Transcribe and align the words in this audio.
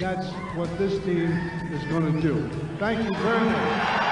that's 0.00 0.30
what 0.56 0.78
this 0.78 0.98
team 1.04 1.30
is 1.72 1.84
going 1.84 2.10
to 2.10 2.20
do. 2.22 2.50
Thank 2.78 3.04
you 3.04 3.14
very 3.18 3.40
much. 3.50 4.09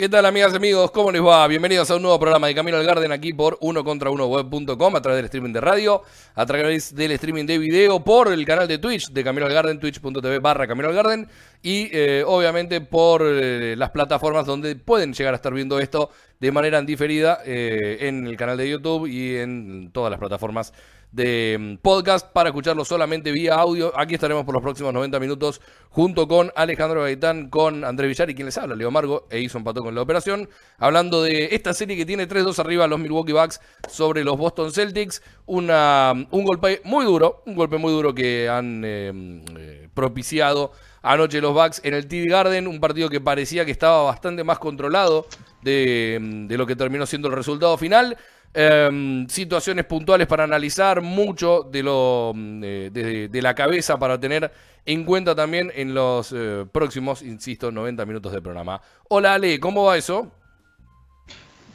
¿Qué 0.00 0.08
tal 0.08 0.26
amigas 0.26 0.52
y 0.52 0.56
amigos? 0.58 0.92
¿Cómo 0.92 1.10
les 1.10 1.20
va? 1.20 1.44
Bienvenidos 1.48 1.90
a 1.90 1.96
un 1.96 2.02
nuevo 2.02 2.20
programa 2.20 2.46
de 2.46 2.54
Camino 2.54 2.76
al 2.76 2.86
Garden 2.86 3.10
aquí 3.10 3.32
por 3.32 3.58
uno 3.60 3.82
contra 3.82 4.10
uno 4.10 4.26
web.com 4.28 4.94
a 4.94 5.02
través 5.02 5.18
del 5.18 5.24
streaming 5.24 5.52
de 5.52 5.60
radio, 5.60 6.02
a 6.36 6.46
través 6.46 6.94
del 6.94 7.10
streaming 7.10 7.46
de 7.46 7.58
video 7.58 7.98
por 8.04 8.32
el 8.32 8.44
canal 8.46 8.68
de 8.68 8.78
Twitch 8.78 9.10
de 9.10 9.24
Camino 9.24 9.46
al 9.46 9.52
Garden, 9.52 9.80
twitch.tv 9.80 10.38
barra 10.38 10.68
Camino 10.68 10.86
al 10.86 10.94
Garden 10.94 11.26
y 11.64 11.88
eh, 11.90 12.22
obviamente 12.24 12.80
por 12.80 13.22
eh, 13.24 13.74
las 13.76 13.90
plataformas 13.90 14.46
donde 14.46 14.76
pueden 14.76 15.14
llegar 15.14 15.34
a 15.34 15.36
estar 15.36 15.52
viendo 15.52 15.80
esto 15.80 16.10
de 16.38 16.52
manera 16.52 16.80
diferida 16.82 17.40
eh, 17.44 17.98
en 18.02 18.28
el 18.28 18.36
canal 18.36 18.56
de 18.56 18.70
YouTube 18.70 19.08
y 19.08 19.34
en 19.34 19.90
todas 19.90 20.12
las 20.12 20.20
plataformas 20.20 20.72
de 21.12 21.56
mm, 21.58 21.76
podcast 21.78 22.26
para 22.32 22.50
escucharlo 22.50 22.84
solamente 22.84 23.32
vía 23.32 23.54
audio. 23.54 23.92
Aquí 23.98 24.14
estaremos 24.14 24.44
por 24.44 24.54
los 24.54 24.62
próximos 24.62 24.92
90 24.92 25.18
minutos 25.20 25.60
junto 25.90 26.28
con 26.28 26.52
Alejandro 26.54 27.02
Gaitán, 27.02 27.48
con 27.48 27.84
Andrés 27.84 28.08
Villar 28.08 28.30
y 28.30 28.34
quien 28.34 28.46
les 28.46 28.58
habla, 28.58 28.74
Leo 28.74 28.90
Margo, 28.90 29.26
e 29.30 29.40
hizo 29.40 29.58
empató 29.58 29.82
con 29.82 29.94
la 29.94 30.02
operación, 30.02 30.48
hablando 30.78 31.22
de 31.22 31.48
esta 31.52 31.72
serie 31.74 31.96
que 31.96 32.06
tiene 32.06 32.28
3-2 32.28 32.58
arriba 32.58 32.86
los 32.86 32.98
Milwaukee 33.00 33.32
Bucks 33.32 33.60
sobre 33.88 34.24
los 34.24 34.36
Boston 34.36 34.72
Celtics. 34.72 35.22
Una, 35.46 36.12
un 36.30 36.44
golpe 36.44 36.80
muy 36.84 37.04
duro, 37.04 37.42
un 37.46 37.54
golpe 37.54 37.78
muy 37.78 37.92
duro 37.92 38.14
que 38.14 38.48
han 38.48 38.82
eh, 38.84 39.12
eh, 39.56 39.88
propiciado 39.94 40.72
anoche 41.02 41.40
los 41.40 41.54
Bucks 41.54 41.80
en 41.84 41.94
el 41.94 42.06
TD 42.06 42.26
Garden, 42.28 42.66
un 42.66 42.80
partido 42.80 43.08
que 43.08 43.20
parecía 43.20 43.64
que 43.64 43.70
estaba 43.70 44.02
bastante 44.02 44.44
más 44.44 44.58
controlado 44.58 45.26
de, 45.62 46.18
de 46.48 46.58
lo 46.58 46.66
que 46.66 46.76
terminó 46.76 47.06
siendo 47.06 47.28
el 47.28 47.34
resultado 47.34 47.76
final. 47.78 48.16
Eh, 48.54 49.26
situaciones 49.28 49.84
puntuales 49.84 50.26
para 50.26 50.44
analizar, 50.44 51.00
mucho 51.00 51.68
de, 51.70 51.82
lo, 51.82 52.32
de, 52.34 53.28
de, 53.30 53.42
la 53.42 53.54
cabeza 53.54 53.98
para 53.98 54.18
tener 54.18 54.50
en 54.86 55.04
cuenta 55.04 55.34
también 55.34 55.70
en 55.74 55.94
los 55.94 56.32
eh, 56.32 56.64
próximos, 56.72 57.22
insisto, 57.22 57.70
90 57.70 58.06
minutos 58.06 58.32
de 58.32 58.40
programa. 58.40 58.80
Hola 59.08 59.34
Ale, 59.34 59.60
¿cómo 59.60 59.84
va 59.84 59.98
eso? 59.98 60.32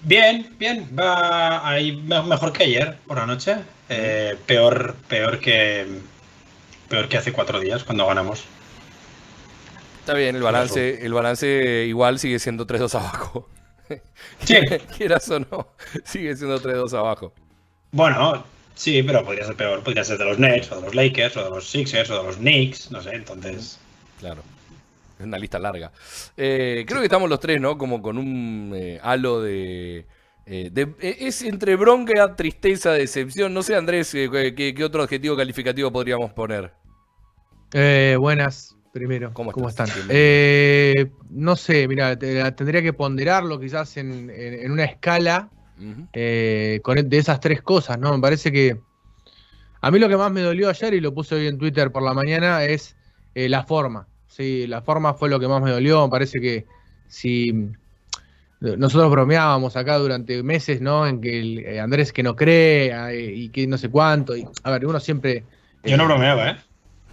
Bien, 0.02 0.50
bien, 0.58 0.90
va 0.98 1.68
ahí 1.68 1.96
mejor 1.96 2.52
que 2.52 2.64
ayer 2.64 2.98
por 3.08 3.18
la 3.18 3.26
noche. 3.26 3.56
Eh, 3.88 4.36
peor, 4.46 4.96
peor 5.08 5.40
que 5.40 5.86
peor 6.90 7.08
que 7.08 7.18
hace 7.18 7.32
cuatro 7.32 7.60
días 7.60 7.84
cuando 7.84 8.06
ganamos. 8.06 8.44
Está 10.00 10.14
bien, 10.16 10.36
el 10.36 10.42
balance, 10.42 11.06
el 11.06 11.14
balance 11.14 11.86
igual 11.88 12.20
sigue 12.20 12.40
siendo 12.40 12.68
3-2 12.68 12.96
abajo. 12.96 13.48
Sí. 14.44 14.56
Quieras 14.98 15.30
o 15.30 15.40
no, 15.40 15.68
sigue 16.04 16.36
siendo 16.36 16.60
3-2 16.62 16.98
abajo. 16.98 17.34
Bueno, 17.92 18.44
sí, 18.76 19.04
pero 19.04 19.24
podría 19.24 19.46
ser 19.46 19.56
peor. 19.56 19.84
Podría 19.84 20.04
ser 20.04 20.18
de 20.18 20.26
los 20.26 20.40
Nets, 20.40 20.72
o 20.72 20.78
de 20.78 20.82
los 20.82 20.96
Lakers, 20.96 21.38
o 21.38 21.44
de 21.44 21.50
los 21.50 21.70
Sixers, 21.70 22.10
o 22.10 22.18
de 22.18 22.24
los 22.24 22.38
Knicks, 22.38 22.92
no 22.92 23.02
sé, 23.02 23.14
entonces. 23.14 23.80
Claro. 24.20 24.42
Es 25.20 25.26
una 25.26 25.38
lista 25.38 25.60
larga. 25.60 25.92
Eh, 26.36 26.86
creo 26.88 27.00
que 27.00 27.06
estamos 27.06 27.30
los 27.30 27.40
tres, 27.40 27.62
¿no? 27.62 27.78
Como 27.78 28.02
con 28.02 28.18
un 28.18 28.74
eh, 28.76 29.00
halo 29.04 29.42
de, 29.42 30.08
eh, 30.46 30.70
de, 30.72 30.96
Es 31.00 31.44
entre 31.44 31.76
bronca, 31.76 32.36
tristeza, 32.36 32.94
decepción. 32.94 33.54
No 33.54 33.62
sé, 33.62 33.76
Andrés, 33.76 34.12
¿qué, 34.12 34.74
qué 34.76 34.84
otro 34.84 35.04
adjetivo 35.04 35.38
calificativo 35.38 35.92
podríamos 35.92 36.32
poner? 36.34 36.74
buenas, 38.20 38.76
primero. 38.94 39.34
¿Cómo, 39.34 39.52
¿Cómo 39.52 39.68
están? 39.68 39.90
Eh, 40.08 41.10
no 41.32 41.56
sé, 41.56 41.88
mira, 41.88 42.18
te, 42.18 42.50
tendría 42.52 42.82
que 42.82 42.94
ponderarlo 42.94 43.60
quizás 43.60 43.98
en, 43.98 44.30
en, 44.30 44.54
en 44.54 44.72
una 44.72 44.86
escala 44.86 45.50
uh 45.78 45.82
-huh. 45.82 46.08
eh, 46.14 46.80
con, 46.84 47.10
de 47.10 47.18
esas 47.18 47.40
tres 47.40 47.62
cosas, 47.62 47.98
¿no? 48.00 48.14
Me 48.14 48.22
parece 48.22 48.52
que 48.52 48.80
a 49.82 49.92
mí 49.92 50.00
lo 50.00 50.08
que 50.08 50.16
más 50.16 50.32
me 50.32 50.42
dolió 50.42 50.70
ayer, 50.70 50.94
y 50.94 51.02
lo 51.02 51.14
puse 51.14 51.36
hoy 51.36 51.48
en 51.48 51.58
Twitter 51.58 51.92
por 51.92 52.04
la 52.04 52.14
mañana, 52.14 52.64
es 52.64 52.96
eh, 53.36 53.50
la 53.50 53.64
forma. 53.64 54.08
Sí, 54.28 54.66
la 54.68 54.82
forma 54.82 55.14
fue 55.16 55.28
lo 55.28 55.40
que 55.40 55.48
más 55.48 55.62
me 55.62 55.72
dolió. 55.72 56.06
Me 56.06 56.10
parece 56.10 56.40
que 56.40 56.66
si 57.08 57.52
nosotros 58.62 59.12
bromeábamos 59.12 59.76
acá 59.76 59.98
durante 59.98 60.42
meses, 60.42 60.80
¿no? 60.80 61.06
En 61.06 61.20
que 61.20 61.40
el, 61.40 61.60
eh, 61.60 61.80
Andrés 61.80 62.14
que 62.14 62.24
no 62.24 62.36
cree 62.36 62.92
eh, 63.12 63.34
y 63.36 63.50
que 63.50 63.68
no 63.68 63.78
sé 63.78 63.90
cuánto. 63.90 64.38
Y, 64.38 64.48
a 64.64 64.72
ver, 64.72 64.86
uno 64.86 65.00
siempre... 65.00 65.44
Yo 65.84 65.98
no 65.98 66.06
bromeaba, 66.06 66.52
¿eh? 66.52 66.58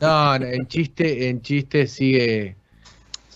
No, 0.00 0.34
en 0.37 0.66
chiste, 0.66 1.28
en 1.28 1.43
chiste 1.43 1.87
sigue 1.87 2.56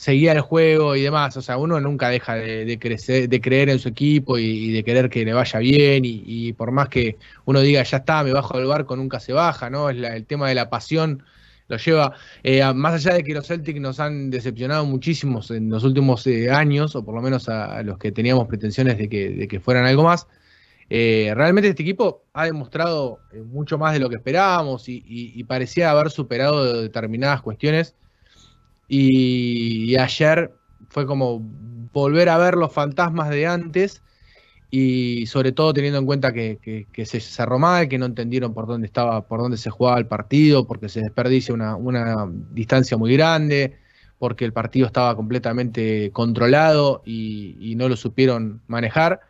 seguía 0.04 0.32
el 0.32 0.42
juego 0.42 0.94
y 0.97 1.02
demás. 1.02 1.36
O 1.36 1.42
sea, 1.42 1.56
uno 1.56 1.80
nunca 1.80 2.10
deja 2.10 2.34
de, 2.34 2.78
crecer, 2.78 3.28
de 3.28 3.41
creer 3.41 3.70
en 3.70 3.78
su 3.78 3.88
equipo 3.88 4.36
y, 4.38 4.70
de 4.70 4.84
querer 4.84 5.08
que 5.08 5.25
le 5.25 5.32
vaya 5.32 5.58
bien. 5.60 6.02
Y, 6.04 6.52
por 6.52 6.72
más 6.72 6.88
que 6.91 7.16
uno 7.47 7.60
diga 7.60 7.82
ya 7.82 7.98
está, 7.98 8.22
me 8.22 8.32
bajo 8.32 8.58
del 8.58 8.66
barco, 8.66 8.97
nunca 8.97 9.19
se 9.19 9.32
baja, 9.32 9.70
¿no? 9.70 9.88
Es 9.88 9.97
la, 9.97 10.14
el 10.14 10.26
tema 10.26 10.48
de 10.48 10.54
la 10.56 10.69
pasión 10.69 11.22
lo 11.69 11.78
lleva. 11.78 12.12
Eh, 12.42 12.62
más 12.75 12.94
allá 12.94 13.14
de 13.14 13.25
que 13.25 13.32
los 13.32 13.46
Celtics 13.46 13.81
nos 13.81 13.98
han 13.98 14.31
decepcionado 14.31 14.84
muchísimos 14.84 15.50
en 15.50 15.70
los 15.70 15.84
últimos 15.84 16.26
eh, 16.26 16.50
años, 16.50 16.94
o 16.96 17.02
por 17.02 17.14
lo 17.14 17.22
menos 17.22 17.48
a, 17.48 17.78
a, 17.78 17.82
los 17.82 17.96
que 17.98 18.12
teníamos 18.12 18.46
pretensiones 18.46 18.98
de 18.98 19.08
que, 19.08 19.31
de 19.31 19.48
que 19.48 19.60
fueran 19.60 19.86
algo 19.86 20.02
más. 20.04 20.26
Eh, 20.90 21.32
realmente 21.34 21.68
este 21.68 21.82
equipo 21.82 22.24
ha 22.32 22.44
demostrado 22.44 23.20
eh, 23.32 23.40
mucho 23.40 23.78
más 23.78 23.92
de 23.94 24.00
lo 24.00 24.08
que 24.08 24.16
esperábamos 24.16 24.84
y, 24.86 25.42
parecía 25.44 25.90
haber 25.90 26.10
superado 26.10 26.82
determinadas 26.82 27.42
cuestiones. 27.42 27.94
Y, 28.88 29.96
ayer 29.96 30.52
fue 30.88 31.06
como 31.06 31.40
volver 31.92 32.28
a 32.28 32.38
ver 32.38 32.54
los 32.56 32.72
fantasmas 32.72 33.30
de 33.30 33.46
antes 33.46 34.02
y 34.70 35.26
sobre 35.26 35.52
todo 35.52 35.72
teniendo 35.72 35.98
en 36.00 36.06
cuenta 36.06 36.32
que, 36.32 36.86
se 37.04 37.20
cerró 37.20 37.58
mal, 37.58 37.88
que 37.88 37.98
no 37.98 38.06
entendieron 38.06 38.54
por 38.54 38.66
dónde 38.66 38.86
estaba, 38.86 39.26
por 39.26 39.40
dónde 39.40 39.56
se 39.56 39.70
jugaba 39.70 39.98
el 39.98 40.06
partido, 40.06 40.66
porque 40.66 40.88
se 40.88 41.00
desperdicia 41.00 41.54
una, 41.54 42.28
distancia 42.52 42.96
muy 42.96 43.12
grande, 43.14 43.78
porque 44.18 44.44
el 44.44 44.52
partido 44.52 44.86
estaba 44.86 45.14
completamente 45.16 46.10
controlado 46.12 47.02
y 47.04 47.74
no 47.76 47.88
lo 47.88 47.96
supieron 47.96 48.60
manejar. 48.66 49.20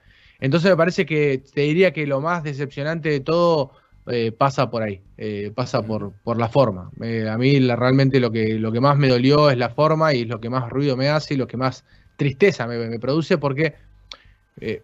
Entonces 0.45 0.71
me 0.71 0.77
parece 0.77 1.07
que 1.07 1.43
te 1.55 1.63
diría 1.63 1.95
que 1.95 2.07
lo 2.07 2.21
más 2.21 2.43
decepcionante 2.43 3.09
de 3.09 3.21
todo 3.21 3.71
eh, 4.07 4.31
pasa 4.31 4.69
por 4.69 4.83
ahí, 4.83 5.01
eh, 5.17 5.51
pasa 5.55 5.83
por, 5.83 6.13
por 6.23 6.37
la 6.39 6.51
forma. 6.51 6.91
Eh, 7.01 7.27
a 7.27 7.39
mí 7.39 7.61
la, 7.61 7.77
realmente 7.77 8.21
lo 8.21 8.31
que, 8.31 8.59
lo 8.59 8.71
que 8.71 8.79
más 8.79 8.99
me 8.99 9.09
dolió 9.09 9.49
es 9.49 9.57
la 9.57 9.71
forma 9.71 10.13
y 10.13 10.21
es 10.21 10.29
lo 10.29 10.43
que 10.43 10.51
más 10.51 10.69
ruido 10.69 10.99
me 10.99 11.09
hace 11.09 11.33
y 11.33 11.37
lo 11.39 11.47
que 11.47 11.57
más 11.57 11.87
tristeza 12.19 12.67
me, 12.67 12.77
me 12.91 12.99
produce 12.99 13.39
porque 13.39 13.75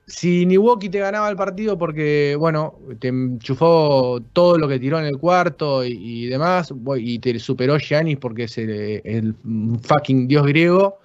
si 0.06 0.46
Milwaukee 0.46 0.88
te 0.88 0.98
ganaba 0.98 1.28
el 1.28 1.36
partido 1.36 1.76
porque, 1.76 2.36
bueno, 2.38 2.78
te 2.98 3.08
enchufó 3.08 4.20
todo 4.32 4.56
lo 4.56 4.66
que 4.66 4.80
tiró 4.80 4.98
en 4.98 5.06
el 5.06 5.18
cuarto 5.18 5.84
y, 5.84 5.92
y 5.92 6.26
demás 6.26 6.72
y 6.96 7.18
te 7.18 7.38
superó 7.38 7.78
Giannis 7.78 8.16
porque 8.16 8.44
es 8.44 8.56
el, 8.56 9.02
el 9.04 9.34
fucking 9.82 10.26
dios 10.26 10.46
griego, 10.46 10.98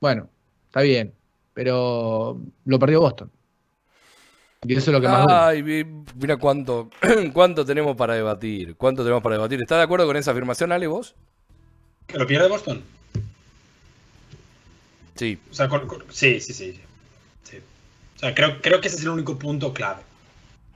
bueno, 0.00 0.28
está 0.66 0.82
bien, 0.82 1.12
pero 1.54 2.40
lo 2.64 2.78
perdió 2.78 3.00
Boston. 3.00 3.30
Y 4.66 4.74
eso 4.74 4.90
es 4.90 4.94
lo 4.94 5.00
que 5.00 5.08
más. 5.08 5.26
Ay, 5.28 5.62
mira 5.62 6.36
cuánto, 6.36 6.90
cuánto 7.32 7.64
tenemos 7.64 7.96
para 7.96 8.14
debatir. 8.14 8.76
¿Cuánto 8.76 9.02
tenemos 9.02 9.22
para 9.22 9.36
debatir? 9.36 9.60
¿Estás 9.60 9.78
de 9.78 9.84
acuerdo 9.84 10.06
con 10.06 10.16
esa 10.16 10.32
afirmación, 10.32 10.70
Ale, 10.70 10.86
vos? 10.86 11.14
¿Que 12.06 12.18
lo 12.18 12.26
pierde 12.26 12.48
Boston? 12.48 12.82
Sí. 15.16 15.38
O 15.50 15.54
sea, 15.54 15.68
con, 15.68 15.86
con, 15.86 16.04
sí, 16.10 16.40
sí, 16.40 16.52
sí, 16.52 16.78
sí. 17.42 17.56
O 18.16 18.18
sea, 18.18 18.34
creo, 18.34 18.60
creo 18.60 18.80
que 18.80 18.88
ese 18.88 18.98
es 18.98 19.02
el 19.02 19.08
único 19.08 19.38
punto 19.38 19.72
clave. 19.72 20.02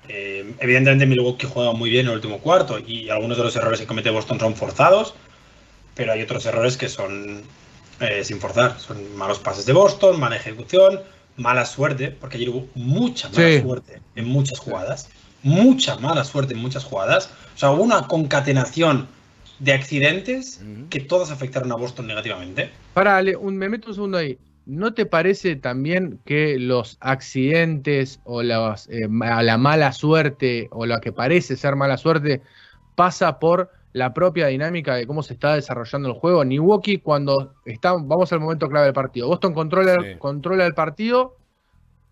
Eh, 0.08 0.54
evidentemente, 0.60 1.06
Milwaukee 1.06 1.46
juega 1.46 1.72
muy 1.72 1.90
bien 1.90 2.06
en 2.06 2.10
el 2.10 2.16
último 2.16 2.38
cuarto 2.38 2.78
y 2.78 3.10
algunos 3.10 3.36
de 3.36 3.44
los 3.44 3.56
errores 3.56 3.80
que 3.80 3.86
comete 3.86 4.10
Boston 4.10 4.40
son 4.40 4.54
forzados, 4.54 5.14
pero 5.94 6.12
hay 6.12 6.22
otros 6.22 6.44
errores 6.46 6.76
que 6.76 6.88
son 6.88 7.42
eh, 8.00 8.24
sin 8.24 8.40
forzar. 8.40 8.78
Son 8.78 9.14
malos 9.16 9.38
pases 9.40 9.66
de 9.66 9.74
Boston, 9.74 10.18
mala 10.18 10.36
ejecución, 10.36 11.00
mala 11.36 11.66
suerte, 11.66 12.10
porque 12.10 12.36
ayer 12.36 12.50
hubo 12.50 12.68
mucha 12.74 13.28
mala 13.30 13.48
sí. 13.48 13.60
suerte 13.60 14.00
en 14.14 14.26
muchas 14.26 14.58
jugadas. 14.58 15.08
Mucha 15.42 15.96
mala 15.96 16.24
suerte 16.24 16.54
en 16.54 16.60
muchas 16.60 16.84
jugadas. 16.84 17.30
O 17.54 17.58
sea, 17.58 17.70
hubo 17.70 17.82
una 17.82 18.06
concatenación 18.06 19.06
de 19.58 19.72
accidentes 19.72 20.60
uh 20.62 20.66
-huh. 20.66 20.88
que 20.88 21.00
todos 21.00 21.30
afectaron 21.30 21.70
a 21.72 21.76
Boston 21.76 22.06
negativamente. 22.06 22.70
Para, 22.94 23.22
un, 23.38 23.56
me 23.56 23.68
meto 23.68 23.88
un 23.88 23.94
segundo 23.94 24.18
ahí. 24.18 24.38
¿no 24.66 24.94
te 24.94 25.06
parece 25.06 25.56
también 25.56 26.20
que 26.24 26.58
los 26.58 26.96
accidentes 27.00 28.20
o 28.24 28.42
los, 28.42 28.88
eh, 28.88 29.08
la 29.10 29.58
mala 29.58 29.92
suerte 29.92 30.68
o 30.70 30.86
lo 30.86 31.00
que 31.00 31.12
parece 31.12 31.56
ser 31.56 31.76
mala 31.76 31.96
suerte 31.96 32.40
pasa 32.94 33.38
por 33.38 33.70
la 33.94 34.12
propia 34.12 34.48
dinámica 34.48 34.96
de 34.96 35.06
cómo 35.06 35.22
se 35.22 35.32
está 35.34 35.54
desarrollando 35.54 36.08
el 36.08 36.14
juego? 36.14 36.44
Milwaukee 36.44 36.98
cuando 36.98 37.54
está, 37.64 37.92
vamos 37.94 38.30
al 38.32 38.40
momento 38.40 38.68
clave 38.68 38.86
del 38.86 38.94
partido, 38.94 39.28
Boston 39.28 39.54
controla, 39.54 39.94
Sí. 40.02 40.18
controla 40.18 40.66
el 40.66 40.74
partido, 40.74 41.36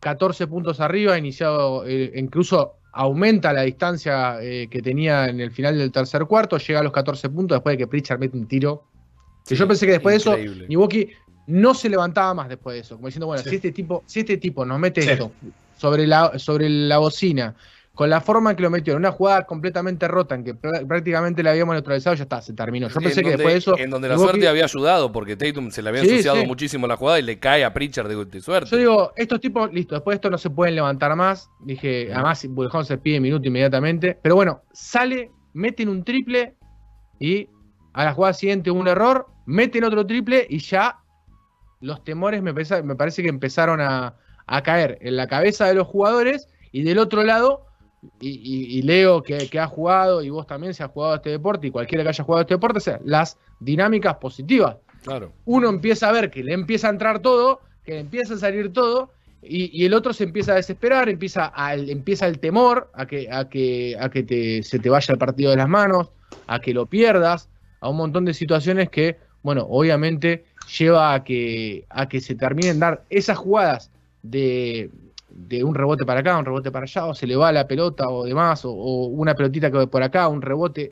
14 0.01 0.47
puntos 0.47 0.81
arriba, 0.81 1.19
iniciado, 1.19 1.85
eh, 1.87 2.13
incluso 2.17 2.77
aumenta 2.93 3.53
la 3.53 3.63
distancia 3.63 4.43
eh, 4.43 4.69
que 4.71 4.83
tenía 4.83 5.27
en 5.29 5.41
el 5.41 5.51
final 5.51 5.79
del 5.79 5.93
tercer 5.93 6.25
cuarto, 6.27 6.57
llega 6.59 6.81
a 6.81 6.83
los 6.83 6.93
14 6.93 7.29
puntos 7.31 7.57
después 7.57 7.75
de 7.75 7.79
que 7.79 7.87
Pritchard 7.87 8.19
mete 8.19 8.37
un 8.37 8.47
tiro. 8.47 8.85
Que 9.47 9.55
Sí, 9.55 9.57
yo 9.57 9.67
pensé 9.67 9.87
que 9.87 9.93
después 9.93 10.13
de 10.13 10.17
eso, 10.19 10.65
Milwaukee 10.69 11.11
no 11.49 11.75
se 11.75 11.89
levantaba 11.89 12.33
más 12.35 12.49
después 12.49 12.75
de 12.75 12.81
eso. 12.81 12.95
Como 12.97 13.09
diciendo, 13.09 13.27
bueno, 13.27 13.43
Sí. 13.43 13.51
si 13.51 13.57
este 13.57 13.73
tipo, 13.73 14.03
si 14.07 14.21
este 14.21 14.37
tipo 14.37 14.65
nos 14.65 14.79
mete 14.79 15.01
esto 15.13 15.33
sobre 15.77 16.07
la, 16.07 16.39
sobre 16.39 16.69
la 16.69 16.99
bocina, 16.99 17.57
con 17.95 18.09
la 18.09 18.21
forma 18.23 18.51
en 18.51 18.57
que 18.57 18.63
lo 18.63 18.71
metió, 18.71 18.95
en 18.95 19.01
una 19.01 19.13
jugada 19.13 19.45
completamente 19.45 20.09
rota, 20.09 20.35
en 20.35 20.45
que 20.45 20.55
pr- 20.55 20.87
prácticamente 20.89 21.43
la 21.43 21.51
habíamos 21.51 21.75
neutralizado, 21.75 22.17
ya 22.17 22.23
está, 22.23 22.41
se 22.41 22.55
terminó. 22.55 22.89
Yo 22.89 22.99
En 22.99 23.05
pensé 23.05 23.21
que 23.23 23.31
donde- 23.33 23.37
después 23.37 23.53
de 23.55 23.59
eso. 23.59 23.79
En 23.79 23.91
donde 23.91 24.09
la 24.09 24.17
suerte 24.17 24.49
había 24.49 24.65
ayudado, 24.65 25.13
porque 25.13 25.37
Tatum 25.37 25.71
se 25.71 25.83
le 25.83 25.91
había 25.91 26.03
Sí, 26.03 26.09
ensuciado 26.11 26.41
sí. 26.41 26.47
muchísimo 26.47 26.87
la 26.87 26.97
jugada 26.97 27.19
y 27.19 27.23
le 27.23 27.39
cae 27.39 27.65
a 27.65 27.75
Pritchard 27.75 28.09
de, 28.09 28.25
de 28.25 28.41
suerte. 28.41 28.71
Yo 28.71 28.77
digo, 28.79 29.13
estos 29.17 29.41
tipos, 29.41 29.71
listo, 29.75 29.95
después 29.95 30.15
de 30.15 30.17
esto 30.17 30.31
no 30.31 30.39
se 30.39 30.49
pueden 30.49 30.75
levantar 30.75 31.15
más. 31.17 31.51
Dije, 31.61 32.09
además, 32.15 32.47
Bullejón 32.49 32.87
se 32.87 32.97
pide 32.97 33.21
minuto 33.21 33.47
inmediatamente. 33.47 34.19
Pero 34.23 34.37
bueno, 34.37 34.63
sale, 34.73 35.31
meten 35.53 35.91
un 35.91 36.03
triple 36.03 36.57
y 37.21 37.49
a 37.93 38.05
la 38.07 38.15
jugada 38.15 38.33
siguiente 38.33 38.71
un 38.71 38.89
error, 38.89 39.27
meten 39.45 39.85
otro 39.85 40.07
triple 40.07 40.47
y 40.49 40.61
ya 40.61 40.97
los 41.81 42.03
temores 42.05 42.43
me, 42.43 42.55
pesa- 42.55 42.83
me 42.83 42.97
parece 42.97 43.23
que 43.23 43.29
empezaron 43.29 43.83
a, 43.83 44.15
a 44.47 44.63
caer 44.63 44.97
en 45.03 45.17
la 45.17 45.27
cabeza 45.29 45.67
de 45.67 45.75
los 45.75 45.87
jugadores 45.87 46.49
y 46.71 46.85
del 46.85 46.99
otro 46.99 47.23
lado, 47.23 47.67
y, 48.21 48.29
y- 48.31 48.79
y 48.79 48.83
Leo 48.83 49.23
que, 49.23 49.49
que 49.49 49.59
ha 49.59 49.67
jugado 49.67 50.23
y 50.23 50.31
vos 50.31 50.47
también 50.47 50.75
se 50.75 50.83
has 50.83 50.91
jugado 50.91 51.13
a 51.15 51.17
este 51.17 51.31
deporte 51.31 51.67
y 51.67 51.71
cualquiera 51.71 52.03
que 52.03 52.11
haya 52.11 52.25
jugado 52.25 52.39
a 52.41 52.43
este 52.43 52.55
deporte, 52.55 52.79
o 52.79 52.81
sea, 52.81 53.01
las 53.05 53.39
dinámicas 53.61 54.17
positivas 54.17 54.77
Claro. 55.03 55.33
uno 55.45 55.69
empieza 55.69 56.09
a 56.09 56.13
ver 56.13 56.31
que 56.31 56.45
le 56.45 56.53
empieza 56.53 56.87
a 56.87 56.91
entrar 56.91 57.21
todo, 57.21 57.61
que 57.85 57.93
le 57.93 57.99
empieza 58.01 58.35
a 58.35 58.39
salir 58.39 58.73
todo, 58.73 59.13
y, 59.43 59.77
y 59.77 59.85
el 59.85 59.95
otro 59.95 60.13
se 60.13 60.23
empieza 60.23 60.53
a 60.53 60.57
desesperar, 60.57 61.09
empieza, 61.09 61.53
empieza 61.77 62.29
el 62.29 62.39
temor 62.39 62.91
a 62.95 63.07
que, 63.07 63.29
a 63.29 63.49
que, 63.49 63.97
a 63.99 64.09
que 64.09 64.23
te- 64.23 64.63
se 64.63 64.79
te 64.79 64.89
vaya 64.89 65.13
el 65.13 65.19
partido 65.19 65.51
de 65.51 65.57
las 65.57 65.69
manos, 65.69 66.13
a 66.47 66.61
que 66.61 66.73
lo 66.73 66.87
pierdas, 66.87 67.49
a 67.81 67.89
un 67.89 67.97
montón 67.97 68.25
de 68.25 68.35
situaciones 68.35 68.89
que, 68.91 69.19
bueno, 69.43 69.67
obviamente 69.69 70.45
lleva 70.79 71.15
a 71.15 71.25
que, 71.25 71.87
a 71.91 72.09
que 72.09 72.21
se 72.21 72.37
terminen 72.37 72.79
dar 72.79 73.05
esas 73.11 73.37
jugadas 73.39 73.91
de, 74.23 74.91
de 75.35 75.65
un 75.65 75.75
rebote 75.75 76.05
para 76.05 76.21
acá, 76.21 76.37
un 76.39 76.45
rebote 76.45 76.71
para 76.71 76.85
allá, 76.85 77.07
o 77.07 77.15
se 77.15 77.27
le 77.27 77.37
va 77.37 77.51
la 77.53 77.67
pelota 77.67 78.09
o 78.09 78.25
demás, 78.25 78.65
o, 78.65 78.71
o 78.73 79.07
una 79.07 79.35
pelotita 79.35 79.71
que 79.71 79.79
va 79.79 79.87
por 79.87 80.03
acá, 80.03 80.29
un 80.29 80.43
rebote 80.43 80.89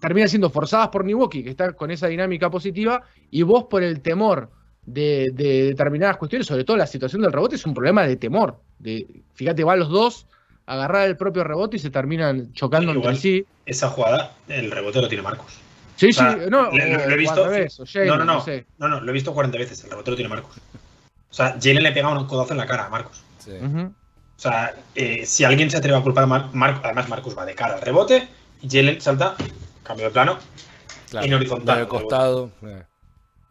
termina 0.00 0.26
siendo 0.28 0.50
forzadas 0.50 0.88
por 0.88 1.04
Milwaukee, 1.04 1.42
que 1.44 1.50
está 1.50 1.72
con 1.72 1.90
esa 1.90 2.06
dinámica 2.08 2.50
positiva, 2.50 3.02
y 3.30 3.42
vos 3.42 3.64
por 3.64 3.82
el 3.82 4.00
temor 4.00 4.50
de, 4.86 5.30
de 5.34 5.64
determinadas 5.66 6.16
cuestiones, 6.16 6.46
sobre 6.46 6.64
todo 6.64 6.76
la 6.76 6.86
situación 6.86 7.22
del 7.22 7.32
rebote, 7.32 7.56
es 7.56 7.66
un 7.66 7.74
problema 7.74 8.06
de 8.06 8.16
temor. 8.16 8.60
De, 8.78 9.06
fíjate, 9.34 9.62
van 9.64 9.78
los 9.78 9.88
dos 9.90 10.26
a 10.66 10.74
agarrar 10.74 11.06
el 11.08 11.16
propio 11.16 11.44
rebote 11.44 11.76
y 11.76 11.80
se 11.80 11.90
terminan 11.90 12.52
chocando 12.52 12.92
Igual. 12.92 13.08
entre 13.10 13.20
sí. 13.20 13.44
Esa 13.66 13.88
jugada, 13.90 14.32
el 14.48 14.70
rebote 14.70 15.00
lo 15.00 15.08
tiene 15.08 15.22
Marcos. 15.22 15.58
Sí, 15.96 16.10
O 16.10 16.12
sea, 16.12 16.32
sí, 16.32 16.38
no, 16.50 16.70
le- 16.70 16.92
lo, 16.92 17.06
lo 17.06 17.14
he 17.14 17.16
visto. 17.16 17.46
no, 17.46 18.04
no, 18.04 18.16
no, 18.16 18.24
no 18.24 18.40
sé. 18.40 18.66
no, 18.78 18.88
no, 18.88 19.00
lo 19.00 19.10
he 19.10 19.12
visto 19.12 19.32
40 19.34 19.58
veces. 19.58 19.84
El 19.84 19.90
rebote 19.90 20.10
lo 20.10 20.16
tiene 20.16 20.28
Marcos. 20.30 20.56
O 21.34 21.36
sea, 21.36 21.56
Jalen 21.60 21.82
le 21.82 21.90
pega 21.90 22.08
un 22.10 22.26
codazo 22.28 22.52
en 22.52 22.58
la 22.58 22.66
cara 22.66 22.84
a 22.86 22.88
Marcos. 22.90 23.24
Sí. 23.38 23.50
O 23.60 23.90
sea, 24.40 24.72
eh, 24.94 25.26
si 25.26 25.42
alguien 25.42 25.68
se 25.68 25.78
atreve 25.78 25.98
a 25.98 26.00
culpar 26.00 26.22
a 26.22 26.26
Mar- 26.28 26.50
Marcos, 26.52 26.82
además 26.84 27.08
Marcos 27.08 27.36
va 27.36 27.44
de 27.44 27.56
cara 27.56 27.74
al 27.74 27.80
rebote 27.80 28.28
y 28.62 28.68
Jalen 28.70 29.00
salta, 29.00 29.34
cambio 29.82 30.06
de 30.06 30.12
plano, 30.12 30.38
Claro. 31.10 31.26
En 31.26 31.34
horizontal, 31.34 31.78
De 31.80 31.88
costado. 31.88 32.50
eh. 32.62 32.84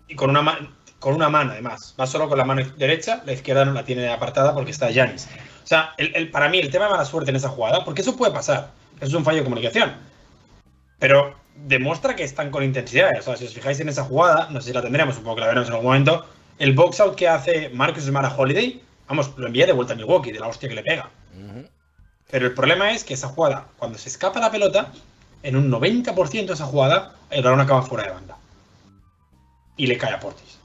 y 0.07 0.15
con 0.15 0.29
una, 0.29 0.69
con 0.99 1.13
una 1.13 1.27
mano 1.27 1.51
además. 1.51 1.93
Va 1.99 2.07
solo 2.07 2.29
con 2.29 2.37
la 2.37 2.45
mano 2.45 2.61
derecha, 2.77 3.21
la 3.25 3.33
izquierda 3.33 3.65
no 3.65 3.73
la 3.73 3.83
tiene 3.83 4.07
apartada 4.09 4.53
porque 4.53 4.71
está 4.71 4.89
Yanis. 4.89 5.27
O 5.63 5.67
sea, 5.67 5.93
el, 5.97 6.15
el- 6.15 6.31
para 6.31 6.47
mí 6.47 6.59
el 6.59 6.69
tema 6.71 6.85
de 6.85 6.91
mala 6.91 7.03
suerte 7.05 7.31
en 7.31 7.35
esa 7.35 7.49
jugada, 7.49 7.83
porque 7.83 8.01
eso 8.01 8.15
puede 8.15 8.31
pasar, 8.31 8.71
eso 8.97 9.07
es 9.07 9.13
un 9.13 9.25
fallo 9.25 9.39
de 9.39 9.43
comunicación. 9.43 9.91
Pero 10.99 11.35
demuestra 11.55 12.15
que 12.15 12.23
están 12.23 12.49
con 12.51 12.63
intensidad. 12.63 13.11
O 13.19 13.21
sea, 13.21 13.35
si 13.35 13.45
os 13.45 13.53
fijáis 13.53 13.79
en 13.79 13.89
esa 13.89 14.03
jugada, 14.03 14.47
no 14.49 14.61
sé 14.61 14.67
si 14.69 14.73
la 14.73 14.81
tendremos, 14.81 15.15
supongo 15.15 15.35
que 15.35 15.41
la 15.41 15.47
veremos 15.47 15.67
en 15.67 15.73
algún 15.75 15.87
momento, 15.87 16.25
el 16.63 16.71
box 16.71 17.01
out 17.01 17.15
que 17.15 17.27
hace 17.27 17.69
Marcus 17.73 18.05
Smart 18.05 18.33
Holiday, 18.37 18.81
vamos, 19.09 19.33
lo 19.35 19.47
envía 19.47 19.65
de 19.65 19.73
vuelta 19.73 19.91
a 19.93 19.95
Milwaukee, 19.97 20.31
de 20.31 20.39
la 20.39 20.47
hostia 20.47 20.69
que 20.69 20.75
le 20.75 20.81
pega. 20.81 21.09
Pero 22.31 22.47
el 22.47 22.53
problema 22.53 22.91
es 22.91 23.03
que 23.03 23.13
esa 23.13 23.27
jugada, 23.27 23.67
cuando 23.77 23.97
se 23.97 24.07
escapa 24.07 24.39
la 24.39 24.49
pelota, 24.49 24.91
en 25.43 25.57
un 25.57 25.69
90% 25.69 26.45
de 26.45 26.53
esa 26.53 26.65
jugada, 26.65 27.15
el 27.29 27.43
balón 27.43 27.59
acaba 27.59 27.81
fuera 27.81 28.05
de 28.05 28.11
banda. 28.11 28.37
Y 29.75 29.87
le 29.87 29.97
cae 29.97 30.13
a 30.13 30.19
Portis. 30.21 30.57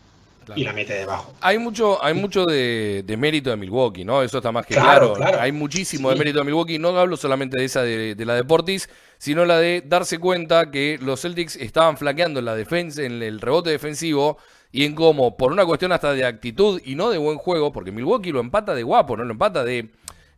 Claro. 0.46 0.60
Y 0.60 0.64
la 0.64 0.72
mete 0.72 0.94
debajo. 0.94 1.34
Hay 1.40 1.58
mucho, 1.58 2.02
hay 2.02 2.14
mucho 2.14 2.44
de, 2.46 3.02
de 3.04 3.16
mérito 3.16 3.50
de 3.50 3.56
Milwaukee, 3.56 4.04
¿no? 4.04 4.22
Eso 4.22 4.38
está 4.38 4.52
más 4.52 4.64
que 4.64 4.74
Claro, 4.74 5.14
claro. 5.14 5.14
claro. 5.14 5.40
Hay 5.42 5.50
muchísimo 5.52 6.10
de 6.10 6.16
mérito 6.16 6.38
de 6.38 6.44
Milwaukee. 6.44 6.78
No 6.78 6.96
hablo 6.96 7.16
solamente 7.16 7.58
de 7.58 7.66
esa 7.66 7.82
de, 7.82 8.14
de 8.14 8.24
la 8.24 8.34
de 8.34 8.44
Portis, 8.44 8.88
sino 9.18 9.44
la 9.44 9.58
de 9.58 9.82
darse 9.84 10.18
cuenta 10.18 10.70
que 10.70 10.96
los 11.02 11.20
Celtics 11.20 11.56
estaban 11.56 11.98
flaqueando 11.98 12.38
en 12.38 12.46
la 12.46 12.54
defensa, 12.54 13.02
en 13.02 13.20
el 13.20 13.40
rebote 13.40 13.70
defensivo, 13.70 14.38
y 14.72 14.84
en 14.84 14.94
cómo, 14.94 15.36
por 15.36 15.52
una 15.52 15.64
cuestión 15.64 15.92
hasta 15.92 16.12
de 16.12 16.24
actitud 16.24 16.80
y 16.84 16.94
no 16.94 17.10
de 17.10 17.18
buen 17.18 17.38
juego, 17.38 17.72
porque 17.72 17.92
Milwaukee 17.92 18.32
lo 18.32 18.40
empata 18.40 18.74
de 18.74 18.82
guapo, 18.82 19.16
no 19.16 19.24
lo 19.24 19.32
empata 19.32 19.64
de, 19.64 19.88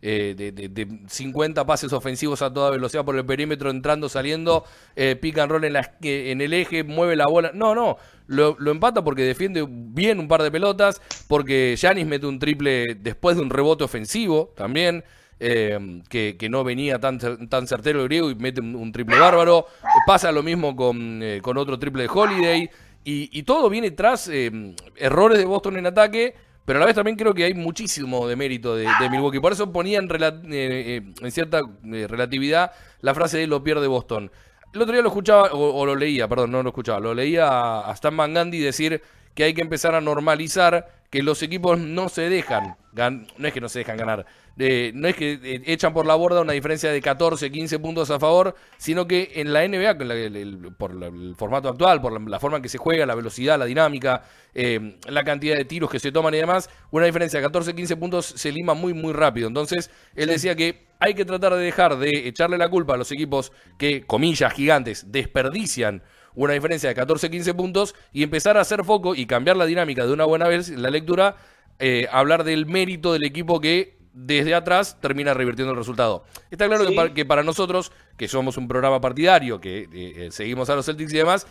eh, 0.03 0.35
de, 0.37 0.53
de- 0.53 0.69
de 0.69 1.01
50 1.09 1.67
pases 1.67 1.93
ofensivos 1.93 2.41
a 2.43 2.53
toda 2.53 2.71
velocidad 2.71 3.05
por 3.05 3.17
el 3.17 3.27
perímetro, 3.27 3.71
entrando, 3.71 4.09
saliendo, 4.09 4.65
eh, 4.97 5.17
pick 5.17 5.37
and 5.39 5.51
roll 5.53 5.65
en, 5.65 5.73
la, 5.75 5.81
esqui- 5.83 6.31
en 6.31 6.41
el 6.41 6.53
eje, 6.55 6.85
mueve 6.85 7.17
la 7.17 7.27
bola. 7.27 7.51
No, 7.55 7.75
no, 7.75 7.97
lo, 8.29 8.57
empata 8.71 9.03
porque 9.05 9.23
defiende 9.25 9.67
bien 9.69 10.19
un 10.21 10.29
par 10.29 10.43
de 10.43 10.51
pelotas, 10.51 11.03
porque 11.29 11.75
Yanis 11.77 12.07
mete 12.07 12.27
un 12.27 12.39
triple 12.39 12.95
después 12.95 13.37
de 13.37 13.43
un 13.43 13.51
rebote 13.51 13.85
ofensivo 13.85 14.53
también. 14.57 15.05
eh, 15.43 16.03
que, 16.11 16.37
que 16.39 16.51
no 16.51 16.65
venía 16.65 16.99
tan, 17.01 17.19
tan 17.49 17.67
certero 17.67 18.01
el 18.03 18.09
griego 18.09 18.31
y 18.31 18.35
mete 18.35 18.61
un, 18.61 18.77
un 18.77 18.93
triple 18.93 19.19
bárbaro. 19.19 19.65
Pasa 20.07 20.33
lo 20.33 20.43
mismo 20.43 20.77
con, 20.77 21.23
eh, 21.23 21.41
con 21.43 21.57
otro 21.57 21.79
triple 21.79 22.03
de 22.03 22.09
Holiday. 22.13 22.71
Y, 23.05 23.31
y 23.33 23.43
todo 23.45 23.71
viene 23.71 23.91
tras 23.91 24.29
eh, 24.29 24.75
errores 24.97 25.39
de 25.39 25.45
Boston 25.45 25.79
en 25.79 25.87
ataque, 25.87 26.35
pero 26.71 26.79
a 26.79 26.81
la 26.81 26.87
vez 26.87 26.95
también 26.95 27.17
creo 27.17 27.35
que 27.35 27.45
hay 27.45 27.55
muchísimo 27.55 28.29
de 28.29 28.37
mérito 28.37 28.77
de, 28.77 28.87
de 29.01 29.11
Milwaukee. 29.11 29.41
Por 29.41 29.53
eso 29.53 29.73
ponía 29.73 29.99
en, 29.99 30.09
eh, 30.09 30.31
eh, 30.53 31.03
en 31.21 31.31
cierta 31.33 31.61
eh, 31.93 32.07
relatividad 32.09 32.71
la 33.01 33.13
frase 33.13 33.39
de 33.39 33.49
lo 33.49 33.65
pierde 33.65 33.89
Boston. 33.89 34.31
El 34.73 34.83
otro 34.83 34.93
día 34.93 35.03
lo 35.03 35.09
escuchaba, 35.09 35.51
o, 35.53 35.85
lo 35.85 35.97
leía, 35.97 36.29
perdón, 36.29 36.53
no 36.53 36.63
lo 36.63 36.69
escuchaba, 36.69 37.01
lo 37.01 37.13
leía 37.13 37.81
a, 37.81 37.93
Stan 37.95 38.17
Van 38.17 38.33
Gundy 38.33 38.61
decir 38.61 39.03
que 39.35 39.43
hay 39.43 39.53
que 39.53 39.63
empezar 39.63 39.97
a 39.97 40.01
normalizar 40.01 41.00
que 41.11 41.23
los 41.23 41.43
equipos 41.43 41.79
no 41.79 42.09
se 42.09 42.29
dejan, 42.29 42.77
gan- 42.95 43.27
no 43.37 43.49
es 43.49 43.53
que 43.53 43.61
no 43.61 43.69
se 43.69 43.81
dejan 43.81 43.97
ganar, 43.97 44.27
eh, 44.59 44.93
no 44.95 45.09
es 45.09 45.17
que 45.17 45.33
eh, 45.43 45.63
echan 45.67 45.93
por 45.93 46.07
la 46.07 46.15
borda 46.15 46.41
una 46.41 46.53
diferencia 46.53 46.91
de 46.93 47.01
14, 47.03 47.51
15 47.51 47.79
puntos 47.81 48.11
a 48.11 48.21
favor, 48.21 48.55
sino 48.79 49.09
que 49.09 49.33
en 49.35 49.53
la 49.53 49.65
NBA, 49.65 49.99
con 49.99 50.07
la- 50.09 50.15
el- 50.15 50.37
el- 50.37 50.73
por 50.79 50.95
la- 50.95 51.07
el 51.09 51.35
formato 51.37 51.69
actual, 51.69 52.01
por 52.01 52.13
la, 52.13 52.21
la 52.29 52.39
forma 52.39 52.59
en 52.59 52.63
que 52.63 52.69
se 52.69 52.79
juega, 52.79 53.07
la 53.07 53.15
velocidad, 53.17 53.59
la 53.59 53.65
dinámica, 53.65 54.23
eh, 54.55 54.99
la 55.09 55.25
cantidad 55.25 55.57
de 55.57 55.65
tiros 55.65 55.91
que 55.91 55.99
se 55.99 56.13
toman 56.13 56.35
y 56.35 56.39
demás, 56.39 56.71
una 56.93 57.07
diferencia 57.07 57.41
de 57.41 57.45
14, 57.47 57.75
15 57.75 57.97
puntos 57.97 58.27
se 58.27 58.53
lima 58.53 58.75
muy, 58.75 58.95
muy 58.95 59.13
rápido. 59.13 59.49
Entonces, 59.49 59.91
él 60.15 60.29
decía 60.29 60.55
que 60.55 60.87
hay 61.01 61.15
que 61.15 61.25
tratar 61.25 61.55
de 61.55 61.65
dejar 61.65 61.99
de 61.99 62.29
echarle 62.29 62.59
la 62.59 62.69
culpa 62.69 62.95
a 62.95 62.97
los 62.99 63.11
equipos 63.11 63.51
que, 63.79 64.07
comillas, 64.07 64.53
gigantes, 64.53 65.11
desperdician 65.11 66.03
una 66.35 66.53
diferencia 66.55 66.93
de 66.93 67.01
14-15 67.01 67.55
puntos 67.55 67.95
y 68.13 68.23
empezar 68.23 68.57
a 68.57 68.61
hacer 68.61 68.85
foco 68.85 69.15
y 69.15 69.27
cambiar 69.27 69.57
la 69.57 69.67
dinámica 69.67 70.07
de 70.07 70.13
una 70.13 70.25
buena 70.25 70.49
vez, 70.49 70.69
la 70.71 70.91
lectura, 70.91 71.37
eh, 71.79 72.07
hablar 72.13 72.45
del 72.45 72.67
mérito 72.67 73.13
del 73.13 73.25
equipo 73.25 73.61
que 73.61 73.99
desde 74.13 74.55
atrás 74.55 74.99
termina 75.01 75.35
revirtiendo 75.35 75.73
el 75.73 75.79
resultado. 75.79 76.25
Está 76.51 76.67
claro 76.67 76.83
que, 76.85 76.91
Sí. 76.91 76.97
para, 76.97 77.15
que 77.15 77.25
para 77.25 77.43
nosotros, 77.43 77.93
que 78.17 78.29
somos 78.29 78.57
un 78.57 78.69
programa 78.69 79.01
partidario, 79.01 79.61
que 79.61 79.83
eh, 79.83 79.89
eh, 79.93 80.29
seguimos 80.31 80.69
a 80.69 80.75
los 80.75 80.85
Celtics 80.87 81.13
y 81.15 81.17
demás, 81.19 81.47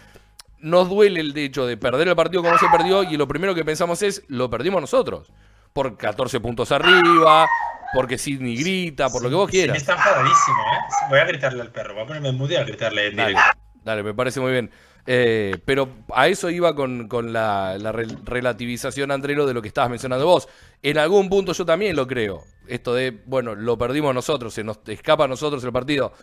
nos 0.60 0.90
duele 0.90 1.22
el 1.22 1.38
hecho 1.38 1.66
de 1.66 1.78
perder 1.78 2.10
el 2.10 2.16
partido 2.16 2.44
como 2.44 2.58
se 2.58 2.68
perdió 2.70 3.04
y 3.04 3.16
lo 3.16 3.28
primero 3.28 3.56
que 3.56 3.64
pensamos 3.64 4.02
es, 4.04 4.24
lo 4.28 4.50
perdimos 4.50 4.82
nosotros. 4.82 5.32
Por 5.72 5.98
14 5.98 6.40
puntos 6.42 6.72
arriba, 6.74 7.48
porque 7.94 8.18
Sidney 8.18 8.58
grita, 8.58 9.10
por 9.10 9.24
lo 9.24 9.30
que 9.30 9.36
vos 9.36 9.50
Sí, 9.52 9.58
quieras. 9.58 9.78
está 9.78 9.94
enfadadísimo, 9.94 10.58
¿eh? 10.58 11.06
Voy 11.10 11.20
a 11.20 11.26
gritarle 11.26 11.62
al 11.62 11.72
perro. 11.72 11.94
Voy 11.94 12.04
a 12.04 12.08
ponerme 12.08 12.30
en 12.30 12.52
y 12.52 12.56
a 12.56 12.64
gritarle 12.64 13.08
en 13.08 13.16
directo. 13.16 13.42
Dale, 13.84 14.04
me 14.04 14.14
parece 14.14 14.40
muy 14.40 14.52
bien. 14.52 14.70
Eh, 15.12 15.58
pero 15.66 15.90
a 16.14 16.28
eso 16.28 16.50
iba 16.50 16.76
con, 16.76 17.08
con 17.08 17.34
la, 17.34 17.78
la 17.80 17.92
re- 17.92 18.06
relativización, 18.26 19.12
Andrelo, 19.12 19.48
de 19.48 19.54
lo 19.54 19.62
que 19.62 19.70
estabas 19.70 19.90
mencionando 19.90 20.26
vos. 20.26 20.48
En 20.84 20.98
algún 20.98 21.30
punto 21.30 21.54
yo 21.54 21.66
también 21.66 21.96
lo 21.96 22.06
creo. 22.06 22.44
Esto 22.68 22.94
de, 22.94 23.18
bueno, 23.26 23.56
lo 23.56 23.78
perdimos 23.78 24.14
nosotros, 24.14 24.54
se 24.54 24.64
nos 24.64 24.80
escapa 24.88 25.24
a 25.24 25.28
nosotros 25.28 25.64
el 25.64 25.72
partido. 25.72 26.14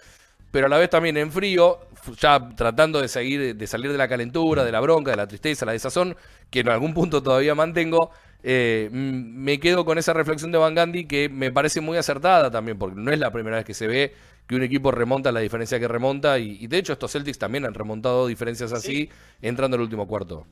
Pero 0.52 0.66
a 0.66 0.68
la 0.68 0.78
vez 0.78 0.88
también 0.88 1.16
en 1.16 1.32
frío, 1.32 1.80
ya 2.20 2.48
tratando 2.54 3.00
de 3.00 3.08
seguir, 3.08 3.56
de 3.56 3.66
salir 3.66 3.90
de 3.90 3.98
la 3.98 4.06
calentura, 4.08 4.64
de 4.64 4.70
la 4.70 4.80
bronca, 4.80 5.10
de 5.10 5.16
la 5.16 5.26
tristeza, 5.26 5.66
la 5.66 5.72
desazón, 5.72 6.16
que 6.50 6.60
en 6.60 6.68
algún 6.68 6.94
punto 6.94 7.22
todavía 7.22 7.54
mantengo, 7.56 8.12
eh, 8.44 8.88
me 8.92 9.58
quedo 9.58 9.84
con 9.84 9.98
esa 9.98 10.12
reflexión 10.12 10.52
de 10.52 10.58
Van 10.58 10.74
Gandhi 10.74 11.06
que 11.06 11.28
me 11.28 11.50
parece 11.50 11.80
muy 11.80 11.98
acertada 11.98 12.50
también, 12.50 12.78
porque 12.78 12.94
no 12.96 13.10
es 13.10 13.18
la 13.18 13.32
primera 13.32 13.56
vez 13.56 13.66
que 13.66 13.74
se 13.74 13.88
ve 13.88 14.14
que 14.46 14.54
un 14.54 14.62
equipo 14.62 14.90
remonta 14.90 15.32
la 15.32 15.40
diferencia 15.40 15.80
que 15.80 15.88
remonta, 15.88 16.38
y, 16.38 16.66
de 16.66 16.78
hecho 16.78 16.92
estos 16.92 17.12
Celtics 17.12 17.38
también 17.38 17.64
han 17.64 17.74
remontado 17.74 18.26
diferencias 18.26 18.72
así 18.72 19.08
entrando 19.42 19.76
el 19.76 19.82
último 19.82 20.06
cuarto. 20.06 20.46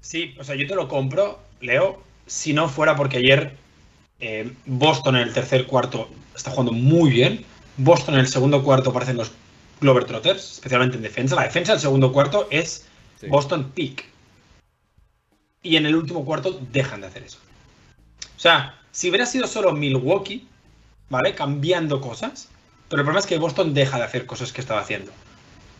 Sí, 0.00 0.34
o 0.38 0.44
sea, 0.44 0.54
yo 0.54 0.66
te 0.66 0.74
lo 0.74 0.88
compro, 0.88 1.40
Leo, 1.60 2.02
si 2.26 2.52
no 2.52 2.68
fuera 2.68 2.96
porque 2.96 3.18
ayer 3.18 3.52
eh, 4.20 4.52
Boston 4.66 5.16
en 5.16 5.22
el 5.22 5.32
tercer 5.32 5.66
cuarto 5.66 6.08
está 6.34 6.50
jugando 6.50 6.72
muy 6.72 7.10
bien, 7.10 7.44
Boston 7.76 8.14
en 8.14 8.20
el 8.20 8.28
segundo 8.28 8.62
cuarto 8.62 8.92
parecen 8.92 9.16
los 9.16 9.32
Globetrotters, 9.80 10.52
especialmente 10.54 10.96
en 10.96 11.02
defensa. 11.02 11.36
La 11.36 11.44
defensa 11.44 11.72
del 11.72 11.80
segundo 11.80 12.12
cuarto 12.12 12.48
es 12.50 12.86
Boston 13.28 13.70
Peak. 13.74 14.04
Y 15.62 15.76
en 15.76 15.86
el 15.86 15.94
último 15.94 16.24
cuarto 16.24 16.60
dejan 16.72 17.00
de 17.00 17.06
hacer 17.06 17.22
eso. 17.22 17.38
O 18.36 18.40
sea, 18.40 18.78
si 18.90 19.08
hubiera 19.08 19.26
sido 19.26 19.46
solo 19.46 19.72
Milwaukee, 19.72 20.46
¿vale? 21.08 21.34
Cambiando 21.34 22.00
cosas, 22.00 22.48
pero 22.88 23.00
el 23.00 23.04
problema 23.04 23.20
es 23.20 23.26
que 23.26 23.38
Boston 23.38 23.74
deja 23.74 23.98
de 23.98 24.04
hacer 24.04 24.26
cosas 24.26 24.52
que 24.52 24.60
estaba 24.60 24.80
haciendo. 24.80 25.12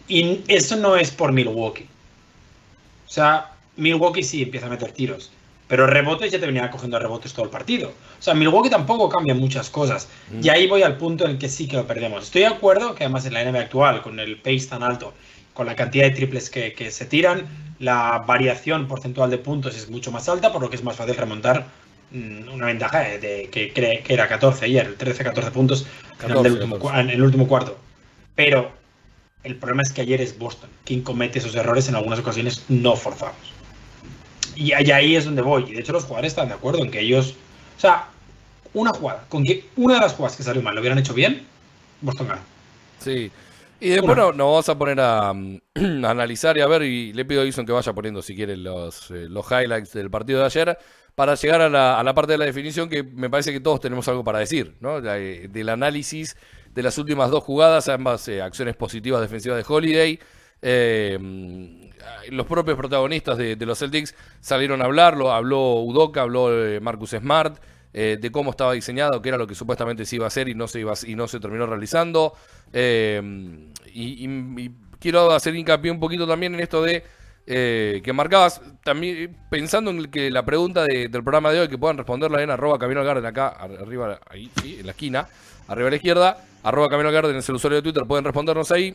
Y 0.09 0.41
eso 0.49 0.77
no 0.77 0.97
es 0.97 1.11
por 1.11 1.33
Milwaukee. 1.33 1.89
O 3.07 3.11
sea, 3.11 3.53
Milwaukee 3.77 4.23
sí 4.23 4.43
empieza 4.43 4.67
a 4.67 4.71
meter 4.71 4.93
tiros. 4.93 5.31
Pero 5.69 5.87
rebotes 5.87 6.33
ya 6.33 6.41
te 6.41 6.47
venía 6.47 6.71
cogiendo 6.71 6.99
rebotes 6.99 7.35
todo 7.35 7.45
el 7.45 7.51
partido. 7.51 7.91
O 7.91 8.23
sea, 8.23 8.35
Milwaukee 8.35 8.71
tampoco 8.71 9.09
cambia 9.09 9.35
muchas 9.35 9.69
cosas. 9.69 10.09
Mm. 10.31 10.45
Y 10.45 10.49
ahí 10.49 10.67
voy 10.67 10.83
al 10.83 10.97
punto 10.97 11.25
en 11.25 11.33
el 11.33 11.39
que 11.39 11.49
sí 11.49 11.69
que 11.69 11.77
lo 11.77 11.87
perdemos. 11.87 12.25
Estoy 12.25 12.43
de 12.43 12.47
acuerdo 12.49 12.95
que 12.95 13.05
además 13.05 13.27
en 13.27 13.35
la 13.35 13.45
NBA 13.45 13.61
actual, 13.61 14.03
con 14.03 14.19
el 14.19 14.39
pace 14.39 14.67
tan 14.69 14.83
alto, 14.83 15.13
con 15.53 15.67
la 15.67 15.77
cantidad 15.77 16.05
de 16.05 16.13
triples 16.13 16.49
que, 16.49 16.91
se 16.91 17.05
tiran, 17.05 17.47
la 17.79 18.25
variación 18.27 18.89
porcentual 18.89 19.31
de 19.31 19.39
puntos 19.39 19.77
es 19.77 19.91
mucho 19.91 20.11
más 20.11 20.29
alta, 20.29 20.53
por 20.53 20.63
lo 20.63 20.71
que 20.71 20.77
es 20.77 20.85
más 20.85 20.97
fácil 20.97 21.17
remontar 21.17 21.67
una 22.13 22.67
ventaja 22.67 23.01
de, 23.01 23.49
que, 23.51 23.73
que 23.73 24.15
era 24.15 24.29
14 24.29 24.65
ayer, 24.65 24.97
13-14 24.97 25.51
puntos 25.51 25.87
en, 26.23 26.31
el 27.11 27.23
último, 27.23 27.47
cuarto. 27.47 27.77
Pero 28.35 28.73
el 29.45 29.57
problema 29.57 29.83
es 29.83 29.93
que 29.93 30.01
ayer 30.01 30.21
es 30.21 30.39
Boston 30.39 30.71
quien 30.85 31.03
comete 31.03 31.39
esos 31.39 31.55
errores 31.55 31.89
en 31.89 31.97
algunas 31.97 32.19
ocasiones 32.19 32.65
no 32.69 32.97
forzados. 32.97 33.37
Y 34.57 34.73
ahí 34.73 35.15
es 35.15 35.25
donde 35.25 35.43
voy. 35.43 35.65
Y 35.69 35.75
de 35.75 35.81
hecho 35.81 35.93
los 35.93 36.05
jugadores 36.05 36.33
están 36.33 36.49
de 36.49 36.55
acuerdo 36.55 36.83
en 36.83 36.91
que 36.91 37.01
ellos... 37.01 37.37
O 37.77 37.81
sea, 37.81 38.09
una 38.75 38.91
jugada, 38.91 39.25
con 39.29 39.45
que 39.45 39.69
una 39.77 39.95
de 39.95 40.01
las 40.01 40.15
jugadas 40.15 40.37
que 40.37 40.43
salió 40.43 40.63
mal 40.63 40.75
lo 40.75 40.81
hubieran 40.81 40.99
hecho 40.99 41.15
bien, 41.15 41.47
Boston 42.01 42.29
gana. 42.29 42.43
Sí. 42.99 43.31
Y 43.81 43.91
después 43.91 44.17
nos 44.17 44.37
vamos 44.37 44.69
a 44.69 44.77
poner 44.77 45.01
a, 45.01 45.31
analizar 45.31 46.57
y 46.57 46.61
a 46.61 46.67
ver, 46.67 46.83
y 46.83 47.13
le 47.13 47.25
pido 47.25 47.43
a 47.43 47.45
Ison 47.45 47.65
que 47.65 47.73
vaya 47.73 47.93
poniendo 47.93 48.23
si 48.23 48.35
quiere 48.35 48.57
los, 48.57 49.11
eh, 49.11 49.27
los 49.29 49.47
highlights 49.51 49.93
del 49.93 50.11
partido 50.11 50.41
de 50.41 50.47
ayer, 50.47 50.79
para 51.19 51.35
llegar 51.35 51.61
a 51.61 51.69
la, 51.69 52.15
parte 52.15 52.33
de 52.33 52.39
la 52.39 52.45
definición 52.45 52.89
que 52.89 53.03
me 53.03 53.29
parece 53.29 53.53
que 53.53 53.59
todos 53.59 53.81
tenemos 53.81 54.07
algo 54.07 54.23
para 54.23 54.39
decir, 54.39 54.77
¿no? 54.79 54.99
Eh, 54.99 55.49
del 55.51 55.69
análisis 55.69 56.37
de 56.73 56.83
las 56.83 56.97
últimas 56.97 57.29
dos 57.31 57.43
jugadas, 57.43 57.89
ambas 57.89 58.29
eh, 58.29 58.41
acciones 58.41 58.77
positivas 58.77 59.21
defensivas 59.21 59.59
de 59.59 59.65
Holiday. 59.67 60.21
Eh, 60.63 61.19
los 62.31 62.47
propios 62.47 62.77
protagonistas 62.77 63.37
de, 63.37 63.57
los 63.67 63.81
Celtics 63.81 64.15
salieron 64.41 64.81
a 64.81 64.85
hablarlo, 64.85 65.33
habló 65.33 65.81
Udoka, 65.81 66.23
habló 66.23 66.53
eh, 66.65 66.79
Marcus 66.79 67.11
Smart, 67.11 67.61
eh, 67.93 68.17
de 68.21 68.31
cómo 68.31 68.51
estaba 68.51 68.75
diseñado, 68.75 69.21
que 69.21 69.29
era 69.29 69.39
lo 69.39 69.47
que 69.49 69.57
supuestamente 69.57 70.05
se 70.05 70.15
iba 70.15 70.27
a 70.27 70.29
hacer 70.29 70.49
y 70.49 70.55
no 70.55 70.69
se, 70.69 70.79
iba, 70.79 70.95
y 71.05 71.17
no 71.17 71.27
se 71.27 71.41
terminó 71.41 71.67
realizando. 71.67 72.33
Eh, 72.73 73.21
y, 73.93 74.71
quiero 75.01 75.31
hacer 75.31 75.55
hincapié 75.55 75.91
un 75.91 76.01
poquito 76.01 76.27
también 76.27 76.55
en 76.55 76.61
esto 76.61 76.83
de 76.83 77.05
que 77.49 78.13
marcabas, 78.15 78.61
también 78.85 79.37
pensando 79.51 79.91
en 79.91 80.11
que 80.11 80.31
la 80.31 80.45
pregunta 80.45 80.85
del 80.85 81.11
programa 81.11 81.51
de 81.51 81.61
hoy, 81.61 81.69
que 81.69 81.79
puedan 81.79 81.97
responderla 81.97 82.43
en 82.43 82.51
arroba 82.51 82.79
Camino 82.79 83.03
Garden 83.03 83.25
acá, 83.25 83.49
arriba, 83.49 84.21
ahí, 84.29 84.51
sí, 84.61 84.77
en 84.81 84.87
la 84.87 84.93
esquina, 84.93 85.29
arriba 85.67 85.89
a 85.89 85.91
la 85.91 85.97
izquierda, 85.97 86.45
arroba 86.63 86.89
Camino 86.89 87.11
Garden 87.11 87.37
es 87.37 87.49
el 87.49 87.55
usuario 87.55 87.77
de 87.77 87.83
Twitter, 87.83 88.05
pueden 88.07 88.25
respondernos 88.25 88.71
ahí. 88.71 88.95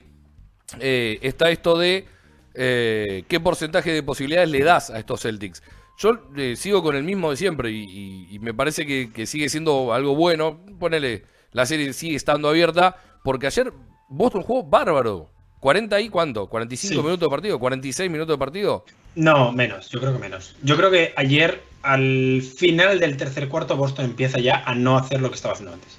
está 0.79 1.49
esto 1.49 1.77
de 1.77 2.07
eh, 2.55 3.23
qué 3.27 3.39
porcentaje 3.39 3.91
de 3.91 4.03
posibilidades 4.03 4.49
le 4.49 4.63
das 4.63 4.89
a 4.89 4.99
estos 4.99 5.21
Celtics. 5.21 5.63
Yo 5.97 6.19
eh, 6.35 6.55
sigo 6.55 6.83
con 6.83 6.95
el 6.95 7.03
mismo 7.03 7.31
de 7.31 7.37
siempre 7.37 7.71
y, 7.71 8.37
me 8.41 8.53
parece 8.53 8.85
que, 8.85 9.25
sigue 9.25 9.49
siendo 9.49 9.93
algo 9.93 10.15
bueno. 10.15 10.59
Ponele, 10.79 11.23
la 11.51 11.65
serie 11.65 11.93
sigue 11.93 12.15
estando 12.15 12.49
abierta 12.49 12.97
porque 13.23 13.47
ayer 13.47 13.71
Boston 14.09 14.43
jugó 14.43 14.63
bárbaro. 14.63 15.29
¿40 15.63 16.03
y 16.03 16.09
cuánto? 16.09 16.49
¿45 16.49 16.97
minutos 16.97 17.21
de 17.21 17.29
partido? 17.29 17.59
¿46 17.59 18.09
minutos 18.09 18.33
de 18.33 18.37
partido? 18.37 18.85
No, 19.15 19.53
menos, 19.53 19.89
yo 19.89 20.01
creo 20.01 20.11
que 20.11 20.19
menos. 20.19 20.55
Yo 20.61 20.75
creo 20.75 20.91
que 20.91 21.13
ayer, 21.15 21.61
al 21.83 22.43
final 22.57 22.99
del 22.99 23.15
tercer 23.15 23.47
cuarto, 23.47 23.77
Boston 23.77 24.05
empieza 24.05 24.39
ya 24.39 24.61
a 24.65 24.75
no 24.75 24.97
hacer 24.97 25.21
lo 25.21 25.29
que 25.29 25.35
estaba 25.35 25.53
haciendo 25.53 25.73
antes. 25.73 25.97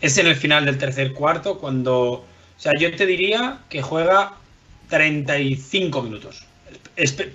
Es 0.00 0.18
en 0.18 0.26
el 0.26 0.34
final 0.34 0.64
del 0.64 0.76
tercer 0.76 1.12
cuarto 1.12 1.58
cuando. 1.58 1.94
O 2.12 2.24
sea, 2.56 2.72
yo 2.78 2.94
te 2.96 3.06
diría 3.06 3.60
que 3.68 3.80
juega 3.80 4.34
35 4.88 6.02
minutos. 6.02 6.44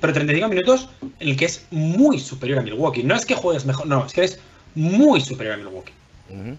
pero 0.02 0.14
35 0.14 0.50
minutos 0.50 0.90
en 1.20 1.30
el 1.30 1.38
que 1.38 1.46
es 1.46 1.66
muy 1.72 2.20
superior 2.20 2.60
a 2.60 2.64
Milwaukee. 2.64 3.04
No 3.04 3.16
es 3.16 3.26
que 3.26 3.36
juegues 3.36 3.66
mejor, 3.66 3.88
no, 3.88 4.06
es 4.06 4.12
que 4.12 4.22
eres 4.22 4.40
muy 4.76 5.22
superior 5.22 5.56
a 5.56 5.58
Milwaukee. 5.58 5.94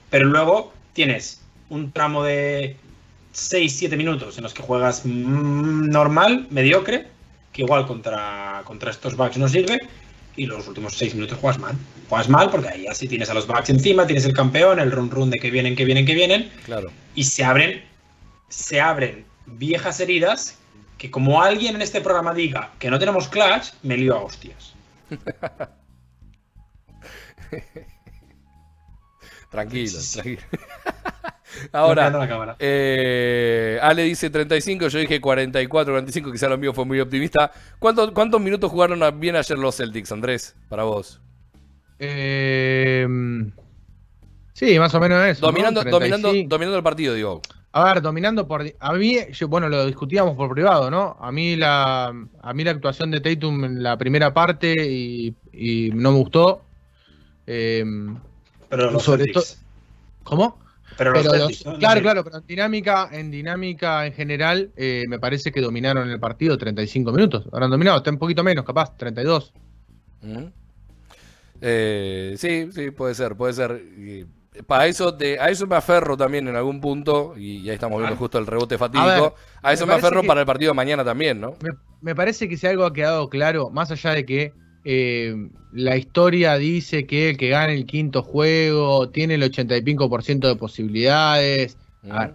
Pero 0.08 0.24
luego 0.24 0.72
tienes 0.94 1.42
un 1.68 1.92
tramo 1.92 2.24
de 2.24 2.76
6-7 3.34 3.96
minutos 3.96 4.38
en 4.38 4.44
los 4.44 4.54
que 4.54 4.62
juegas 4.62 5.04
normal, 5.04 6.46
mediocre, 6.50 7.08
que 7.52 7.62
igual 7.62 7.86
contra, 7.86 8.62
contra 8.64 8.90
estos 8.90 9.16
Bucks 9.16 9.38
no 9.38 9.48
sirve, 9.48 9.78
y 10.36 10.46
los 10.46 10.66
últimos 10.68 10.96
6 10.96 11.14
minutos 11.14 11.38
juegas 11.38 11.60
mal. 11.60 11.74
Juegas 12.08 12.28
mal 12.28 12.50
porque 12.50 12.68
ahí 12.68 12.86
así 12.86 13.08
tienes 13.08 13.30
a 13.30 13.34
los 13.34 13.46
Bucks 13.46 13.70
encima, 13.70 14.06
tienes 14.06 14.24
el 14.24 14.32
campeón, 14.32 14.80
el 14.80 14.90
run 14.90 15.10
run 15.10 15.30
de 15.30 15.38
que 15.38 15.50
vienen, 15.50 15.76
que 15.76 15.84
vienen, 15.84 16.06
que 16.06 16.14
vienen, 16.14 16.50
claro. 16.64 16.90
y 17.14 17.24
se 17.24 17.44
abren, 17.44 17.84
se 18.48 18.80
abren 18.80 19.24
viejas 19.46 20.00
heridas 20.00 20.56
que 20.98 21.10
como 21.10 21.42
alguien 21.42 21.74
en 21.76 21.82
este 21.82 22.00
programa 22.00 22.34
diga 22.34 22.72
que 22.78 22.90
no 22.90 22.98
tenemos 22.98 23.28
clutch, 23.28 23.72
me 23.82 23.96
lío 23.96 24.16
a 24.16 24.22
hostias. 24.22 24.74
tranquilo, 29.50 29.98
tranquilo. 30.12 30.42
Ahora, 31.72 32.56
eh, 32.58 33.78
Ale 33.82 34.04
dice 34.04 34.30
35, 34.30 34.88
yo 34.88 34.98
dije 34.98 35.20
44, 35.20 35.92
45, 35.92 36.32
quizá 36.32 36.48
lo 36.48 36.58
mío 36.58 36.72
fue 36.72 36.84
muy 36.84 37.00
optimista. 37.00 37.50
¿Cuántos, 37.78 38.12
cuántos 38.12 38.40
minutos 38.40 38.70
jugaron 38.70 39.00
bien 39.20 39.36
ayer 39.36 39.58
los 39.58 39.76
Celtics, 39.76 40.12
Andrés, 40.12 40.56
para 40.68 40.84
vos? 40.84 41.20
Eh, 41.98 43.06
sí, 44.52 44.78
más 44.78 44.94
o 44.94 45.00
menos 45.00 45.24
eso. 45.24 45.46
Dominando, 45.46 45.84
dominando, 45.84 46.32
dominando 46.46 46.76
el 46.76 46.82
partido, 46.82 47.14
digo. 47.14 47.42
A 47.72 47.84
ver, 47.84 48.02
dominando 48.02 48.48
por. 48.48 48.64
A 48.80 48.92
mí, 48.94 49.16
bueno, 49.48 49.68
lo 49.68 49.86
discutíamos 49.86 50.36
por 50.36 50.50
privado, 50.50 50.90
¿no? 50.90 51.16
A 51.20 51.30
mí 51.30 51.54
la, 51.54 52.06
a 52.42 52.54
mí 52.54 52.64
la 52.64 52.72
actuación 52.72 53.12
de 53.12 53.20
Tatum 53.20 53.64
en 53.64 53.82
la 53.82 53.96
primera 53.96 54.34
parte 54.34 54.74
y, 54.74 55.90
no 55.94 56.12
me 56.12 56.18
gustó. 56.18 56.62
Eh, 57.46 57.84
pero 58.68 58.90
los 58.90 59.02
sobre 59.02 59.32
¿Cómo? 60.24 60.58
Pero, 61.00 61.14
los 61.14 61.62
claro, 61.78 62.02
claro, 62.02 62.24
pero 62.24 62.36
en 62.36 62.46
dinámica, 62.46 63.08
en 63.10 63.30
dinámica 63.30 64.04
en 64.04 64.12
general, 64.12 64.70
eh, 64.76 65.06
me 65.08 65.18
parece 65.18 65.50
que 65.50 65.62
dominaron 65.62 66.10
el 66.10 66.20
partido 66.20 66.58
35 66.58 67.10
minutos. 67.10 67.46
Ahora 67.52 67.64
han 67.64 67.70
dominado, 67.70 67.96
está 67.96 68.10
un 68.10 68.18
poquito 68.18 68.44
menos, 68.44 68.66
capaz, 68.66 68.94
32. 68.98 69.54
Eh, 71.62 72.34
sí, 72.36 72.68
sí, 72.70 72.90
puede 72.90 73.14
ser, 73.14 73.34
puede 73.34 73.54
ser 73.54 73.82
para 74.66 74.86
eso 74.86 75.16
a 75.40 75.50
eso 75.50 75.66
me 75.66 75.76
aferro 75.76 76.16
también 76.16 76.48
en 76.48 76.56
algún 76.56 76.80
punto, 76.80 77.34
y 77.36 77.68
ahí 77.68 77.74
estamos 77.74 77.98
viendo 77.98 78.14
ah. 78.14 78.18
justo 78.18 78.38
el 78.38 78.46
rebote 78.46 78.76
fatídico. 78.78 79.34
A, 79.62 79.72
eso 79.72 79.86
me, 79.86 79.94
aferro 79.94 80.22
para 80.24 80.40
el 80.40 80.46
partido 80.46 80.72
de 80.72 80.74
mañana 80.74 81.04
también, 81.04 81.40
¿no? 81.40 81.54
Me, 82.00 82.14
parece 82.14 82.48
que 82.48 82.56
si 82.56 82.66
algo 82.66 82.84
ha 82.84 82.92
quedado 82.92 83.28
claro, 83.30 83.70
más 83.70 83.90
allá 83.90 84.12
de 84.12 84.26
que 84.26 84.52
eh, 84.84 85.34
la 85.72 85.96
historia 85.96 86.56
dice 86.56 87.06
que 87.06 87.30
el 87.30 87.36
que 87.36 87.48
gane 87.48 87.74
el 87.74 87.86
quinto 87.86 88.22
juego 88.22 89.10
tiene 89.10 89.34
el 89.34 89.42
85% 89.42 90.48
de 90.48 90.56
posibilidades. 90.56 91.78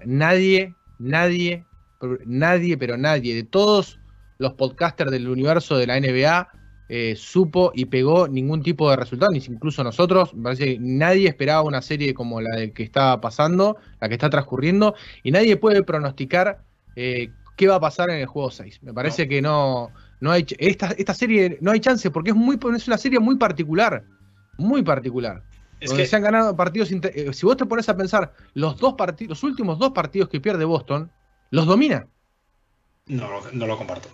nadie, 0.05 0.75
nadie, 0.99 1.65
nadie, 2.25 2.77
pero 2.77 2.97
nadie, 2.97 3.35
de 3.35 3.43
todos 3.43 3.99
los 4.37 4.53
podcasters 4.53 5.11
del 5.11 5.29
universo 5.29 5.77
de 5.77 5.87
la 5.87 5.99
NBA 5.99 6.49
eh, 6.87 7.15
supo 7.17 7.71
y 7.73 7.85
pegó 7.85 8.27
ningún 8.27 8.61
tipo 8.61 8.89
de 8.89 8.95
resultado, 8.95 9.31
ni 9.31 9.39
incluso 9.39 9.83
nosotros. 9.83 10.33
Me 10.35 10.43
parece 10.43 10.65
que 10.65 10.79
nadie 10.79 11.27
esperaba 11.27 11.63
una 11.63 11.81
serie 11.81 12.13
como 12.13 12.41
la 12.41 12.55
de 12.55 12.71
que 12.73 12.83
está 12.83 13.19
pasando, 13.21 13.77
la 13.99 14.07
que 14.07 14.13
está 14.15 14.29
transcurriendo, 14.29 14.93
y 15.23 15.31
nadie 15.31 15.57
puede 15.57 15.83
pronosticar 15.83 16.61
eh, 16.95 17.31
qué 17.57 17.67
va 17.67 17.75
a 17.75 17.79
pasar 17.79 18.11
en 18.11 18.19
el 18.19 18.27
juego 18.27 18.51
6. 18.51 18.83
Me 18.83 18.93
parece 18.93 19.27
que 19.27 19.41
no, 19.41 19.91
no 20.19 20.31
hay 20.31 20.45
esta, 20.57 20.87
esta 20.97 21.13
serie 21.13 21.57
no 21.61 21.71
hay 21.71 21.79
chance 21.79 22.09
porque 22.11 22.31
es 22.31 22.35
muy 22.35 22.57
es 22.75 22.87
una 22.87 22.97
serie 22.97 23.19
muy 23.19 23.37
particular, 23.37 24.03
muy 24.57 24.83
particular. 24.83 25.43
Es 25.79 25.89
donde 25.89 26.03
que 26.03 26.09
se 26.09 26.15
han 26.15 26.23
ganado 26.23 26.55
partidos. 26.55 26.89
Eh, 26.91 27.33
si 27.33 27.45
vos 27.45 27.57
te 27.57 27.65
pones 27.65 27.87
a 27.89 27.97
pensar, 27.97 28.33
los 28.53 28.77
dos 28.77 28.93
partidos, 28.93 29.29
los 29.29 29.43
últimos 29.43 29.77
dos 29.77 29.91
partidos 29.91 30.29
que 30.29 30.39
pierde 30.39 30.63
Boston, 30.65 31.11
los 31.51 31.65
domina. 31.65 32.07
No, 33.07 33.29
no 33.51 33.67
lo 33.67 33.77
comparto. 33.77 34.09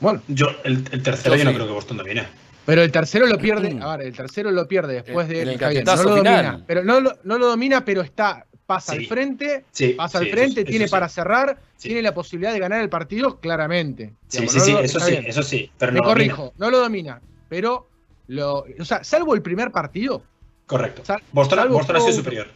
Bueno, 0.00 0.22
yo 0.28 0.48
el, 0.64 0.84
tercero 1.02 1.36
yo 1.36 1.44
no 1.44 1.54
creo 1.54 1.66
que 1.66 1.72
Boston 1.72 1.96
domine. 1.96 2.26
Pero 2.66 2.82
el 2.82 2.92
tercero 2.92 3.26
lo 3.26 3.38
pierde, 3.38 3.78
a 3.80 3.96
ver, 3.96 4.06
el 4.06 4.14
tercero 4.14 4.50
lo 4.50 4.68
pierde 4.68 4.94
después 4.94 5.28
de 5.28 5.42
el 5.42 5.58
no 5.58 5.96
lo 5.96 6.16
final. 6.16 6.16
domina, 6.16 6.64
pero 6.66 6.84
no 6.84 7.00
lo, 7.00 7.18
no 7.24 7.38
lo 7.38 7.48
domina, 7.48 7.84
pero 7.84 8.02
está 8.02 8.46
pasa 8.70 8.92
Sí. 8.92 8.98
al 8.98 9.06
frente, 9.06 9.64
Sí, 9.72 9.88
pasa 9.94 10.20
sí, 10.20 10.24
al 10.26 10.30
frente, 10.30 10.64
tiene 10.64 10.84
eso 10.84 10.92
para 10.92 11.08
cerrar, 11.08 11.60
tiene 11.76 12.02
la 12.02 12.14
posibilidad 12.14 12.52
de 12.52 12.60
ganar 12.60 12.80
el 12.80 12.88
partido 12.88 13.40
claramente. 13.40 14.14
Sí, 14.28 14.42
Digamos, 14.42 14.52
sí, 14.52 14.58
no 14.58 14.64
sí, 14.64 14.72
lo- 14.74 14.78
eso 14.80 14.98
está 14.98 15.06
sí, 15.06 15.10
bien. 15.10 15.26
eso 15.26 15.42
sí. 15.42 15.70
Pero 15.76 15.90
Me 15.92 15.98
no 15.98 16.08
domina. 16.08 16.34
corrijo, 16.36 16.52
no 16.56 16.70
lo 16.70 16.78
domina, 16.78 17.20
pero 17.48 17.88
lo, 18.28 18.64
o 18.78 18.84
sea, 18.84 19.02
salvo 19.02 19.34
el 19.34 19.42
primer 19.42 19.72
partido, 19.72 20.22
Correcto. 20.66 21.04
Sal- 21.04 21.20
Boston, 21.32 21.68
Boston 21.72 21.96
ha 21.96 22.00
sido 22.00 22.12
superior. 22.12 22.46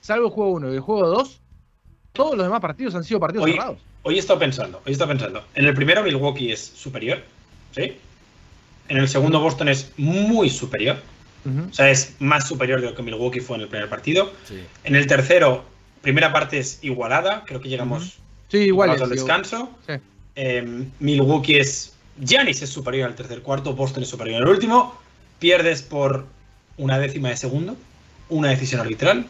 salvo 0.00 0.26
el 0.26 0.32
juego 0.32 0.50
1 0.52 0.70
y 0.72 0.74
el 0.76 0.80
juego 0.80 1.08
2, 1.08 1.40
todos 2.12 2.36
los 2.36 2.46
demás 2.46 2.60
partidos 2.60 2.94
han 2.94 3.02
sido 3.02 3.18
partidos 3.18 3.44
Hoy, 3.46 3.52
cerrados. 3.54 3.80
hoy 4.04 4.14
he 4.14 4.18
estado 4.20 4.38
pensando, 4.38 4.78
hoy 4.78 4.90
he 4.90 4.92
estado 4.92 5.08
pensando. 5.08 5.44
En 5.56 5.64
el 5.64 5.74
primero 5.74 6.04
Milwaukee 6.04 6.52
es 6.52 6.60
superior, 6.64 7.18
¿sí? 7.72 7.98
En 8.88 8.98
el 8.98 9.08
segundo 9.08 9.40
Boston 9.40 9.68
es 9.68 9.90
muy 9.96 10.48
superior. 10.48 10.98
O 11.46 11.72
sea, 11.72 11.90
es 11.90 12.14
más 12.18 12.48
superior 12.48 12.80
de 12.80 12.88
lo 12.88 12.94
que 12.94 13.02
Milwaukee 13.02 13.40
fue 13.40 13.56
en 13.56 13.62
el 13.62 13.68
primer 13.68 13.88
partido. 13.88 14.32
Sí. 14.48 14.60
En 14.84 14.96
el 14.96 15.06
tercero, 15.06 15.64
primera 16.02 16.32
parte 16.32 16.58
es 16.58 16.80
igualada. 16.82 17.44
Creo 17.46 17.60
que 17.60 17.68
llegamos 17.68 18.18
Sí, 18.48 18.58
igual 18.58 18.90
al 18.90 19.02
es, 19.02 19.10
descanso. 19.10 19.70
Sí. 19.86 19.94
Eh, 20.36 20.86
Milwaukee 21.00 21.56
es. 21.58 21.92
Giannis 22.18 22.62
es 22.62 22.70
superior 22.70 23.08
al 23.08 23.14
tercer 23.14 23.42
cuarto. 23.42 23.74
Boston 23.74 24.02
es 24.02 24.08
superior 24.08 24.42
al 24.42 24.48
último. 24.48 24.98
Pierdes 25.38 25.82
por 25.82 26.26
una 26.78 26.98
décima 26.98 27.28
de 27.28 27.36
segundo. 27.36 27.76
Una 28.28 28.48
decisión 28.48 28.80
arbitral. 28.80 29.26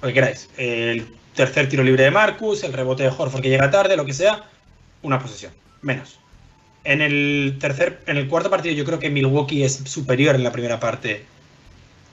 Lo 0.00 0.08
que 0.08 0.14
queráis. 0.14 0.48
El 0.56 1.06
tercer 1.34 1.68
tiro 1.68 1.82
libre 1.82 2.04
de 2.04 2.10
Marcus. 2.10 2.62
El 2.64 2.72
rebote 2.72 3.02
de 3.02 3.08
Horford 3.08 3.42
que 3.42 3.48
llega 3.48 3.70
tarde. 3.70 3.96
Lo 3.96 4.04
que 4.04 4.14
sea. 4.14 4.44
Una 5.02 5.18
posesión. 5.18 5.52
Menos. 5.82 6.18
En 6.84 7.00
el 7.00 7.56
tercer. 7.58 8.02
En 8.06 8.16
el 8.16 8.28
cuarto 8.28 8.50
partido, 8.50 8.74
yo 8.74 8.84
creo 8.84 8.98
que 8.98 9.10
Milwaukee 9.10 9.64
es 9.64 9.74
superior 9.86 10.34
en 10.34 10.44
la 10.44 10.52
primera 10.52 10.78
parte. 10.78 11.24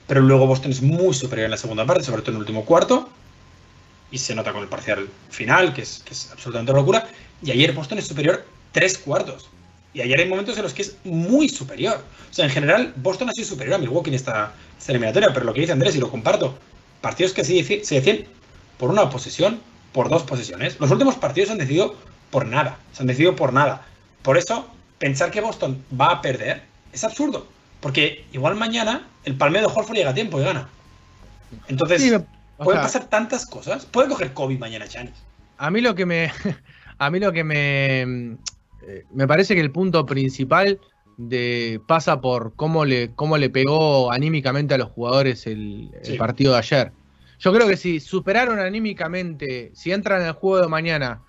Pero 0.08 0.22
luego 0.22 0.48
Boston 0.48 0.72
es 0.72 0.82
muy 0.82 1.14
superior 1.14 1.46
en 1.46 1.52
la 1.52 1.58
segunda 1.58 1.86
parte, 1.86 2.04
sobre 2.04 2.22
todo 2.22 2.32
en 2.32 2.36
el 2.38 2.42
último 2.42 2.66
cuarto. 2.66 3.10
Y 4.10 4.18
se 4.18 4.34
nota 4.34 4.54
con 4.54 4.64
el 4.64 4.70
parcial 4.70 5.10
final, 5.30 5.74
que 5.74 5.82
es, 5.82 6.30
absolutamente 6.32 6.72
locura. 6.72 7.08
Y 7.44 7.52
ayer 7.52 7.74
Boston 7.74 7.98
es 7.98 8.08
superior 8.08 8.46
tres 8.72 8.98
cuartos. 8.98 9.50
Y 9.94 10.02
ayer 10.02 10.20
hay 10.20 10.30
momentos 10.30 10.56
en 10.58 10.64
los 10.64 10.74
que 10.74 10.84
es 10.84 10.96
muy 11.04 11.50
superior. 11.50 12.02
O 12.30 12.34
sea, 12.34 12.46
en 12.46 12.52
general, 12.52 12.94
Boston 12.96 13.30
ha 13.30 13.34
sido 13.34 13.48
superior 13.48 13.76
a 13.76 13.78
Milwaukee 13.80 14.10
en 14.10 14.16
esta, 14.16 14.54
eliminatoria. 14.88 15.34
Pero 15.34 15.46
lo 15.46 15.54
que 15.54 15.62
dice 15.62 15.74
Andrés, 15.74 15.96
y 15.96 16.00
lo 16.00 16.10
comparto, 16.10 16.58
partidos 17.02 17.34
que 17.34 17.44
se, 17.44 17.64
se 17.84 17.96
deciden 17.96 18.28
por 18.78 18.90
una 18.90 19.10
posesión, 19.10 19.60
por 19.92 20.08
dos 20.10 20.24
posesiones. 20.24 20.80
Los 20.80 20.92
últimos 20.92 21.16
partidos 21.16 21.48
se 21.48 21.54
han 21.54 21.60
decidido 21.60 21.96
por 22.32 22.46
nada. 22.46 22.78
Se 22.94 23.04
han 23.04 23.08
decidido 23.08 23.36
por 23.36 23.52
nada. 23.52 23.86
Por 24.22 24.38
eso, 24.38 24.68
pensar 25.00 25.32
que 25.32 25.42
Boston 25.42 25.84
va 26.00 26.12
a 26.12 26.22
perder 26.22 26.64
es 26.94 27.04
absurdo. 27.04 27.48
Porque 27.88 28.26
igual 28.34 28.58
mañana 28.58 29.08
el 29.24 29.36
palmeo 29.36 29.62
de 29.62 29.68
Horford 29.74 29.96
llega 29.96 30.10
a 30.10 30.14
tiempo 30.14 30.42
y 30.42 30.44
gana. 30.44 30.68
Entonces, 31.70 32.02
Sí, 32.02 32.10
pueden 32.58 32.74
sea, 32.74 32.82
pasar 32.82 33.06
tantas 33.06 33.46
cosas. 33.46 33.86
Puede 33.86 34.10
coger 34.10 34.34
Kobe 34.34 34.58
mañana, 34.58 34.86
Chanis. 34.86 35.14
A 35.58 35.72
mí 35.72 35.80
lo 35.80 35.96
que 35.96 36.06
me. 36.06 36.30
A 37.00 37.10
mí 37.10 37.22
lo 37.22 37.32
que 37.32 37.46
me. 37.46 38.36
Me 39.14 39.26
parece 39.26 39.56
que 39.56 39.62
el 39.62 39.72
punto 39.72 40.06
principal 40.06 40.82
de, 41.16 41.80
pasa 41.88 42.20
por 42.20 42.56
cómo 42.58 42.84
le, 42.84 43.14
cómo 43.16 43.38
le 43.38 43.50
pegó 43.50 44.12
anímicamente 44.12 44.74
a 44.74 44.80
los 44.80 44.90
jugadores 44.90 45.48
el, 45.48 45.90
partido 46.18 46.52
de 46.52 46.58
ayer. 46.58 46.92
Yo 47.40 47.54
creo 47.54 47.70
que 47.70 47.78
si 47.78 48.02
superaron 48.02 48.60
anímicamente, 48.60 49.72
si 49.74 49.94
entran 49.94 50.24
en 50.24 50.28
el 50.28 50.34
juego 50.34 50.62
de 50.62 50.68
mañana, 50.68 51.22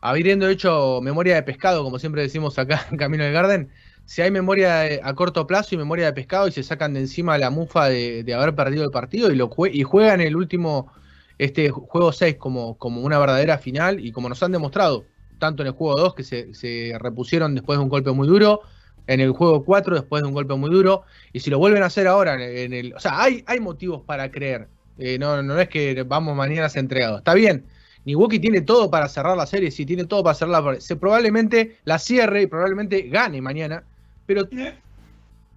habiendo 0.00 0.48
hecho 0.48 1.00
memoria 1.02 1.34
de 1.34 1.42
pescado, 1.42 1.82
como 1.82 1.98
siempre 1.98 2.22
decimos 2.22 2.56
acá 2.56 2.86
en 2.88 2.98
Camino 2.98 3.24
del 3.24 3.32
Garden, 3.32 3.72
si 4.08 4.22
hay 4.22 4.30
memoria 4.30 5.00
a 5.02 5.14
corto 5.14 5.46
plazo 5.46 5.74
y 5.74 5.78
memoria 5.78 6.06
de 6.06 6.14
pescado 6.14 6.48
y 6.48 6.52
se 6.52 6.62
sacan 6.62 6.94
de 6.94 7.00
encima 7.00 7.36
la 7.36 7.50
mufa 7.50 7.90
de, 7.90 8.24
haber 8.34 8.54
perdido 8.54 8.84
el 8.84 8.90
partido 8.90 9.30
y, 9.30 9.82
juegan 9.82 10.22
el 10.22 10.34
último 10.34 10.90
este 11.36 11.68
juego 11.68 12.10
6 12.10 12.36
como, 12.36 12.74
una 12.80 13.18
verdadera 13.18 13.58
final 13.58 14.02
y 14.02 14.10
como 14.10 14.30
nos 14.30 14.42
han 14.42 14.50
demostrado, 14.50 15.04
tanto 15.38 15.62
en 15.62 15.66
el 15.66 15.74
juego 15.74 16.00
2 16.00 16.14
que 16.14 16.24
se, 16.24 16.54
se 16.54 16.94
repusieron 16.98 17.54
después 17.54 17.78
de 17.78 17.82
un 17.82 17.90
golpe 17.90 18.10
muy 18.12 18.26
duro, 18.26 18.62
en 19.06 19.20
el 19.20 19.32
juego 19.32 19.62
4 19.62 19.96
después 19.96 20.22
de 20.22 20.28
un 20.28 20.32
golpe 20.32 20.54
muy 20.54 20.70
duro, 20.70 21.02
y 21.34 21.40
si 21.40 21.50
lo 21.50 21.58
vuelven 21.58 21.82
a 21.82 21.86
hacer 21.86 22.06
ahora 22.06 22.42
en 22.42 22.72
el... 22.72 22.94
o 22.94 23.00
sea, 23.00 23.20
hay, 23.20 23.44
hay 23.46 23.60
motivos 23.60 24.04
para 24.06 24.30
creer, 24.30 24.68
Eh, 24.96 25.18
no, 25.18 25.60
es 25.60 25.68
que 25.68 26.02
vamos 26.04 26.34
mañana 26.34 26.64
a 26.64 26.70
ser 26.70 26.80
entregados, 26.80 27.18
está 27.18 27.34
bien. 27.34 27.66
Milwaukee 28.06 28.38
tiene 28.38 28.62
todo 28.62 28.90
para 28.90 29.06
cerrar 29.06 29.36
la 29.36 29.46
serie, 29.46 29.70
sí, 29.70 29.84
tiene 29.84 30.04
todo 30.04 30.22
para 30.22 30.34
cerrarla. 30.34 30.80
Se 30.80 30.96
probablemente 30.96 31.76
la 31.84 31.98
cierre 31.98 32.42
y 32.42 32.46
probablemente 32.46 33.02
gane 33.02 33.42
mañana, 33.42 33.84
pero 34.28 34.42
Eh, 34.52 34.74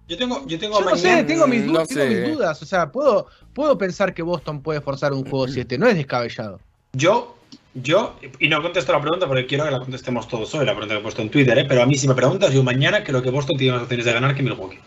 Yo 0.08 0.16
tengo, 0.18 0.44
yo 0.48 0.58
tengo 0.58 0.80
yo 0.80 0.90
no 0.90 0.96
sé, 0.96 1.22
tengo 1.24 1.46
mis, 1.46 1.62
Mm, 1.62 1.66
du- 1.66 1.72
no 1.74 1.86
tengo 1.86 2.00
sé. 2.02 2.08
mis 2.08 2.34
dudas. 2.34 2.60
O 2.60 2.66
sea, 2.66 2.90
puedo, 2.90 3.28
puedo 3.54 3.78
pensar 3.78 4.12
que 4.12 4.22
Boston 4.22 4.60
puede 4.62 4.80
forzar 4.80 5.12
un 5.12 5.22
juego 5.22 5.46
7. 5.46 5.78
No 5.78 5.86
es 5.86 5.94
descabellado. 5.94 6.58
Yo, 6.94 7.36
yo, 7.74 8.16
y 8.40 8.48
no 8.48 8.60
contesto 8.60 8.92
la 8.92 9.00
pregunta 9.00 9.26
porque 9.28 9.46
quiero 9.46 9.64
que 9.64 9.70
la 9.70 9.78
contestemos 9.78 10.26
todos 10.26 10.52
hoy, 10.54 10.66
la 10.66 10.72
pregunta 10.72 10.94
que 10.94 11.00
he 11.00 11.02
puesto 11.02 11.22
en 11.22 11.30
Twitter, 11.30 11.56
¿eh? 11.58 11.64
pero 11.68 11.82
a 11.82 11.86
mí 11.86 11.96
si 11.96 12.08
me 12.08 12.14
preguntas, 12.14 12.52
yo 12.52 12.62
mañana 12.64 13.04
creo 13.04 13.22
que 13.22 13.30
Boston 13.30 13.56
tiene 13.56 13.74
más 13.74 13.82
opciones 13.84 14.04
de 14.04 14.12
ganar 14.12 14.34
que 14.34 14.42
Milwaukee. 14.42 14.80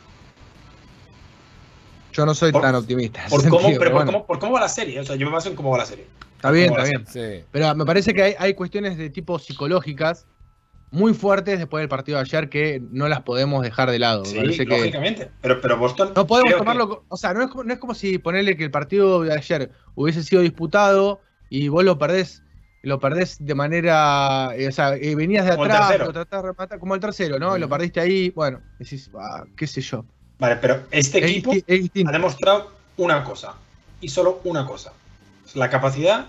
Yo 2.14 2.26
no 2.26 2.34
soy 2.36 2.52
Por- 2.52 2.62
tan 2.62 2.76
optimista. 2.76 3.26
Por 3.30 3.42
cómo, 3.50 3.60
sentido, 3.62 3.68
pero 3.68 3.80
pero 3.80 3.92
por, 3.92 3.94
bueno, 4.06 4.12
cómo, 4.12 4.26
por 4.26 4.40
cómo 4.40 4.54
va 4.54 4.62
la 4.62 4.70
serie, 4.70 5.00
o 5.00 5.06
sea, 5.06 5.16
yo 5.16 5.26
me 5.26 5.32
baso 5.34 5.50
en 5.50 5.56
cómo 5.56 5.72
va 5.72 5.80
la 5.80 5.86
serie. 5.86 6.06
Está 6.36 6.52
bien, 6.52 6.72
está 6.72 6.84
bien. 6.84 7.06
Sí. 7.08 7.46
Pero 7.52 7.74
me 7.76 7.86
parece 7.86 8.14
que 8.14 8.22
hay, 8.22 8.36
hay 8.38 8.54
cuestiones 8.54 8.98
de 8.98 9.10
tipo 9.10 9.40
psicológicas 9.40 10.26
muy 10.96 11.14
fuertes 11.14 11.60
después 11.60 11.82
del 11.82 11.90
partido 11.90 12.18
de 12.18 12.22
ayer 12.22 12.50
que 12.50 12.82
no 12.92 13.08
las 13.10 13.22
podemos 13.22 13.62
dejar 13.62 13.92
de 13.92 14.00
lado. 14.00 14.24
Sí, 14.24 14.36
que 14.58 14.66
lógicamente. 14.66 15.30
Pero, 15.42 15.60
pero 15.60 15.78
Boston. 15.78 16.14
no 16.16 16.26
podemos 16.26 16.54
que- 16.54 16.58
tomarlo. 16.58 17.04
O 17.10 17.18
sea, 17.18 17.34
no 17.34 17.42
es, 17.44 17.50
como, 17.50 17.64
no 17.66 17.74
es 17.74 17.80
como 17.80 17.94
si 17.94 18.18
ponerle 18.18 18.56
que 18.56 18.64
el 18.64 18.72
partido 18.72 19.22
de 19.22 19.34
ayer 19.34 19.72
hubiese 19.94 20.24
sido 20.24 20.42
disputado 20.42 21.20
y 21.50 21.68
vos 21.68 21.84
lo 21.84 21.98
perdés. 22.00 22.42
Lo 22.82 23.00
perdés 23.00 23.38
de 23.40 23.56
manera. 23.56 24.52
eh, 24.56 24.68
o 24.68 24.72
sea, 24.72 24.96
eh, 24.96 25.16
venías 25.16 25.44
de 25.46 25.52
Como 25.52 25.66
atrás, 25.66 26.00
lo 26.00 26.14
tratás 26.14 26.42
de 26.44 26.48
rematar, 26.50 26.80
como 26.80 26.96
el 26.96 27.02
tercero, 27.02 27.40
¿no? 27.40 27.58
Y 27.58 27.60
lo 27.60 27.68
perdiste 27.68 28.00
ahí. 28.00 28.30
Bueno, 28.30 28.62
decís, 28.80 29.10
ah, 29.20 29.44
qué 29.58 29.68
sé 29.68 29.82
yo. 29.82 30.06
Vale, 30.40 30.56
pero 30.58 30.84
este 30.92 31.18
Es 31.18 31.32
equipo 31.32 31.52
es 31.68 31.90
ha 32.08 32.12
demostrado 32.12 32.72
una 32.98 33.24
cosa. 33.24 33.56
Y 34.02 34.10
solo 34.10 34.40
una 34.44 34.66
cosa. 34.66 34.94
La 35.56 35.70
capacidad 35.70 36.28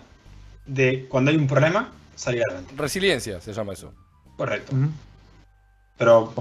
de, 0.67 1.07
cuando 1.09 1.31
hay 1.31 1.37
un 1.37 1.47
problema, 1.47 1.93
salir 2.15 2.43
adelante. 2.49 2.75
Resiliencia 2.77 3.41
se 3.41 3.53
llama 3.53 3.75
eso. 3.75 3.93
Correcto. 4.37 4.73
Pero 5.99 6.33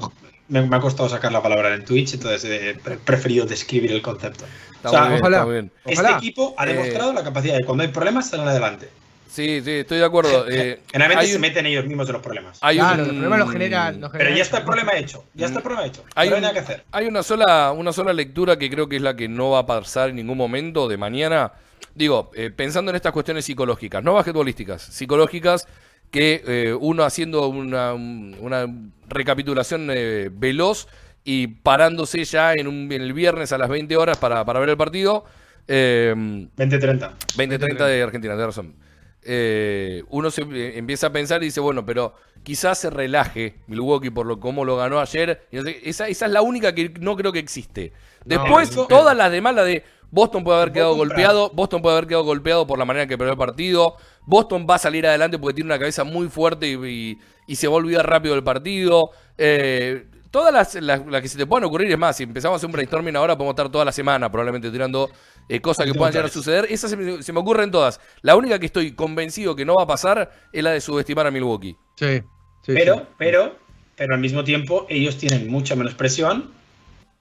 me, 0.50 0.62
me 0.62 0.76
ha 0.76 0.80
costado 0.80 1.10
sacar 1.10 1.32
la 1.32 1.42
palabra 1.42 1.74
en 1.74 1.86
Twitch, 1.86 2.14
entonces 2.16 2.44
he 2.46 2.76
pre- 2.76 2.98
preferido 2.98 3.46
describir 3.46 3.92
el 3.92 4.02
concepto. 4.02 4.46
Está 4.76 4.90
O 4.90 4.92
sea, 4.92 5.08
bien, 5.08 5.20
ojalá. 5.22 5.70
Este 5.86 6.12
equipo 6.12 6.54
ha 6.58 6.66
Eh, 6.66 6.74
demostrado 6.74 7.14
la 7.14 7.24
capacidad 7.24 7.56
de 7.58 7.64
cuando 7.66 7.84
hay 7.84 7.90
problemas 7.90 8.30
salir 8.30 8.48
adelante. 8.48 8.90
Sí, 9.30 9.60
sí, 9.66 9.72
estoy 9.72 9.98
de 9.98 10.06
acuerdo. 10.06 10.46
Eh, 10.48 10.82
Generalmente 10.92 11.24
hay 11.26 11.30
se 11.32 11.36
un- 11.36 11.42
meten 11.42 11.66
ellos 11.66 11.86
mismos 11.86 12.08
en 12.08 12.14
los 12.14 12.22
problemas. 12.22 12.58
hay 12.62 12.78
Claro, 12.78 13.04
un- 13.04 13.10
el 13.10 13.16
problema 13.16 13.38
lo 13.38 13.48
general. 13.48 14.00
lo 14.00 14.12
Pero 14.12 14.30
ya 14.36 14.42
está 14.44 14.58
el 14.60 14.64
problema 14.64 14.94
hecho. 14.94 15.26
Ya 15.34 15.48
está 15.48 15.58
el 15.60 15.64
problema 15.64 15.86
hecho. 15.88 16.04
Hay 16.16 16.30
no 16.30 16.36
hay 16.36 16.40
un- 16.40 16.42
nada 16.44 16.54
que 16.54 16.60
hacer. 16.60 16.84
Hay 16.92 17.08
una 17.08 17.22
sola, 17.24 17.72
una 17.74 17.92
sola 17.92 18.14
lectura 18.14 18.58
que 18.58 18.70
creo 18.70 18.88
que 18.88 18.96
es 18.98 19.02
la 19.02 19.16
que 19.16 19.28
no 19.28 19.50
va 19.52 19.60
a 19.60 19.66
pasar 19.66 20.10
en 20.10 20.18
ningún 20.18 20.38
momento 20.38 20.88
de 20.88 20.96
mañana. 20.98 21.52
Digo, 21.96 22.32
eh, 22.36 22.50
pensando 22.50 22.92
en 22.92 22.96
estas 22.98 23.12
cuestiones 23.14 23.44
psicológicas, 23.46 24.04
no 24.04 24.14
basquetbolísticas, 24.14 24.82
psicológicas, 24.84 25.68
que 26.16 26.42
eh, 26.48 26.74
uno 26.74 27.04
haciendo 27.04 27.46
una, 27.50 27.94
una 27.94 28.68
recapitulación 29.10 29.90
eh, 29.92 30.30
veloz 30.32 30.88
y 31.26 31.48
parándose 31.48 32.24
ya 32.24 32.54
en, 32.54 32.68
un, 32.70 32.90
en 32.90 33.02
el 33.02 33.12
viernes 33.12 33.52
a 33.52 33.58
las 33.58 33.68
20 33.68 33.98
horas 33.98 34.18
para, 34.18 34.46
para 34.46 34.62
ver 34.62 34.70
el 34.70 34.78
partido. 34.78 35.26
Eh, 35.68 36.14
20-30. 36.16 37.12
20-30 37.36 37.86
de 37.86 38.02
Argentina, 38.02 38.34
tenés 38.34 38.46
razón. 38.46 38.76
Eh, 39.24 40.04
uno 40.08 40.32
se 40.32 40.44
eh, 40.44 40.78
empieza 40.78 41.08
a 41.08 41.12
pensar 41.12 41.44
y 41.44 41.48
dice, 41.48 41.60
bueno, 41.60 41.86
pero 41.86 42.14
quizás 42.44 42.78
se 42.78 42.90
relaje 42.90 43.56
Milwaukee 43.68 44.10
por 44.10 44.26
lo 44.26 44.40
cómo 44.40 44.64
lo 44.64 44.78
ganó 44.78 45.02
ayer. 45.02 45.48
Y 45.52 45.58
no 45.58 45.64
sé, 45.64 45.82
esa, 45.84 46.08
esa 46.08 46.28
es 46.28 46.32
la 46.32 46.44
única 46.44 46.74
que 46.74 46.94
no 47.02 47.18
creo 47.18 47.34
que 47.34 47.40
existe. 47.40 47.92
Después, 48.24 48.74
no. 48.74 48.86
todas 48.86 49.18
las 49.18 49.34
demás, 49.34 49.54
la 49.54 49.66
de 49.66 49.84
Boston 50.16 50.44
puede 50.46 50.58
haber 50.62 50.72
quedado 50.72 50.96
golpeado, 50.96 51.52
Boston 51.54 51.82
puede 51.82 51.98
haber 51.98 52.08
quedado 52.08 52.24
golpeado 52.24 52.66
por 52.66 52.80
la 52.80 52.86
manera 52.86 53.04
en 53.04 53.10
que 53.10 53.18
perdió 53.18 53.34
el 53.34 53.38
partido, 53.38 53.96
Boston 54.26 54.66
va 54.68 54.76
a 54.76 54.80
salir 54.80 55.06
adelante 55.06 55.38
porque 55.38 55.56
tiene 55.56 55.68
una 55.68 55.78
cabeza 55.78 56.06
muy 56.06 56.30
fuerte 56.30 56.68
y, 56.68 56.76
y- 56.86 57.18
y 57.48 57.56
se 57.58 57.68
va 57.68 57.74
a 57.74 57.78
olvidar 57.78 58.10
rápido 58.10 58.34
del 58.34 58.44
partido. 58.44 59.10
Eh, 59.38 60.06
todas 60.32 60.54
las, 60.54 60.74
las- 60.76 61.06
las 61.06 61.22
que 61.22 61.28
se 61.28 61.38
te 61.38 61.46
puedan 61.46 61.66
ocurrir, 61.66 61.92
es 61.92 61.98
más, 61.98 62.16
si 62.16 62.24
empezamos 62.24 62.56
a 62.56 62.58
hacer 62.58 62.68
un 62.68 62.72
brainstorming 62.72 63.16
ahora, 63.18 63.36
podemos 63.38 63.52
estar 63.54 63.70
toda 63.70 63.84
la 63.86 63.92
semana 63.92 64.32
probablemente 64.32 64.72
tirando 64.72 65.10
eh, 65.50 65.60
cosas 65.60 65.86
que 65.86 65.94
puedan 65.94 66.14
llegar 66.14 66.28
a 66.28 66.30
suceder. 66.30 66.66
Esas 66.70 66.92
se 66.92 66.98
me, 66.98 67.22
se 67.22 67.34
me 67.34 67.40
ocurren 67.42 67.70
todas. 67.70 68.00
La 68.22 68.38
única 68.38 68.58
que 68.58 68.66
estoy 68.68 68.94
convencido 68.94 69.54
que 69.56 69.66
no 69.66 69.76
va 69.76 69.84
a 69.84 69.88
pasar 69.88 70.32
es 70.54 70.64
la 70.64 70.72
de 70.72 70.80
subestimar 70.82 71.28
a 71.28 71.32
Milwaukee. 71.32 71.76
Sí, 71.98 72.22
sí, 72.64 72.74
Pero, 72.74 72.96
sí. 72.96 73.02
pero, 73.18 73.56
pero 73.98 74.14
al 74.16 74.22
mismo 74.22 74.44
tiempo 74.46 74.86
ellos 74.90 75.18
tienen 75.18 75.50
mucha 75.52 75.76
menos 75.76 75.94
presión, 75.94 76.52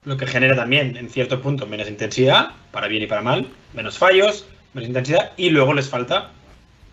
lo 0.05 0.17
que 0.17 0.27
genera 0.27 0.55
también 0.55 0.95
en 0.97 1.09
cierto 1.09 1.41
punto 1.41 1.65
menos 1.67 1.89
intensidad, 1.89 2.51
para 2.71 2.87
bien 2.87 3.03
y 3.03 3.07
para 3.07 3.21
mal, 3.21 3.47
menos 3.73 3.97
fallos, 3.97 4.45
menos 4.73 4.87
intensidad, 4.87 5.31
y 5.37 5.49
luego 5.49 5.73
les 5.73 5.89
falta 5.89 6.31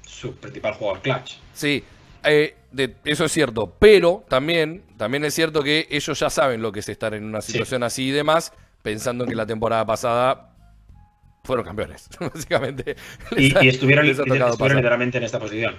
su 0.06 0.34
principal 0.36 0.74
jugador 0.74 1.00
clutch. 1.02 1.34
Sí, 1.54 1.84
Eh, 2.24 2.54
de- 2.70 2.94
eso 3.04 3.24
es 3.24 3.32
cierto, 3.32 3.74
pero 3.80 4.24
también, 4.28 4.84
también 4.96 5.24
es 5.24 5.34
cierto 5.34 5.60
que 5.64 5.88
ellos 5.90 6.16
ya 6.20 6.30
saben 6.30 6.62
lo 6.62 6.70
que 6.70 6.78
es 6.78 6.88
estar 6.88 7.14
en 7.14 7.24
una 7.24 7.40
Sí. 7.40 7.50
situación 7.50 7.82
así 7.82 8.04
y 8.08 8.10
demás, 8.12 8.52
pensando 8.80 9.24
en 9.24 9.30
que 9.30 9.34
la 9.34 9.44
temporada 9.44 9.84
pasada 9.84 10.52
fueron 11.42 11.64
campeones, 11.64 12.08
básicamente. 12.20 12.94
Y, 13.32 13.48
Les 13.48 13.56
ha- 13.56 13.64
y 13.64 13.68
estuvieron, 13.70 14.06
estuvieron 14.08 14.76
literalmente 14.76 15.18
en 15.18 15.24
esta 15.24 15.40
posición. 15.40 15.74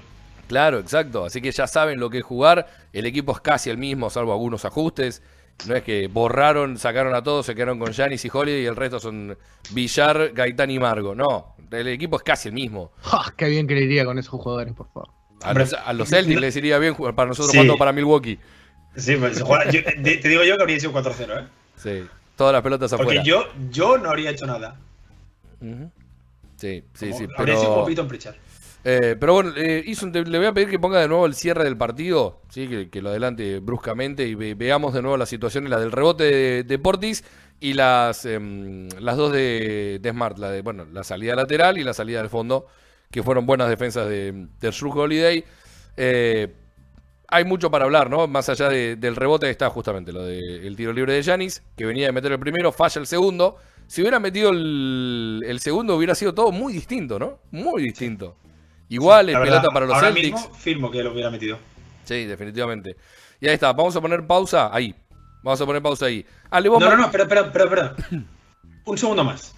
Claro, 0.50 0.80
exacto. 0.80 1.24
Así 1.24 1.41
que 1.41 1.50
ya 1.52 1.65
saben 1.65 1.98
lo 2.02 2.10
que 2.10 2.17
es 2.17 2.24
jugar. 2.26 2.67
El 2.91 3.06
equipo 3.06 3.32
es 3.32 3.39
casi 3.39 3.69
el 3.69 3.78
mismo, 3.78 4.10
salvo 4.10 4.34
algunos 4.34 4.65
ajustes. 4.65 5.24
No 5.68 5.76
es 5.76 5.84
que 5.84 6.08
borraron, 6.08 6.78
sacaron 6.78 7.16
a 7.16 7.24
todos, 7.24 7.46
se 7.46 7.56
quedaron 7.56 7.80
con 7.80 7.94
Janis 7.94 8.26
y 8.26 8.30
Holiday 8.32 8.63
y 8.63 8.66
el 8.66 8.76
resto 8.76 9.00
son 9.00 9.38
Villar, 9.72 10.32
Gaitán 10.34 10.70
y 10.72 10.80
Margo. 10.80 11.16
No, 11.16 11.56
el 11.72 11.88
equipo 11.88 12.18
es 12.18 12.24
casi 12.24 12.50
el 12.50 12.54
mismo. 12.54 12.92
¡Ja! 13.02 13.34
Qué 13.38 13.48
bien 13.48 13.66
que 13.68 13.76
le 13.76 13.82
iría 13.82 14.04
con 14.06 14.18
esos 14.20 14.32
jugadores, 14.39 14.74
por 14.74 14.88
favor. 14.92 15.10
A 15.42 15.54
los, 15.54 15.74
a 15.74 15.94
los 15.94 16.10
Celtics 16.10 16.39
les 16.39 16.56
iría 16.56 16.78
bien 16.80 16.94
jugar 16.94 17.16
para 17.16 17.28
nosotros 17.30 17.52
Sí. 17.52 17.58
jugando 17.58 17.78
para 17.78 17.92
Milwaukee. 17.92 18.39
Sí, 18.96 19.16
pues, 19.16 19.38
se 19.38 19.44
juega- 19.44 19.70
yo- 19.72 19.84
te 19.84 20.30
digo 20.30 20.44
yo 20.44 20.56
que 20.58 20.62
habría 20.63 20.80
sido 20.80 20.92
4-0, 20.94 21.39
¿eh? 21.39 21.48
Sí, 21.78 22.04
todas 22.36 22.54
las 22.54 22.62
pelotas 22.62 22.92
Porque 22.92 23.04
afuera. 23.20 23.24
yo, 23.24 23.46
yo 23.72 23.98
no 23.98 24.10
habría 24.10 24.30
hecho 24.32 24.46
nada. 24.46 24.80
Ujú. 25.62 25.89
Sí, 26.58 26.84
sí, 26.94 27.08
Como- 27.10 27.18
sí. 27.20 27.28
Habría 27.38 27.56
sido 27.56 27.63
Pero, 27.66 27.74
como 27.76 27.86
Peyton 27.86 28.08
Pritchard. 28.08 28.36
Eh, 28.84 29.15
pero 29.19 29.34
bueno, 29.34 29.54
eh, 29.56 29.84
le 30.26 30.38
voy 30.38 30.48
a 30.48 30.54
pedir 30.54 30.69
que 30.69 30.80
ponga 30.80 31.00
de 31.00 31.08
nuevo 31.08 31.26
el 31.26 31.36
cierre 31.36 31.63
del 31.63 31.78
partido, 31.78 32.41
¿sí? 32.50 32.67
que, 32.91 33.02
lo 33.02 33.10
adelante 33.10 33.60
bruscamente 33.60 34.28
y 34.28 34.36
ve- 34.36 34.56
veamos 34.56 34.93
de 34.93 35.02
nuevo 35.02 35.15
las 35.17 35.30
situaciones, 35.30 35.69
la 35.69 35.80
del 35.80 35.91
rebote 35.91 36.63
de, 36.63 36.80
Portis 36.80 37.24
y 37.62 37.74
las, 37.74 38.26
em, 38.26 38.89
las 39.00 39.15
dos 39.17 39.32
de, 39.32 40.00
de 40.02 40.10
Smart, 40.12 40.38
la 40.38 40.52
de 40.52 40.62
bueno, 40.62 40.86
la 40.91 41.04
salida 41.04 41.36
lateral 41.36 41.78
y 41.78 41.84
la 41.84 41.93
salida 41.93 42.19
del 42.19 42.30
fondo, 42.30 42.67
que 43.10 43.24
fueron 43.24 43.46
buenas 43.46 43.69
defensas 43.69 44.08
de, 44.10 44.48
de 44.60 44.72
Drew 44.72 44.91
Holiday. 44.91 45.46
Eh, 45.96 46.54
hay 47.28 47.46
mucho 47.46 47.72
para 47.72 47.86
hablar, 47.86 48.10
¿no? 48.10 48.28
Más 48.28 48.50
allá 48.50 48.69
de- 48.69 48.96
del 48.96 49.15
rebote 49.15 49.50
está 49.50 49.69
justamente 49.69 50.12
lo 50.12 50.24
del 50.26 50.76
tiro 50.76 50.93
libre 50.93 51.13
de 51.13 51.22
Yanis, 51.22 51.63
que 51.76 51.86
venía 51.86 52.06
de 52.08 52.12
meter 52.12 52.32
el 52.32 52.39
primero, 52.39 52.72
falla 52.72 53.00
el 53.02 53.08
segundo. 53.08 53.58
Si 53.88 54.02
hubiera 54.02 54.19
metido 54.19 54.50
el, 54.52 55.41
el 55.46 55.60
segundo 55.60 55.96
hubiera 55.96 56.15
sido 56.15 56.34
todo 56.34 56.52
muy 56.52 56.74
distinto, 56.74 57.17
¿no? 57.19 57.39
Muy 57.52 57.84
distinto. 57.84 58.36
Igual, 58.94 59.26
verdad, 59.28 59.42
pelota 59.44 59.68
para 59.70 59.86
los 59.86 59.96
ahora 59.96 60.08
Celtics. 60.14 60.34
mismo 60.42 60.54
firmo 60.56 60.92
que 60.92 61.04
lo 61.04 61.12
hubiera 61.12 61.30
metido. 61.30 61.58
Sí, 62.04 62.26
definitivamente. 62.26 62.96
Y 63.40 63.48
ahí 63.48 63.54
está, 63.56 63.74
vamos 63.74 63.96
a 63.96 64.02
poner 64.02 64.26
pausa 64.28 64.70
ahí. 64.74 64.94
Vamos 65.42 65.60
a 65.60 65.66
poner 65.66 65.82
pausa 65.82 66.06
ahí. 66.06 66.26
Ah, 66.50 66.60
le 66.60 66.70
vos 66.70 66.80
No, 66.80 66.90
no, 66.90 66.98
no, 66.98 67.06
espera, 67.06 67.24
espera, 67.24 67.42
espera, 67.42 67.66
espera. 67.66 67.96
Un 68.86 68.98
segundo 68.98 69.24
más. 69.24 69.54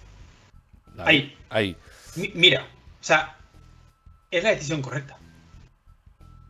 Ahí. 0.98 1.36
Ahí. 1.50 1.76
Mi- 2.16 2.32
mira, 2.34 2.62
o 2.62 3.04
sea, 3.04 3.36
es 4.30 4.42
la 4.42 4.50
decisión 4.50 4.80
correcta. 4.82 5.16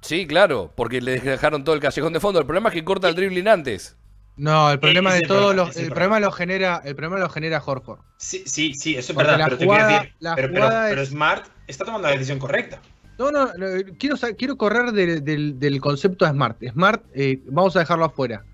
Sí, 0.03 0.27
claro, 0.27 0.73
porque 0.77 1.01
le 1.01 1.19
dejaron 1.19 1.65
todo 1.65 1.75
el 1.75 1.81
callejón 1.81 2.13
de 2.13 2.21
fondo. 2.21 2.39
El 2.39 2.47
problema 2.47 2.69
es 2.69 2.75
que 2.75 2.85
corta 2.85 3.09
el 3.09 3.15
dribbling 3.17 3.49
antes. 3.49 3.97
No, 4.37 4.71
el 4.71 4.79
problema 4.79 5.11
ese 5.11 5.23
de 5.23 5.27
todos 5.29 5.41
problema, 5.55 5.67
los, 5.69 5.77
el 5.77 5.85
el 5.87 5.91
problema 5.91 6.21
lo 6.21 6.31
genera, 6.31 6.83
el 6.85 6.95
problema 6.95 7.19
lo 7.19 7.29
genera 7.31 7.63
Horford. 7.65 8.01
Sí, 8.19 8.45
sí, 8.47 8.75
sí, 8.75 8.93
eso 8.97 9.13
es 9.13 9.15
Porque 9.17 9.27
verdad, 9.31 9.39
la 9.39 9.45
pero 9.47 9.59
te 9.59 9.65
jugada- 9.65 9.87
quiero 9.89 10.03
decir, 10.03 10.17
la 10.21 10.35
pero, 10.37 10.49
pero- 10.53 10.65
jugada 10.67 10.89
pero 10.91 11.03
es- 11.03 11.09
Smart 11.09 11.47
está 11.67 11.85
tomando 11.85 12.09
la 12.09 12.13
decisión 12.15 12.39
correcta. 12.39 12.81
No, 13.19 13.31
no, 13.31 13.47
no, 13.55 13.67
quiero, 13.99 14.17
sa- 14.17 14.35
quiero 14.35 14.57
correr 14.57 14.93
del, 14.93 15.25
del- 15.25 15.59
del 15.59 15.81
concepto 15.81 16.25
de 16.25 16.33
Smart. 16.33 16.59
Smart, 16.73 17.03
eh, 17.15 17.41
vamos 17.47 17.75
a 17.77 17.81
dejarlo 17.81 18.05
afuera. 18.05 18.45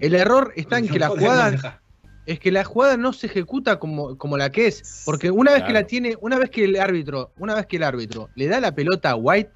El 0.00 0.14
error 0.14 0.52
está 0.56 0.78
en 0.78 0.86
No 0.86 0.92
que 0.92 0.98
la 0.98 1.08
jugada 1.08 1.80
es 2.26 2.40
que 2.40 2.50
la 2.50 2.64
jugada 2.64 2.96
no 2.96 3.12
se 3.12 3.26
ejecuta 3.28 3.78
como, 3.78 4.18
como 4.18 4.36
la 4.36 4.50
que 4.50 4.66
es, 4.66 5.02
porque 5.04 5.30
una 5.30 5.52
vez 5.52 5.62
que 5.62 5.72
la 5.72 5.86
tiene, 5.86 6.16
una 6.20 6.38
vez 6.38 6.50
que 6.50 6.64
el 6.64 6.74
árbitro, 6.76 7.30
una 7.38 7.54
vez 7.54 7.66
que 7.66 7.76
el 7.76 7.84
árbitro 7.84 8.30
le 8.34 8.48
da 8.48 8.58
la 8.58 8.74
pelota 8.74 9.10
a 9.10 9.14
White, 9.16 9.50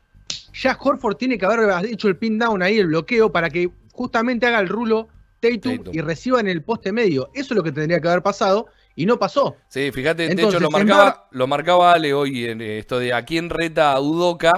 ya 0.53 0.77
Horford 0.81 1.17
tiene 1.17 1.37
que 1.37 1.47
haber 1.47 1.69
hecho 1.87 2.07
el 2.07 2.17
pin 2.17 2.39
down 2.39 2.63
ahí, 2.63 2.79
el 2.79 2.87
bloqueo 2.87 3.33
para 3.33 3.51
que 3.51 3.71
justamente 3.93 4.47
haga 4.47 4.61
el 4.61 4.69
rulo 4.69 5.09
Tatum, 5.41 5.79
Tatum. 5.79 5.95
y 5.95 6.01
reciba 6.01 6.39
en 6.39 6.47
el 6.47 6.63
poste 6.63 6.93
medio. 6.93 7.31
Eso 7.35 7.55
es 7.55 7.57
lo 7.57 7.63
que 7.65 7.73
tendría 7.73 8.01
que 8.01 8.07
haber 8.09 8.23
pasado 8.23 8.67
y 8.97 9.07
no 9.07 9.19
pasó. 9.19 9.57
Sí, 9.69 9.91
fíjate, 9.93 10.25
de 10.25 10.31
Entonces, 10.33 10.55
hecho 10.55 10.61
lo 10.61 10.71
marcaba, 10.71 11.05
Mar- 11.05 11.27
lo 11.31 11.47
marcaba 11.47 11.93
Ale 11.93 12.13
hoy 12.15 12.47
en 12.47 12.61
esto 12.61 12.99
de 12.99 13.13
a 13.15 13.25
quién 13.25 13.51
reta 13.51 13.93
a 13.93 14.01
Udoca. 14.01 14.51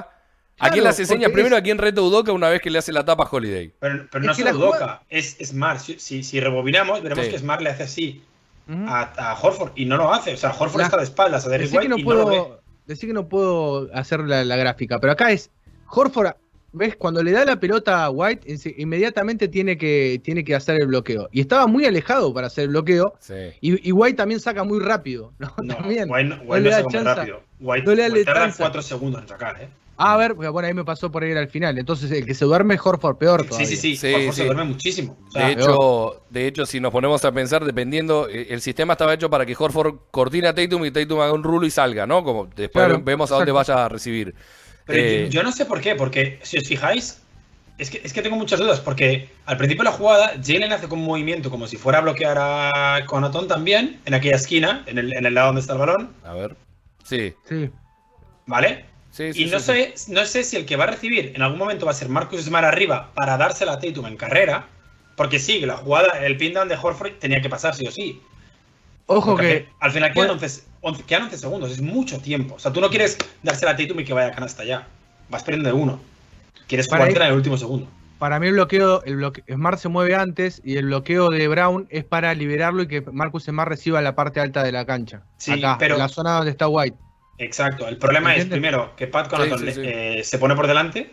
¿A 0.58 0.66
Claro, 0.66 0.72
quién 0.74 0.84
le 0.84 0.90
hace 0.90 1.06
señas 1.06 1.24
porque 1.30 1.34
primero? 1.34 1.56
es- 1.56 1.60
¿A 1.60 1.62
quién 1.64 1.78
reta 1.78 2.00
a 2.00 2.04
Udoca 2.04 2.32
una 2.32 2.48
vez 2.48 2.60
que 2.60 2.70
le 2.70 2.78
hace 2.78 2.92
la 2.92 3.04
tapa 3.04 3.24
a 3.24 3.28
Holiday? 3.30 3.72
Pero, 3.80 4.06
pero 4.10 4.22
Es 4.24 4.26
no 4.28 4.34
que 4.34 4.42
solo 4.42 4.58
la 4.60 4.66
jugada- 4.66 5.02
es 5.08 5.36
Smart. 5.44 5.80
Si, 5.80 5.98
si, 5.98 6.22
si 6.22 6.38
rebobinamos, 6.40 7.02
veremos 7.02 7.24
Sí. 7.24 7.30
que 7.32 7.38
Smart 7.38 7.60
le 7.62 7.70
hace 7.70 7.82
así 7.84 8.22
a, 8.68 9.30
a 9.32 9.40
Horford 9.40 9.72
y 9.74 9.86
no 9.86 9.96
lo 9.96 10.12
hace. 10.12 10.34
O 10.34 10.36
sea, 10.36 10.50
Horford 10.50 10.78
La- 10.80 10.84
está 10.86 10.96
de 10.98 11.04
espaldas 11.04 11.46
a 11.46 11.50
que 11.50 11.64
White 11.64 11.88
no 11.88 11.98
y 11.98 12.02
no 12.04 12.12
lo 12.14 12.26
ve. 12.26 12.36
puedo, 12.38 12.60
decí 12.86 13.06
que 13.06 13.12
no 13.12 13.28
puedo 13.28 13.88
hacer 13.94 14.20
la, 14.20 14.44
la 14.44 14.56
gráfica, 14.56 15.00
pero 15.00 15.12
acá 15.14 15.32
es 15.32 15.50
Horford, 15.88 16.34
ves, 16.72 16.96
cuando 16.96 17.22
le 17.22 17.32
da 17.32 17.44
la 17.44 17.60
pelota 17.60 18.04
a 18.04 18.10
White, 18.10 18.56
inmediatamente 18.78 19.48
tiene 19.48 19.76
que, 19.78 20.20
tiene 20.24 20.44
que 20.44 20.54
hacer 20.54 20.76
el 20.80 20.86
bloqueo. 20.88 21.28
Y 21.32 21.40
estaba 21.40 21.66
muy 21.66 21.84
alejado 21.84 22.32
para 22.34 22.46
hacer 22.48 22.64
el 22.64 22.70
bloqueo. 22.70 23.14
Sí. 23.20 23.34
Y, 23.60 23.88
y 23.88 23.92
White 23.92 24.16
también 24.16 24.40
saca 24.40 24.64
muy 24.64 24.80
rápido. 24.80 25.32
¿no? 25.38 25.52
No, 25.62 25.74
También. 25.76 26.10
White, 26.10 26.28
no- 26.28 26.36
No 26.36 26.42
White 26.44 26.60
le 26.62 26.70
no 26.70 26.70
da 26.70 26.76
saca 26.76 26.82
muy 26.84 26.92
chance. 26.92 27.14
rápido. 27.14 27.42
White, 27.60 27.86
No 27.86 27.94
le 27.94 28.02
da 28.02 28.08
White 28.08 28.24
tarda 28.24 28.40
chance. 28.42 28.62
4 28.62 28.82
segundos 28.82 29.22
en 29.22 29.28
sacar, 29.28 29.62
¿eh? 29.62 29.68
Ah, 29.98 30.14
a 30.14 30.16
ver, 30.16 30.34
porque 30.34 30.48
bueno, 30.48 30.66
ahí 30.66 30.74
me 30.74 30.84
pasó 30.84 31.12
por 31.12 31.22
ir 31.22 31.36
al 31.36 31.46
final. 31.48 31.78
Entonces 31.78 32.10
el 32.10 32.24
que 32.26 32.34
se 32.34 32.44
duerme 32.44 32.74
es 32.74 32.80
Horford 32.82 33.18
peor 33.18 33.42
Sí, 33.42 33.48
todavía. 33.48 33.66
sí, 33.68 33.76
sí. 33.76 33.96
Sí, 33.96 34.06
Horford 34.12 34.32
sí. 34.32 34.40
se 34.40 34.44
duerme 34.46 34.64
muchísimo. 34.64 35.18
O 35.28 35.30
sea, 35.30 35.46
De 35.46 35.52
hecho, 35.52 36.22
de 36.30 36.46
hecho, 36.48 36.66
si 36.66 36.80
nos 36.80 36.90
ponemos 36.90 37.24
a 37.24 37.30
pensar, 37.30 37.64
dependiendo, 37.64 38.26
eh, 38.28 38.48
el 38.50 38.62
sistema 38.62 38.94
estaba 38.94 39.14
hecho 39.14 39.30
para 39.30 39.46
que 39.46 39.54
Horford 39.56 39.94
cortine 40.10 40.48
a 40.48 40.54
Tatum 40.54 40.84
y 40.86 40.90
Tatum 40.90 41.20
haga 41.20 41.32
un 41.34 41.44
rulo 41.44 41.66
y 41.66 41.70
salga, 41.70 42.06
¿no? 42.06 42.24
Como 42.24 42.46
después 42.46 42.84
Claro, 42.86 43.00
vemos 43.04 43.30
a 43.30 43.36
dónde 43.36 43.52
exacto. 43.52 43.72
vaya 43.74 43.84
a 43.84 43.88
recibir. 43.90 44.34
Pero 44.86 45.00
Eh, 45.02 45.28
yo 45.30 45.42
no 45.42 45.52
sé 45.52 45.64
por 45.66 45.80
qué, 45.80 45.94
porque 45.94 46.38
si 46.42 46.58
os 46.58 46.66
fijáis, 46.66 47.20
es 47.78 47.90
que, 47.90 48.00
es 48.04 48.12
que 48.12 48.22
tengo 48.22 48.36
muchas 48.36 48.58
dudas, 48.60 48.80
porque 48.80 49.28
al 49.46 49.56
principio 49.56 49.84
de 49.84 49.90
la 49.90 49.96
jugada, 49.96 50.32
Jalen 50.44 50.72
hace 50.72 50.88
como 50.88 51.02
un 51.02 51.08
movimiento 51.08 51.50
como 51.50 51.66
si 51.66 51.76
fuera 51.76 51.98
a 51.98 52.02
bloquear 52.02 52.36
a 52.38 53.04
Conaton 53.06 53.48
también, 53.48 54.00
en 54.04 54.14
aquella 54.14 54.36
esquina, 54.36 54.82
en 54.86 54.98
el, 54.98 55.12
en 55.16 55.24
el 55.26 55.34
lado 55.34 55.48
donde 55.48 55.60
está 55.60 55.72
el 55.74 55.78
balón, 55.80 56.12
A 56.24 56.34
ver. 56.34 56.56
Sí, 57.04 57.34
Sí. 57.48 57.70
¿vale? 58.46 58.84
sí, 59.10 59.32
sí. 59.32 59.42
Y 59.44 59.46
no 59.46 59.58
sí, 59.60 59.64
sé, 59.64 59.94
no 60.08 60.24
sé 60.24 60.44
si 60.44 60.56
el 60.56 60.66
que 60.66 60.76
va 60.76 60.84
a 60.84 60.88
recibir 60.88 61.32
en 61.34 61.42
algún 61.42 61.58
momento 61.58 61.84
va 61.86 61.92
a 61.92 61.94
ser 61.94 62.08
Marcus 62.08 62.42
Smart 62.42 62.64
arriba 62.66 63.10
para 63.14 63.36
dársela 63.36 63.72
a 63.72 63.78
Tatum 63.78 64.06
en 64.06 64.16
carrera, 64.16 64.66
porque 65.16 65.38
sí, 65.38 65.60
la 65.60 65.76
jugada, 65.76 66.24
el 66.24 66.36
pin 66.36 66.54
down 66.54 66.68
de 66.68 66.76
Horford 66.80 67.12
tenía 67.18 67.40
que 67.40 67.48
pasar 67.50 67.74
sí 67.74 67.86
o 67.86 67.90
sí. 67.90 68.20
Ojo 69.06 69.32
Porque 69.32 69.64
que. 69.64 69.68
al 69.80 69.90
final 69.92 70.12
Bueno. 70.14 70.38
11, 70.82 71.02
11 71.02 71.02
quedan 71.04 71.22
11 71.24 71.38
segundos, 71.38 71.70
es 71.70 71.80
mucho 71.80 72.18
tiempo. 72.20 72.56
O 72.56 72.58
sea, 72.58 72.72
tú 72.72 72.80
no 72.80 72.90
quieres 72.90 73.16
dársela 73.42 73.70
a 73.72 73.76
Tatum 73.76 74.00
y 74.00 74.04
que 74.04 74.12
vaya 74.12 74.28
a 74.28 74.32
canasta 74.32 74.64
ya. 74.64 74.86
Vas 75.30 75.42
perdiendo 75.44 75.68
de 75.70 75.74
uno. 75.74 76.00
Quieres 76.66 76.88
Para 76.88 77.02
jugártela 77.04 77.24
ahí- 77.26 77.28
en 77.30 77.32
el 77.32 77.36
último 77.38 77.56
segundo. 77.56 77.88
Para 78.18 78.38
mí 78.38 78.46
el 78.46 78.52
bloqueo, 78.52 79.02
el 79.04 79.16
bloque- 79.16 79.42
Smart 79.52 79.78
se 79.78 79.88
mueve 79.88 80.14
antes 80.14 80.60
y 80.64 80.76
el 80.76 80.86
bloqueo 80.86 81.28
de 81.30 81.48
Brown 81.48 81.86
es 81.90 82.04
para 82.04 82.34
liberarlo 82.34 82.82
y 82.82 82.88
que 82.88 83.00
Marcus 83.00 83.44
Smart 83.44 83.68
reciba 83.68 84.00
la 84.00 84.14
parte 84.14 84.38
alta 84.40 84.62
de 84.62 84.70
la 84.72 84.84
cancha. 84.84 85.22
Sí, 85.38 85.52
acá, 85.52 85.76
pero- 85.78 85.94
en 85.94 86.00
la 86.00 86.08
zona 86.08 86.34
donde 86.36 86.50
está 86.52 86.68
White. 86.68 86.96
Exacto. 87.38 87.88
El 87.88 87.96
problema 87.96 88.36
es, 88.36 88.44
primero, 88.46 88.94
que 88.96 89.06
Pat 89.08 89.28
Connaughton 89.28 89.58
Sí, 89.66 89.72
sí, 89.72 89.80
eh, 89.84 90.20
se 90.24 90.38
pone 90.38 90.54
por 90.54 90.66
delante. 90.68 91.10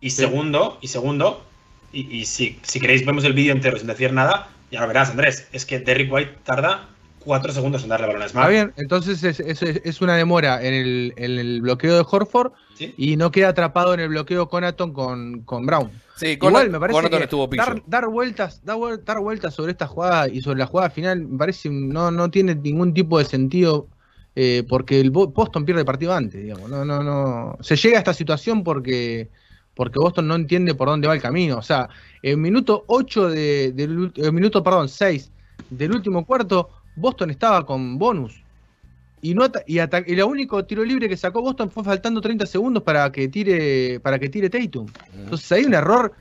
Y 0.00 0.10
Sí. 0.10 0.16
segundo, 0.22 0.78
y 0.82 0.88
segundo, 0.88 1.44
y, 1.92 2.00
y 2.18 2.26
si, 2.26 2.58
si 2.62 2.80
queréis 2.80 3.06
vemos 3.06 3.24
el 3.24 3.32
vídeo 3.32 3.52
entero 3.52 3.78
sin 3.78 3.86
decir 3.86 4.12
nada, 4.12 4.48
ya 4.70 4.80
lo 4.80 4.88
verás, 4.88 5.10
Andrés. 5.10 5.48
Es 5.52 5.64
que 5.64 5.78
Derrick 5.78 6.12
White 6.12 6.38
tarda 6.44 6.88
4 7.24 7.52
segundos 7.52 7.82
en 7.82 7.88
darle 7.88 8.06
balón 8.06 8.22
a 8.22 8.26
Está 8.26 8.38
Smart. 8.38 8.50
bien, 8.50 8.72
entonces 8.76 9.22
es, 9.24 9.40
es- 9.40 9.62
es 9.62 10.00
una 10.00 10.16
demora 10.16 10.62
en 10.64 10.74
el, 10.74 11.14
en 11.16 11.38
el 11.38 11.60
bloqueo 11.62 11.94
de 11.94 12.04
Horford 12.08 12.52
¿sí? 12.74 12.94
y 12.96 13.16
no 13.16 13.30
queda 13.30 13.48
atrapado 13.48 13.94
en 13.94 14.00
el 14.00 14.08
bloqueo 14.08 14.48
Conaton 14.48 14.92
con, 14.92 15.42
con 15.42 15.66
Brown. 15.66 15.90
Sí, 16.16 16.38
Igual 16.40 16.70
me 16.70 16.78
parece 16.78 17.08
que 17.10 17.16
estuvo 17.24 17.48
dar, 17.48 17.82
dar 17.86 18.06
vueltas, 18.08 18.64
dar, 18.64 18.78
dar 19.04 19.18
vueltas 19.20 19.54
sobre 19.54 19.72
esta 19.72 19.86
jugada 19.86 20.28
y 20.28 20.40
sobre 20.40 20.58
la 20.58 20.66
jugada 20.66 20.90
final 20.90 21.26
me 21.26 21.38
parece 21.38 21.68
no, 21.70 22.10
no 22.10 22.30
tiene 22.30 22.54
ningún 22.54 22.94
tipo 22.94 23.18
de 23.18 23.24
sentido 23.24 23.88
eh, 24.36 24.62
porque 24.68 25.00
el 25.00 25.10
Bo- 25.10 25.28
Boston 25.28 25.64
pierde 25.64 25.80
el 25.80 25.86
partido 25.86 26.14
antes, 26.14 26.40
digamos. 26.42 26.70
No, 26.70 26.84
no, 26.84 27.02
no. 27.02 27.58
Se 27.60 27.76
llega 27.76 27.96
a 27.96 27.98
esta 27.98 28.14
situación 28.14 28.62
porque, 28.64 29.28
porque 29.74 29.98
Boston 29.98 30.28
no 30.28 30.36
entiende 30.36 30.74
por 30.74 30.88
dónde 30.88 31.08
va 31.08 31.14
el 31.14 31.20
camino. 31.20 31.58
O 31.58 31.62
sea, 31.62 31.88
en 32.22 32.40
minuto 32.40 32.84
8 32.86 33.28
de, 33.28 33.72
del 33.72 34.12
minuto, 34.32 34.62
perdón, 34.62 34.88
6 34.88 35.30
del 35.70 35.92
último 35.92 36.24
cuarto, 36.24 36.70
Boston 36.96 37.30
estaba 37.30 37.64
con 37.66 37.98
bonus. 37.98 38.42
Y, 39.20 39.34
no 39.34 39.44
ata- 39.44 39.62
y, 39.66 39.76
y 39.78 40.12
el 40.14 40.22
único 40.24 40.64
tiro 40.64 40.84
libre 40.84 41.08
que 41.08 41.16
sacó 41.16 41.40
Boston 41.42 41.70
fue 41.70 41.84
faltando 41.84 42.20
30 42.20 42.44
segundos 42.46 42.82
para 42.82 43.10
que 43.12 43.28
tire, 43.28 44.00
para 44.00 44.18
que 44.18 44.28
tire 44.28 44.50
Tatum. 44.50 44.86
Entonces 45.16 45.50
hay 45.52 45.64
un 45.64 45.74
error 45.74 46.12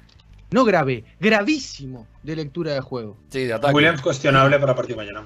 no 0.52 0.64
grave, 0.66 1.04
gravísimo 1.20 2.06
de 2.22 2.36
lectura 2.36 2.74
de 2.74 2.82
juego. 2.82 3.18
Sí, 3.30 3.46
de 3.46 3.54
ataque. 3.54 3.74
Williams 3.74 4.02
cuestionable 4.02 4.60
para 4.60 4.76
partido 4.76 4.98
mañana. 4.98 5.24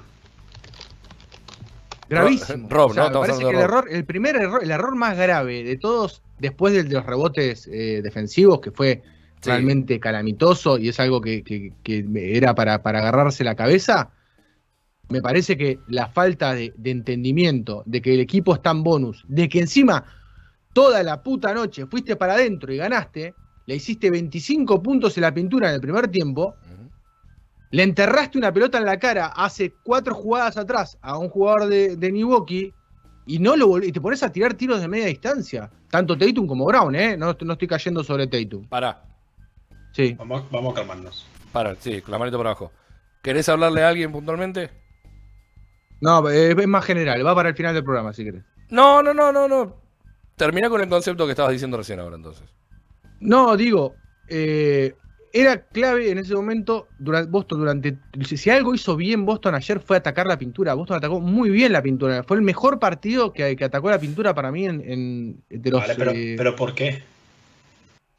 Gravísimo. 2.08 2.68
Rob, 2.70 2.90
O 2.92 2.94
sea, 2.94 3.10
¿no? 3.10 3.20
me 3.20 3.26
parece 3.26 3.38
que 3.42 3.48
el 3.50 3.54
Rob. 3.56 3.62
error, 3.64 3.86
el 3.90 4.04
primer 4.04 4.36
error, 4.36 4.62
el 4.62 4.70
error 4.70 4.94
más 4.94 5.16
grave 5.16 5.64
de 5.64 5.76
todos, 5.76 6.22
después 6.38 6.72
del 6.72 6.88
de 6.88 6.94
los 6.94 7.04
rebotes 7.06 7.66
eh, 7.70 8.00
defensivos, 8.02 8.60
que 8.60 8.70
fue 8.70 9.02
Sí. 9.40 9.50
realmente 9.50 10.00
calamitoso 10.00 10.78
y 10.78 10.88
es 10.88 10.98
algo 10.98 11.20
que, 11.20 11.42
que- 11.42 11.72
que 11.82 12.04
era 12.36 12.54
para, 12.54 12.82
para 12.82 13.00
agarrarse 13.00 13.44
la 13.44 13.54
cabeza, 13.54 14.10
me 15.08 15.22
parece 15.22 15.56
que 15.56 15.78
la 15.88 16.08
falta 16.08 16.54
de, 16.54 16.72
de 16.76 16.90
entendimiento, 16.90 17.82
de 17.86 18.02
que 18.02 18.14
el 18.14 18.20
equipo 18.20 18.54
está 18.54 18.70
en 18.70 18.82
bonus, 18.82 19.24
de 19.28 19.48
que 19.48 19.60
encima 19.60 20.04
toda 20.72 21.02
la 21.02 21.22
puta 21.22 21.54
noche 21.54 21.86
fuiste 21.86 22.16
para 22.16 22.34
adentro 22.34 22.72
y 22.72 22.76
ganaste, 22.76 23.34
le 23.66 23.76
hiciste 23.76 24.10
25 24.10 24.82
puntos 24.82 25.16
en 25.16 25.22
la 25.22 25.32
pintura 25.34 25.68
en 25.68 25.76
el 25.76 25.80
primer 25.80 26.08
tiempo, 26.08 26.54
le 27.70 27.82
enterraste 27.82 28.38
una 28.38 28.52
pelota 28.52 28.78
en 28.78 28.84
la 28.84 28.98
cara 28.98 29.26
hace 29.26 29.74
cuatro 29.82 30.14
jugadas 30.14 30.56
atrás 30.56 30.98
a 31.02 31.18
un 31.18 31.28
jugador 31.28 31.66
de, 31.68 31.96
de 31.96 32.12
Milwaukee 32.12 32.72
y 33.26 33.38
no 33.40 33.56
lo 33.56 33.78
y 33.82 33.90
te 33.90 34.00
pones 34.00 34.22
a 34.22 34.30
tirar 34.30 34.54
tiros 34.54 34.80
de 34.80 34.86
media 34.88 35.06
distancia. 35.06 35.68
Tanto 35.90 36.16
Tatum 36.16 36.46
como 36.46 36.64
Brown, 36.64 36.94
¿eh? 36.94 37.16
No, 37.16 37.36
no 37.40 37.52
estoy 37.54 37.66
cayendo 37.68 38.04
sobre 38.04 38.26
Tatum. 38.28 38.68
Pará, 38.68 39.02
Sí. 39.92 40.14
Vamos, 40.18 40.44
vamos 40.50 40.72
a 40.74 40.76
calmarnos. 40.76 41.26
pará, 41.52 41.74
sí, 41.80 42.02
con 42.02 42.12
la 42.12 42.18
manito 42.18 42.36
para 42.36 42.50
abajo. 42.50 42.70
¿Querés 43.22 43.48
hablarle 43.48 43.82
a 43.82 43.88
alguien 43.88 44.12
puntualmente? 44.12 44.70
No, 46.00 46.28
es 46.28 46.66
más 46.66 46.84
general. 46.84 47.24
Va 47.26 47.34
para 47.34 47.48
el 47.50 47.54
final 47.54 47.74
del 47.74 47.84
programa, 47.84 48.12
si 48.12 48.24
querés. 48.24 48.42
No, 48.70 49.02
no, 49.02 49.14
no, 49.14 49.32
no, 49.32 49.48
no. 49.48 49.76
Termina 50.36 50.68
con 50.68 50.80
el 50.80 50.88
concepto 50.88 51.24
que 51.24 51.30
estabas 51.32 51.52
diciendo 51.52 51.76
recién 51.76 52.00
ahora, 52.00 52.16
entonces. 52.16 52.44
No, 53.20 53.56
digo, 53.56 53.94
eh, 54.28 54.94
era 55.32 55.62
clave 55.66 56.10
en 56.10 56.18
ese 56.18 56.34
momento 56.34 56.88
durante 56.98 57.30
Boston 57.30 57.58
durante 57.60 57.98
si 58.26 58.36
si 58.36 58.50
algo 58.50 58.74
hizo 58.74 58.96
bien 58.96 59.24
Boston 59.24 59.54
ayer 59.54 59.80
fue 59.80 59.96
atacar 59.96 60.26
la 60.26 60.38
pintura. 60.38 60.74
Boston 60.74 60.98
atacó 60.98 61.20
muy 61.20 61.48
bien 61.50 61.72
la 61.72 61.82
pintura. 61.82 62.22
Fue 62.24 62.36
el 62.36 62.42
mejor 62.42 62.78
partido 62.78 63.32
que, 63.32 63.56
que 63.56 63.64
atacó 63.64 63.90
la 63.90 63.98
pintura 63.98 64.34
para 64.34 64.52
mí 64.52 64.66
en, 64.66 64.82
en- 64.86 65.42
de 65.48 65.70
los. 65.70 65.80
Vale, 65.80 65.94
pero, 65.96 66.10
eh, 66.12 66.34
pero 66.36 66.54
¿por 66.56 66.74
qué? 66.74 67.02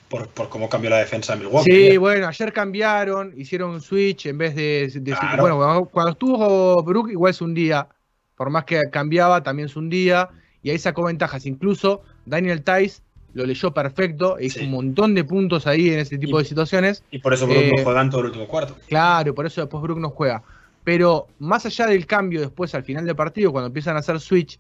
Por, 0.10 0.28
por 0.30 0.48
cómo 0.50 0.70
cambió 0.70 0.90
la 0.90 0.98
defensa 1.00 1.34
de 1.36 1.44
Milwaukee. 1.44 1.90
Sí, 1.92 1.98
bueno, 1.98 2.28
ayer 2.28 2.54
cambiaron, 2.54 3.34
hicieron 3.36 3.72
un 3.72 3.82
switch 3.82 4.28
en 4.28 4.38
vez 4.38 4.56
de. 4.56 4.90
de- 4.94 5.12
Claro. 5.12 5.42
Bueno, 5.42 5.58
cuando, 5.58 5.86
cuando 5.86 6.12
estuvo 6.14 6.84
Brook, 6.84 7.10
igual 7.12 7.32
es 7.32 7.42
un 7.42 7.54
día. 7.54 7.88
Por 8.36 8.50
más 8.50 8.64
que 8.66 8.82
cambiaba, 8.92 9.44
también 9.44 9.66
es 9.68 9.76
un 9.76 9.90
día. 9.90 10.30
Y 10.64 10.70
ahí 10.70 10.80
sacó 10.80 11.04
ventajas. 11.04 11.46
Incluso 11.46 12.04
Daniel 12.26 12.62
Tice 12.64 13.02
lo 13.34 13.46
leyó 13.46 13.72
perfecto. 13.74 14.38
e 14.38 14.46
Hizo 14.46 14.60
Sí. 14.60 14.66
un 14.66 14.72
montón 14.72 15.14
de 15.14 15.24
puntos 15.26 15.68
ahí 15.68 15.90
en 15.90 16.00
ese 16.00 16.18
tipo 16.18 16.40
Y- 16.40 16.44
de 16.44 16.50
situaciones. 16.50 17.04
Y 17.12 17.20
por 17.20 17.34
eso 17.34 17.46
Brook 17.46 17.58
Eh, 17.60 17.72
no 17.78 17.84
juegan 17.84 18.10
todo 18.10 18.22
el 18.22 18.28
último 18.28 18.48
cuarto. 18.48 18.78
Claro, 18.88 19.36
por 19.36 19.46
eso 19.46 19.60
después 19.62 19.82
Brook 19.84 20.00
no 20.00 20.10
juega. 20.12 20.42
Pero 20.84 21.28
más 21.40 21.66
allá 21.66 21.86
del 21.88 22.06
cambio 22.06 22.40
después 22.40 22.74
al 22.76 22.84
final 22.84 23.06
del 23.06 23.16
partido, 23.16 23.52
cuando 23.52 23.68
empiezan 23.68 23.98
a 23.98 24.00
hacer 24.00 24.20
switch, 24.22 24.58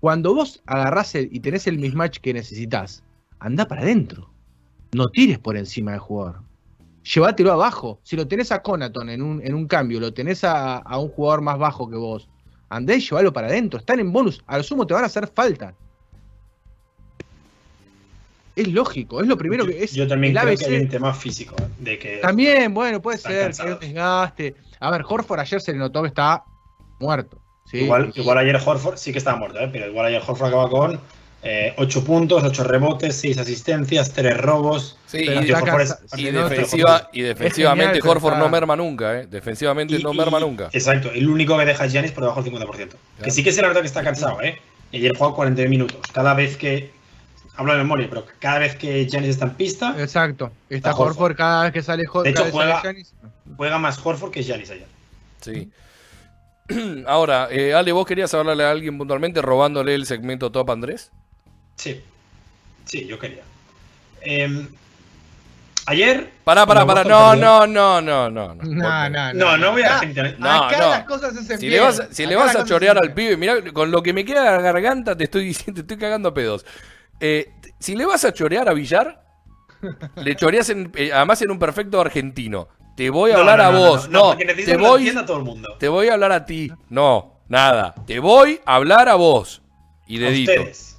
cuando 0.00 0.34
vos 0.34 0.62
agarrás 0.66 1.14
el- 1.14 1.28
y 1.30 1.38
tenés 1.40 1.66
el 1.68 1.78
mismatch 1.78 2.18
que 2.18 2.32
necesitas, 2.34 3.04
anda 3.38 3.66
para 3.68 3.82
adentro. 3.82 4.28
No 4.92 5.08
tires 5.08 5.38
por 5.38 5.56
encima 5.56 5.92
del 5.92 6.00
jugador. 6.00 6.40
Llévatelo 7.02 7.52
abajo. 7.52 8.00
Si 8.02 8.16
lo 8.16 8.26
tenés 8.26 8.52
a 8.52 8.62
Conaton 8.62 9.08
en 9.08 9.22
un, 9.22 9.40
en 9.44 9.54
un 9.54 9.66
cambio, 9.66 10.00
lo 10.00 10.12
tenés 10.12 10.44
a, 10.44 10.78
a 10.78 10.98
un 10.98 11.08
jugador 11.08 11.40
más 11.40 11.58
bajo 11.58 11.88
que 11.88 11.96
vos, 11.96 12.28
andá 12.68 12.94
y 12.94 13.00
llévalo 13.00 13.32
para 13.32 13.46
adentro. 13.48 13.78
Están 13.78 14.00
en 14.00 14.12
bonus. 14.12 14.42
A 14.46 14.56
lo 14.58 14.62
sumo 14.62 14.86
te 14.86 14.94
van 14.94 15.04
a 15.04 15.06
hacer 15.06 15.26
falta. 15.28 15.74
Es 18.56 18.68
lógico, 18.68 19.20
es 19.20 19.26
lo 19.28 19.38
primero 19.38 19.64
yo, 19.64 19.70
que 19.70 19.84
es. 19.84 19.92
yo 19.94 20.06
también 20.06 20.34
creo 20.34 20.56
que 20.56 20.64
hay 20.66 20.80
un 20.82 20.88
tema 20.88 21.14
físico. 21.14 21.54
De 21.78 21.98
que 21.98 22.16
También, 22.18 22.74
bueno, 22.74 23.00
puede 23.00 23.16
ser, 23.16 23.32
que 23.32 23.42
cansados. 23.44 23.74
un 23.74 23.80
desgaste. 23.80 24.54
A 24.80 24.90
ver, 24.90 25.02
Horford 25.08 25.40
ayer 25.40 25.60
se 25.60 25.72
le 25.72 25.78
notó 25.78 26.02
que 26.02 26.08
está 26.08 26.44
muerto. 26.98 27.40
¿sí? 27.70 27.78
igual, 27.78 28.12
igual 28.14 28.38
ayer 28.38 28.56
Horford 28.56 28.96
sí 28.96 29.12
que 29.12 29.18
estaba 29.18 29.38
muerto, 29.38 29.60
¿eh? 29.60 29.68
pero 29.72 29.86
igual 29.88 30.06
ayer 30.06 30.20
Horford 30.26 30.48
acaba 30.48 30.68
con 30.68 31.00
8 31.42 32.04
puntos, 32.04 32.42
8 32.44 32.64
rebotes, 32.64 33.16
6 33.16 33.38
asistencias, 33.38 34.12
3 34.12 34.36
robos. 34.36 34.98
Sí, 35.06 35.24
y, 35.24 35.50
Horford 35.52 35.80
es- 35.80 35.96
defensiva, 36.12 37.08
defensivamente 37.12 37.94
genial, 38.00 38.08
Horford 38.16 38.36
no 38.38 38.48
merma 38.48 38.76
nunca, 38.76 39.20
¿eh? 39.20 39.26
Defensivamente 39.26 39.96
Y- 39.96 40.02
no 40.02 40.12
y- 40.12 40.16
merma 40.18 40.38
nunca. 40.38 40.68
Exacto, 40.72 41.10
el 41.10 41.28
único 41.28 41.56
que 41.58 41.64
deja 41.64 41.86
es 41.86 41.92
Giannis 41.92 42.12
por 42.12 42.24
debajo 42.24 42.42
del 42.42 42.52
50%. 42.52 42.96
Que 43.22 43.30
sí 43.30 43.42
que 43.42 43.52
se 43.52 43.62
le 43.62 43.68
nota 43.68 43.80
que 43.80 43.86
está 43.86 44.02
cansado, 44.02 44.42
¿eh? 44.42 44.58
Y 44.92 44.98
ayer 44.98 45.12
juega 45.16 45.34
40 45.34 45.62
minutos. 45.68 45.98
Cada 46.12 46.34
vez 46.34 46.56
que. 46.56 46.90
Hablo 47.56 47.72
de 47.72 47.78
memoria, 47.78 48.06
pero 48.08 48.24
cada 48.38 48.58
vez 48.60 48.74
que 48.76 49.06
Giannis 49.06 49.30
está 49.30 49.44
en 49.46 49.54
pista, 49.54 49.94
Exacto. 49.98 50.50
Está 50.70 50.90
Está 50.90 50.90
Horford. 50.92 51.08
Horford 51.10 51.36
cada 51.36 51.62
vez 51.64 51.72
que 51.72 51.82
sale 51.82 52.04
Horford. 52.04 52.24
De 52.24 52.30
hecho, 52.30 52.44
juega- 52.50 52.80
Giannis. 52.82 53.14
juega 53.56 53.78
más 53.78 53.98
Horford 54.04 54.30
que 54.30 54.42
Giannis 54.42 54.70
ayer. 54.70 54.86
Sí. 55.42 55.70
Ahora, 57.06 57.48
eh, 57.50 57.74
Ale, 57.74 57.92
¿vos 57.92 58.06
querías 58.06 58.32
hablarle 58.32 58.64
a 58.64 58.70
alguien 58.70 58.96
puntualmente 58.96 59.42
robándole 59.42 59.94
el 59.94 60.06
segmento 60.06 60.50
Top 60.52 60.70
Andrés? 60.70 61.10
Sí, 61.76 62.00
sí, 62.84 63.06
yo 63.06 63.18
quería. 63.18 63.42
Em, 64.22 64.68
ayer. 65.86 66.30
Pará, 66.44 66.66
pará, 66.66 66.86
pará. 66.86 67.04
No, 67.04 67.34
no, 67.34 67.66
no, 67.66 68.00
no, 68.00 68.30
no. 68.30 68.54
No, 68.54 69.10
no, 69.10 69.32
No, 69.34 69.56
no 69.58 69.72
voy 69.72 69.82
a. 69.82 70.00
No, 70.38 70.50
acá 70.64 70.78
no. 70.78 70.90
las 70.90 71.04
cosas 71.04 71.34
se 71.46 71.58
Si 71.58 71.68
le 71.68 71.80
vas, 71.80 72.02
si 72.10 72.26
le 72.26 72.36
vas 72.36 72.54
a 72.56 72.64
chorear 72.64 72.98
al 72.98 73.14
pibe, 73.14 73.36
mirá, 73.36 73.62
con 73.72 73.90
lo 73.90 74.02
que 74.02 74.12
me 74.12 74.24
queda 74.24 74.44
la 74.44 74.60
garganta 74.60 75.16
te 75.16 75.24
estoy 75.24 75.44
diciendo, 75.46 75.74
te 75.74 75.80
estoy 75.80 75.98
cagando 75.98 76.28
a 76.30 76.34
pedos. 76.34 76.64
Eh, 77.20 77.50
si 77.78 77.94
le 77.96 78.04
vas 78.06 78.24
a 78.24 78.32
chorear 78.32 78.68
a 78.68 78.72
Villar, 78.74 79.22
le 80.16 80.36
choreas 80.36 80.68
en, 80.70 80.92
eh, 80.96 81.10
además 81.12 81.40
en 81.42 81.50
un 81.50 81.58
perfecto 81.58 82.00
argentino. 82.00 82.68
Te 82.96 83.08
voy 83.08 83.30
a 83.30 83.34
No, 83.34 83.40
hablar 83.40 83.58
no, 83.58 83.64
a 83.64 83.72
no, 83.72 83.78
vos. 83.78 84.08
No, 84.10 84.36
te 84.36 84.76
voy, 84.76 84.98
entienda 85.00 85.24
todo 85.24 85.38
el 85.38 85.44
mundo. 85.44 85.76
te 85.78 85.88
voy 85.88 86.08
a 86.08 86.14
hablar 86.14 86.32
a 86.32 86.44
ti. 86.44 86.70
No, 86.90 87.40
nada. 87.48 87.94
Te 88.06 88.18
voy 88.20 88.60
a 88.66 88.74
hablar 88.74 89.08
a 89.08 89.14
vos. 89.14 89.62
Y 90.06 90.18
A 90.18 90.28
dedito. 90.28 90.52
ustedes. 90.52 90.89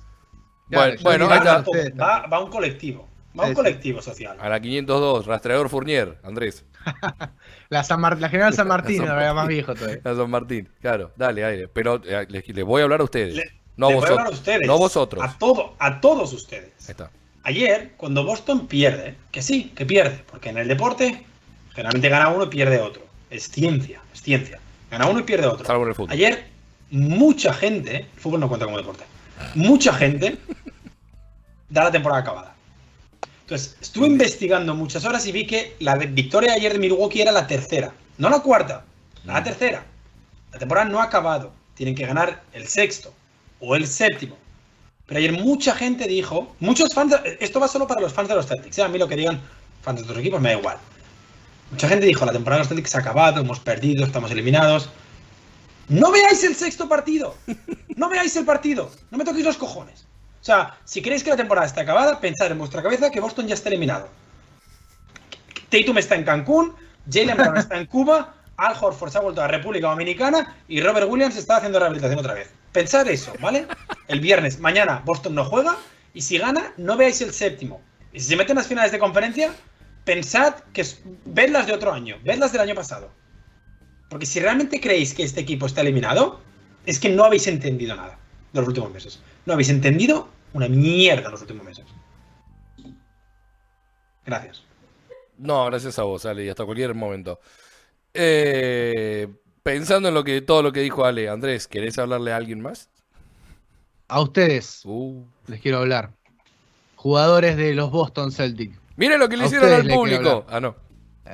Bueno, 0.72 0.98
bueno, 1.02 1.30
ahí 1.30 1.38
está. 1.40 1.64
Va, 2.00 2.28
va 2.28 2.44
un 2.44 2.50
colectivo. 2.50 3.08
Va 3.40 3.44
Sí, 3.46 3.50
un 3.52 3.56
sí. 3.56 3.56
colectivo 3.56 4.02
social. 4.02 4.38
A 4.42 4.50
la 4.50 4.60
502, 4.60 5.26
rastreador 5.26 5.70
Fournier, 5.70 6.18
Andrés. 6.24 6.66
La, 7.70 7.84
San 7.84 8.02
Mar- 8.02 8.20
la 8.20 8.28
General 8.28 8.54
San 8.54 8.68
Martín, 8.68 9.02
La 9.04 9.08
San 9.08 9.20
era 9.22 9.34
más 9.34 9.48
viejo 9.48 9.74
todavía. 9.74 10.02
A 10.04 10.16
San 10.16 10.30
Martín, 10.30 10.68
claro, 10.82 11.12
dale, 11.16 11.46
aire. 11.46 11.68
Pero 11.70 12.02
eh, 12.06 12.26
les, 12.28 12.48
les 12.50 12.66
voy 12.66 12.82
a 12.82 12.84
hablar 12.84 13.00
a 13.00 13.04
ustedes. 13.06 13.36
Le- 13.36 13.52
no 13.78 13.88
a 13.88 13.90
les 13.92 13.96
voy 14.00 14.06
a 14.06 14.10
vosotros. 14.10 14.18
hablar 14.20 14.28
a 14.28 14.30
ustedes. 14.36 14.68
No 14.68 14.78
vosotros. 14.78 15.24
A, 15.24 15.38
todo, 15.38 15.76
a 15.80 16.02
todos 16.02 16.34
ustedes. 16.34 16.72
Ahí 16.82 16.92
está. 16.92 17.10
Ayer, 17.44 17.92
cuando 17.98 18.26
Boston 18.26 18.68
pierde, 18.68 19.16
que 19.32 19.42
sí, 19.42 19.72
que 19.76 19.86
pierde, 19.86 20.24
porque 20.30 20.50
en 20.50 20.58
el 20.58 20.68
deporte 20.68 21.24
generalmente 21.74 22.10
gana 22.10 22.28
uno 22.30 22.44
y 22.44 22.48
pierde 22.50 22.80
otro. 22.82 23.04
Es 23.30 23.48
ciencia, 23.50 24.02
es 24.14 24.22
ciencia. 24.22 24.60
Gana 24.92 25.08
uno 25.08 25.22
y 25.22 25.24
pierde 25.24 25.48
otro. 25.48 25.66
Salvo 25.66 25.84
en 25.84 25.90
el 25.90 25.96
fútbol. 25.96 26.12
Ayer, 26.12 26.44
mucha 26.90 27.54
gente, 27.54 27.96
el 28.14 28.20
fútbol 28.20 28.42
no 28.42 28.50
cuenta 28.50 28.66
como 28.66 28.78
deporte, 28.78 29.06
mucha 29.56 29.94
gente 29.94 30.38
da 31.72 31.86
la 31.86 31.92
temporada 31.92 32.22
acabada. 32.22 32.56
Entonces, 33.42 33.76
estuve 33.82 34.08
investigando 34.08 34.76
muchas 34.76 35.04
horas 35.06 35.26
y 35.26 35.32
vi 35.32 35.46
que 35.48 35.76
la 35.80 35.96
victoria 35.96 36.52
de 36.52 36.58
ayer 36.58 36.74
de 36.74 36.80
Milwaukee 36.80 37.22
era 37.22 37.32
la 37.32 37.48
tercera, 37.48 37.94
no 38.18 38.30
la 38.30 38.40
cuarta, 38.40 38.86
la 39.26 39.44
tercera. 39.44 39.84
La 40.54 40.60
temporada 40.60 40.88
no 40.88 41.00
ha 41.00 41.04
acabado, 41.04 41.52
tienen 41.76 41.96
que 41.96 42.06
ganar 42.06 42.44
el 42.54 42.68
sexto 42.68 43.14
o 43.60 43.76
el 43.76 43.88
séptimo. 43.88 44.38
Pero 45.06 45.18
ayer 45.20 45.32
mucha 45.34 45.76
gente 45.76 46.08
dijo, 46.08 46.56
muchos 46.60 46.94
fans, 46.94 47.12
de- 47.12 47.38
esto 47.42 47.60
va 47.60 47.68
solo 47.68 47.88
para 47.88 48.00
los 48.02 48.14
fans 48.14 48.30
de 48.30 48.36
los 48.36 48.46
Celtics, 48.48 48.78
¿eh? 48.78 48.84
a 48.84 48.88
mí 48.88 48.98
lo 48.98 49.08
que 49.08 49.16
digan 49.16 49.42
fans 49.82 49.98
de 50.00 50.04
otros 50.04 50.20
equipos 50.20 50.40
me 50.40 50.54
da 50.54 50.60
igual. 50.60 50.78
Mucha 51.72 51.88
gente 51.88 52.06
dijo, 52.06 52.26
la 52.26 52.32
temporada 52.34 52.60
de 52.60 52.64
los 52.64 52.68
Celtics 52.70 52.96
ha 52.96 53.00
acabado, 53.00 53.42
hemos 53.42 53.60
perdido, 53.60 54.06
estamos 54.06 54.32
eliminados. 54.32 54.90
No 55.90 56.12
veáis 56.12 56.44
el 56.46 56.56
sexto 56.56 56.88
partido. 56.88 57.36
No 57.96 58.08
veáis 58.10 58.36
el 58.38 58.46
partido. 58.46 58.90
No 59.10 59.18
me 59.18 59.26
toquéis 59.26 59.46
los 59.46 59.58
cojones. 59.58 60.06
O 60.42 60.44
sea, 60.44 60.76
si 60.86 61.02
queréis 61.04 61.24
que 61.24 61.30
la 61.30 61.38
temporada 61.38 61.68
esté 61.68 61.82
acabada, 61.82 62.20
pensad 62.20 62.52
en 62.52 62.58
vuestra 62.58 62.82
cabeza 62.82 63.12
que 63.12 63.20
Boston 63.20 63.48
ya 63.48 63.54
está 63.54 63.70
eliminado. 63.70 64.10
Tatum 65.70 66.00
está 66.00 66.16
en 66.16 66.24
Cancún, 66.24 66.76
Jalen 67.10 67.38
Brown 67.38 67.58
está 67.58 67.78
en 67.78 67.86
Cuba, 67.86 68.34
Al 68.58 68.76
Horford 68.80 69.12
se 69.12 69.18
ha 69.20 69.22
vuelto 69.22 69.42
a 69.42 69.46
la 69.46 69.52
República 69.52 69.90
Dominicana 69.90 70.56
y 70.68 70.82
Robert 70.82 71.08
Williams 71.10 71.38
está 71.38 71.58
haciendo 71.58 71.80
rehabilitación 71.80 72.20
otra 72.20 72.34
vez. 72.34 72.50
Pensad 72.72 73.08
eso, 73.08 73.34
¿vale? 73.40 73.68
El 74.08 74.20
viernes, 74.20 74.60
mañana, 74.60 75.02
Boston 75.06 75.36
no 75.36 75.46
juega 75.46 75.78
y 76.14 76.22
si 76.22 76.40
gana, 76.40 76.74
no 76.78 76.98
veáis 76.98 77.22
el 77.22 77.34
séptimo. 77.34 77.80
Y 78.12 78.20
si 78.20 78.30
se 78.30 78.36
meten 78.36 78.56
las 78.56 78.68
finales 78.68 78.92
de 78.92 79.00
conferencia, 79.00 79.54
pensad 80.06 80.56
que 80.74 80.86
vedlas 81.26 81.68
de 81.68 81.74
otro 81.74 81.94
año, 81.94 82.18
vedlas 82.24 82.52
del 82.52 82.62
año 82.62 82.76
pasado. 82.76 83.12
Porque 84.10 84.26
si 84.26 84.40
realmente 84.40 84.82
creéis 84.82 85.14
que 85.14 85.24
este 85.24 85.42
equipo 85.42 85.68
está 85.68 85.82
eliminado, 85.82 86.42
es 86.86 87.00
que 87.00 87.10
no 87.10 87.24
habéis 87.24 87.48
entendido 87.48 87.96
nada 87.96 88.18
de 88.52 88.60
los 88.60 88.68
últimos 88.68 88.92
meses. 88.92 89.22
No 89.46 89.54
habéis 89.54 89.70
entendido 89.70 90.30
una 90.54 90.68
mierda 90.68 91.26
en 91.26 91.32
los 91.32 91.42
últimos 91.42 91.66
meses. 91.66 91.86
Gracias. 94.26 94.64
No, 95.38 95.66
gracias 95.66 95.98
a 95.98 96.04
vos, 96.04 96.26
Ale, 96.26 96.46
y 96.46 96.50
hasta 96.50 96.66
cualquier 96.66 96.94
momento. 96.94 97.40
Eh, 98.14 99.28
pensando 99.64 100.10
en 100.10 100.14
lo 100.14 100.24
que 100.24 100.42
todo 100.42 100.62
lo 100.62 100.72
que 100.72 100.82
dijo 100.82 101.06
Ale, 101.06 101.30
Andrés, 101.30 101.68
¿querés 101.68 101.98
hablarle 101.98 102.32
a 102.32 102.38
alguien 102.38 102.62
más? 102.62 102.90
A 104.08 104.22
ustedes 104.22 104.82
Uh. 104.86 105.26
les 105.48 105.62
quiero 105.62 105.80
hablar. 105.80 106.12
Jugadores 106.96 107.58
de 107.58 107.74
los 107.74 107.90
Boston 107.90 108.32
Celtics. 108.32 108.78
Mire 108.98 109.18
lo 109.18 109.28
que 109.28 109.38
le 109.38 109.44
A 109.44 109.48
hicieron 109.48 109.74
al 109.74 109.88
público. 109.88 110.46
Ah, 110.50 110.60
no. 110.60 110.76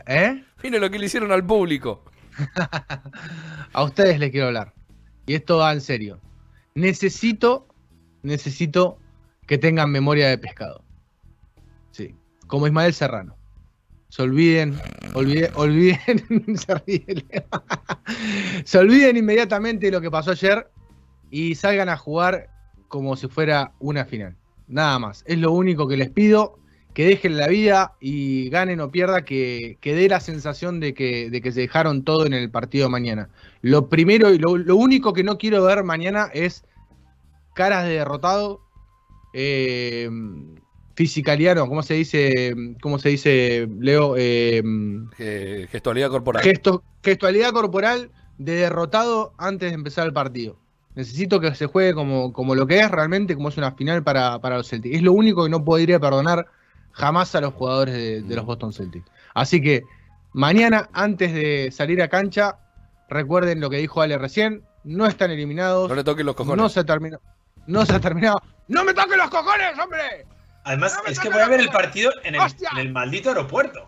¿Eh? 0.06 0.44
Mire 0.64 0.80
lo 0.80 0.90
que 0.90 1.00
le 1.00 1.08
hicieron 1.08 1.32
al 1.32 1.46
público. 1.46 2.04
A 3.74 3.84
ustedes 3.84 4.20
les 4.20 4.32
quiero 4.32 4.48
hablar. 4.48 4.74
Y 5.26 5.34
esto 5.34 5.58
va 5.58 5.74
en 5.74 5.82
serio. 5.82 6.20
Necesito, 6.76 7.68
necesito 8.24 8.98
que 9.48 9.58
tengan 9.58 9.92
memoria 9.92 10.28
de 10.28 10.38
pescado. 10.38 10.84
Sí. 11.92 12.14
Como 12.48 12.68
Ismael 12.68 12.94
Serrano. 12.94 13.36
Se 14.10 14.22
olviden, 14.22 14.78
olviden, 15.14 15.52
olviden, 15.56 16.26
se 18.64 18.78
olviden 18.78 19.18
inmediatamente 19.18 19.92
lo 19.92 20.02
que 20.02 20.12
pasó 20.12 20.32
ayer 20.32 20.70
y 21.30 21.56
salgan 21.56 21.90
a 21.90 21.98
jugar 21.98 22.50
como 22.88 23.16
si 23.16 23.28
fuera 23.28 23.74
una 23.80 24.06
final. 24.06 24.36
Nada 24.68 25.00
más. 25.00 25.24
Es 25.26 25.38
lo 25.38 25.52
único 25.52 25.88
que 25.88 25.98
les 25.98 26.10
pido. 26.10 26.60
Que 26.94 27.06
dejen 27.06 27.38
la 27.38 27.48
vida 27.48 27.94
y 28.00 28.50
ganen 28.50 28.82
o 28.82 28.90
pierda, 28.90 29.24
que, 29.24 29.78
que 29.82 29.94
dé 29.94 30.10
la 30.10 30.20
sensación 30.20 30.80
de 30.80 30.96
que, 30.96 31.30
de 31.30 31.42
que 31.42 31.52
se 31.52 31.62
dejaron 31.62 32.04
todo 32.04 32.26
en 32.26 32.34
el 32.34 32.50
partido 32.50 32.90
mañana. 32.90 33.30
Lo 33.62 33.88
primero 33.88 34.34
y 34.34 34.40
lo, 34.40 34.58
lo 34.58 34.76
único 34.76 35.14
que 35.14 35.24
no 35.24 35.38
quiero 35.38 35.64
ver 35.64 35.84
mañana 35.84 36.32
es 36.34 36.66
caras 37.58 37.84
de 37.86 37.94
derrotado. 37.96 38.62
Eh, 39.34 40.10
fisicaliano, 40.96 41.68
¿cómo 41.68 41.84
se 41.84 41.94
dice? 41.96 42.56
¿Cómo 42.82 42.98
se 43.00 43.10
dice, 43.10 43.68
Leo? 43.80 44.16
Eh, 44.18 44.64
Eh, 45.20 45.68
gestualidad 45.70 46.10
corporal. 46.10 46.44
gesto- 46.44 46.82
gestualidad 47.04 47.52
corporal 47.52 48.10
de 48.38 48.54
derrotado 48.56 49.34
antes 49.38 49.70
de 49.70 49.76
empezar 49.76 50.06
el 50.08 50.14
partido. 50.14 50.58
Necesito 50.96 51.40
que 51.40 51.54
se 51.54 51.68
juegue 51.68 51.94
como, 51.94 52.34
como 52.34 52.56
lo 52.56 52.66
que 52.66 52.80
es 52.80 52.90
realmente, 52.90 53.36
como 53.36 53.50
es 53.50 53.58
una 53.58 53.74
final 53.74 54.04
para, 54.04 54.40
para 54.40 54.58
los 54.58 54.68
Celtics. 54.70 54.96
Es 54.96 55.02
lo 55.04 55.14
único 55.14 55.44
que 55.44 55.50
no 55.52 55.64
podría 55.64 56.00
perdonar 56.00 56.48
jamás 56.92 57.36
a 57.36 57.42
los 57.42 57.54
jugadores 57.54 57.94
de, 57.94 58.22
de 58.24 58.36
los 58.36 58.46
Boston 58.46 58.74
Celtics. 58.74 59.06
Así 59.36 59.62
que 59.62 59.84
mañana, 60.34 60.90
antes 60.94 61.32
de 61.34 61.70
salir 61.72 62.02
a 62.02 62.08
cancha, 62.08 62.58
recuerden 63.10 63.60
lo 63.60 63.70
que 63.70 63.78
dijo 63.78 64.02
Ale 64.02 64.18
recién, 64.18 64.64
no 64.84 65.06
están 65.06 65.30
eliminados, 65.30 65.88
No 65.90 65.94
le 65.96 66.04
toquen 66.04 66.26
los 66.26 66.36
cojones. 66.36 66.58
no 66.64 66.70
se 66.70 66.80
ha 66.80 66.84
terminado. 66.86 67.22
No 67.68 67.86
se 67.86 67.94
ha 67.94 68.00
terminado. 68.00 68.42
¡No 68.68 68.84
me 68.84 68.94
toquen 68.94 69.18
los 69.18 69.30
cojones, 69.30 69.78
hombre! 69.80 70.26
Además, 70.64 70.94
No 70.96 71.10
es 71.12 71.20
que 71.20 71.26
toques 71.30 71.32
voy 71.34 71.42
a 71.42 71.48
ver 71.50 71.60
el 71.62 71.70
partido 71.70 72.12
en 72.24 72.36
el, 72.36 72.42
¡Hostia! 72.42 72.70
en 72.74 72.78
el 72.80 72.92
maldito 72.92 73.30
aeropuerto. 73.30 73.88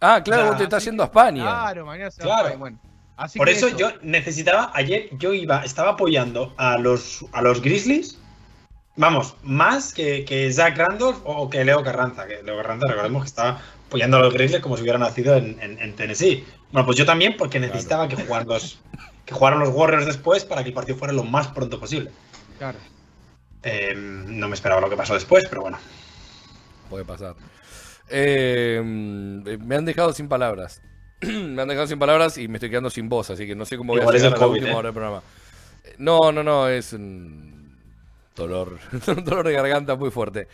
Ah, 0.00 0.22
claro, 0.24 0.42
O 0.42 0.44
sea, 0.44 0.50
vos 0.52 0.58
te 0.58 0.64
estás 0.64 0.84
yendo 0.84 1.02
a 1.02 1.06
España. 1.06 1.42
Claro, 1.42 1.84
mañana 1.86 2.10
se 2.10 2.22
va 2.24 2.38
Claro. 2.40 2.54
a 2.54 2.56
Bueno, 2.56 2.78
así 3.16 3.38
Por 3.38 3.48
que 3.48 3.54
eso, 3.54 3.68
yo 3.76 3.90
necesitaba, 4.02 4.70
ayer 4.74 5.08
yo 5.18 5.34
iba, 5.34 5.64
estaba 5.64 5.90
apoyando 5.90 6.54
a 6.56 6.78
los, 6.78 7.24
a 7.32 7.42
los 7.42 7.60
Grizzlies, 7.60 8.18
vamos, 8.96 9.34
más 9.42 9.92
que, 9.92 10.24
que 10.24 10.50
Zach 10.52 10.76
Randolph 10.78 11.18
o 11.24 11.50
que 11.50 11.64
Leo 11.64 11.82
Carranza, 11.82 12.26
que 12.26 12.42
Leo 12.42 12.56
Carranza 12.56 12.86
recordemos 12.88 13.22
que 13.24 13.28
estaba 13.28 13.60
apoyando 13.88 14.18
a 14.18 14.20
los 14.20 14.32
Grizzlies 14.34 14.62
como 14.62 14.76
si 14.76 14.82
hubiera 14.82 14.98
nacido 14.98 15.34
en, 15.36 15.58
en- 15.60 15.80
en 15.80 15.96
Tennessee. 15.96 16.46
Bueno, 16.70 16.86
pues 16.86 16.96
yo 16.96 17.04
también 17.04 17.36
porque 17.36 17.58
necesitaba 17.58 18.06
que, 18.06 18.16
jugaran 18.16 18.46
los, 18.48 18.78
que 19.28 19.34
jugaran 19.34 19.58
los 19.58 19.68
Warriors 19.74 20.06
después 20.06 20.46
para 20.46 20.62
que 20.62 20.70
el 20.70 20.74
partido 20.74 20.96
fuera 20.96 21.12
lo 21.12 21.22
más 21.22 21.48
pronto 21.48 21.78
posible. 21.78 22.10
Claro. 22.56 22.78
Eh, 23.62 23.92
no 23.94 24.48
me 24.48 24.54
esperaba 24.54 24.80
lo 24.80 24.88
que 24.88 24.96
pasó 24.96 25.12
después, 25.12 25.44
pero 25.50 25.60
bueno. 25.60 25.78
Puede 26.88 27.04
pasar. 27.04 27.34
Eh, 28.08 28.80
me 28.82 29.76
han 29.76 29.84
dejado 29.84 30.14
sin 30.14 30.28
palabras. 30.28 30.80
me 31.20 31.60
han 31.60 31.68
dejado 31.68 31.86
sin 31.86 31.98
palabras 31.98 32.38
y 32.38 32.48
me 32.48 32.54
estoy 32.54 32.70
quedando 32.70 32.88
sin 32.88 33.10
voz, 33.10 33.28
así 33.28 33.46
que 33.46 33.54
no 33.54 33.66
sé 33.66 33.76
cómo 33.76 33.92
voy 33.92 34.00
Igual 34.00 34.14
a 34.14 34.18
llegar 34.18 34.32
el 34.32 34.34
a 34.34 34.40
la 34.40 34.46
COVID, 34.46 34.60
última 34.60 34.72
¿eh? 34.72 34.78
hora 34.78 34.86
del 34.86 34.94
programa. 34.94 35.22
No, 35.98 36.32
no, 36.32 36.42
no, 36.42 36.66
es 36.66 36.94
un 36.94 37.76
dolor, 38.34 38.78
un 39.08 39.24
dolor 39.24 39.46
de 39.46 39.52
garganta 39.52 39.94
muy 39.94 40.10
fuerte. 40.10 40.48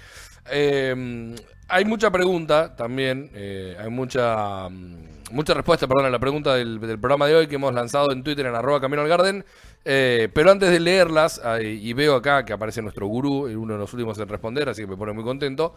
Eh, 0.51 1.37
hay 1.69 1.85
mucha 1.85 2.11
pregunta 2.11 2.75
también, 2.75 3.31
eh, 3.35 3.77
hay 3.79 3.89
mucha 3.89 4.69
mm, 4.69 5.14
mucha 5.35 5.53
respuesta, 5.53 5.87
perdón, 5.87 6.07
a 6.07 6.11
la 6.11 6.19
pregunta 6.19 6.55
del, 6.55 6.81
del 6.81 6.99
programa 6.99 7.27
de 7.27 7.35
hoy 7.35 7.47
que 7.47 7.57
hemos 7.57 7.75
lanzado 7.75 8.13
en 8.13 8.23
Twitter 8.23 8.47
en 8.47 8.55
arroba 8.55 8.81
Camino 8.81 9.03
al 9.03 9.09
Garden. 9.09 9.45
Eh, 9.85 10.29
pero 10.33 10.51
antes 10.51 10.71
de 10.71 10.81
leerlas, 10.81 11.41
eh, 11.59 11.79
y 11.81 11.93
veo 11.93 12.17
acá 12.17 12.45
que 12.45 12.53
aparece 12.53 12.81
nuestro 12.81 13.07
gurú, 13.07 13.47
uno 13.47 13.75
de 13.75 13.79
los 13.79 13.93
últimos 13.93 14.19
en 14.19 14.29
responder, 14.29 14.69
así 14.69 14.83
que 14.83 14.87
me 14.87 14.97
pone 14.97 15.13
muy 15.13 15.25
contento. 15.25 15.75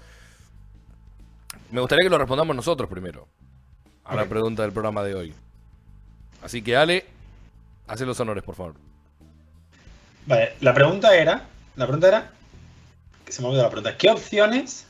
Me 1.71 1.81
gustaría 1.81 2.05
que 2.05 2.09
lo 2.09 2.17
respondamos 2.17 2.55
nosotros 2.55 2.89
primero. 2.89 3.27
A 4.05 4.15
la 4.15 4.25
pregunta 4.25 4.61
del 4.61 4.71
programa 4.71 5.03
de 5.03 5.15
hoy. 5.15 5.33
Así 6.41 6.61
que 6.61 6.77
Ale, 6.77 7.05
hace 7.87 8.05
los 8.05 8.17
honores, 8.21 8.43
por 8.43 8.55
favor. 8.55 8.75
Vale, 10.25 10.53
la 10.61 10.73
pregunta 10.73 11.13
era, 11.15 11.45
la 11.75 11.85
pregunta 11.85 12.07
era, 12.07 12.31
que 13.25 13.31
se 13.33 13.41
me 13.41 13.47
ha 13.47 13.49
olvidado 13.49 13.67
la 13.67 13.71
pregunta, 13.71 13.97
¿qué 13.97 14.09
opciones, 14.09 14.85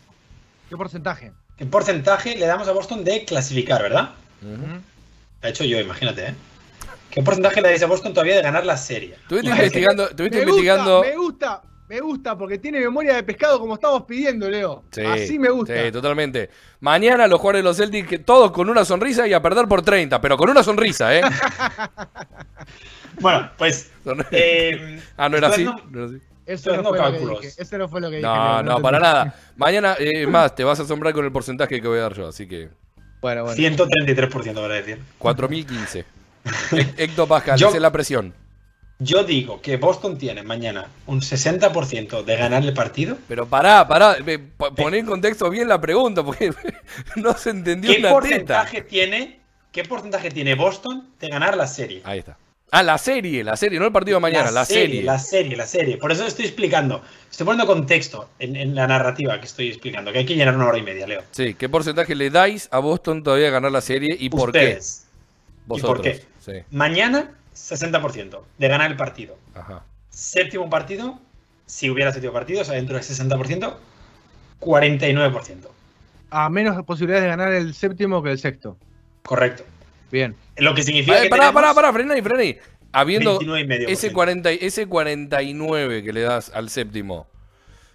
¿Qué 0.69 0.77
porcentaje? 0.77 1.31
qué 1.57 1.65
porcentaje 1.65 2.35
le 2.35 2.45
damos 2.45 2.67
a 2.67 2.73
Boston 2.73 3.03
de 3.03 3.25
clasificar, 3.25 3.81
verdad? 3.81 4.11
De 4.41 5.49
hecho 5.49 5.63
yo, 5.63 5.79
imagínate, 5.79 6.27
¿eh? 6.27 6.35
¿Qué 7.11 7.23
porcentaje 7.23 7.61
le 7.61 7.69
dais 7.69 7.83
a 7.83 7.87
Boston 7.87 8.13
todavía 8.13 8.35
de 8.35 8.41
ganar 8.43 8.65
la 8.65 8.77
serie? 8.77 9.15
Estuviste 9.21 9.49
investigando, 9.49 10.09
estuviste 10.09 10.37
Me 10.37 10.43
investigando. 10.43 10.97
gusta, 10.97 11.09
me 11.09 11.17
gusta, 11.17 11.61
me 11.89 11.99
gusta, 12.01 12.37
porque 12.37 12.57
tiene 12.59 12.79
memoria 12.79 13.15
de 13.15 13.23
pescado 13.23 13.59
como 13.59 13.75
estamos 13.75 14.03
pidiendo, 14.03 14.49
Leo. 14.49 14.83
Sí, 14.91 15.01
Así 15.01 15.39
me 15.39 15.49
gusta. 15.49 15.83
Sí, 15.83 15.91
totalmente. 15.91 16.49
Mañana 16.81 17.25
los 17.27 17.39
jugadores 17.39 17.59
de 17.59 17.63
los 17.63 17.77
Celtics, 17.77 18.25
todos 18.25 18.51
con 18.51 18.69
una 18.69 18.83
sonrisa 18.85 19.25
y 19.27 19.33
a 19.33 19.41
perder 19.41 19.67
por 19.67 19.81
30, 19.81 20.19
pero 20.21 20.37
con 20.37 20.49
una 20.49 20.63
sonrisa, 20.63 21.15
¿eh? 21.17 21.21
Bueno, 23.19 23.49
pues... 23.57 23.91
Eh, 24.31 25.01
ah, 25.17 25.27
no 25.29 25.37
era 25.37 25.47
así. 25.47 25.63
No 25.63 25.79
era 25.91 26.05
así. 26.05 26.21
Eso, 26.45 26.75
no 26.77 26.83
fue 26.83 26.83
lo 26.83 26.93
que 26.93 26.99
cálculos. 26.99 27.41
dije, 27.41 27.61
eso 27.61 27.77
no 27.77 27.89
fue 27.89 27.99
lo 28.01 28.09
que 28.09 28.17
dije. 28.17 28.27
No, 28.27 28.63
no, 28.63 28.81
para 28.81 28.99
nada. 28.99 29.35
Mañana, 29.55 29.95
eh, 29.99 30.27
más, 30.27 30.55
te 30.55 30.63
vas 30.63 30.79
a 30.79 30.83
asombrar 30.83 31.13
con 31.13 31.25
el 31.25 31.31
porcentaje 31.31 31.81
que 31.81 31.87
voy 31.87 31.97
a 31.99 32.03
dar 32.03 32.13
yo, 32.13 32.27
así 32.27 32.47
que 32.47 32.69
Bueno, 33.21 33.43
bueno. 33.43 33.57
133% 33.57 34.53
voy 34.53 34.63
a 34.65 34.67
decir. 34.69 34.99
4015. 35.17 36.05
Hectopascal, 36.97 37.57
Yo- 37.59 37.67
esa 37.69 37.77
es 37.77 37.81
la 37.81 37.91
presión. 37.91 38.33
Yo 38.99 39.23
digo 39.23 39.61
que 39.61 39.77
Boston 39.77 40.17
tiene 40.17 40.41
mañana 40.41 40.87
un 41.05 41.21
60% 41.21 42.23
de 42.23 42.35
ganar 42.35 42.63
el 42.63 42.73
partido. 42.73 43.15
Pero 43.27 43.45
pará, 43.45 43.87
pará, 43.87 44.15
ve, 44.25 44.39
po- 44.39 44.73
poné 44.73 44.97
en 44.97 45.05
contexto 45.05 45.49
bien 45.51 45.67
la 45.67 45.79
pregunta, 45.79 46.23
porque 46.23 46.51
no 47.15 47.33
se 47.37 47.51
entendió 47.51 47.91
¿Qué 47.91 47.99
una 47.99 48.07
teta. 48.09 48.19
porcentaje 48.19 48.81
tiene? 48.81 49.39
¿Qué 49.71 49.83
porcentaje 49.83 50.31
tiene 50.31 50.55
Boston 50.55 51.09
de 51.19 51.27
ganar 51.27 51.55
la 51.55 51.67
serie? 51.67 52.01
Ahí 52.05 52.19
está. 52.19 52.37
Ah, 52.69 52.83
la 52.83 52.97
serie, 52.97 53.43
la 53.45 53.55
serie, 53.55 53.79
no 53.79 53.85
el 53.85 53.93
partido 53.93 54.17
de 54.17 54.21
mañana, 54.21 54.51
la, 54.51 54.65
serie. 54.65 55.01
La 55.01 55.17
serie, 55.19 55.55
la 55.55 55.65
serie. 55.65 55.97
Por 55.97 56.11
eso 56.11 56.25
estoy 56.25 56.45
explicando. 56.45 57.01
Estoy 57.31 57.45
poniendo 57.45 57.65
contexto 57.65 58.29
en, 58.39 58.57
en 58.57 58.75
la 58.75 58.87
narrativa 58.87 59.39
que 59.39 59.45
estoy 59.45 59.69
explicando. 59.69 60.11
Que 60.11 60.19
hay 60.19 60.25
que 60.25 60.35
llenar 60.35 60.55
una 60.55 60.67
hora 60.67 60.77
y 60.77 60.81
media, 60.83 61.07
Leo. 61.07 61.23
Sí, 61.31 61.53
¿qué 61.53 61.69
porcentaje 61.69 62.13
le 62.13 62.29
dais 62.29 62.67
a 62.71 62.79
Boston 62.79 63.23
todavía 63.23 63.45
de 63.45 63.51
ganar 63.51 63.71
la 63.71 63.79
serie 63.81 64.17
y 64.19 64.29
por 64.29 64.51
qué? 64.51 64.59
Ustedes. 64.59 65.07
Vosotros. 65.65 65.97
por 65.97 66.01
qué? 66.03 66.23
Sí, 66.39 66.63
Mañana, 66.71 67.31
60% 67.55 68.41
de 68.57 68.67
ganar 68.67 68.91
el 68.91 68.97
partido. 68.97 69.37
ajá. 69.55 69.83
Séptimo 70.09 70.69
partido, 70.69 71.19
si 71.67 71.89
hubiera 71.89 72.11
séptimo 72.11 72.33
partido, 72.33 72.61
o 72.61 72.65
sea, 72.65 72.73
dentro 72.75 72.95
del 72.95 73.03
60%, 73.05 73.75
49%. 74.59 75.67
A 76.31 76.49
menos 76.49 76.83
posibilidades 76.85 77.23
de 77.23 77.29
ganar 77.29 77.53
el 77.53 77.73
séptimo 77.73 78.21
que 78.23 78.31
el 78.31 78.39
sexto. 78.39 78.77
Correcto. 79.23 79.63
Bien. 80.11 80.35
Lo 80.57 80.73
que 80.73 80.83
significa 80.83 81.21
que 81.21 81.29
pará, 81.29 81.51
pará, 81.51 81.73
pará, 81.73 81.93
frená 81.93 82.13
ahí, 82.13 82.21
frená 82.21 82.41
ahí. 82.41 82.57
Habiendo 82.91 83.39
29,5%. 83.39 83.85
ese, 83.89 84.11
40, 84.13 84.53
y- 84.53 84.59
ese 84.61 84.87
49 84.87 86.03
que 86.03 86.13
le 86.13 86.21
das 86.21 86.51
al 86.53 86.69
séptimo, 86.69 87.27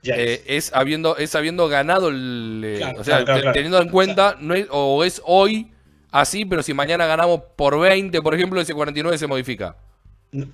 eh, 0.04 0.42
es, 0.46 0.72
habiendo, 0.74 1.16
es 1.16 1.34
habiendo 1.34 1.68
ganado 1.68 2.08
el. 2.08 2.62
eh, 2.64 2.76
Claro, 2.78 3.00
o 3.00 3.04
sea, 3.04 3.24
claro, 3.24 3.40
claro, 3.40 3.52
teniendo 3.54 3.80
en 3.80 3.88
cuenta, 3.88 4.36
no 4.40 4.54
es, 4.54 4.66
o 4.70 5.02
es 5.04 5.22
hoy 5.24 5.72
así, 6.10 6.44
pero 6.44 6.62
si 6.62 6.74
mañana 6.74 7.06
ganamos 7.06 7.40
por 7.56 7.78
20, 7.80 8.20
por 8.20 8.34
ejemplo, 8.34 8.60
ese 8.60 8.74
49 8.74 9.16
se 9.18 9.26
modifica. 9.26 9.76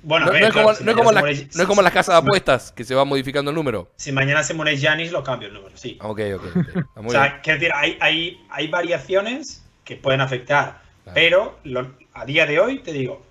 Bueno, 0.02 0.26
No, 0.26 0.30
a 0.32 0.34
ver, 0.34 0.42
no 0.42 0.48
es, 0.48 0.54
como, 0.54 0.74
si 0.74 0.84
no 0.84 0.90
es 0.90 0.96
mañana 0.96 0.96
como 0.96 1.08
se 1.08 1.14
las, 1.14 1.22
muere- 1.24 1.48
no 1.54 1.62
es 1.62 1.68
como 1.68 1.82
las 1.82 1.92
casas 1.92 2.14
de 2.14 2.18
apuestas, 2.18 2.72
que 2.72 2.84
se 2.84 2.94
va 2.94 3.04
modificando 3.04 3.50
el 3.50 3.54
número. 3.54 3.90
Si 3.96 4.10
mañana 4.12 4.42
se 4.42 4.52
muere 4.54 4.76
Janis, 4.78 5.12
lo 5.12 5.22
cambio 5.22 5.48
el 5.48 5.54
número, 5.54 5.76
sí. 5.76 5.98
Ok, 6.00 6.20
ok. 6.36 6.42
ok. 6.44 6.84
Ah, 6.96 7.00
muy 7.00 7.08
o 7.08 7.10
sea, 7.12 7.40
bien. 7.44 7.58
decir, 7.58 7.72
hay, 7.74 7.96
hay, 8.00 8.40
hay 8.50 8.66
variaciones 8.68 9.64
que 9.84 9.96
pueden 9.96 10.20
afectar, 10.20 10.82
Claro. 11.12 11.14
pero 11.14 11.58
lo- 11.64 11.92
a 12.14 12.24
día 12.24 12.46
de 12.46 12.58
hoy 12.60 12.78
te 12.80 12.92
digo, 12.92 13.22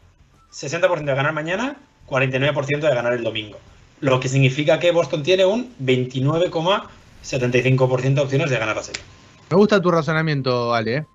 60% 0.52 1.12
de 1.12 1.16
ganar 1.16 1.34
mañana, 1.34 1.78
49% 2.08 2.88
de 2.88 2.96
ganar 2.96 3.14
el 3.14 3.24
domingo. 3.24 3.58
Lo 4.00 4.20
que 4.20 4.30
significa 4.30 4.80
que 4.80 4.92
Boston 4.92 5.24
tiene 5.24 5.46
un 5.46 5.74
29,75% 5.80 8.14
de 8.16 8.22
opciones 8.22 8.50
de 8.50 8.58
ganar 8.58 8.76
la 8.76 8.84
serie. 8.84 9.02
Me 9.50 9.58
gusta 9.58 9.82
tu 9.82 9.92
razonamiento, 9.92 10.74
Ale. 10.74 10.96
¿eh? 10.98 11.06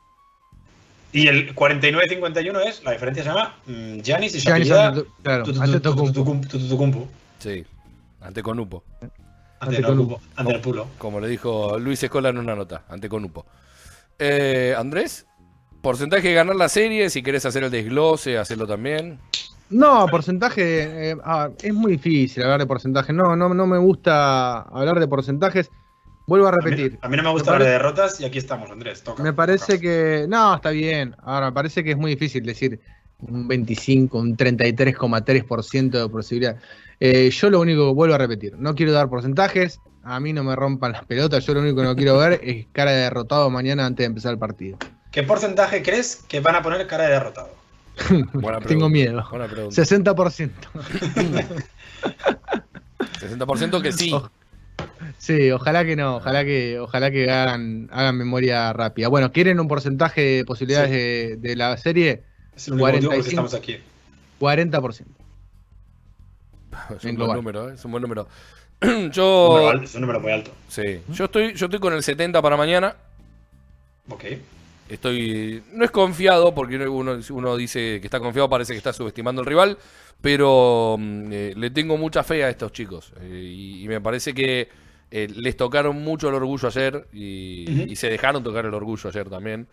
Y 1.12 1.28
el 1.28 1.54
49-51 1.54 2.60
es, 2.66 2.82
la 2.84 2.92
diferencia 2.92 3.22
se 3.22 3.28
llama 3.28 3.54
mm, 3.66 4.00
Giannis 4.00 4.34
y 4.34 4.40
ante- 4.92 5.04
claro, 5.22 5.44
ante. 5.60 5.76
Sí. 7.38 7.64
Ante 8.20 8.42
Conupo. 8.42 8.82
Ante 9.60 9.80
Nocupo, 9.80 10.20
ante 10.36 10.54
el 10.54 10.60
pulo. 10.60 10.86
Como 10.98 11.20
le 11.20 11.28
dijo 11.28 11.78
Luis 11.78 12.02
Escola 12.02 12.30
en 12.30 12.38
una 12.38 12.56
nota, 12.56 12.82
ante 12.88 13.08
Conupo. 13.08 13.46
Eh, 14.18 14.74
Andrés, 14.76 15.26
porcentaje 15.82 16.28
de 16.28 16.34
ganar 16.34 16.56
la 16.56 16.68
serie, 16.68 17.10
si 17.10 17.22
querés 17.22 17.44
hacer 17.44 17.64
el 17.64 17.70
desglose, 17.70 18.38
hacerlo 18.38 18.66
también. 18.66 19.18
No, 19.68 20.06
porcentaje. 20.08 21.10
eh, 21.10 21.16
ah, 21.24 21.50
es 21.62 21.74
muy 21.74 21.92
difícil 21.92 22.42
hablar 22.42 22.60
de 22.60 22.66
porcentaje. 22.66 23.12
No, 23.12 23.36
no, 23.36 23.52
no 23.52 23.66
me 23.66 23.78
gusta 23.78 24.60
hablar 24.62 24.98
de 25.00 25.08
porcentajes. 25.08 25.70
Vuelvo 26.26 26.46
a 26.46 26.50
A 26.50 26.52
mí, 26.52 26.58
repetir. 26.62 26.98
a 27.02 27.08
mí 27.08 27.16
no 27.16 27.22
me 27.24 27.30
gusta 27.30 27.50
Me 27.50 27.54
hablar 27.56 27.66
de 27.68 27.72
derrotas 27.72 28.20
y 28.20 28.24
aquí 28.24 28.38
estamos, 28.38 28.70
Andrés. 28.70 29.02
Toca. 29.02 29.22
Me 29.22 29.32
parece 29.32 29.72
toca. 29.74 29.80
que. 29.80 30.26
No, 30.28 30.54
está 30.54 30.70
bien. 30.70 31.16
Ahora, 31.22 31.46
me 31.46 31.52
parece 31.52 31.82
que 31.82 31.90
es 31.92 31.96
muy 31.96 32.12
difícil 32.12 32.44
decir 32.44 32.80
un 33.18 33.48
25, 33.48 34.18
un 34.18 34.36
33,3% 34.36 35.90
de 35.90 36.08
posibilidad. 36.08 36.56
Eh, 37.00 37.30
yo 37.30 37.50
lo 37.50 37.60
único 37.60 37.88
que 37.88 37.94
vuelvo 37.94 38.14
a 38.14 38.18
repetir, 38.18 38.54
no 38.58 38.74
quiero 38.74 38.92
dar 38.92 39.08
porcentajes. 39.08 39.80
A 40.04 40.20
mí 40.20 40.32
no 40.32 40.44
me 40.44 40.54
rompan 40.54 40.92
las 40.92 41.04
pelotas. 41.04 41.44
Yo 41.46 41.54
lo 41.54 41.60
único 41.60 41.76
que 41.76 41.82
no 41.84 41.96
quiero 41.96 42.18
ver 42.18 42.40
es 42.42 42.66
cara 42.72 42.90
de 42.92 42.98
derrotado 43.02 43.50
mañana 43.50 43.86
antes 43.86 44.04
de 44.04 44.06
empezar 44.06 44.32
el 44.32 44.38
partido. 44.38 44.78
¿Qué 45.12 45.22
porcentaje 45.22 45.82
crees 45.82 46.16
que 46.28 46.40
van 46.40 46.56
a 46.56 46.62
poner 46.62 46.86
cara 46.88 47.04
de 47.04 47.10
derrotado? 47.10 47.50
Buena 48.32 48.58
Tengo 48.66 48.88
miedo. 48.88 49.24
Buena 49.30 49.46
pregunta. 49.46 49.80
60%. 49.82 50.50
60% 53.20 53.82
que 53.82 53.92
sí. 53.92 54.12
Sí, 55.18 55.50
ojalá 55.52 55.84
que 55.84 55.94
no, 55.94 56.16
ojalá 56.16 56.44
que, 56.44 56.80
ojalá 56.80 57.10
que 57.10 57.30
hagan, 57.30 57.88
hagan 57.92 58.16
memoria 58.16 58.72
rápida. 58.72 59.08
Bueno, 59.08 59.30
¿quieren 59.32 59.60
un 59.60 59.68
porcentaje 59.68 60.20
de 60.20 60.44
posibilidades 60.44 60.90
Sí. 60.90 60.96
de, 60.96 61.36
de 61.36 61.56
la 61.56 61.76
serie? 61.76 62.22
Es 62.56 62.66
el 62.68 62.74
único 62.74 62.88
motivo 62.90 63.10
por 63.10 63.18
el 63.18 63.24
que 63.24 63.34
45. 63.34 63.46
estamos 63.46 63.54
aquí. 63.54 63.78
40%. 64.40 65.04
Es 66.96 67.04
En 67.04 67.10
un 67.20 67.26
buen 67.26 67.36
número, 67.36 67.68
¿eh? 67.70 67.74
es 67.74 67.84
un 67.84 67.90
buen 67.92 68.02
número. 68.02 68.26
Yo, 69.12 69.68
alto, 69.68 69.84
Es 69.84 69.94
un 69.94 70.00
número 70.00 70.18
muy 70.20 70.32
alto. 70.32 70.50
sí, 70.68 71.00
yo 71.10 71.26
estoy, 71.26 71.54
yo 71.54 71.66
estoy 71.66 71.78
con 71.78 71.92
el 71.92 72.02
70 72.02 72.42
para 72.42 72.56
mañana. 72.56 72.96
Ok. 74.08 74.24
Estoy. 74.92 75.62
No 75.72 75.84
es 75.84 75.90
confiado, 75.90 76.54
porque 76.54 76.76
uno, 76.88 77.18
uno 77.30 77.56
dice 77.56 77.98
que 78.00 78.06
está 78.06 78.20
confiado, 78.20 78.48
parece 78.48 78.72
que 78.74 78.78
está 78.78 78.92
subestimando 78.92 79.40
al 79.40 79.46
rival. 79.46 79.78
Pero 80.20 80.96
mm, 80.98 81.32
eh, 81.32 81.52
le 81.56 81.70
tengo 81.70 81.96
mucha 81.96 82.22
fe 82.22 82.44
a 82.44 82.50
estos 82.50 82.72
chicos. 82.72 83.12
eh, 83.20 83.42
y, 83.42 83.84
y 83.84 83.88
me 83.88 84.00
parece 84.00 84.34
que 84.34 84.68
eh, 85.10 85.28
les 85.34 85.56
tocaron 85.56 85.96
mucho 86.02 86.28
el 86.28 86.34
orgullo 86.34 86.68
ayer. 86.68 87.06
Y, 87.12 87.90
y 87.90 87.96
se 87.96 88.08
dejaron 88.10 88.42
tocar 88.42 88.66
el 88.66 88.74
orgullo 88.74 89.08
ayer 89.08 89.28
también. 89.30 89.66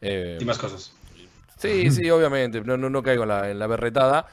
Y 0.00 0.44
más 0.44 0.58
cosas. 0.58 0.92
Sí, 1.58 1.90
sí, 1.90 2.10
obviamente, 2.10 2.60
no, 2.60 2.76
no, 2.76 2.90
no 2.90 3.02
caigo 3.02 3.22
en 3.22 3.28
la, 3.30 3.50
en 3.50 3.58
la 3.58 3.66
berretada. 3.66 4.26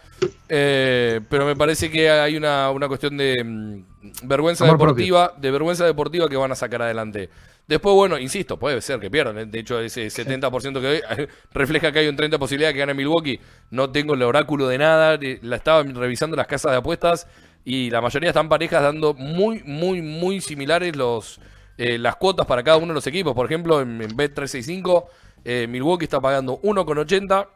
Eh, 0.49 1.21
pero 1.29 1.45
me 1.45 1.55
parece 1.55 1.89
que 1.89 2.09
hay 2.09 2.35
una, 2.35 2.69
una 2.69 2.89
cuestión 2.89 3.15
de 3.15 3.41
mm, 3.41 3.83
vergüenza 4.23 4.65
Amor 4.65 4.77
deportiva, 4.77 5.33
de 5.37 5.51
vergüenza 5.51 5.85
deportiva 5.85 6.27
que 6.27 6.35
van 6.35 6.51
a 6.51 6.55
sacar 6.55 6.81
adelante. 6.81 7.29
Después, 7.67 7.95
bueno, 7.95 8.17
insisto, 8.19 8.59
puede 8.59 8.81
ser 8.81 8.99
que 8.99 9.09
pierdan. 9.09 9.37
¿eh? 9.37 9.45
De 9.45 9.59
hecho, 9.59 9.79
ese 9.79 10.07
70% 10.07 10.81
que 10.81 11.01
hay 11.07 11.27
refleja 11.53 11.91
que 11.91 11.99
hay 11.99 12.07
un 12.07 12.17
30% 12.17 12.29
de 12.31 12.39
posibilidad 12.39 12.69
de 12.69 12.73
que 12.73 12.79
gane 12.79 12.93
Milwaukee. 12.93 13.39
No 13.71 13.89
tengo 13.89 14.15
el 14.15 14.21
oráculo 14.23 14.67
de 14.67 14.77
nada. 14.77 15.15
eh, 15.21 15.39
La 15.41 15.55
estaba 15.55 15.81
revisando 15.83 16.35
las 16.35 16.47
casas 16.47 16.71
de 16.71 16.77
apuestas 16.77 17.25
y 17.63 17.89
la 17.89 18.01
mayoría 18.01 18.29
están 18.31 18.49
parejas 18.49 18.81
dando 18.83 19.13
muy, 19.13 19.63
muy, 19.63 20.01
muy 20.01 20.41
similares 20.41 20.95
los 20.97 21.39
eh, 21.77 21.97
las 21.97 22.17
cuotas 22.17 22.45
para 22.45 22.63
cada 22.63 22.77
uno 22.77 22.87
de 22.87 22.93
los 22.95 23.07
equipos. 23.07 23.33
Por 23.33 23.45
ejemplo, 23.45 23.81
en, 23.81 24.01
en 24.01 24.11
Bet365, 24.15 25.05
eh, 25.45 25.65
Milwaukee 25.69 26.03
está 26.03 26.19
pagando 26.19 26.61
1,80 26.61 27.47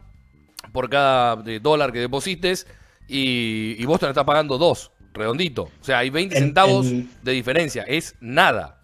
por 0.71 0.89
cada 0.89 1.35
dólar 1.61 1.91
que 1.91 1.99
deposites 1.99 2.65
y, 3.07 3.75
y 3.77 3.85
Boston 3.85 4.09
está 4.09 4.25
pagando 4.25 4.57
2, 4.57 4.91
redondito. 5.13 5.63
O 5.63 5.83
sea, 5.83 5.99
hay 5.99 6.09
20 6.09 6.35
En- 6.37 6.43
centavos 6.45 6.87
en- 6.87 7.09
de 7.21 7.31
diferencia. 7.33 7.83
Es 7.83 8.15
nada. 8.21 8.76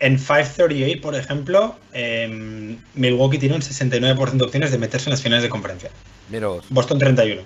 En 0.00 0.16
538, 0.16 1.00
por 1.02 1.14
ejemplo, 1.14 1.76
em, 1.92 2.78
Milwaukee 2.94 3.38
tiene 3.38 3.54
un 3.54 3.62
69% 3.62 4.38
de 4.38 4.44
opciones 4.44 4.70
de 4.72 4.78
meterse 4.78 5.08
en 5.08 5.12
las 5.12 5.22
finales 5.22 5.42
de 5.42 5.50
conferencia. 5.50 5.90
Mira 6.30 6.46
vos. 6.48 6.64
Boston 6.70 6.98
31. 6.98 7.42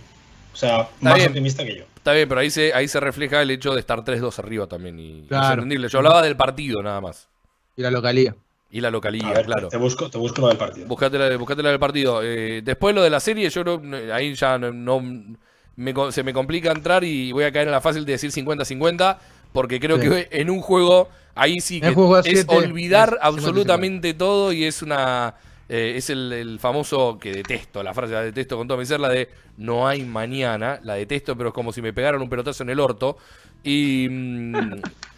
O 0.53 0.57
sea, 0.57 0.89
más 1.01 1.15
bien. 1.17 1.29
optimista 1.29 1.65
que 1.65 1.77
yo. 1.79 1.85
Está 1.97 2.13
bien, 2.13 2.29
pero 2.29 2.41
ahí 2.41 2.51
se, 2.51 2.73
ahí 2.73 2.87
se 2.87 3.01
refleja 3.01 3.43
el 3.43 3.51
hecho 3.51 3.75
de 3.75 3.81
estar 3.81 4.05
3-2 4.05 4.39
arriba 4.39 4.67
también. 4.69 4.99
Y, 5.01 5.19
y 5.21 5.27
Claro. 5.27 5.47
es 5.47 5.53
entendible. 5.55 5.89
Yo 5.89 5.99
hablaba 5.99 6.23
del 6.23 6.37
partido 6.37 6.81
nada 6.83 7.01
más. 7.01 7.29
Y 7.77 7.83
la 7.83 7.91
localía. 7.91 8.37
Y 8.71 8.81
la 8.81 8.89
A 8.89 8.91
localidad, 8.93 9.35
ver, 9.35 9.47
claro. 9.47 9.69
te, 9.69 9.77
busco, 9.77 10.09
te 10.11 10.19
busco 10.19 10.41
lo 10.43 10.49
del 10.49 10.57
partido. 10.57 10.87
Buscate 10.87 11.19
la, 11.19 11.37
buscate 11.37 11.63
la 11.63 11.71
del 11.71 11.79
partido. 11.81 12.21
Eh, 12.23 12.61
después 12.63 12.95
lo 12.95 13.03
de 13.03 13.11
la 13.11 13.21
serie, 13.21 13.49
yo 13.51 13.63
creo, 13.63 13.83
ahí 14.13 14.35
ya 14.35 14.59
no, 14.59 14.73
no- 14.73 15.37
me 15.77 15.93
co- 15.95 16.13
se 16.13 16.23
me 16.23 16.33
complica 16.33 16.71
entrar 16.73 17.03
y 17.05 17.33
voy 17.33 17.45
a 17.45 17.53
caer 17.53 17.67
en 17.69 17.73
la 17.73 17.81
fácil 17.81 18.05
de 18.05 18.13
decir 18.13 18.31
50-50, 18.33 19.19
porque 19.55 19.81
creo 19.81 19.97
Sí. 19.99 20.09
que 20.11 20.29
en 20.33 20.51
un 20.51 20.61
juego, 20.61 21.09
ahí 21.35 21.61
sí 21.61 21.81
que 21.81 21.97
es 21.97 22.01
siete, 22.23 22.55
olvidar 22.55 23.11
es 23.11 23.15
50-50. 23.15 23.19
absolutamente 23.23 24.15
todo 24.15 24.53
y 24.53 24.65
es 24.65 24.83
una... 24.83 25.37
eh, 25.69 25.95
es 25.97 26.11
el, 26.11 26.33
el 26.33 26.59
famoso 26.59 27.19
que 27.19 27.33
detesto, 27.33 27.83
la 27.83 27.95
frase 27.95 28.13
la 28.13 28.23
detesto 28.23 28.57
con 28.59 28.69
todo 28.69 28.77
mi 28.79 28.85
ser, 28.87 29.01
la 29.01 29.09
de 29.09 29.31
no 29.57 29.87
hay 29.89 30.03
mañana, 30.05 30.81
la 30.83 30.95
detesto, 30.95 31.37
pero 31.37 31.51
es 31.51 31.55
como 31.55 31.73
si 31.73 31.81
me 31.81 31.93
pegaran 31.95 32.21
un 32.21 32.29
pelotazo 32.29 32.65
en 32.65 32.71
el 32.71 32.81
orto. 32.81 33.17
Y 33.63 34.09
mm, 34.11 34.55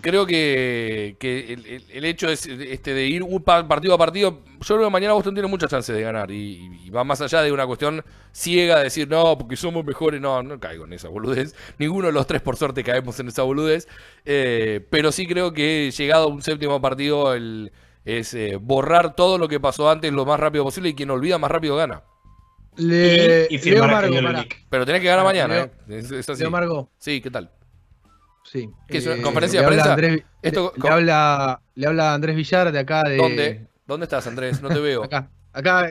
creo 0.00 0.26
que, 0.26 1.16
que 1.18 1.52
el, 1.52 1.66
el- 1.66 1.84
el 1.90 2.04
hecho 2.04 2.28
es 2.28 2.46
este 2.46 2.94
de 2.94 3.06
ir 3.06 3.22
un 3.22 3.42
pa- 3.42 3.66
partido 3.66 3.94
a 3.94 3.98
partido. 3.98 4.40
Yo 4.60 4.74
creo 4.76 4.86
que 4.88 4.92
mañana 4.92 5.12
Boston 5.14 5.34
tiene 5.34 5.48
muchas 5.48 5.70
chances 5.70 5.94
de 5.94 6.02
ganar 6.02 6.30
y, 6.30 6.70
y 6.84 6.90
va 6.90 7.04
más 7.04 7.20
allá 7.20 7.42
de 7.42 7.52
una 7.52 7.66
cuestión 7.66 8.04
ciega 8.32 8.78
de 8.78 8.84
decir 8.84 9.08
no, 9.08 9.36
porque 9.38 9.56
somos 9.56 9.84
mejores. 9.84 10.20
No, 10.20 10.42
no 10.42 10.58
caigo 10.60 10.84
en 10.84 10.92
esa 10.92 11.08
boludez. 11.08 11.54
Ninguno 11.78 12.06
de 12.08 12.12
los 12.12 12.26
tres, 12.26 12.42
por 12.42 12.56
suerte, 12.56 12.82
caemos 12.84 13.18
en 13.20 13.28
esa 13.28 13.42
boludez. 13.42 13.88
Eh, 14.24 14.84
pero 14.90 15.12
sí 15.12 15.26
creo 15.26 15.52
que 15.52 15.90
llegado 15.96 16.24
a 16.24 16.28
un 16.28 16.42
séptimo 16.42 16.80
partido 16.80 17.34
el, 17.34 17.72
es 18.04 18.34
eh, 18.34 18.56
borrar 18.60 19.14
todo 19.16 19.38
lo 19.38 19.48
que 19.48 19.60
pasó 19.60 19.90
antes 19.90 20.12
lo 20.12 20.24
más 20.24 20.40
rápido 20.40 20.64
posible 20.64 20.90
y 20.90 20.94
quien 20.94 21.10
olvida 21.10 21.38
más 21.38 21.50
rápido 21.50 21.76
gana. 21.76 22.02
Le, 22.76 23.48
y, 23.50 23.56
y 23.56 23.70
Leo 23.70 23.86
Margo. 23.88 24.14
Pero 24.70 24.86
tenés 24.86 25.00
que 25.00 25.08
ganar 25.08 25.24
mañana, 25.24 25.54
Leo- 25.54 25.64
¿eh? 25.96 25.98
Es, 25.98 26.10
es 26.12 26.28
así. 26.28 26.42
Leo 26.42 26.50
Margo, 26.50 26.90
Sí, 26.98 27.20
¿qué 27.20 27.30
tal? 27.30 27.50
Sí. 28.44 28.70
¿Qué 28.86 28.98
es 28.98 29.06
una 29.06 29.16
Eh, 29.16 29.22
conferencia 29.22 29.60
de 29.62 29.66
le 29.70 29.80
habla 29.80 29.96
prensa? 29.96 30.14
Andrés- 30.16 30.24
Esto- 30.42 30.72
le, 30.76 30.82
le 30.82 30.88
habla, 30.90 31.60
le 31.74 31.86
habla 31.86 32.14
Andrés 32.14 32.36
Villar 32.36 32.72
de 32.72 32.78
acá 32.78 33.02
de. 33.04 33.16
¿Dónde? 33.16 33.66
¿Dónde 33.86 34.04
estás, 34.04 34.26
Andrés? 34.26 34.60
No 34.62 34.68
te 34.68 34.78
veo. 34.80 35.04
Acá, 35.04 35.30
acá, 35.52 35.88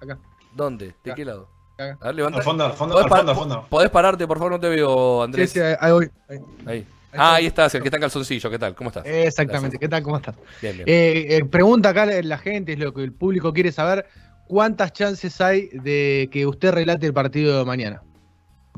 acá. 0.00 0.18
¿Dónde? 0.54 0.86
¿De 1.02 1.10
Acá. 1.10 1.14
qué 1.14 1.24
lado? 1.24 1.48
acá. 1.74 1.98
A 2.00 2.06
ver, 2.06 2.14
levanta. 2.16 2.38
Al 2.38 2.44
fondo, 2.44 2.64
al 2.66 2.72
fondo, 2.74 2.94
¿Podés, 2.94 3.10
al 3.12 3.16
fondo, 3.18 3.32
al 3.32 3.38
fondo. 3.38 3.66
podés 3.70 3.90
pararte, 3.90 4.26
por 4.26 4.38
favor? 4.38 4.52
No 4.52 4.60
te 4.60 4.68
veo, 4.68 5.22
Andrés. 5.22 5.50
sí, 5.50 5.60
ahí 5.60 5.92
voy. 5.92 6.10
Ahí. 6.28 6.38
Ahí. 6.66 6.86
Ah, 7.14 7.34
ahí 7.34 7.46
estás, 7.46 7.74
el 7.74 7.82
que 7.82 7.88
está 7.88 7.98
en 7.98 8.02
calzoncillo. 8.02 8.48
¿Qué 8.50 8.58
tal? 8.58 8.74
¿Cómo 8.74 8.88
estás? 8.88 9.04
Exactamente. 9.04 9.76
Gracias. 9.76 9.80
¿Qué 9.80 9.88
tal? 9.88 10.02
¿Cómo 10.02 10.16
estás? 10.16 10.34
Bien, 10.62 10.76
bien. 10.76 10.88
Eh, 10.88 11.36
eh, 11.36 11.44
pregunta 11.44 11.90
acá 11.90 12.06
la 12.06 12.38
gente, 12.38 12.72
es 12.72 12.78
lo 12.78 12.94
que 12.94 13.02
el 13.02 13.12
público 13.12 13.52
quiere 13.52 13.70
saber. 13.72 14.06
¿Cuántas 14.46 14.92
chances 14.92 15.38
hay 15.40 15.68
de 15.72 16.28
que 16.32 16.46
usted 16.46 16.72
relate 16.72 17.06
el 17.06 17.12
partido 17.14 17.58
de 17.58 17.64
mañana 17.66 18.02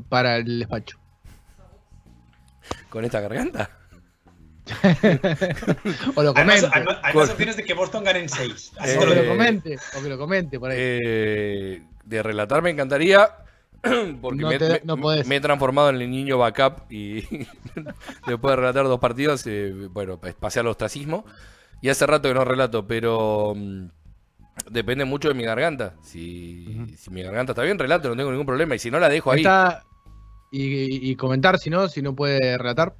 para 0.09 0.37
el 0.37 0.59
despacho? 0.59 0.97
¿Con 2.89 3.05
esta 3.05 3.19
garganta? 3.21 3.69
O 6.15 6.23
lo 6.23 6.35
Hay 6.35 6.45
más, 6.45 6.61
comente. 6.61 6.69
hay 6.73 6.83
más- 6.85 6.97
hay 7.03 7.13
más 7.13 7.29
opciones 7.29 7.55
de 7.57 7.63
que 7.63 7.73
Boston 7.73 8.03
ganen 8.03 8.27
6. 8.29 8.71
Así 8.79 8.91
Eh, 8.93 8.97
o 8.97 9.01
que 9.07 9.15
lo 9.15 9.27
comente. 9.27 9.77
O 9.97 10.01
que 10.03 10.09
lo 10.09 10.17
comente 10.17 10.59
por 10.59 10.71
ahí. 10.71 10.77
Eh, 10.79 11.83
de 12.03 12.23
relatar 12.23 12.61
me 12.61 12.69
encantaría. 12.71 13.29
Porque 14.21 14.41
No 14.41 14.49
me, 14.49 14.57
te- 14.57 14.69
me- 14.69 14.81
no 14.83 14.97
podés. 14.97 15.27
me 15.27 15.35
he 15.35 15.41
transformado 15.41 15.89
en 15.89 16.01
el 16.01 16.09
niño 16.09 16.37
backup 16.39 16.91
y 16.91 17.21
después 18.25 18.51
de 18.51 18.55
relatar 18.55 18.85
dos 18.85 18.99
partidos, 18.99 19.43
eh, 19.45 19.71
bueno, 19.91 20.19
pasé 20.39 20.59
al 20.61 20.67
ostracismo. 20.67 21.25
Y 21.81 21.89
hace 21.89 22.07
rato 22.07 22.27
que 22.27 22.33
no 22.33 22.43
relato, 22.43 22.87
pero 22.87 23.53
mm, 23.55 23.85
depende 24.71 25.05
mucho 25.05 25.27
de 25.27 25.35
mi 25.35 25.43
garganta. 25.43 25.93
Si, 26.01 26.95
si 26.97 27.11
mi 27.11 27.21
garganta 27.21 27.51
está 27.51 27.61
bien, 27.61 27.77
relato, 27.77 28.09
no 28.09 28.15
tengo 28.15 28.31
ningún 28.31 28.47
problema. 28.47 28.73
Y 28.75 28.79
si 28.79 28.89
no, 28.89 28.97
la 28.99 29.09
dejo 29.09 29.31
ahí. 29.31 29.41
Está- 29.41 29.83
y, 30.63 31.11
y 31.11 31.15
comentar 31.15 31.57
si 31.59 31.69
no, 31.69 31.87
si 31.87 32.01
no 32.01 32.15
puede 32.15 32.57
relatar. 32.57 32.93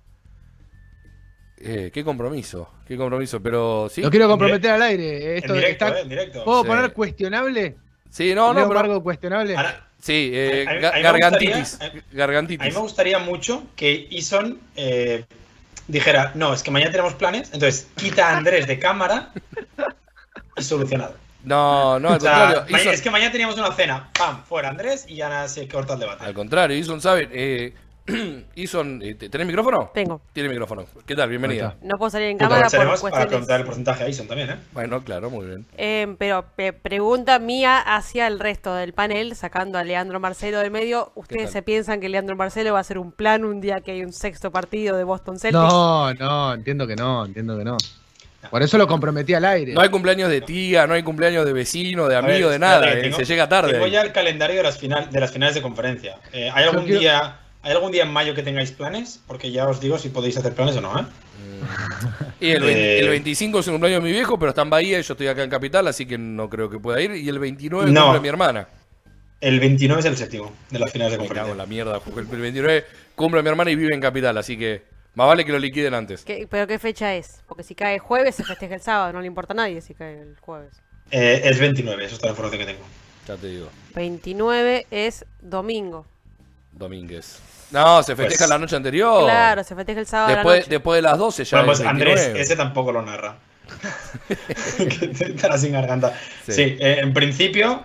Eh, 1.57 1.89
qué 1.93 2.03
compromiso, 2.03 2.69
qué 2.87 2.97
compromiso. 2.97 3.41
Pero 3.41 3.87
sí. 3.89 4.01
Lo 4.01 4.09
quiero 4.11 4.27
comprometer 4.27 4.71
al 4.71 4.81
aire. 4.81 5.31
En 5.31 5.37
Esto 5.37 5.53
directo, 5.53 5.85
está- 5.85 5.99
eh, 5.99 6.01
en 6.01 6.09
directo. 6.09 6.43
¿Puedo 6.43 6.61
Sí. 6.63 6.67
poner 6.67 6.93
cuestionable? 6.93 7.75
Sí, 8.09 8.33
no, 8.35 8.53
no, 8.53 8.67
pero- 8.67 8.79
Margo 8.79 9.03
cuestionable. 9.03 9.55
Ahora, 9.55 9.81
Sí, 9.97 10.29
eh, 10.35 10.65
A- 10.67 10.71
a- 10.71 10.89
a 10.89 10.99
gargantitis. 11.01 11.79
gustaría- 11.79 12.25
a- 12.25 12.39
a 12.39 12.41
mí 12.43 12.57
me 12.75 12.79
gustaría 12.79 13.17
mucho 13.17 13.63
que 13.75 14.07
Ison 14.11 14.59
eh, 14.75 15.25
dijera, 15.87 16.31
no, 16.35 16.53
es 16.53 16.61
que 16.61 16.69
mañana 16.69 16.91
tenemos 16.91 17.15
planes, 17.15 17.49
entonces 17.53 17.87
quita 17.95 18.29
a 18.29 18.37
Andrés 18.37 18.67
de 18.67 18.77
cámara 18.77 19.31
y 20.55 20.61
solucionado. 20.61 21.15
No, 21.45 21.99
no, 21.99 22.09
al 22.09 22.17
O 22.17 22.19
sea, 22.19 22.53
contrario. 22.65 22.91
es 22.91 23.01
que 23.01 23.11
mañana 23.11 23.31
teníamos 23.31 23.57
una 23.57 23.71
cena, 23.73 24.09
pam, 24.17 24.43
fuera 24.43 24.69
Andrés 24.69 25.05
y 25.07 25.15
ya 25.15 25.29
nada, 25.29 25.47
se 25.47 25.67
corta 25.67 25.93
el 25.93 25.99
debate. 25.99 26.25
Al 26.25 26.33
contrario, 26.33 26.77
Ison 26.77 26.99
sabe. 27.01 27.29
Eh, 27.31 27.73
Ison, 28.55 29.01
eh, 29.01 29.15
¿tenés 29.15 29.47
micrófono? 29.47 29.89
Tengo. 29.91 30.21
Tiene 30.31 30.47
micrófono. 30.49 30.85
¿Qué 31.07 31.15
tal? 31.15 31.27
Bienvenida. 31.27 31.75
No 31.81 31.97
puedo 31.97 32.11
salir 32.11 32.27
en 32.27 32.37
cámara 32.37 32.57
por 32.57 32.65
aprovecharemos 32.67 33.01
para 33.01 33.11
cuestiones. 33.11 33.27
preguntar 33.29 33.59
el 33.61 33.65
porcentaje 33.65 34.03
a 34.03 34.09
Ison 34.09 34.27
también, 34.27 34.49
¿eh? 34.51 34.55
Bueno, 34.73 35.01
claro, 35.03 35.31
muy 35.31 35.47
bien. 35.47 35.65
Eh, 35.75 36.15
pero 36.19 36.45
pe- 36.55 36.71
pregunta 36.73 37.39
mía 37.39 37.79
hacia 37.79 38.27
el 38.27 38.39
resto 38.39 38.75
del 38.75 38.93
panel, 38.93 39.35
sacando 39.35 39.79
a 39.79 39.83
Leandro 39.83 40.19
Marcelo 40.19 40.59
del 40.59 40.69
medio. 40.69 41.11
¿Ustedes 41.15 41.49
se 41.49 41.63
piensan 41.63 41.99
que 41.99 42.07
Leandro 42.09 42.35
Marcelo 42.35 42.73
va 42.73 42.77
a 42.77 42.81
hacer 42.81 42.99
un 42.99 43.11
plan 43.11 43.43
un 43.43 43.59
día 43.59 43.77
que 43.83 43.93
hay 43.93 44.03
un 44.03 44.13
sexto 44.13 44.51
partido 44.51 44.95
de 44.97 45.03
Boston 45.03 45.39
Celtics? 45.39 45.63
No, 45.63 46.13
no, 46.13 46.53
entiendo 46.53 46.85
que 46.85 46.95
no, 46.95 47.25
entiendo 47.25 47.57
que 47.57 47.63
no. 47.65 47.75
Por 48.49 48.61
eso 48.63 48.77
lo 48.77 48.87
comprometí 48.87 49.33
al 49.33 49.45
aire. 49.45 49.73
No 49.73 49.81
hay 49.81 49.89
cumpleaños 49.89 50.29
de 50.29 50.41
tía, 50.41 50.87
no 50.87 50.93
hay 50.93 51.03
cumpleaños 51.03 51.45
de 51.45 51.53
vecino, 51.53 52.07
de 52.07 52.15
amigo, 52.15 52.49
ver, 52.49 52.53
de 52.53 52.59
nada. 52.59 52.91
eh, 52.93 53.01
tengo- 53.01 53.17
se 53.17 53.25
llega 53.25 53.47
tarde. 53.49 53.73
Tengo 53.73 53.87
ya 53.87 54.01
el 54.01 54.11
calendario 54.11 54.57
de 54.57 54.63
las, 54.63 54.77
final, 54.77 55.09
de 55.11 55.19
las 55.19 55.31
finales 55.31 55.55
de 55.55 55.61
conferencia. 55.61 56.15
Eh, 56.33 56.49
¿hay, 56.53 56.63
algún 56.65 56.85
quiero- 56.85 56.99
día, 56.99 57.39
¿Hay 57.63 57.71
algún 57.71 57.91
día 57.91 58.03
en 58.03 58.11
mayo 58.13 58.35
que 58.35 58.43
tengáis 58.43 58.71
planes? 58.71 59.19
Porque 59.25 59.51
ya 59.51 59.67
os 59.67 59.81
digo 59.81 59.97
si 59.97 60.09
podéis 60.09 60.37
hacer 60.37 60.53
planes 60.53 60.75
o 60.77 60.81
no, 60.81 60.99
¿eh? 60.99 61.03
Y 62.39 62.51
el, 62.51 62.61
20 62.63 62.97
Eh, 62.97 62.99
el 62.99 63.09
25 63.09 63.59
es 63.59 63.67
el 63.67 63.73
cumpleaños 63.73 64.03
de 64.03 64.07
mi 64.09 64.13
viejo, 64.13 64.37
pero 64.37 64.49
está 64.49 64.61
en 64.61 64.69
Bahía 64.69 64.99
y 64.99 65.01
yo 65.01 65.13
estoy 65.13 65.27
acá 65.27 65.43
en 65.43 65.49
Capital, 65.49 65.87
así 65.87 66.05
que 66.05 66.15
no 66.17 66.47
creo 66.47 66.69
que 66.69 66.77
pueda 66.79 67.01
ir. 67.01 67.11
Y 67.15 67.27
el 67.27 67.39
29 67.39 67.91
No. 67.91 68.03
cumple 68.03 68.21
mi 68.21 68.27
hermana. 68.27 68.67
El 69.41 69.59
29 69.59 69.99
es 69.99 70.05
el 70.05 70.15
séptimo 70.17 70.53
de 70.69 70.79
las 70.79 70.91
finales 70.91 71.13
de 71.13 71.17
Me 71.17 71.27
cago 71.27 71.33
en 71.51 71.57
conferencia. 71.57 71.63
la 71.63 71.65
mierda. 71.65 71.99
porque 71.99 72.19
El 72.35 72.41
29 72.41 72.85
cumple 73.15 73.41
mi 73.41 73.49
hermana 73.49 73.71
y 73.71 73.75
vive 73.75 73.93
en 73.95 74.01
Capital, 74.01 74.37
así 74.37 74.57
que 74.57 74.83
más 75.15 75.27
vale 75.27 75.43
que 75.45 75.51
lo 75.51 75.59
liquiden 75.59 75.93
antes. 75.93 76.23
¿Qué- 76.23 76.47
¿Pero 76.49 76.67
qué 76.67 76.77
fecha 76.79 77.13
es? 77.15 77.41
Porque 77.47 77.63
si 77.63 77.73
cae 77.75 77.99
jueves 77.99 78.35
se 78.35 78.43
festeja 78.43 78.75
el 78.75 78.81
sábado, 78.81 79.13
no 79.13 79.21
le 79.21 79.27
importa 79.27 79.53
a 79.53 79.55
nadie 79.55 79.81
si 79.81 79.93
cae 79.93 80.19
el 80.21 80.35
jueves. 80.41 80.73
Eh, 81.11 81.41
es 81.43 81.59
29, 81.59 82.05
eso 82.05 82.15
es 82.15 82.19
toda 82.21 82.31
la 82.31 82.37
información 82.37 82.59
que 82.67 82.73
tengo. 82.73 82.85
Ya 83.27 83.35
te 83.37 83.47
digo. 83.47 83.69
29 83.95 84.87
es 84.91 85.25
domingo. 85.41 86.05
Domínguez. 86.71 87.39
No, 87.71 88.03
se 88.03 88.15
festeja 88.15 88.39
Pues- 88.43 88.49
la 88.49 88.57
noche 88.59 88.75
anterior. 88.75 89.23
Claro, 89.23 89.63
se 89.63 89.75
festeja 89.75 89.99
el 89.99 90.05
sábado 90.07 90.27
a 90.27 90.31
la 90.31 90.35
Después, 90.37 90.59
noche. 90.59 90.69
después 90.69 90.97
de 90.97 91.01
las 91.01 91.17
12 91.17 91.43
ya 91.45 91.57
Bueno, 91.57 91.71
es 91.73 91.79
pues 91.79 91.89
Andrés, 91.89 92.15
29. 92.15 92.41
ese 92.41 92.55
tampoco 92.55 92.91
lo 92.91 93.01
narra. 93.01 93.37
que 94.77 95.07
te- 95.07 95.31
estará 95.33 95.57
sin 95.57 95.71
garganta. 95.73 96.13
Sí. 96.45 96.51
Sí, 96.53 96.61
eh, 96.79 96.99
en 97.01 97.13
principio, 97.13 97.83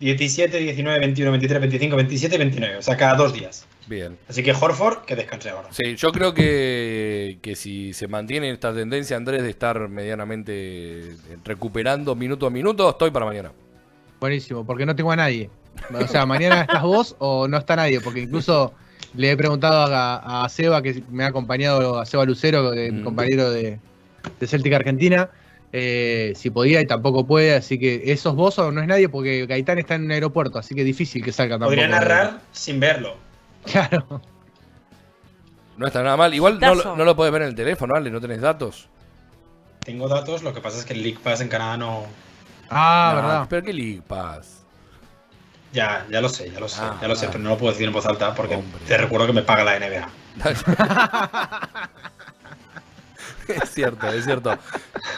17, 0.00 0.58
19, 0.58 0.98
21, 1.00 1.30
23, 1.32 1.60
25, 1.60 1.96
27 1.96 2.34
y 2.34 2.38
29. 2.38 2.76
O 2.76 2.82
sea, 2.82 2.96
cada 2.96 3.14
dos 3.14 3.32
días. 3.32 3.66
Bien. 3.86 4.18
Así 4.28 4.42
que 4.42 4.52
Horford, 4.52 5.04
que 5.04 5.14
descanse 5.14 5.48
ahora. 5.50 5.68
Sí, 5.70 5.94
yo 5.96 6.10
creo 6.12 6.34
que, 6.34 7.38
que 7.40 7.54
si 7.54 7.92
se 7.92 8.08
mantiene 8.08 8.50
esta 8.50 8.74
tendencia, 8.74 9.16
Andrés, 9.16 9.42
de 9.42 9.50
estar 9.50 9.88
medianamente 9.88 11.16
recuperando 11.44 12.14
minuto 12.14 12.46
a 12.46 12.50
minuto, 12.50 12.90
estoy 12.90 13.10
para 13.10 13.26
mañana. 13.26 13.52
Buenísimo, 14.20 14.64
porque 14.66 14.86
no 14.86 14.96
tengo 14.96 15.12
a 15.12 15.16
nadie. 15.16 15.50
O 15.94 16.08
sea, 16.08 16.26
mañana 16.26 16.62
estás 16.62 16.82
vos 16.82 17.14
o 17.18 17.46
no 17.46 17.58
está 17.58 17.76
nadie, 17.76 18.00
porque 18.00 18.20
incluso 18.20 18.72
le 19.14 19.30
he 19.30 19.36
preguntado 19.36 19.94
a, 19.94 20.44
a 20.44 20.48
Seba, 20.48 20.82
que 20.82 21.02
me 21.10 21.24
ha 21.24 21.28
acompañado, 21.28 21.98
a 22.00 22.06
Seba 22.06 22.24
Lucero, 22.24 22.70
de- 22.70 22.90
mi 22.92 23.00
Mm. 23.00 23.04
compañero 23.04 23.50
de, 23.50 23.78
de 24.40 24.46
Celtic 24.46 24.72
Argentina, 24.72 25.30
eh, 25.72 26.32
si 26.34 26.50
podía 26.50 26.80
y 26.80 26.86
tampoco 26.86 27.26
puede, 27.26 27.54
así 27.54 27.78
que 27.78 28.02
esos 28.06 28.34
vos 28.34 28.58
o 28.58 28.72
no 28.72 28.80
es 28.80 28.88
nadie, 28.88 29.08
porque 29.08 29.46
Gaitán 29.46 29.78
está 29.78 29.94
en 29.94 30.04
un 30.06 30.10
aeropuerto, 30.12 30.58
así 30.58 30.74
que 30.74 30.82
difícil 30.84 31.22
que 31.22 31.32
salga 31.32 31.54
tampoco. 31.54 31.70
Podría 31.70 31.88
narrar 31.88 32.40
sin 32.52 32.80
verlo. 32.80 33.14
Claro. 33.70 34.20
No 35.76 35.86
está 35.86 36.02
nada 36.02 36.16
mal. 36.16 36.32
Igual 36.32 36.58
no, 36.60 36.74
lo- 36.74 36.96
no 36.96 37.04
lo 37.04 37.16
puedes 37.16 37.32
ver 37.32 37.42
en 37.42 37.48
el 37.48 37.54
teléfono, 37.54 37.94
Ale, 37.94 38.10
no 38.10 38.20
tenés 38.20 38.40
datos. 38.40 38.88
Tengo 39.80 40.08
datos, 40.08 40.42
lo 40.42 40.54
que 40.54 40.60
pasa 40.60 40.78
es 40.78 40.84
que 40.84 40.94
el 40.94 41.02
League 41.02 41.18
Pass 41.22 41.40
en 41.40 41.48
Canadá 41.48 41.76
no. 41.76 42.06
Ah, 42.70 43.12
No, 43.14 43.22
verdad. 43.22 43.46
Pero 43.50 43.66
qué 43.66 43.72
League 43.72 44.02
Pass. 44.06 44.62
Ya, 45.72 46.06
ya 46.10 46.20
lo 46.20 46.28
sé, 46.28 46.50
ya 46.50 46.58
lo 46.58 46.68
sé, 46.68 46.80
Ah, 46.82 46.96
ya 47.02 47.08
lo 47.08 47.14
sé, 47.16 47.26
ah. 47.26 47.28
pero 47.32 47.44
no 47.44 47.50
lo 47.50 47.58
puedo 47.58 47.72
decir 47.72 47.86
en 47.86 47.92
voz 47.92 48.06
alta 48.06 48.34
porque 48.34 48.54
Hombre. 48.54 48.80
te 48.86 48.96
recuerdo 48.96 49.26
que 49.26 49.32
me 49.34 49.42
paga 49.42 49.62
la 49.64 49.78
NBA. 49.78 50.08
es 53.48 53.70
cierto, 53.70 54.08
es 54.08 54.24
cierto. 54.24 54.56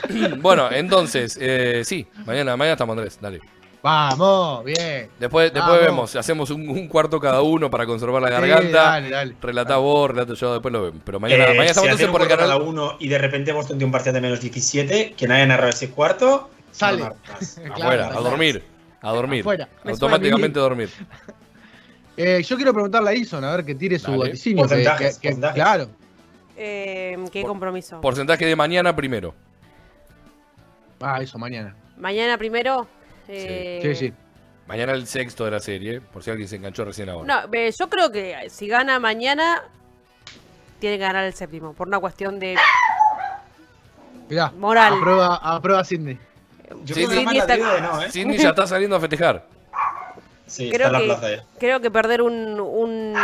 bueno, 0.38 0.70
entonces, 0.72 1.38
eh, 1.40 1.82
sí, 1.84 2.07
mañana, 2.26 2.57
mañana 2.57 2.72
estamos 2.72 2.94
Andrés, 2.96 3.18
dale. 3.20 3.40
Vamos, 3.83 4.64
bien. 4.64 5.09
Después, 5.20 5.53
después 5.53 5.81
vemos, 5.81 6.16
hacemos 6.16 6.51
un, 6.51 6.68
un 6.68 6.89
cuarto 6.89 7.20
cada 7.20 7.43
uno 7.43 7.70
para 7.70 7.87
conservar 7.87 8.20
la 8.20 8.29
Sí, 8.29 8.35
garganta. 8.35 8.83
dale, 8.83 9.11
dale. 9.11 9.37
Relatá 9.41 9.76
vos, 9.76 10.11
relato 10.11 10.35
yo, 10.35 10.53
después 10.55 10.72
lo 10.72 10.83
vemos. 10.83 11.01
Pero 11.05 11.20
mañana, 11.20 11.45
Eh, 11.45 11.49
mañana 11.49 11.74
si 11.74 11.81
estamos 11.87 12.01
por 12.11 12.22
el 12.22 12.26
cuarto 12.29 12.29
cada 12.29 12.55
canal. 12.55 12.62
uno 12.68 12.97
y 12.99 13.09
de 13.09 13.18
repente 13.18 13.53
Boston 13.53 13.79
tiene 13.79 13.85
un 13.87 13.93
parcial 13.93 14.14
de 14.14 14.20
menos 14.20 14.41
17, 14.41 15.14
quien 15.16 15.31
haya 15.31 15.47
narrado 15.47 15.70
ese 15.70 15.91
cuarto, 15.91 16.51
Sale. 16.72 17.05
no. 17.05 17.14
Claro, 17.74 17.74
Afuera, 17.74 18.07
a 18.09 18.20
dormir. 18.20 18.64
A 19.01 19.12
dormir. 19.12 19.41
Afuera. 19.43 19.68
Me 19.85 19.93
Automáticamente 19.93 20.59
a 20.59 20.62
dormir. 20.62 20.91
Eh, 22.20 22.43
yo 22.43 22.57
quiero 22.57 22.72
preguntarle 22.72 23.11
a 23.11 23.14
Ison 23.14 23.45
a 23.45 23.55
ver 23.55 23.64
que 23.64 23.76
tire 23.76 23.97
su 23.97 24.11
Dale. 24.11 24.24
vaticinio. 24.24 24.64
que- 24.64 24.68
Porcentajes, 24.70 25.18
que- 25.18 25.20
que- 25.20 25.29
porcentajes. 25.29 25.55
claro. 25.62 25.89
Eh, 26.57 27.16
¿Qué 27.31 27.45
compromiso? 27.45 28.01
Porcentaje 28.01 28.45
de 28.45 28.57
mañana 28.57 28.97
primero. 28.97 29.37
Ah, 31.01 31.20
eso, 31.22 31.39
mañana. 31.39 31.76
Mañana 31.97 32.37
primero. 32.37 32.89
Eh, 33.29 33.81
Sí, 33.83 33.95
sí. 33.95 34.12
Mañana 34.66 34.93
el 34.93 35.07
sexto 35.07 35.45
de 35.47 35.51
la 35.53 35.61
serie, 35.61 36.01
por 36.01 36.22
si 36.22 36.31
alguien 36.31 36.47
se 36.49 36.57
enganchó 36.57 36.85
recién 36.85 37.09
ahora. 37.09 37.47
No, 37.47 37.53
eh, 37.55 37.70
yo 37.79 37.89
creo 37.89 38.12
que 38.12 38.49
si 38.51 38.68
gana 38.68 38.99
mañana, 38.99 39.62
tiene 40.79 40.99
que 40.99 41.05
ganar 41.05 41.24
el 41.24 41.33
séptimo. 41.33 41.72
Por 41.72 41.89
una 41.89 41.99
cuestión 42.01 42.39
de. 42.39 42.57
Mirá, 44.29 44.51
Moral. 44.59 44.95
Aprueba, 44.95 45.37
aprueba 45.37 45.85
Sidney. 45.85 46.18
Yo 46.85 46.95
Sí, 46.95 47.07
creo 47.07 47.26
que 47.31 47.39
está- 47.39 47.57
de 47.57 47.81
no, 47.81 48.03
¿eh? 48.03 48.11
Sidney 48.11 48.37
ya 48.37 48.51
está 48.51 48.66
saliendo 48.66 48.97
a 48.97 49.01
festejar. 49.01 49.47
Sí, 50.47 50.70
Creo 50.70 50.87
está 50.87 50.87
en 50.87 50.93
la 50.93 50.99
que, 51.01 51.05
plaza 51.20 51.37
ya. 51.37 51.45
creo 51.59 51.81
que 51.81 51.91
perder 51.91 52.22
un, 52.22 52.59
un, 52.61 53.14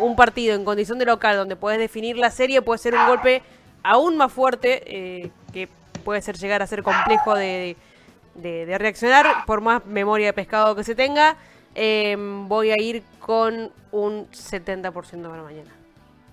un 0.00 0.16
partido 0.16 0.54
en 0.54 0.64
condición 0.64 0.98
de 0.98 1.04
local 1.04 1.36
donde 1.36 1.54
puedes 1.54 1.78
definir 1.78 2.16
la 2.16 2.30
serie 2.30 2.62
puede 2.62 2.78
ser 2.78 2.94
un 2.94 3.06
golpe 3.06 3.42
aún 3.82 4.16
más 4.16 4.32
fuerte 4.32 4.82
eh, 4.86 5.30
que 5.52 5.68
puede 6.02 6.22
ser 6.22 6.38
llegar 6.38 6.62
a 6.62 6.66
ser 6.66 6.82
complejo 6.82 7.34
de, 7.34 7.44
de- 7.44 7.76
de 8.34 8.76
reaccionar 8.78 9.44
por 9.46 9.60
más 9.60 9.84
memoria 9.86 10.26
de 10.26 10.32
pescado 10.32 10.74
que 10.74 10.84
se 10.84 10.94
tenga. 10.94 11.36
Eh, 11.74 12.16
voy 12.18 12.70
a 12.70 12.78
ir 12.78 13.02
con 13.18 13.70
un 13.92 14.28
70% 14.30 14.92
para 15.30 15.42
mañana. 15.42 15.70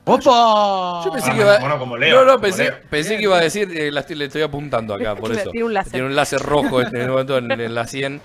¡Opa! 0.05 1.01
Yo 1.05 1.11
pensé 1.11 1.31
que 1.31 1.37
iba 1.37 1.59
bueno, 1.59 1.77
como 1.77 1.95
Leo, 1.97 2.15
No, 2.15 2.25
no, 2.25 2.31
como 2.33 2.41
pensé, 2.41 2.63
Leo. 2.63 2.73
pensé 2.89 3.17
que 3.17 3.23
iba 3.23 3.37
a 3.37 3.41
decir, 3.41 3.69
eh, 3.77 3.91
la 3.91 3.99
estoy- 4.01 4.15
le 4.15 4.25
estoy 4.25 4.41
apuntando 4.41 4.93
acá, 4.95 5.15
por 5.15 5.31
eso. 5.37 5.51
Tiene 5.51 5.65
un 5.65 5.73
láser. 5.73 5.91
Tiene 5.91 6.07
un 6.07 6.15
láser 6.15 6.41
rojo 6.41 6.81
en 6.81 6.87
este 6.87 7.07
momento 7.07 7.37
en, 7.37 7.51
en 7.51 7.75
la 7.75 7.85
100. 7.85 8.19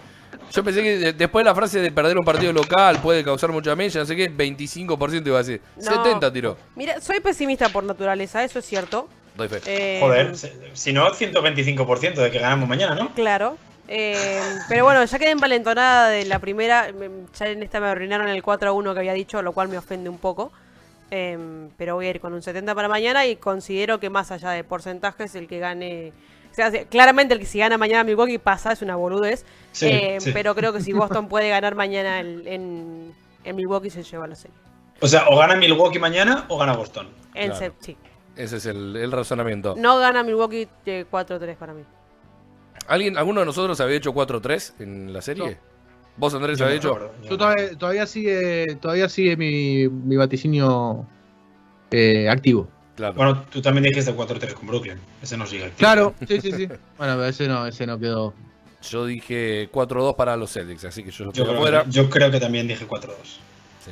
Yo 0.53 0.65
pensé 0.65 0.83
que 0.83 0.97
de- 0.99 1.13
después 1.13 1.45
de 1.45 1.51
la 1.51 1.55
frase 1.55 1.81
de 1.81 1.93
perder 1.93 2.17
un 2.17 2.25
partido 2.25 2.53
local 2.53 2.99
puede 3.03 3.23
causar 3.23 3.53
mucha 3.53 3.77
mella, 3.77 4.01
no 4.01 4.07
sé 4.07 4.17
qué, 4.17 4.31
25% 4.35 5.27
iba 5.27 5.39
a 5.39 5.43
decir. 5.43 5.61
No. 5.77 5.83
70 5.83 6.33
tiró. 6.33 6.57
Mira, 6.75 7.01
soy 7.01 7.21
pesimista 7.21 7.69
por 7.69 7.85
naturaleza, 7.85 8.43
eso 8.45 8.59
es 8.61 8.65
cierto. 8.65 9.09
Doy 9.37 9.49
fe. 9.49 9.61
Eh, 9.67 9.99
Joder, 10.01 10.37
si- 10.75 10.93
no, 10.93 11.11
125% 11.13 12.15
de 12.23 12.31
que 12.31 12.39
ganamos 12.39 12.69
mañana, 12.69 12.95
¿no? 12.95 13.13
Claro. 13.15 13.57
Eh, 13.89 14.41
pero 14.69 14.85
bueno, 14.85 15.05
ya 15.05 15.19
quedé 15.19 15.31
envalentonada 15.31 16.09
de 16.09 16.25
la 16.25 16.39
primera. 16.39 16.91
me- 16.99 17.11
Ya 17.39 17.49
en 17.49 17.63
esta 17.63 17.81
me 17.81 17.89
arruinaron 17.89 18.29
el 18.29 18.43
4 18.43 18.69
a 18.71 18.73
1 18.73 18.95
que 18.95 19.01
había 19.01 19.13
dicho, 19.13 19.43
lo 19.43 19.53
cual 19.53 19.69
me 19.69 19.77
ofende 19.79 20.09
un 20.09 20.19
poco. 20.19 20.53
Eh, 21.11 21.69
pero 21.77 21.95
voy 21.97 22.07
a 22.07 22.11
ir 22.11 22.21
con 22.21 22.33
un 22.33 22.43
70 22.43 22.75
para 22.75 22.89
mañana 22.89 23.27
y 23.27 23.37
considero 23.37 24.01
que 24.01 24.09
más 24.11 24.31
allá 24.31 24.51
de 24.51 24.65
porcentajes, 24.65 25.35
el 25.35 25.47
que 25.49 25.59
gane. 25.59 26.13
O 26.51 26.55
sea, 26.55 26.71
claramente 26.87 27.35
el 27.35 27.41
que 27.41 27.47
si 27.47 27.59
gana 27.59 27.77
mañana 27.77 28.05
Milwaukee 28.05 28.39
pasa, 28.39 28.73
es 28.73 28.81
una 28.81 28.95
boludez. 28.97 29.45
Sí, 29.73 29.87
Eh, 29.91 30.17
sí. 30.21 30.31
Pero 30.33 30.55
creo 30.55 30.73
que 30.73 30.81
si 30.81 30.93
Boston 30.93 31.29
puede 31.29 31.49
ganar 31.51 31.75
mañana 31.75 32.21
el- 32.21 32.47
en, 32.47 33.13
en 33.45 33.57
Milwaukee, 33.57 33.91
se 33.91 34.03
lleva 34.05 34.27
la 34.29 34.37
serie. 34.37 34.57
O 35.01 35.09
sea, 35.09 35.27
o 35.29 35.37
gana 35.37 35.57
Milwaukee 35.57 35.99
mañana 35.99 36.47
o 36.49 36.57
gana 36.57 36.73
Boston. 36.75 37.09
En 37.35 37.47
Claro. 37.51 37.57
set, 37.59 37.73
sí. 37.81 37.97
Ese 38.37 38.57
es 38.57 38.67
el, 38.67 38.97
el 38.97 39.13
razonamiento. 39.13 39.75
No 39.77 39.99
gana 39.99 40.23
Milwaukee 40.23 40.69
eh, 40.87 41.05
4-3 41.11 41.57
para 41.57 41.73
mí. 41.75 41.83
¿Alguien, 42.89 43.17
¿Alguno 43.17 43.41
de 43.41 43.47
nosotros 43.47 43.81
había 43.81 43.97
hecho 43.97 44.13
4-3 44.13 44.75
en 44.81 45.13
la 45.13 45.23
serie? 45.23 45.51
No. 45.53 45.57
¿Vos, 46.17 46.35
Andrés, 46.35 46.61
habías 46.61 46.79
hecho? 46.79 47.11
yo 47.29 47.37
todavía, 47.37 47.77
todavía 47.77 48.07
sigue, 48.07 48.77
todavía 48.81 49.09
sigue 49.09 49.37
mi, 49.37 49.89
mi 49.89 50.17
vaticinio 50.17 51.07
eh, 51.91 52.29
activo. 52.29 52.69
Claro. 52.95 53.15
Bueno, 53.15 53.45
tú 53.51 53.61
también 53.61 53.85
dijiste 53.85 54.15
4-3 54.15 54.53
con 54.53 54.69
Brooklyn. 54.69 54.99
Ese 55.23 55.37
no 55.37 55.47
sigue. 55.47 55.65
activo. 55.65 55.79
Claro, 55.79 56.15
sí, 56.29 56.41
sí, 56.41 56.53
sí. 56.53 56.69
Bueno, 56.99 57.15
pero 57.15 57.25
ese 57.27 57.49
no, 57.49 57.67
ese 57.67 57.87
no 57.87 57.99
quedó. 57.99 58.33
Yo 58.83 59.07
dije 59.07 59.69
4-2 59.73 60.15
para 60.15 60.37
los 60.37 60.53
Celtics, 60.53 60.85
así 60.85 61.03
que 61.03 61.11
yo 61.11 61.33
Yo 61.33 61.45
creo, 61.45 61.57
afuera. 61.57 61.85
que, 61.85 61.91
yo 61.91 62.09
creo 62.11 62.31
que 62.31 62.39
también 62.39 62.69
dije 62.69 62.87
4-2. 62.87 63.09
Sí. 63.85 63.91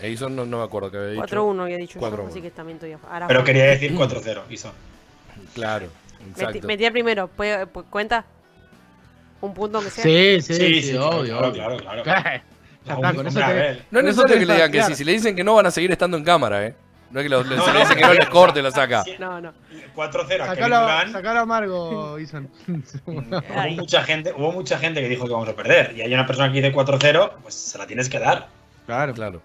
Edison 0.00 0.34
no, 0.36 0.44
no 0.46 0.58
me 0.58 0.64
acuerdo 0.64 0.90
que 0.90 0.96
había 0.98 1.22
dicho. 1.22 1.24
4-1 1.54 1.62
había 1.62 1.76
dicho 1.76 1.98
4-1. 2.00 2.16
yo, 2.16 2.26
así 2.28 2.40
que 2.42 2.50
también 2.50 2.76
estoy 2.76 2.92
afuera. 2.92 3.26
Pero 3.26 3.44
quería 3.44 3.64
decir 3.64 3.94
4-0, 3.94 4.42
Iso. 4.50 4.72
Claro, 5.54 5.86
exacto. 6.30 6.66
metía 6.66 6.90
primero, 6.90 7.28
¿puede- 7.28 7.66
pu- 7.66 7.84
¿cuenta? 7.90 8.24
¿Un 9.40 9.54
punto 9.54 9.78
aunque 9.78 9.90
sea? 9.90 10.02
Sí, 10.04 10.40
sí, 10.40 10.54
Sí, 10.54 10.74
sí, 10.74 10.82
sí, 10.90 10.96
obvio, 10.96 11.38
claro, 11.38 11.48
obvio. 11.48 11.78
claro, 11.82 12.02
claro. 12.02 12.42
Ya 12.84 12.94
está, 12.94 13.12
con 13.12 13.26
eso 13.26 13.38
Hombre, 13.38 13.44
a 13.44 13.48
te- 13.48 13.54
ver. 13.54 13.84
No 13.90 13.98
es 13.98 14.04
necesario 14.06 14.38
que 14.38 14.46
le 14.46 14.54
digan 14.54 14.72
que 14.72 14.82
sí. 14.82 14.94
Si 14.94 15.04
le 15.04 15.12
dicen 15.12 15.36
que 15.36 15.44
no, 15.44 15.54
van 15.54 15.66
a 15.66 15.70
seguir 15.70 15.90
estando 15.92 16.16
en 16.16 16.24
cámara, 16.24 16.64
¿eh? 16.66 16.74
No 17.10 17.20
es 17.20 17.24
que 17.24 17.28
lo- 17.28 17.44
No, 17.44 17.50
se 17.64 17.72
le 17.72 17.74
no, 17.74 17.80
dice 17.80 17.94
que 17.96 18.00
no 18.02 18.14
les 18.14 18.28
corte, 18.30 18.62
la 18.62 18.70
saca. 18.70 19.04
No, 19.18 19.40
no. 19.42 19.52
4-0 19.94 20.40
a 20.42 20.54
Kevin 20.54 21.12
Sacalo, 21.12 21.40
amargo, 21.40 22.18
Ison. 22.18 22.48
Hubo 23.06 23.70
mucha, 23.76 24.02
gente, 24.04 24.32
hubo 24.34 24.52
mucha 24.52 24.78
gente 24.78 25.02
que 25.02 25.08
dijo 25.08 25.26
que 25.26 25.32
vamos 25.32 25.48
a 25.48 25.54
perder. 25.56 25.94
Y 25.96 26.00
hay 26.02 26.14
una 26.14 26.26
persona 26.26 26.50
que 26.50 26.62
dice 26.62 26.72
4-0, 26.74 27.32
pues 27.42 27.54
se 27.54 27.76
la 27.78 27.86
tienes 27.86 28.08
que 28.08 28.18
dar. 28.18 28.48
claro. 28.86 29.12
Claro. 29.12 29.42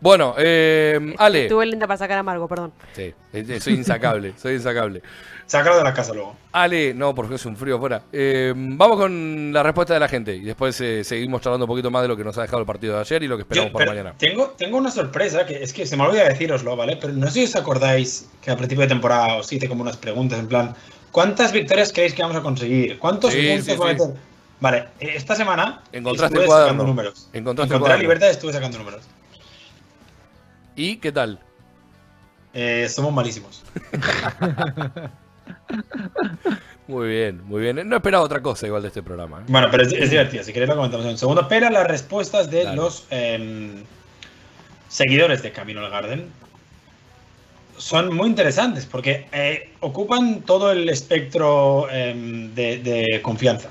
Bueno, 0.00 0.34
eh, 0.38 1.14
Ale. 1.18 1.42
Estuve 1.44 1.66
lenta 1.66 1.86
para 1.86 1.98
sacar 1.98 2.18
amargo, 2.18 2.46
perdón. 2.46 2.72
Sí, 2.92 3.12
eh, 3.32 3.60
soy 3.60 3.74
insacable, 3.74 4.34
soy 4.40 4.54
insacable. 4.54 5.02
Sácalo 5.46 5.78
de 5.78 5.84
la 5.84 5.94
casa 5.94 6.12
luego. 6.12 6.36
Ale, 6.52 6.92
no, 6.92 7.14
porque 7.14 7.36
es 7.36 7.46
un 7.46 7.56
frío 7.56 7.76
afuera. 7.76 8.02
Eh, 8.12 8.52
vamos 8.54 8.98
con 8.98 9.50
la 9.50 9.62
respuesta 9.62 9.94
de 9.94 10.00
la 10.00 10.08
gente 10.08 10.36
y 10.36 10.42
después 10.42 10.78
eh, 10.82 11.02
seguimos 11.02 11.40
charlando 11.40 11.64
un 11.64 11.68
poquito 11.68 11.90
más 11.90 12.02
de 12.02 12.08
lo 12.08 12.16
que 12.18 12.22
nos 12.22 12.36
ha 12.36 12.42
dejado 12.42 12.60
el 12.60 12.66
partido 12.66 12.94
de 12.94 13.00
ayer 13.00 13.22
y 13.22 13.28
lo 13.28 13.36
que 13.36 13.42
esperamos 13.42 13.70
Yo, 13.70 13.78
para 13.78 13.90
mañana. 13.90 14.14
Tengo, 14.18 14.48
tengo 14.58 14.76
una 14.76 14.90
sorpresa, 14.90 15.46
que 15.46 15.62
es 15.62 15.72
que 15.72 15.86
se 15.86 15.96
me 15.96 16.04
olvida 16.04 16.28
deciroslo, 16.28 16.76
¿vale? 16.76 16.98
Pero 17.00 17.14
no 17.14 17.26
sé 17.28 17.32
si 17.32 17.44
os 17.44 17.56
acordáis 17.56 18.28
que 18.42 18.50
al 18.50 18.58
principio 18.58 18.82
de 18.82 18.88
temporada 18.88 19.36
os 19.36 19.50
hice 19.50 19.68
como 19.68 19.82
unas 19.82 19.96
preguntas 19.96 20.38
en 20.38 20.48
plan, 20.48 20.74
¿cuántas 21.12 21.50
victorias 21.52 21.94
creéis 21.94 22.12
que 22.12 22.20
vamos 22.22 22.36
a 22.36 22.42
conseguir? 22.42 22.98
¿Cuántos 22.98 23.32
Sí, 23.32 23.48
puntos 23.48 23.64
sí, 23.64 23.72
a 23.72 23.74
sí. 23.76 23.82
meter? 23.84 24.06
Vale, 24.60 24.78
eh, 25.00 25.12
esta 25.14 25.34
semana 25.34 25.82
Encontraste 25.92 26.40
estuve 26.40 26.54
sacando 26.54 26.84
números. 26.84 27.28
Encontraste 27.32 27.74
Encontré 27.74 27.94
la 27.96 28.02
libertad 28.02 28.26
y 28.26 28.30
estuve 28.32 28.52
sacando 28.52 28.76
números. 28.76 29.02
¿Y 30.78 30.98
qué 30.98 31.10
tal? 31.10 31.40
Eh, 32.54 32.88
somos 32.88 33.12
malísimos. 33.12 33.64
Muy 36.86 37.08
bien, 37.08 37.42
muy 37.46 37.60
bien. 37.60 37.86
No 37.86 37.96
esperaba 37.96 38.24
otra 38.24 38.40
cosa 38.40 38.66
igual 38.66 38.80
de 38.80 38.88
este 38.88 39.02
programa. 39.02 39.40
¿eh? 39.40 39.44
Bueno, 39.48 39.68
pero 39.70 39.82
es, 39.82 39.92
es 39.92 40.08
divertido, 40.10 40.42
si 40.42 40.54
queréis 40.54 40.70
lo 40.70 40.76
comentamos 40.76 41.04
en 41.04 41.12
un 41.12 41.18
segundo. 41.18 41.46
Pero 41.46 41.68
las 41.68 41.86
respuestas 41.86 42.50
de 42.50 42.64
Dale. 42.64 42.76
los 42.76 43.06
em, 43.10 43.82
seguidores 44.88 45.42
de 45.42 45.52
Camino 45.52 45.84
al 45.84 45.90
Garden 45.90 46.28
son 47.76 48.14
muy 48.14 48.28
interesantes 48.28 48.86
porque 48.86 49.26
eh, 49.32 49.74
ocupan 49.80 50.40
todo 50.40 50.72
el 50.72 50.88
espectro 50.88 51.90
em, 51.90 52.54
de, 52.54 52.78
de 52.78 53.20
confianza. 53.20 53.68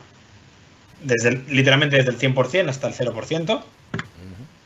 Desde 1.02 1.42
literalmente 1.48 1.98
desde 1.98 2.12
el 2.12 2.36
100% 2.36 2.70
hasta 2.70 2.88
el 2.88 2.94
0%. 2.94 3.64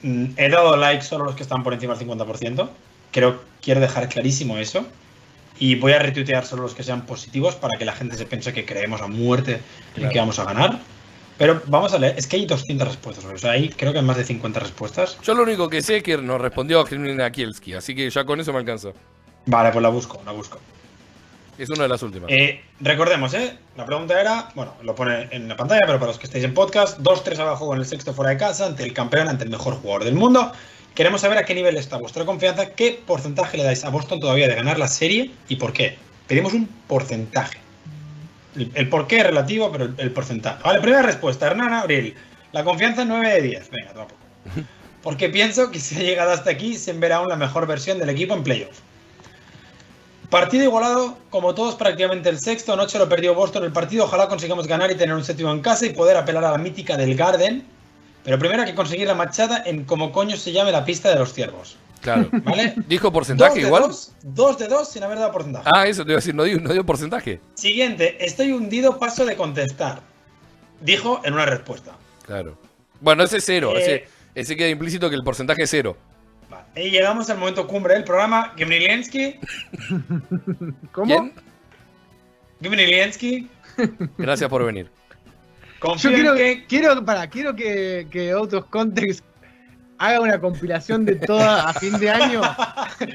Mm, 0.04 0.26
he 0.38 0.50
dado 0.50 0.76
like 0.78 1.04
solo 1.04 1.24
a 1.24 1.28
los 1.28 1.36
que 1.36 1.44
están 1.44 1.64
por 1.64 1.74
encima 1.74 1.96
del 1.96 2.08
50%. 2.08 2.70
Creo 3.12 3.42
quiero 3.62 3.80
dejar 3.82 4.10
clarísimo 4.10 4.58
eso. 4.58 4.86
Y 5.60 5.76
voy 5.76 5.92
a 5.94 6.00
retuitear 6.00 6.46
solo 6.46 6.64
los 6.64 6.74
que 6.74 6.84
sean 6.84 7.06
positivos 7.06 7.56
para 7.56 7.78
que 7.78 7.86
la 7.86 7.94
gente 7.94 8.18
se 8.18 8.26
piense 8.26 8.52
que 8.54 8.66
creemos 8.66 9.02
a 9.02 9.08
muerte 9.08 9.54
en 9.54 9.60
Claro. 9.96 10.10
que 10.12 10.20
vamos 10.20 10.40
a 10.40 10.46
ganar. 10.46 10.80
Pero 11.38 11.62
vamos 11.68 11.94
a 11.94 12.00
leer, 12.00 12.16
es 12.18 12.28
que 12.28 12.36
hay 12.38 12.46
200 12.46 12.88
respuestas, 12.88 13.26
o 13.26 13.38
sea, 13.38 13.52
hay 13.52 13.70
creo 13.70 13.92
que 13.94 14.00
hay 14.00 14.06
más 14.06 14.18
de 14.18 14.24
50 14.24 14.60
respuestas. 14.60 15.18
Yo 15.24 15.34
lo 15.34 15.42
único 15.44 15.70
que 15.70 15.82
sé 15.82 15.98
es 15.98 16.04
que 16.04 16.18
nos 16.18 16.40
respondió 16.40 16.84
Kremlin 16.84 17.20
Kielski, 17.32 17.74
así 17.74 17.96
que 17.96 18.10
ya 18.10 18.24
con 18.26 18.40
eso 18.40 18.54
me 18.54 18.60
alcanza. 18.60 18.90
Vale, 19.48 19.72
pues 19.72 19.82
la 19.82 19.90
busco, 19.90 20.22
la 20.24 20.34
busco. 20.34 20.60
Es 21.58 21.70
una 21.70 21.84
de 21.84 21.90
las 21.90 22.02
últimas. 22.02 22.32
Eh, 22.32 22.62
recordemos, 22.80 23.34
¿eh? 23.34 23.58
La 23.76 23.86
pregunta 23.86 24.20
era, 24.20 24.50
bueno, 24.56 24.74
lo 24.82 24.96
pone 24.96 25.28
en 25.32 25.48
la 25.48 25.56
pantalla, 25.56 25.82
pero 25.86 26.00
para 26.00 26.08
los 26.08 26.18
que 26.18 26.26
estáis 26.26 26.44
en 26.44 26.54
podcast, 26.54 27.00
2-3 27.00 27.40
abajo 27.40 27.68
con 27.68 27.78
el 27.78 27.86
sexto 27.86 28.14
fuera 28.14 28.32
de 28.32 28.38
casa, 28.38 28.66
ante 28.66 28.84
el 28.84 28.94
campeón, 28.94 29.28
ante 29.28 29.44
el 29.44 29.50
mejor 29.50 29.76
jugador 29.76 30.04
del 30.04 30.16
mundo. 30.16 30.52
Queremos 30.96 31.22
saber 31.22 31.38
a 31.38 31.46
qué 31.46 31.54
nivel 31.54 31.78
está 31.78 31.98
vuestra 31.98 32.26
confianza, 32.26 32.72
qué 32.72 33.02
porcentaje 33.06 33.58
le 33.58 33.64
dais 33.64 33.86
a 33.86 33.90
Boston 33.90 34.20
todavía 34.20 34.48
de 34.48 34.56
ganar 34.56 34.78
la 34.78 34.88
serie 34.88 35.32
y 35.48 35.56
por 35.56 35.74
qué. 35.74 35.98
Pedimos 36.28 36.54
un 36.54 36.68
porcentaje. 36.88 37.60
El, 38.56 38.72
el 38.74 38.90
por 38.90 39.08
qué 39.08 39.20
es 39.20 39.28
relativo, 39.28 39.72
pero 39.72 39.86
el, 39.86 39.96
el 39.98 40.12
porcentaje. 40.12 40.62
Vale, 40.64 40.80
primera 40.80 41.04
respuesta, 41.04 41.48
Hernán 41.48 41.74
Abril. 41.74 42.16
La 42.52 42.64
confianza 42.64 43.06
9 43.06 43.34
de 43.34 43.42
10. 43.42 43.70
Venga, 43.72 43.94
toma 43.94 44.08
poco. 44.08 44.22
Porque 45.02 45.30
pienso 45.30 45.72
que 45.72 45.80
si 45.80 45.96
ha 45.96 46.00
llegado 46.00 46.32
hasta 46.32 46.52
aquí, 46.52 46.76
se 46.76 46.94
verá 46.94 47.18
aún 47.18 47.30
la 47.30 47.36
mejor 47.36 47.66
versión 47.66 47.98
del 47.98 48.10
equipo 48.10 48.36
en 48.36 48.44
playoff. 48.44 48.80
Partido 50.32 50.64
igualado, 50.64 51.18
como 51.30 51.54
todos, 51.54 51.76
prácticamente 51.76 52.30
el 52.30 52.40
sexto. 52.40 52.72
Anoche 52.72 52.98
lo 52.98 53.10
perdió 53.10 53.36
Boston 53.36 53.66
el 53.66 53.74
partido. 53.74 54.06
Ojalá 54.06 54.30
consigamos 54.30 54.66
ganar 54.66 54.90
y 54.90 54.96
tener 54.96 55.14
un 55.14 55.26
séptimo 55.26 55.52
en 55.52 55.60
casa 55.60 55.86
y 55.86 55.90
poder 55.90 56.16
apelar 56.16 56.46
a 56.46 56.52
la 56.52 56.58
mítica 56.58 56.96
del 56.96 57.16
Garden. 57.16 57.66
Pero 58.24 58.40
primero 58.40 58.62
hay 58.62 58.70
que 58.70 58.76
conseguir 58.76 59.08
la 59.08 59.14
machada 59.14 59.62
en 59.66 59.84
como 59.84 60.14
coño 60.14 60.38
se 60.38 60.54
llame 60.54 60.72
la 60.72 60.86
pista 60.86 61.10
de 61.10 61.20
los 61.20 61.34
ciervos. 61.34 61.76
Claro. 62.00 62.30
¿Vale? 62.46 62.76
¿Dijo 62.88 63.12
porcentaje 63.12 63.60
igual? 63.60 63.84
Dos, 63.84 64.14
dos 64.24 64.58
de 64.58 64.70
dos 64.70 64.88
sin 64.88 65.04
haber 65.04 65.20
dado 65.20 65.34
porcentaje. 65.34 65.70
Ah, 65.70 65.86
eso 65.86 66.06
te 66.06 66.12
iba 66.12 66.20
a 66.20 66.22
decir, 66.22 66.34
no 66.34 66.46
dio, 66.46 66.62
no 66.62 66.72
dio 66.72 66.86
porcentaje. 66.86 67.42
Siguiente, 67.56 68.26
estoy 68.26 68.54
hundido, 68.54 69.00
paso 69.00 69.26
de 69.26 69.36
contestar. 69.36 70.00
Dijo 70.80 71.20
en 71.26 71.34
una 71.34 71.46
respuesta. 71.46 71.92
Claro. 72.26 72.58
Bueno, 73.02 73.24
ese 73.24 73.40
es 73.40 73.44
cero. 73.46 73.74
Eh. 73.76 73.82
Ese, 73.82 74.06
ese 74.34 74.56
queda 74.56 74.70
implícito 74.70 75.10
que 75.10 75.16
el 75.18 75.24
porcentaje 75.24 75.64
es 75.64 75.70
cero. 75.70 75.98
Y 76.76 76.90
llegamos 76.90 77.30
al 77.30 77.38
momento 77.38 77.68
cumbre 77.68 77.96
del 77.96 78.04
programa. 78.04 78.54
Gimniliensky. 78.56 79.40
¿Cómo? 80.92 81.06
¿Quién? 81.06 81.34
Gimniliensky. 82.62 83.50
Gracias 84.18 84.50
por 84.50 84.64
venir. 84.64 84.90
Confío 85.80 86.12
Yo 86.12 86.16
quiero 86.16 86.36
que, 86.36 86.66
quiero, 86.68 87.04
para, 87.04 87.28
quiero 87.28 87.56
que, 87.56 88.08
que 88.12 88.36
Context 88.70 89.26
haga 90.08 90.20
una 90.20 90.40
compilación 90.40 91.06
de 91.06 91.16
toda 91.16 91.70
a 91.70 91.74
fin 91.74 91.98
de 92.00 92.10
año. 92.10 92.42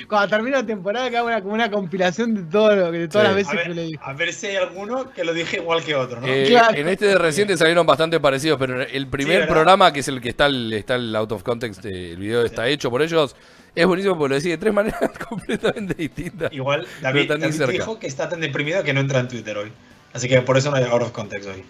Cuando 0.08 0.28
termine 0.28 0.56
la 0.56 0.64
temporada, 0.66 1.10
que 1.10 1.16
haga 1.16 1.26
una, 1.26 1.42
como 1.42 1.54
una 1.54 1.70
compilación 1.70 2.34
de 2.34 2.42
todo 2.44 2.74
lo 2.76 2.92
que 2.92 2.98
de 2.98 3.08
todas 3.08 3.26
Sí. 3.26 3.34
las 3.34 3.36
veces 3.36 3.66
que 3.66 3.74
le 3.74 3.82
dijo. 3.86 4.04
a 4.04 4.12
ver 4.12 4.32
si 4.32 4.46
hay 4.46 4.56
alguno 4.56 5.10
que 5.12 5.24
lo 5.24 5.34
dije 5.34 5.56
igual 5.56 5.82
que 5.84 5.94
otro, 5.94 6.20
¿no? 6.20 6.26
Eh, 6.26 6.46
Claro. 6.48 6.76
En 6.76 6.88
este 6.88 7.06
de 7.06 7.18
reciente 7.18 7.56
salieron 7.56 7.86
bastante 7.86 8.20
parecidos, 8.20 8.58
pero 8.58 8.80
el 8.82 9.06
primer 9.08 9.46
programa, 9.48 9.92
que 9.92 10.00
es 10.00 10.08
el 10.08 10.20
que 10.20 10.28
está 10.30 10.46
el, 10.46 10.72
está 10.72 10.94
el 10.94 11.14
out 11.16 11.32
of 11.32 11.42
context, 11.42 11.84
eh, 11.86 12.12
el 12.12 12.18
video 12.18 12.44
está 12.44 12.68
hecho 12.68 12.90
por 12.90 13.02
ellos, 13.02 13.34
es 13.74 13.86
buenísimo 13.86 14.16
porque 14.16 14.28
lo 14.30 14.34
decía 14.36 14.52
de 14.52 14.58
tres 14.58 14.72
maneras 14.72 15.00
completamente 15.28 15.94
distintas. 15.94 16.52
Igual 16.52 16.86
David, 17.02 17.28
David 17.28 17.68
dijo 17.70 17.98
que 17.98 18.06
está 18.06 18.28
tan 18.28 18.40
deprimido 18.40 18.82
que 18.84 18.92
no 18.92 19.00
entra 19.00 19.20
en 19.20 19.28
Twitter 19.28 19.56
hoy. 19.58 19.72
Así 20.12 20.28
que 20.28 20.40
por 20.40 20.56
eso 20.56 20.70
no 20.70 20.76
hay 20.76 20.84
out 20.84 21.02
of 21.02 21.10
context 21.12 21.48
hoy. 21.48 21.64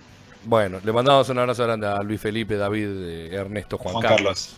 Bueno, 0.45 0.79
le 0.85 0.93
mandamos 0.93 1.29
un 1.31 1.39
abrazo 1.39 1.65
grande 1.65 1.89
a 1.89 2.01
Luis 2.03 2.21
Felipe, 2.21 2.57
David, 2.57 2.87
eh, 2.89 3.35
Ernesto, 3.35 3.77
Juan, 3.79 3.95
Juan 3.95 4.03
Carlos. 4.03 4.19
Carlos. 4.19 4.57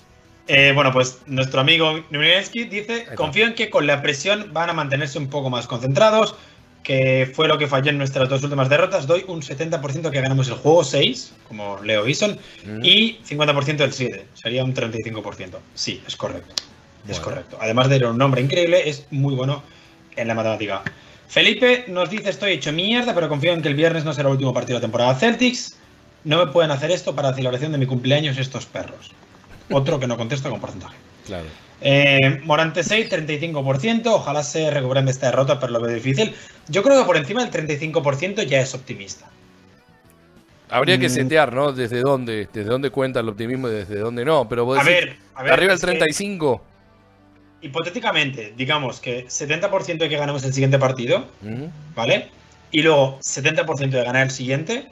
Eh, 0.48 0.72
bueno, 0.74 0.92
pues 0.92 1.18
nuestro 1.26 1.60
amigo 1.60 2.04
Numinensky 2.10 2.64
dice. 2.64 3.06
Confío 3.14 3.46
en 3.46 3.54
que 3.54 3.68
con 3.70 3.86
la 3.86 4.00
presión 4.02 4.50
van 4.52 4.70
a 4.70 4.72
mantenerse 4.72 5.18
un 5.18 5.28
poco 5.28 5.50
más 5.50 5.66
concentrados, 5.66 6.34
que 6.82 7.30
fue 7.34 7.48
lo 7.48 7.58
que 7.58 7.66
falló 7.66 7.90
en 7.90 7.98
nuestras 7.98 8.30
dos 8.30 8.42
últimas 8.42 8.70
derrotas. 8.70 9.06
Doy 9.06 9.24
un 9.28 9.42
70% 9.42 10.10
que 10.10 10.20
ganamos 10.22 10.48
el 10.48 10.54
juego 10.54 10.84
6, 10.84 11.34
como 11.46 11.78
Leo 11.82 12.06
Eason, 12.06 12.38
Mm. 12.64 12.84
y 12.84 13.20
50% 13.24 13.84
el 13.84 13.92
7. 13.92 14.24
Sería 14.34 14.64
un 14.64 14.72
35%. 14.72 15.60
Sí, 15.74 16.02
es 16.06 16.16
correcto. 16.16 16.54
Es 17.06 17.20
correcto. 17.20 17.58
Además 17.60 17.88
de 17.88 17.98
ser 17.98 18.06
un 18.06 18.18
nombre 18.18 18.40
increíble, 18.42 18.88
es 18.88 19.06
muy 19.10 19.34
bueno 19.34 19.62
en 20.16 20.28
la 20.28 20.34
matemática. 20.34 20.82
Felipe 21.28 21.84
nos 21.88 22.08
dice: 22.10 22.30
Estoy 22.30 22.52
hecho 22.52 22.72
mierda, 22.72 23.14
pero 23.14 23.28
confío 23.28 23.52
en 23.52 23.60
que 23.60 23.68
el 23.68 23.74
viernes 23.74 24.04
no 24.04 24.14
será 24.14 24.28
el 24.28 24.32
último 24.32 24.54
partido 24.54 24.76
de 24.78 24.80
la 24.80 24.86
temporada 24.86 25.14
Celtics. 25.14 25.76
No 26.24 26.44
me 26.44 26.50
pueden 26.52 26.70
hacer 26.70 26.90
esto 26.90 27.14
para 27.14 27.30
la 27.30 27.34
celebración 27.36 27.72
de 27.72 27.78
mi 27.78 27.86
cumpleaños 27.86 28.38
estos 28.38 28.64
perros. 28.66 29.12
Otro 29.70 29.98
que 30.00 30.06
no 30.06 30.16
contesta 30.16 30.48
con 30.50 30.60
porcentaje. 30.60 30.96
Claro. 31.26 31.46
Eh, 31.80 32.40
Morante 32.44 32.82
6, 32.82 33.08
35%. 33.08 34.06
Ojalá 34.06 34.42
se 34.42 34.70
recuperen 34.70 35.04
de 35.04 35.12
esta 35.12 35.26
derrota, 35.26 35.60
pero 35.60 35.72
lo 35.74 35.80
veo 35.80 35.94
difícil. 35.94 36.34
Yo 36.68 36.82
creo 36.82 36.98
que 37.00 37.06
por 37.06 37.16
encima 37.16 37.44
del 37.44 37.50
35% 37.52 38.42
ya 38.44 38.60
es 38.60 38.74
optimista. 38.74 39.28
Habría 40.70 40.98
que 40.98 41.06
Mm. 41.08 41.12
setear, 41.12 41.52
¿no? 41.52 41.72
Desde 41.72 42.00
dónde, 42.00 42.48
desde 42.52 42.68
dónde 42.68 42.90
cuenta 42.90 43.20
el 43.20 43.28
optimismo 43.28 43.68
y 43.68 43.72
desde 43.72 43.98
dónde 44.00 44.24
no. 44.24 44.48
Pero 44.48 44.64
vos 44.64 44.78
A 44.78 44.84
decís, 44.84 45.04
ver, 45.06 45.16
a 45.34 45.42
ver. 45.42 45.52
arriba 45.52 45.68
del 45.72 45.76
es 45.76 45.80
que, 45.80 45.86
35. 45.86 46.62
hipotéticamente, 47.62 48.52
digamos 48.56 49.00
que 49.00 49.26
70% 49.28 50.04
de 50.04 50.08
que 50.08 50.16
ganemos 50.16 50.44
el 50.44 50.52
siguiente 50.52 50.78
partido. 50.78 51.26
¿vale? 51.94 52.28
Y 52.70 52.82
luego 52.82 53.18
70% 53.22 53.96
de 53.96 54.04
ganar 54.04 54.24
el 54.24 54.30
siguiente, 54.30 54.86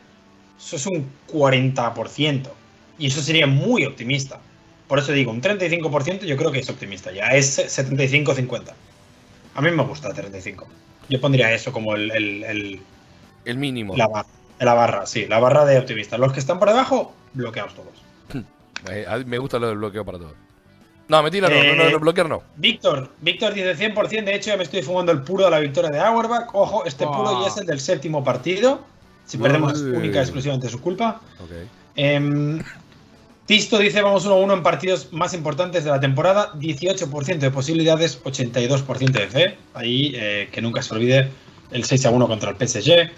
eso 0.59 0.77
es 0.77 0.87
un 0.87 1.11
40%. 1.33 2.51
Y 2.99 3.09
eso 3.09 3.21
sería 3.21 3.47
muy 3.47 3.85
optimista. 3.85 4.41
Por 4.89 4.99
eso 4.99 5.13
digo, 5.13 5.33
un 5.33 5.43
35% 5.43 6.21
yo 6.27 6.37
creo 6.37 6.53
que 6.53 6.61
es 6.61 6.71
optimista 6.71 7.11
ya. 7.13 7.29
Es 7.29 7.59
75-50. 7.59 8.73
A 9.55 9.61
mí 9.61 9.71
me 9.71 9.83
gusta 9.85 10.09
el 10.09 10.15
35. 10.15 10.67
Yo 11.09 11.21
pondría 11.21 11.53
eso 11.53 11.73
como 11.73 11.95
el, 11.97 12.11
el- 12.13 12.45
el- 12.45 12.81
El 13.45 13.59
mínimo. 13.59 13.97
la, 13.97 14.07
barra, 14.09 14.29
la 14.61 14.75
barra, 14.75 15.07
sí, 15.07 15.27
la 15.27 15.39
barra 15.41 15.65
de 15.65 15.79
optimista. 15.79 16.19
Los 16.19 16.33
que 16.33 16.41
están 16.41 16.59
por 16.59 16.69
debajo, 16.69 17.13
bloqueados 17.35 17.75
todos. 17.75 18.45
Eh, 18.91 19.07
me 19.27 19.39
gusta 19.39 19.59
lo 19.59 19.69
del 19.69 19.79
bloqueo 19.79 20.05
para 20.05 20.19
todos. 20.19 20.35
No, 21.09 21.23
mentira, 21.23 21.49
no, 21.49 21.55
no, 21.57 21.75
no, 21.75 21.83
Eh, 21.85 21.91
no, 21.93 21.99
bloquear 21.99 22.29
no. 22.29 22.43
Víctor, 22.57 23.11
Víctor 23.21 23.55
dice 23.55 23.75
100%, 23.77 24.25
de 24.25 24.35
hecho 24.35 24.51
ya 24.51 24.57
me 24.57 24.63
estoy 24.65 24.83
fumando 24.83 25.11
el 25.13 25.23
puro 25.23 25.45
de 25.47 25.51
la 25.51 25.59
victoria 25.61 25.91
de 25.91 25.99
Auerbach. 25.99 26.51
Ojo, 26.53 26.85
este 26.85 27.05
puro 27.07 27.43
ya 27.43 27.49
es 27.49 27.57
el 27.57 27.67
del 27.67 27.81
séptimo 27.81 28.23
partido. 28.23 28.81
Si 29.25 29.39
perdemos 29.39 29.73
es 29.73 29.81
Uy. 29.81 29.91
única 29.97 30.19
y 30.19 30.23
exclusivamente 30.23 30.69
su 30.69 30.81
culpa. 30.81 31.21
Ok. 31.41 31.51
Em, 31.97 32.63
Tisto 33.47 33.79
dice 33.79 34.03
vamos 34.03 34.27
1-1 34.27 34.53
en 34.55 34.63
partidos 34.65 35.13
más 35.13 35.33
importantes 35.33 35.85
de 35.85 35.91
la 35.91 36.01
temporada. 36.01 36.53
18% 36.55 37.39
de 37.39 37.51
posibilidades, 37.53 38.23
82% 38.25 39.13
de 39.13 39.29
fe. 39.29 39.59
Ahí 39.73 40.13
eh, 40.17 40.49
que 40.51 40.61
nunca 40.61 40.83
se 40.83 40.93
olvide 40.93 41.31
el 41.71 41.85
6-1 41.85 42.27
contra 42.27 42.51
el 42.51 42.57
PSG. 42.57 43.09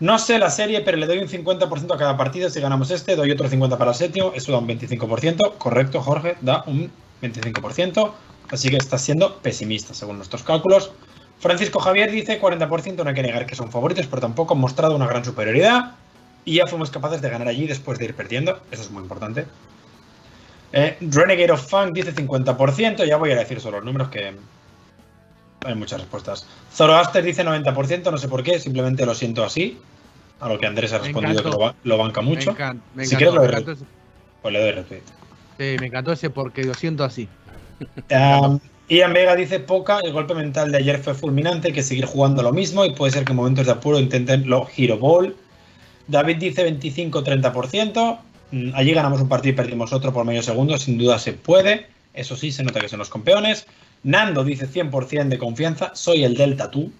No 0.00 0.18
sé 0.18 0.38
la 0.38 0.50
serie, 0.50 0.82
pero 0.82 0.98
le 0.98 1.06
doy 1.06 1.18
un 1.18 1.28
50% 1.28 1.94
a 1.94 1.96
cada 1.96 2.16
partido. 2.18 2.50
Si 2.50 2.60
ganamos 2.60 2.90
este, 2.90 3.16
doy 3.16 3.30
otro 3.30 3.48
50% 3.48 3.78
para 3.78 3.92
el 3.92 3.96
séptimo. 3.96 4.32
Eso 4.34 4.52
da 4.52 4.58
un 4.58 4.68
25%. 4.68 5.54
Correcto, 5.56 6.02
Jorge, 6.02 6.36
da 6.42 6.62
un 6.66 6.90
25%. 7.22 8.12
Así 8.50 8.68
que 8.68 8.76
está 8.76 8.98
siendo 8.98 9.38
pesimista 9.38 9.94
según 9.94 10.16
nuestros 10.16 10.42
cálculos. 10.42 10.92
Francisco 11.38 11.80
Javier 11.80 12.10
dice 12.10 12.38
40%. 12.38 13.02
No 13.02 13.08
hay 13.08 13.14
que 13.14 13.22
negar 13.22 13.46
que 13.46 13.54
son 13.54 13.70
favoritos, 13.70 14.06
pero 14.08 14.20
tampoco 14.20 14.52
han 14.52 14.60
mostrado 14.60 14.94
una 14.94 15.06
gran 15.06 15.24
superioridad. 15.24 15.92
Y 16.44 16.56
ya 16.56 16.66
fuimos 16.66 16.90
capaces 16.90 17.22
de 17.22 17.30
ganar 17.30 17.48
allí 17.48 17.66
después 17.66 17.98
de 17.98 18.06
ir 18.06 18.14
perdiendo. 18.14 18.60
Eso 18.70 18.82
es 18.82 18.90
muy 18.90 19.02
importante. 19.02 19.46
Eh, 20.72 20.96
Renegade 21.00 21.52
of 21.52 21.66
Funk 21.68 21.92
dice 21.94 22.12
50%. 22.14 23.04
Ya 23.04 23.16
voy 23.16 23.30
a 23.30 23.36
decir 23.36 23.60
solo 23.60 23.78
los 23.78 23.84
números 23.86 24.08
que 24.08 24.34
hay 25.64 25.74
muchas 25.74 26.00
respuestas. 26.00 26.46
Zoroaster 26.74 27.24
dice 27.24 27.44
90%. 27.44 28.10
No 28.10 28.18
sé 28.18 28.28
por 28.28 28.42
qué, 28.42 28.58
simplemente 28.58 29.06
lo 29.06 29.14
siento 29.14 29.44
así. 29.44 29.78
A 30.40 30.48
lo 30.48 30.58
que 30.58 30.66
Andrés 30.66 30.92
ha 30.92 30.98
respondido 30.98 31.42
que 31.42 31.48
lo, 31.48 31.58
ba- 31.58 31.74
lo 31.84 31.96
banca 31.96 32.20
mucho. 32.20 32.52
Me, 32.54 32.74
me 32.94 33.06
Si 33.06 33.14
encantó, 33.14 33.16
quieres 33.16 33.34
lo 33.34 33.44
encantó 33.44 33.72
ese, 33.72 33.84
Pues 34.42 34.52
le 34.52 34.60
doy 34.60 34.72
retweet. 34.72 35.02
sí, 35.58 35.76
me 35.80 35.86
encantó 35.86 36.12
ese 36.12 36.28
porque 36.30 36.64
lo 36.64 36.74
siento 36.74 37.04
así. 37.04 37.28
Um, 38.10 38.60
Ian 38.88 39.12
Vega 39.14 39.34
dice 39.34 39.58
poca, 39.60 39.98
el 40.00 40.12
golpe 40.12 40.34
mental 40.34 40.70
de 40.70 40.78
ayer 40.78 40.98
fue 41.02 41.14
fulminante, 41.14 41.68
hay 41.68 41.74
que 41.74 41.82
seguir 41.82 42.04
jugando 42.04 42.42
lo 42.42 42.52
mismo 42.52 42.84
y 42.84 42.94
puede 42.94 43.10
ser 43.12 43.24
que 43.24 43.32
en 43.32 43.36
momentos 43.36 43.66
de 43.66 43.72
apuro 43.72 43.98
intenten 43.98 44.48
lo 44.48 44.68
Hero 44.76 44.98
Ball. 44.98 45.34
David 46.06 46.36
dice 46.36 46.66
25-30%. 46.66 48.18
Mm, 48.50 48.70
Allí 48.74 48.92
ganamos 48.92 49.20
un 49.20 49.28
partido 49.28 49.52
y 49.52 49.56
perdimos 49.56 49.92
otro 49.92 50.12
por 50.12 50.24
medio 50.24 50.42
segundo, 50.42 50.76
sin 50.78 50.98
duda 50.98 51.18
se 51.18 51.32
puede. 51.32 51.86
Eso 52.12 52.36
sí, 52.36 52.52
se 52.52 52.62
nota 52.62 52.80
que 52.80 52.88
son 52.88 52.98
los 52.98 53.10
campeones. 53.10 53.66
Nando 54.02 54.44
dice 54.44 54.68
100% 54.68 55.28
de 55.28 55.38
confianza, 55.38 55.92
soy 55.94 56.24
el 56.24 56.36
del 56.36 56.56
tatú. 56.56 56.92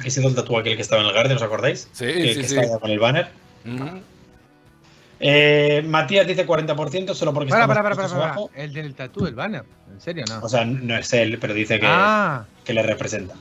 Que 0.00 0.08
ha 0.08 0.10
sido 0.10 0.28
el 0.28 0.34
tatú 0.34 0.56
aquel 0.56 0.76
que 0.76 0.82
estaba 0.82 1.02
en 1.02 1.08
el 1.08 1.14
Garden, 1.14 1.36
¿os 1.36 1.42
acordáis? 1.42 1.88
Sí, 1.92 2.06
que, 2.06 2.34
sí, 2.34 2.40
que 2.40 2.48
sí. 2.48 2.54
está 2.56 2.60
allá 2.62 2.78
con 2.78 2.90
el 2.90 2.98
banner. 2.98 3.28
Eh, 5.20 5.82
Matías 5.86 6.26
dice 6.26 6.46
40% 6.46 7.14
solo 7.14 7.34
porque 7.34 7.50
Para, 7.50 7.66
para, 7.66 7.82
para, 7.82 7.96
para, 7.96 8.08
abajo. 8.08 8.50
El 8.54 8.72
del 8.72 8.94
tatú, 8.94 9.26
el 9.26 9.34
banner. 9.34 9.64
¿En 9.92 10.00
serio 10.00 10.24
no? 10.28 10.40
O 10.40 10.48
sea, 10.48 10.64
no 10.64 10.96
es 10.96 11.12
él, 11.12 11.38
pero 11.40 11.54
dice 11.54 11.80
que, 11.80 11.86
ah, 11.88 12.44
que 12.64 12.72
le 12.72 12.82
representa. 12.82 13.34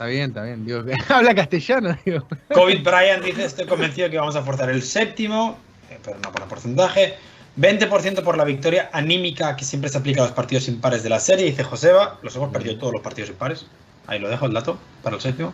Está 0.00 0.06
bien, 0.06 0.30
está 0.30 0.44
bien. 0.44 0.64
Digo, 0.64 0.82
habla 1.10 1.34
castellano, 1.34 1.96
digo. 2.06 2.26
COVID 2.54 2.82
Brian 2.82 3.22
dice, 3.22 3.44
estoy 3.44 3.66
convencido 3.66 4.08
que 4.08 4.16
vamos 4.16 4.34
a 4.34 4.42
forzar 4.42 4.70
el 4.70 4.82
séptimo, 4.82 5.58
eh, 5.90 5.98
pero 6.02 6.16
no 6.20 6.32
por 6.32 6.42
porcentaje. 6.44 7.16
20% 7.58 8.22
por 8.22 8.38
la 8.38 8.44
victoria 8.44 8.88
anímica 8.94 9.54
que 9.56 9.64
siempre 9.64 9.90
se 9.90 9.98
aplica 9.98 10.22
a 10.22 10.24
los 10.24 10.32
partidos 10.32 10.68
impares 10.68 11.02
de 11.02 11.10
la 11.10 11.20
serie, 11.20 11.44
dice 11.44 11.64
Joseba. 11.64 12.18
Los 12.22 12.34
hemos 12.34 12.50
perdido 12.50 12.78
todos 12.78 12.94
los 12.94 13.02
partidos 13.02 13.28
impares. 13.28 13.66
Ahí 14.06 14.18
lo 14.18 14.30
dejo 14.30 14.46
el 14.46 14.54
dato 14.54 14.78
para 15.02 15.16
el 15.16 15.20
séptimo. 15.20 15.52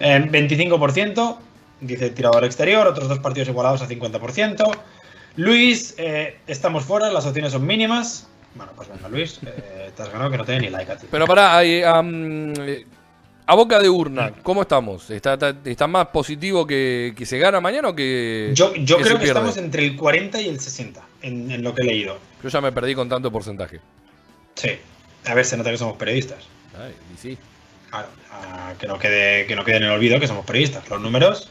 Eh, 0.00 0.20
25%, 0.20 1.38
dice 1.80 2.10
tirador 2.10 2.44
exterior, 2.44 2.86
otros 2.86 3.08
dos 3.08 3.20
partidos 3.20 3.48
igualados 3.48 3.80
a 3.80 3.88
50%. 3.88 4.70
Luis, 5.36 5.94
eh, 5.96 6.36
estamos 6.46 6.84
fuera, 6.84 7.10
las 7.10 7.24
opciones 7.24 7.52
son 7.52 7.66
mínimas. 7.66 8.28
Bueno, 8.54 8.72
pues 8.76 8.88
venga, 8.90 9.08
Luis, 9.08 9.40
eh, 9.46 9.90
te 9.96 10.02
has 10.02 10.12
ganado 10.12 10.30
que 10.30 10.36
no 10.36 10.44
te 10.44 10.52
dé 10.52 10.60
ni 10.60 10.68
like 10.68 10.92
a 10.92 10.96
ti. 10.96 11.06
Pero 11.10 11.26
pará, 11.26 11.56
ahí, 11.56 11.82
am, 11.82 12.52
eh, 12.58 12.84
a 13.52 13.54
boca 13.54 13.78
de 13.78 13.88
urna, 13.90 14.32
¿cómo 14.42 14.62
estamos? 14.62 15.10
¿Está, 15.10 15.34
está, 15.34 15.54
está 15.64 15.86
más 15.86 16.06
positivo 16.08 16.66
que, 16.66 17.12
que 17.14 17.26
se 17.26 17.38
gana 17.38 17.60
mañana 17.60 17.90
o 17.90 17.94
que.? 17.94 18.50
Yo, 18.54 18.74
yo 18.76 18.96
que 18.96 19.04
creo 19.04 19.18
que 19.18 19.26
estamos 19.26 19.56
entre 19.58 19.84
el 19.84 19.94
40 19.96 20.40
y 20.40 20.48
el 20.48 20.58
60 20.58 21.02
en, 21.20 21.50
en 21.50 21.62
lo 21.62 21.74
que 21.74 21.82
he 21.82 21.84
leído. 21.84 22.18
Yo 22.42 22.48
ya 22.48 22.60
me 22.62 22.72
perdí 22.72 22.94
con 22.94 23.08
tanto 23.10 23.30
porcentaje. 23.30 23.80
Sí. 24.54 24.70
A 25.26 25.34
ver, 25.34 25.44
se 25.44 25.56
nota 25.58 25.70
que 25.70 25.76
somos 25.76 25.96
periodistas. 25.98 26.38
Ay, 26.78 26.94
y 27.14 27.18
sí. 27.18 27.38
Claro, 27.90 28.08
ah, 28.32 28.72
que, 28.78 28.86
no 28.86 28.98
quede, 28.98 29.46
que 29.46 29.54
no 29.54 29.64
quede 29.64 29.76
en 29.76 29.82
el 29.84 29.90
olvido 29.90 30.18
que 30.18 30.26
somos 30.26 30.46
periodistas. 30.46 30.88
Los 30.88 31.00
números, 31.00 31.50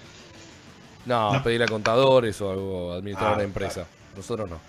No, 1.06 1.34
No. 1.34 1.44
pedirle 1.44 1.66
a 1.66 1.68
contadores 1.68 2.42
o 2.42 2.50
algo, 2.52 2.94
administrar 2.94 3.34
Ah, 3.34 3.36
una 3.36 3.44
empresa. 3.44 3.86
Nosotros 4.16 4.50
no. 4.50 4.60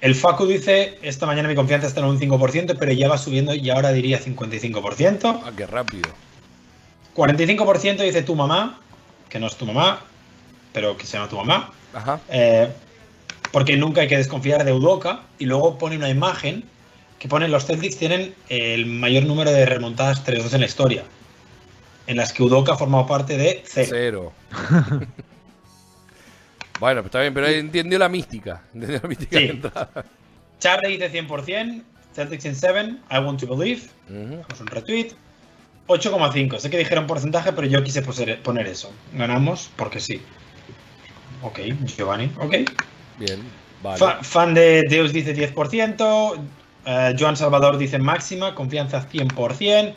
el 0.00 0.14
Facu 0.14 0.46
dice, 0.46 0.98
esta 1.00 1.24
mañana 1.26 1.48
mi 1.48 1.54
confianza 1.54 1.86
está 1.86 2.00
en 2.00 2.06
un 2.06 2.18
5%, 2.20 2.76
pero 2.78 2.92
ya 2.92 3.08
va 3.08 3.16
subiendo 3.18 3.54
y 3.54 3.70
ahora 3.70 3.90
diría 3.92 4.20
55%. 4.20 5.40
Ah, 5.44 5.52
qué 5.56 5.66
rápido. 5.66 6.10
45% 7.14 8.02
dice 8.02 8.22
tu 8.22 8.34
mamá, 8.34 8.80
que 9.28 9.38
no 9.38 9.46
es 9.46 9.56
tu 9.56 9.66
mamá, 9.66 10.00
pero 10.72 10.96
que 10.96 11.06
se 11.06 11.16
llama 11.16 11.28
tu 11.28 11.36
mamá. 11.36 11.72
Ajá. 11.92 12.20
Eh, 12.28 12.68
porque 13.52 13.76
nunca 13.76 14.00
hay 14.00 14.08
que 14.08 14.16
desconfiar 14.16 14.64
de 14.64 14.72
Udoka. 14.72 15.22
Y 15.38 15.46
luego 15.46 15.78
pone 15.78 15.96
una 15.96 16.08
imagen 16.08 16.64
que 17.18 17.28
pone 17.28 17.48
los 17.48 17.64
Celtics 17.64 17.96
tienen 17.96 18.34
el 18.48 18.86
mayor 18.86 19.24
número 19.24 19.52
de 19.52 19.64
remontadas 19.64 20.26
3-2 20.26 20.54
en 20.54 20.60
la 20.60 20.66
historia. 20.66 21.04
En 22.06 22.16
las 22.16 22.32
que 22.32 22.42
Udoka 22.42 22.72
ha 22.72 22.76
formado 22.76 23.06
parte 23.06 23.38
de 23.38 23.62
cero. 23.64 23.88
Cero. 23.90 24.32
bueno, 26.80 27.00
pues 27.00 27.06
está 27.06 27.20
bien, 27.20 27.32
pero 27.32 27.46
entendió 27.46 27.98
la 27.98 28.08
mística. 28.08 28.62
Entendió 28.74 29.00
la 29.02 29.08
mística 29.08 29.38
Sí. 29.38 29.62
Charlie 30.58 30.98
dice 30.98 31.22
100%, 31.22 31.82
Celtics 32.14 32.44
in 32.44 32.54
7, 32.54 32.98
I 33.10 33.18
want 33.18 33.40
to 33.40 33.46
believe. 33.46 33.88
Damos 34.08 34.60
un 34.60 34.66
retweet. 34.66 35.12
8,5. 35.86 36.58
Sé 36.58 36.70
que 36.70 36.78
dijeron 36.78 37.06
porcentaje, 37.06 37.52
pero 37.52 37.66
yo 37.66 37.82
quise 37.84 38.02
poner 38.02 38.66
eso. 38.66 38.90
Ganamos 39.12 39.70
porque 39.76 40.00
sí. 40.00 40.20
Ok, 41.42 41.58
Giovanni. 41.96 42.30
Ok. 42.40 42.54
Bien, 43.18 43.38
vale. 43.82 43.98
Fa- 43.98 44.22
fan 44.22 44.54
de 44.54 44.82
Deus 44.88 45.12
dice 45.12 45.34
10%. 45.34 46.36
eh, 46.86 47.14
Joan 47.18 47.36
Salvador 47.36 47.76
dice 47.76 47.98
máxima. 47.98 48.54
Confianza 48.54 49.02
100%. 49.02 49.94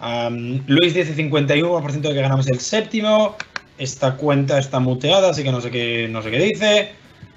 am, 0.00 0.62
Luis 0.66 0.94
dice 0.94 1.14
51% 1.14 2.08
de 2.08 2.14
que 2.14 2.20
ganamos 2.22 2.48
el 2.48 2.60
séptimo. 2.60 3.36
Esta 3.78 4.16
cuenta 4.16 4.58
está 4.58 4.78
muteada, 4.80 5.30
así 5.30 5.42
que 5.42 5.50
no 5.50 5.60
sé 5.60 5.70
qué, 5.70 6.08
no 6.10 6.22
sé 6.22 6.30
qué 6.30 6.38
dice. 6.38 6.92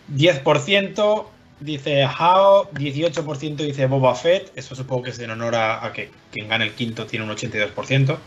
10% 0.07 1.31
dice 1.59 2.03
Hao. 2.03 2.69
18% 2.71 3.55
dice 3.57 3.85
Boba 3.87 4.15
Fett. 4.15 4.51
Eso 4.55 4.75
supongo 4.75 5.03
que 5.03 5.09
es 5.11 5.19
en 5.19 5.31
honor 5.31 5.55
a, 5.55 5.85
a 5.85 5.93
que 5.93 6.09
quien 6.31 6.47
gane 6.49 6.65
el 6.65 6.73
quinto 6.73 7.05
tiene 7.05 7.25
un 7.25 7.31
82%. 7.31 8.17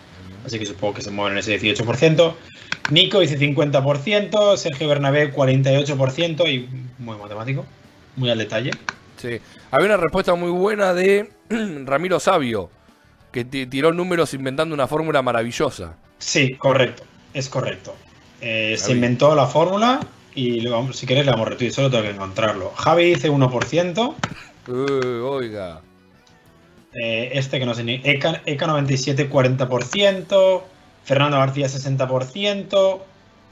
Así 0.47 0.59
que 0.59 0.65
supongo 0.67 0.95
que 0.95 1.03
se 1.03 1.11
mueven 1.11 1.35
en 1.35 1.39
ese 1.39 1.59
18%. 1.61 2.35
Nico 2.91 3.21
dice 3.21 3.39
50%, 3.39 4.57
Sergio 4.57 4.89
Bernabé 4.89 5.33
48% 5.33 6.49
y 6.51 6.69
muy 6.99 7.17
matemático, 7.19 7.65
muy 8.17 8.31
al 8.31 8.39
detalle. 8.39 8.71
Sí. 9.17 9.39
Había 9.71 9.87
una 9.87 9.97
respuesta 9.99 10.35
muy 10.35 10.51
buena 10.51 10.95
de 10.95 11.31
Ramiro 11.85 12.19
Sabio, 12.19 12.71
que 13.33 13.45
ti- 13.45 13.67
tiró 13.67 13.93
números 13.93 14.33
inventando 14.35 14.75
una 14.75 14.89
fórmula 14.89 15.21
maravillosa. 15.23 15.95
Sí, 16.19 16.55
correcto, 16.55 17.05
es 17.35 17.49
correcto. 17.49 17.95
Eh, 18.41 18.77
se 18.79 18.93
inventó 18.93 19.35
la 19.35 19.47
fórmula 19.47 20.01
y 20.41 20.67
vamos- 20.67 20.97
si 20.97 21.07
queréis 21.07 21.27
le 21.27 21.33
damos 21.33 21.49
retweet, 21.49 21.71
solo 21.73 21.91
tengo 21.91 22.05
que 22.05 22.11
encontrarlo. 22.11 22.73
Javi 22.77 23.05
dice 23.15 23.29
1%, 23.29 24.15
Eh, 24.69 25.21
oiga. 25.23 25.81
eh, 26.95 27.31
este 27.35 27.59
que 27.59 27.67
no 27.67 27.75
sé 27.75 27.85
ni, 27.85 28.01
Eka, 28.05 28.43
Eka 28.47 28.67
97 28.67 29.29
40%, 29.29 30.65
Fernando 31.05 31.39
García 31.39 31.69
60%, 31.69 33.05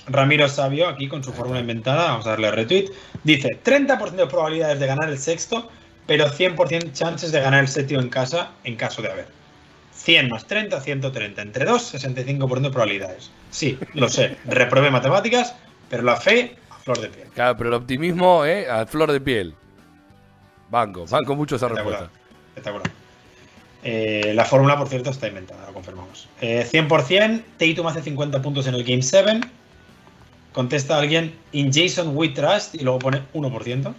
Ramiro 0.06 0.48
Sabio 0.48 0.88
aquí 0.88 1.08
con 1.08 1.22
su 1.22 1.32
fórmula 1.32 1.60
inventada, 1.60 2.10
vamos 2.10 2.26
a 2.26 2.30
darle 2.30 2.50
retweet, 2.50 2.86
dice 3.24 3.48
30% 3.62 4.22
de 4.24 4.26
probabilidades 4.26 4.80
de 4.80 4.86
ganar 4.86 5.10
el 5.10 5.18
sexto, 5.18 5.68
pero 6.06 6.30
100% 6.30 6.92
chances 6.92 7.32
de 7.32 7.40
ganar 7.40 7.60
el 7.60 7.68
séptimo 7.68 8.00
en 8.00 8.08
casa 8.08 8.52
en 8.64 8.76
caso 8.76 9.02
de 9.02 9.10
haber. 9.10 9.26
100 9.92 10.30
más 10.30 10.46
30, 10.46 10.80
130. 10.80 11.42
Entre 11.42 11.66
2, 11.66 11.82
65% 11.82 12.68
de 12.68 12.70
probabilidades. 12.72 13.30
Sí, 13.50 13.76
lo 13.94 14.08
sé. 14.08 14.36
Reprobé 14.46 14.90
matemáticas, 14.90 15.54
pero 15.90 16.02
la 16.02 16.16
fe 16.16 16.56
flor 16.94 17.00
de 17.00 17.08
piel. 17.10 17.28
Claro, 17.34 17.56
pero 17.56 17.68
el 17.70 17.74
optimismo, 17.74 18.44
¿eh? 18.46 18.66
A 18.70 18.86
flor 18.86 19.12
de 19.12 19.20
piel. 19.20 19.54
Banco, 20.70 21.06
banco 21.06 21.34
mucho 21.36 21.56
esa 21.56 21.66
Espectacular. 21.66 22.00
respuesta. 22.00 22.20
Espectacular. 22.48 22.90
Eh, 23.84 24.32
la 24.34 24.44
fórmula, 24.44 24.76
por 24.78 24.88
cierto, 24.88 25.10
está 25.10 25.28
inventada, 25.28 25.66
lo 25.66 25.72
confirmamos. 25.74 26.28
Eh, 26.40 26.66
100%, 26.70 27.42
Tatum 27.58 27.86
hace 27.86 28.02
50 28.02 28.40
puntos 28.42 28.66
en 28.66 28.74
el 28.74 28.84
Game 28.84 29.02
7. 29.02 29.40
Contesta 30.52 30.98
alguien, 30.98 31.34
in 31.52 31.70
Jason 31.72 32.16
we 32.16 32.30
trust, 32.30 32.74
y 32.74 32.78
luego 32.80 32.98
pone 32.98 33.22
1%. 33.34 33.94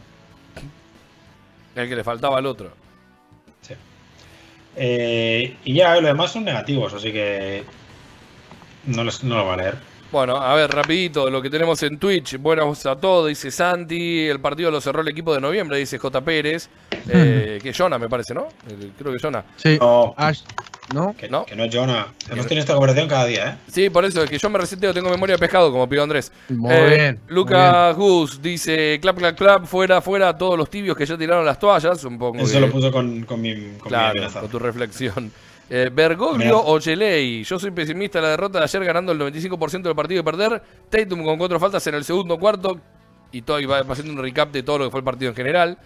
El 1.75 1.87
que 1.89 1.95
le 1.95 2.03
faltaba 2.03 2.37
al 2.39 2.45
otro. 2.47 2.71
Sí. 3.61 3.73
Eh, 4.75 5.55
y 5.63 5.73
ya, 5.75 5.95
lo 6.01 6.07
demás 6.07 6.31
son 6.31 6.43
negativos, 6.43 6.93
así 6.93 7.11
que 7.13 7.63
no, 8.85 9.03
les- 9.03 9.23
no 9.23 9.35
lo 9.37 9.45
va 9.45 9.53
a 9.53 9.57
leer. 9.57 9.77
Bueno, 10.11 10.37
a 10.37 10.55
ver, 10.55 10.71
rapidito, 10.71 11.29
lo 11.29 11.39
que 11.39 11.51
tenemos 11.51 11.83
en 11.83 11.99
Twitch. 11.99 12.37
Buenas 12.39 12.83
a 12.87 12.95
todos, 12.95 13.27
dice 13.27 13.51
Santi. 13.51 14.27
El 14.27 14.39
partido 14.39 14.71
lo 14.71 14.81
cerró 14.81 15.01
el 15.01 15.07
equipo 15.07 15.35
de 15.35 15.39
noviembre, 15.39 15.77
dice 15.77 15.99
J. 15.99 16.21
Pérez. 16.21 16.67
Eh, 17.07 17.59
que 17.61 17.71
Jonah, 17.73 17.99
me 17.99 18.09
parece, 18.09 18.33
¿no? 18.33 18.47
Creo 18.97 19.13
que 19.13 19.19
Jonah. 19.21 19.43
Sí. 19.55 19.77
No, 19.79 20.15
Ash, 20.17 20.41
¿no? 20.95 21.15
que 21.15 21.29
¿No? 21.29 21.45
que 21.45 21.55
no 21.55 21.63
es 21.63 21.75
Jonah. 21.75 22.07
Hemos 22.27 22.47
tenido 22.47 22.61
esta 22.61 22.73
conversación 22.73 23.07
cada 23.07 23.25
día, 23.25 23.49
¿eh? 23.51 23.55
Sí, 23.71 23.91
por 23.91 24.03
eso, 24.03 24.23
es 24.23 24.29
que 24.31 24.39
yo 24.39 24.49
me 24.49 24.57
reseteo, 24.57 24.95
tengo 24.95 25.11
memoria 25.11 25.35
de 25.35 25.39
pescado, 25.39 25.71
como 25.71 25.87
pidió 25.87 26.01
Andrés. 26.01 26.31
Muy 26.49 26.73
Eh, 26.73 26.89
bien, 26.95 27.19
Lucas 27.27 27.95
Gus 27.95 28.41
dice, 28.41 28.97
clap, 28.99 29.15
clap, 29.15 29.37
clap, 29.37 29.65
fuera, 29.65 30.01
fuera, 30.01 30.35
todos 30.35 30.57
los 30.57 30.71
tibios 30.71 30.97
que 30.97 31.05
ya 31.05 31.17
tiraron 31.19 31.45
las 31.45 31.59
toallas. 31.59 32.03
Un 32.03 32.17
poco 32.17 32.39
Eso 32.39 32.53
que- 32.53 32.59
lo 32.61 32.71
puso 32.71 32.91
con, 32.91 33.25
con 33.25 33.39
mi, 33.41 33.53
con 33.53 33.63
mi 33.73 33.77
Claro, 33.89 34.09
amenaza. 34.11 34.39
con 34.41 34.49
tu 34.49 34.57
reflexión. 34.57 35.31
Eh, 35.69 35.89
Bergoglio 35.93 36.63
o 36.65 36.79
Cheley. 36.79 37.43
Yo 37.43 37.59
soy 37.59 37.71
pesimista 37.71 38.19
de 38.19 38.23
la 38.23 38.29
derrota 38.31 38.57
de 38.59 38.63
ayer 38.63 38.83
ganando 38.83 39.11
el 39.11 39.19
95% 39.19 39.83
del 39.83 39.95
partido 39.95 40.21
y 40.21 40.23
perder. 40.23 40.61
Tatum 40.89 41.23
con 41.23 41.37
cuatro 41.37 41.59
faltas 41.59 41.85
en 41.87 41.95
el 41.95 42.03
segundo 42.03 42.39
cuarto. 42.39 42.79
Y 43.31 43.43
todo, 43.43 43.59
y 43.59 43.65
va 43.65 43.79
haciendo 43.79 44.13
un 44.13 44.19
recap 44.19 44.51
de 44.51 44.63
todo 44.63 44.79
lo 44.79 44.85
que 44.85 44.91
fue 44.91 45.01
el 45.01 45.03
partido 45.03 45.29
en 45.29 45.35
general. 45.35 45.77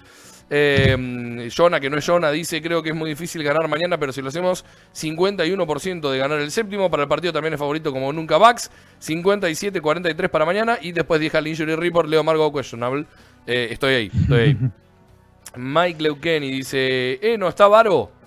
Eh, 0.49 1.49
Jonah, 1.55 1.79
que 1.79 1.89
no 1.89 1.97
es 1.97 2.05
Jonah, 2.05 2.31
dice: 2.31 2.61
Creo 2.61 2.81
que 2.81 2.89
es 2.89 2.95
muy 2.95 3.09
difícil 3.09 3.43
ganar 3.43 3.67
mañana, 3.67 3.97
pero 3.97 4.13
si 4.13 4.21
lo 4.21 4.29
hacemos 4.29 4.63
51% 4.95 6.11
de 6.11 6.17
ganar 6.17 6.39
el 6.39 6.51
séptimo, 6.51 6.89
para 6.89 7.03
el 7.03 7.09
partido 7.09 7.33
también 7.33 7.53
es 7.53 7.59
favorito 7.59 7.91
como 7.91 8.13
nunca 8.13 8.37
Bucks. 8.37 8.71
57-43 9.01 10.29
para 10.29 10.45
mañana. 10.45 10.77
Y 10.81 10.93
después 10.93 11.19
deja 11.19 11.39
el 11.39 11.47
Injury 11.47 11.75
Report, 11.75 12.07
Leo 12.07 12.23
Margo 12.23 12.53
Questionable. 12.53 13.05
Eh, 13.45 13.69
estoy 13.71 13.93
ahí, 13.93 14.11
estoy 14.13 14.39
ahí. 14.39 14.57
Mike 15.57 16.01
Leukeni 16.01 16.51
dice: 16.51 17.19
Eh, 17.21 17.37
no 17.37 17.49
está 17.49 17.67
Varo. 17.67 18.22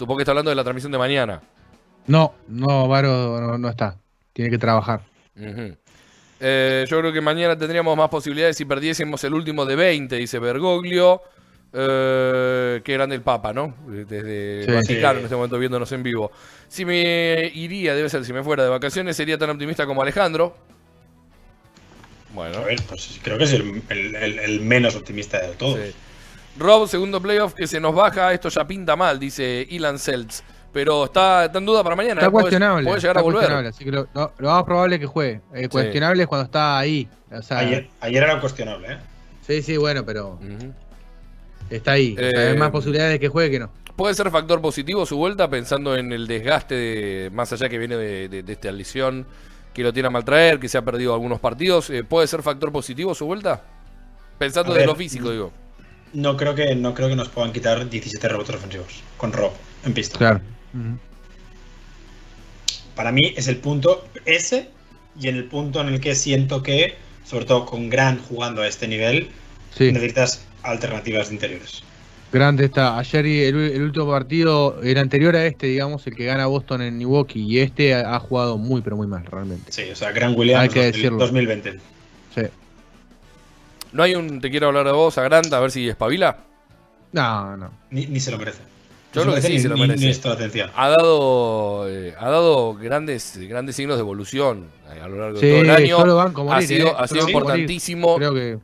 Supongo 0.00 0.16
que 0.16 0.22
está 0.22 0.30
hablando 0.32 0.48
de 0.48 0.54
la 0.56 0.64
transmisión 0.64 0.90
de 0.92 0.96
mañana. 0.96 1.42
No, 2.06 2.32
no, 2.48 2.88
Varo 2.88 3.38
no, 3.38 3.58
no 3.58 3.68
está. 3.68 3.98
Tiene 4.32 4.50
que 4.50 4.56
trabajar. 4.56 5.02
Eh, 6.40 6.86
yo 6.88 6.98
creo 7.00 7.12
que 7.12 7.20
mañana 7.20 7.54
tendríamos 7.58 7.94
más 7.98 8.08
posibilidades 8.08 8.56
si 8.56 8.64
perdiésemos 8.64 9.22
el 9.24 9.34
último 9.34 9.66
de 9.66 9.76
20, 9.76 10.16
dice 10.16 10.38
Bergoglio. 10.38 11.20
Eh, 11.74 12.80
qué 12.82 12.94
grande 12.94 13.14
el 13.16 13.20
Papa, 13.20 13.52
¿no? 13.52 13.74
Desde 13.86 14.64
Sí. 14.64 14.72
Vaticano 14.72 15.12
Sí. 15.12 15.18
en 15.18 15.24
este 15.24 15.36
momento 15.36 15.58
viéndonos 15.58 15.92
en 15.92 16.02
vivo. 16.02 16.32
Si 16.66 16.86
me 16.86 17.50
iría, 17.54 17.94
debe 17.94 18.08
ser 18.08 18.24
si 18.24 18.32
me 18.32 18.42
fuera 18.42 18.64
de 18.64 18.70
vacaciones, 18.70 19.18
sería 19.18 19.36
tan 19.36 19.50
optimista 19.50 19.84
como 19.84 20.00
Alejandro. 20.00 20.56
Bueno, 22.32 22.56
A 22.58 22.64
ver, 22.64 22.80
pues 22.88 23.20
creo 23.22 23.36
que 23.36 23.44
es 23.44 23.52
el, 23.52 23.82
el- 23.90 24.14
el- 24.16 24.38
el 24.38 24.60
menos 24.62 24.96
optimista 24.96 25.38
de 25.42 25.48
todos. 25.56 25.78
sí. 25.78 25.94
Rob, 26.58 26.86
segundo 26.88 27.20
playoff 27.20 27.54
que 27.54 27.66
se 27.66 27.80
nos 27.80 27.94
baja, 27.94 28.32
esto 28.32 28.48
ya 28.48 28.66
pinta 28.66 28.96
mal, 28.96 29.18
dice 29.18 29.66
Ilan 29.70 29.98
Seltz. 29.98 30.42
Pero 30.72 31.06
está, 31.06 31.46
está 31.46 31.58
en 31.58 31.66
duda 31.66 31.82
para 31.82 31.96
mañana. 31.96 32.20
Está 32.20 32.26
¿eh? 32.28 32.30
Cuestionable. 32.30 32.86
Puede 32.88 33.00
llegar 33.00 33.18
a 33.18 33.22
volver. 33.22 33.38
cuestionable, 33.38 33.68
así 33.70 33.84
que 33.84 33.90
lo, 33.90 34.06
lo- 34.14 34.32
lo 34.38 34.50
más 34.50 34.62
probable 34.62 34.94
es 34.96 35.00
que 35.00 35.06
juegue. 35.06 35.40
Eh, 35.52 35.68
cuestionable 35.68 36.22
es 36.22 36.28
cuando 36.28 36.44
está 36.44 36.78
ahí. 36.78 37.08
O 37.32 37.42
sea, 37.42 37.58
Ayer, 37.58 37.88
ayer 38.00 38.22
era 38.22 38.40
cuestionable, 38.40 38.92
¿eh? 38.92 38.98
Sí, 39.46 39.62
sí, 39.62 39.76
bueno, 39.76 40.04
pero 40.06 40.38
está 41.70 41.92
ahí. 41.92 42.14
O 42.16 42.20
sea, 42.20 42.28
Eh, 42.30 42.48
hay 42.50 42.56
más 42.56 42.70
posibilidades 42.70 43.12
de 43.14 43.20
que 43.20 43.28
juegue 43.28 43.50
que 43.50 43.58
no. 43.58 43.70
¿Puede 43.96 44.14
ser 44.14 44.30
factor 44.30 44.60
positivo 44.60 45.04
su 45.06 45.16
vuelta 45.16 45.50
pensando 45.50 45.96
en 45.96 46.12
el 46.12 46.26
desgaste, 46.28 46.74
de- 46.74 47.30
más 47.30 47.52
allá 47.52 47.68
que 47.68 47.76
viene 47.78 47.96
de, 47.96 48.28
de- 48.28 48.42
de 48.44 48.52
esta 48.52 48.70
lesión, 48.70 49.26
que 49.74 49.82
lo 49.82 49.92
tiene 49.92 50.06
a 50.06 50.10
maltraer, 50.10 50.60
que 50.60 50.68
se 50.68 50.78
ha 50.78 50.82
perdido 50.82 51.14
algunos 51.14 51.40
partidos? 51.40 51.90
eh, 51.90 52.04
¿Puede 52.04 52.26
ser 52.28 52.42
factor 52.42 52.70
positivo 52.70 53.12
su 53.14 53.26
vuelta? 53.26 53.60
Pensando 54.38 54.70
A 54.70 54.74
de 54.74 54.80
ver, 54.80 54.88
lo 54.88 54.94
físico, 54.94 55.30
digo. 55.32 55.52
No 56.12 56.36
creo 56.36 56.54
que 56.54 56.74
no 56.74 56.94
creo 56.94 57.08
que 57.08 57.16
nos 57.16 57.28
puedan 57.28 57.52
quitar 57.52 57.88
17 57.88 58.28
rebotes 58.28 58.56
ofensivos 58.56 59.02
con 59.16 59.32
Rob 59.32 59.52
en 59.84 59.94
pista. 59.94 60.18
Claro. 60.18 60.40
Para 62.94 63.12
mí 63.12 63.32
es 63.36 63.48
el 63.48 63.56
punto 63.56 64.04
ese 64.24 64.68
y 65.20 65.28
en 65.28 65.36
el 65.36 65.44
punto 65.44 65.80
en 65.80 65.88
el 65.88 66.00
que 66.00 66.14
siento 66.14 66.62
que, 66.62 66.94
sobre 67.24 67.44
todo 67.44 67.64
con 67.66 67.88
Grant 67.88 68.20
jugando 68.28 68.62
a 68.62 68.66
este 68.68 68.86
nivel, 68.88 69.28
Sí. 69.76 69.92
necesitas 69.92 70.44
alternativas 70.62 71.28
de 71.28 71.34
interiores. 71.34 71.82
Grande 72.32 72.64
está. 72.66 72.98
Ayer 72.98 73.26
y 73.26 73.40
el, 73.44 73.56
el 73.56 73.82
último 73.82 74.08
partido, 74.10 74.80
el 74.82 74.98
anterior 74.98 75.34
a 75.36 75.46
este, 75.46 75.66
digamos, 75.68 76.06
el 76.06 76.14
que 76.14 76.24
gana 76.26 76.46
Boston 76.46 76.82
en 76.82 76.98
Milwaukee, 76.98 77.40
y 77.40 77.58
este 77.60 77.94
ha, 77.94 78.14
ha 78.16 78.20
jugado 78.20 78.56
muy, 78.58 78.82
pero 78.82 78.96
muy 78.96 79.06
mal, 79.06 79.24
realmente. 79.26 79.72
Sí, 79.72 79.82
o 79.90 79.96
sea, 79.96 80.12
Grant 80.12 80.36
Williams 80.36 80.62
Hay 80.62 80.68
que 80.68 80.80
2000 80.86 80.92
decirlo. 80.92 81.18
2020. 81.18 81.72
Sí. 82.34 82.42
No 83.92 84.02
hay 84.02 84.14
un. 84.14 84.40
Te 84.40 84.50
quiero 84.50 84.68
hablar 84.68 84.86
de 84.86 84.92
vos, 84.92 85.16
a 85.18 85.22
Grant, 85.22 85.52
a 85.52 85.60
ver 85.60 85.70
si 85.70 85.88
espabila. 85.88 86.38
No, 87.12 87.56
no. 87.56 87.70
Ni, 87.90 88.06
ni 88.06 88.20
se 88.20 88.30
lo 88.30 88.38
merece. 88.38 88.60
Yo 89.12 89.22
creo 89.22 89.34
que 89.34 89.42
sí 89.42 89.52
ni- 89.54 89.58
se 89.58 89.68
lo 89.68 89.76
merece. 89.76 90.04
Ni 90.04 90.10
esto 90.10 90.30
atención. 90.30 90.70
Ha 90.76 90.88
dado. 90.90 91.88
eh, 91.88 92.14
ha 92.18 92.28
dado 92.30 92.74
grandes, 92.74 93.36
grandes 93.48 93.74
signos 93.74 93.96
de 93.96 94.02
evolución 94.02 94.68
eh, 94.94 95.00
a 95.02 95.08
lo 95.08 95.16
largo 95.18 95.40
de 95.40 95.46
Sí, 95.46 95.50
todo 95.52 95.62
el 95.62 95.70
año. 95.70 95.86
yo 95.86 96.06
lo 96.06 96.16
banco 96.16 96.42
ha 96.42 96.44
morir, 96.44 96.68
sido, 96.68 96.88
eh, 96.88 96.94
ha 96.96 97.08
sido 97.08 97.20
banco 97.24 97.32
morir. 97.32 97.34
importantísimo. 97.60 98.16
Creo 98.16 98.34
que. 98.34 98.58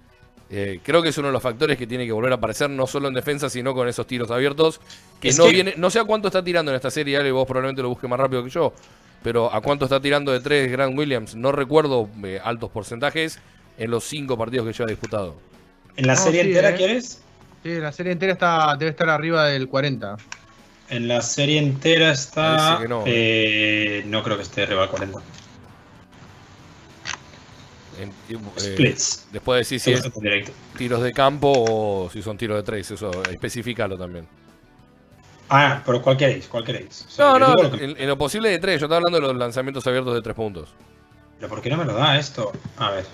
Eh, 0.48 0.78
creo 0.84 1.02
que 1.02 1.08
es 1.08 1.18
uno 1.18 1.26
de 1.26 1.32
los 1.32 1.42
factores 1.42 1.76
que 1.76 1.88
tiene 1.88 2.06
que 2.06 2.12
volver 2.12 2.30
a 2.30 2.36
aparecer, 2.36 2.70
no 2.70 2.86
solo 2.86 3.08
en 3.08 3.14
defensa, 3.14 3.50
sino 3.50 3.74
con 3.74 3.88
esos 3.88 4.06
tiros 4.06 4.30
abiertos. 4.30 4.80
Que 5.20 5.30
Es 5.30 5.38
no 5.38 5.46
que- 5.46 5.50
viene, 5.50 5.74
no 5.76 5.90
sé 5.90 5.98
a 5.98 6.04
cuánto 6.04 6.28
está 6.28 6.44
tirando 6.44 6.70
en 6.70 6.76
esta 6.76 6.92
serie, 6.92 7.16
Ale, 7.16 7.32
vos 7.32 7.44
probablemente 7.48 7.82
lo 7.82 7.88
busques 7.88 8.08
más 8.08 8.20
rápido 8.20 8.44
que 8.44 8.50
yo. 8.50 8.72
Pero 9.24 9.52
a 9.52 9.60
cuánto 9.60 9.86
está 9.86 9.98
tirando 10.00 10.30
de 10.30 10.38
tres 10.38 10.70
Grant 10.70 10.96
Williams, 10.96 11.34
no 11.34 11.50
recuerdo 11.50 12.08
eh, 12.22 12.38
altos 12.44 12.70
porcentajes 12.70 13.40
en 13.78 13.90
los 13.90 14.04
cinco 14.04 14.36
partidos 14.38 14.66
que 14.66 14.72
lleva 14.72 14.88
disputado. 14.90 15.34
¿En 15.96 16.06
la 16.06 16.14
No, 16.14 16.20
serie 16.20 16.42
sí, 16.42 16.48
entera 16.48 16.70
eh. 16.70 16.74
quieres? 16.74 17.22
Sí, 17.62 17.74
la 17.80 17.92
serie 17.92 18.12
entera 18.12 18.32
está, 18.34 18.76
debe 18.78 18.90
estar 18.90 19.08
arriba 19.10 19.46
del 19.46 19.68
40. 19.68 20.16
En 20.88 21.08
la 21.08 21.20
serie 21.20 21.58
entera 21.58 22.12
está. 22.12 22.56
Parece 22.56 22.82
que 22.82 22.88
no. 22.88 23.02
eh, 23.06 24.02
no 24.06 24.22
creo 24.22 24.36
que 24.36 24.42
esté 24.44 24.62
arriba 24.62 24.82
del 24.82 24.90
40. 24.90 25.18
En- 27.98 28.10
eh, 28.28 28.34
Splits. 28.58 29.26
después 29.32 29.58
decir 29.60 29.80
si 29.80 29.92
es 29.92 30.04
En 30.04 30.12
directo. 30.20 30.52
tiros 30.76 31.02
de 31.02 31.12
campo 31.12 31.50
o 31.50 32.10
si 32.10 32.20
son 32.22 32.36
tiros 32.36 32.58
de 32.58 32.62
tres, 32.62 32.90
eso, 32.90 33.10
especificalo 33.24 33.96
también. 33.96 34.28
Ah, 35.48 35.82
pero 35.86 36.02
¿cuál 36.02 36.16
queréis? 36.16 36.46
¿Cuál 36.48 36.64
queréis? 36.64 37.06
O 37.06 37.10
sea, 37.10 37.24
No, 37.26 37.38
no, 37.38 37.46
digo 37.54 37.62
lo 37.62 37.70
que- 37.78 37.84
en, 37.84 37.96
en 37.98 38.08
lo 38.08 38.18
posible 38.18 38.50
de 38.50 38.58
tres, 38.58 38.80
yo 38.80 38.86
estaba 38.86 38.98
hablando 38.98 39.18
de 39.20 39.32
los 39.32 39.36
lanzamientos 39.36 39.86
abiertos 39.86 40.14
de 40.14 40.20
tres 40.20 40.36
puntos. 40.36 40.68
¿Pero 41.38 41.48
por 41.48 41.62
qué 41.62 41.70
no 41.70 41.78
me 41.78 41.84
lo 41.84 41.94
da 41.94 42.18
esto? 42.18 42.52
A 42.76 42.90
ver. 42.90 43.06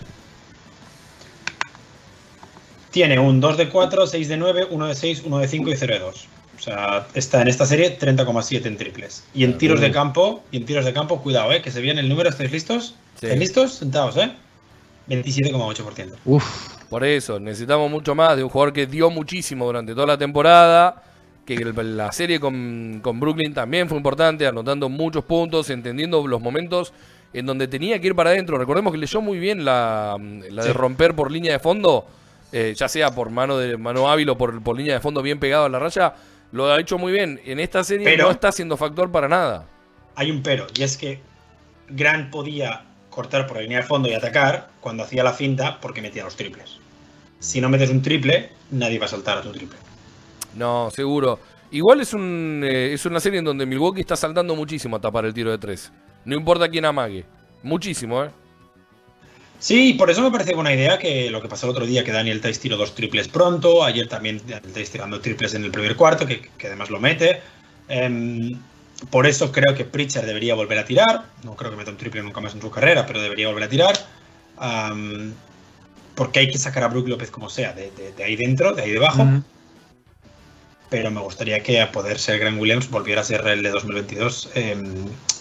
Tiene 2.93 3.19
un 3.19 3.41
2 3.41 3.57
de 3.57 3.69
4, 3.69 4.07
6 4.07 4.29
de 4.29 4.37
9, 4.37 4.67
1 4.71 4.87
de 4.87 4.95
6, 4.95 5.23
1 5.27 5.39
de 5.39 5.49
5 5.49 5.71
y 5.71 5.77
0 5.77 5.95
de 5.95 5.99
2. 6.01 6.27
O 6.57 6.63
sea, 6.63 7.07
está 7.15 7.43
en 7.43 7.49
esta 7.49 7.67
serie 7.67 7.99
30,7 7.99 8.67
en 8.67 8.77
triples. 8.77 9.25
Y 9.35 9.43
en 9.43 9.59
tiros 9.59 9.81
de 9.81 9.91
campo, 9.91 10.45
y 10.53 10.59
en 10.59 10.65
tiros 10.67 10.85
de 10.85 10.93
campo, 10.93 11.21
cuidado, 11.21 11.51
eh, 11.53 11.61
que 11.63 11.73
se 11.73 11.81
viene 11.81 12.01
el 12.03 12.09
número, 12.09 12.29
¿estáis 12.29 12.53
listos? 12.53 12.95
Sí. 13.19 13.27
¿Estáis 13.27 13.41
listos? 13.41 13.73
Sentados, 13.75 14.17
eh. 14.19 14.31
27,8%. 15.09 16.13
Uf. 16.25 16.45
Por 16.89 17.05
eso, 17.05 17.41
necesitamos 17.41 17.91
mucho 17.91 18.15
más 18.15 18.37
de 18.37 18.45
un 18.45 18.51
jugador 18.51 18.73
que 18.73 18.87
dio 18.87 19.11
muchísimo 19.11 19.65
durante 19.67 19.95
toda 19.95 20.07
la 20.07 20.19
temporada. 20.19 21.03
Que 21.47 21.55
el- 21.55 21.97
la 21.97 22.13
serie 22.13 22.39
con, 22.39 23.01
con 23.03 23.19
Brooklyn 23.19 23.53
también 23.53 23.89
fue 23.89 23.97
importante, 23.97 24.47
anotando 24.47 24.89
muchos 24.89 25.25
puntos, 25.25 25.71
entendiendo 25.71 26.25
los 26.29 26.41
momentos 26.41 26.93
en 27.33 27.47
donde 27.47 27.67
tenía 27.67 28.01
que 28.01 28.09
ir 28.09 28.15
para 28.15 28.31
adentro. 28.31 28.59
Recordemos 28.59 28.93
que 28.93 28.99
leyó 28.99 29.21
muy 29.21 29.39
bien 29.41 29.65
la, 29.65 30.17
la 30.51 30.65
de 30.65 30.73
romper 30.73 31.15
por 31.17 31.33
línea 31.33 31.53
de 31.53 31.59
fondo, 31.59 32.07
eh, 32.53 32.75
ya 32.77 32.89
sea 32.89 33.11
por 33.15 33.31
mano 33.31 33.57
de 33.59 33.77
mano 33.77 34.09
hábil 34.11 34.29
o 34.31 34.39
por, 34.39 34.63
por 34.63 34.77
línea 34.77 34.95
de 34.95 35.01
fondo 35.01 35.23
bien 35.23 35.41
pegado 35.41 35.65
a 35.65 35.69
la 35.69 35.79
raya. 35.79 36.15
Lo 36.53 36.71
ha 36.71 36.79
hecho 36.79 36.99
muy 36.99 37.13
bien. 37.13 37.41
En 37.45 37.59
esta 37.61 37.83
serie 37.83 38.05
Pero- 38.05 38.27
no 38.27 38.31
está 38.31 38.53
siendo 38.53 38.77
factor 38.77 39.11
para 39.11 39.29
nada. 39.29 39.67
Hay 40.15 40.31
un 40.31 40.43
pero, 40.43 40.67
y 40.77 40.83
es 40.83 40.97
que 40.99 41.21
Grant 41.89 42.31
podía 42.31 42.83
cortar 43.09 43.47
por 43.47 43.57
la 43.57 43.63
línea 43.63 43.79
de 43.79 43.85
fondo 43.87 44.09
y 44.09 44.15
atacar 44.15 44.69
cuando 44.81 45.03
hacía 45.03 45.23
la 45.25 45.33
finta 45.33 45.81
porque 45.81 46.03
metía 46.03 46.25
los 46.25 46.37
triples. 46.37 46.79
Si 47.41 47.61
no 47.61 47.69
metes 47.69 47.91
un 47.91 48.03
triple, 48.03 48.51
nadie 48.71 48.99
va 48.99 49.07
a 49.07 49.09
saltar 49.09 49.39
a 49.39 49.43
tu 49.43 49.51
triple. 49.53 49.79
No, 50.55 50.91
seguro. 50.91 51.39
Igual 51.71 52.03
es, 52.03 52.13
un, 52.13 52.63
eh, 52.65 52.93
es 52.93 53.07
una 53.07 53.19
serie 53.19 53.39
en 53.39 53.47
donde 53.47 53.65
Milwaukee 53.65 54.03
está 54.03 54.15
saltando 54.15 54.55
muchísimo 54.55 54.97
a 54.97 55.01
tapar 55.01 55.25
el 55.25 55.33
tiro 55.33 55.51
de 55.51 55.57
tres. 55.59 55.91
No 56.27 56.37
importa 56.37 56.69
quién 56.69 56.85
amague. 56.85 57.25
Muchísimo, 57.63 58.23
¿eh? 58.23 58.31
Sí, 59.63 59.93
por 59.95 60.11
eso 60.11 60.23
me 60.23 60.33
parece 60.33 60.57
buena 60.57 60.73
idea 60.75 60.99
que 60.99 61.31
lo 61.31 61.41
que 61.41 61.47
pasó 61.49 61.67
el 61.67 61.71
otro 61.71 61.87
día, 61.87 62.03
que 62.03 62.11
Daniel 62.11 62.41
Tice 62.41 62.59
tiró 62.61 62.77
dos 62.77 62.97
triples 62.97 63.29
pronto, 63.29 63.85
ayer 63.85 64.09
también 64.09 64.39
Daniel 64.45 64.73
Tice 64.73 64.91
tirando 64.91 65.21
triples 65.21 65.55
en 65.55 65.63
el 65.63 65.71
primer 65.71 65.95
cuarto, 65.95 66.27
que, 66.27 66.41
que 66.59 66.67
además 66.67 66.91
lo 66.91 66.99
mete. 66.99 67.41
Em, 67.89 68.59
por 69.09 69.25
eso 69.25 69.53
creo 69.53 69.73
que 69.77 69.85
Pritchard 69.85 70.27
debería 70.27 70.57
volver 70.57 70.79
a 70.79 70.85
tirar. 70.85 71.27
No 71.45 71.55
creo 71.55 71.71
que 71.71 71.77
meta 71.77 71.93
un 71.93 71.97
triple 71.97 72.25
nunca 72.25 72.41
más 72.41 72.55
en 72.55 72.61
su 72.61 72.73
carrera, 72.73 73.07
pero 73.07 73.23
debería 73.23 73.47
volver 73.49 73.63
a 73.65 73.69
tirar. 73.69 73.95
Porque 76.17 76.41
hay 76.41 76.51
que 76.51 76.59
sacar 76.59 76.83
a 76.83 76.89
Brook 76.89 77.07
López 77.09 77.31
como 77.31 77.49
sea, 77.49 77.73
de, 77.73 77.91
de- 77.93 78.13
de 78.13 78.25
ahí 78.25 78.35
dentro, 78.35 78.73
de 78.75 78.83
ahí 78.83 78.91
debajo. 78.91 79.23
Pero 80.91 81.11
me 81.13 81.21
gustaría 81.21 81.63
que 81.63 81.81
a 81.81 81.91
poder 81.91 82.19
ser 82.19 82.39
Grant 82.41 82.61
Williams 82.61 82.91
volviera 82.91 83.21
a 83.21 83.25
ser 83.25 83.47
el 83.47 83.63
de 83.63 83.71
2022 83.71 84.51
em, 84.55 84.93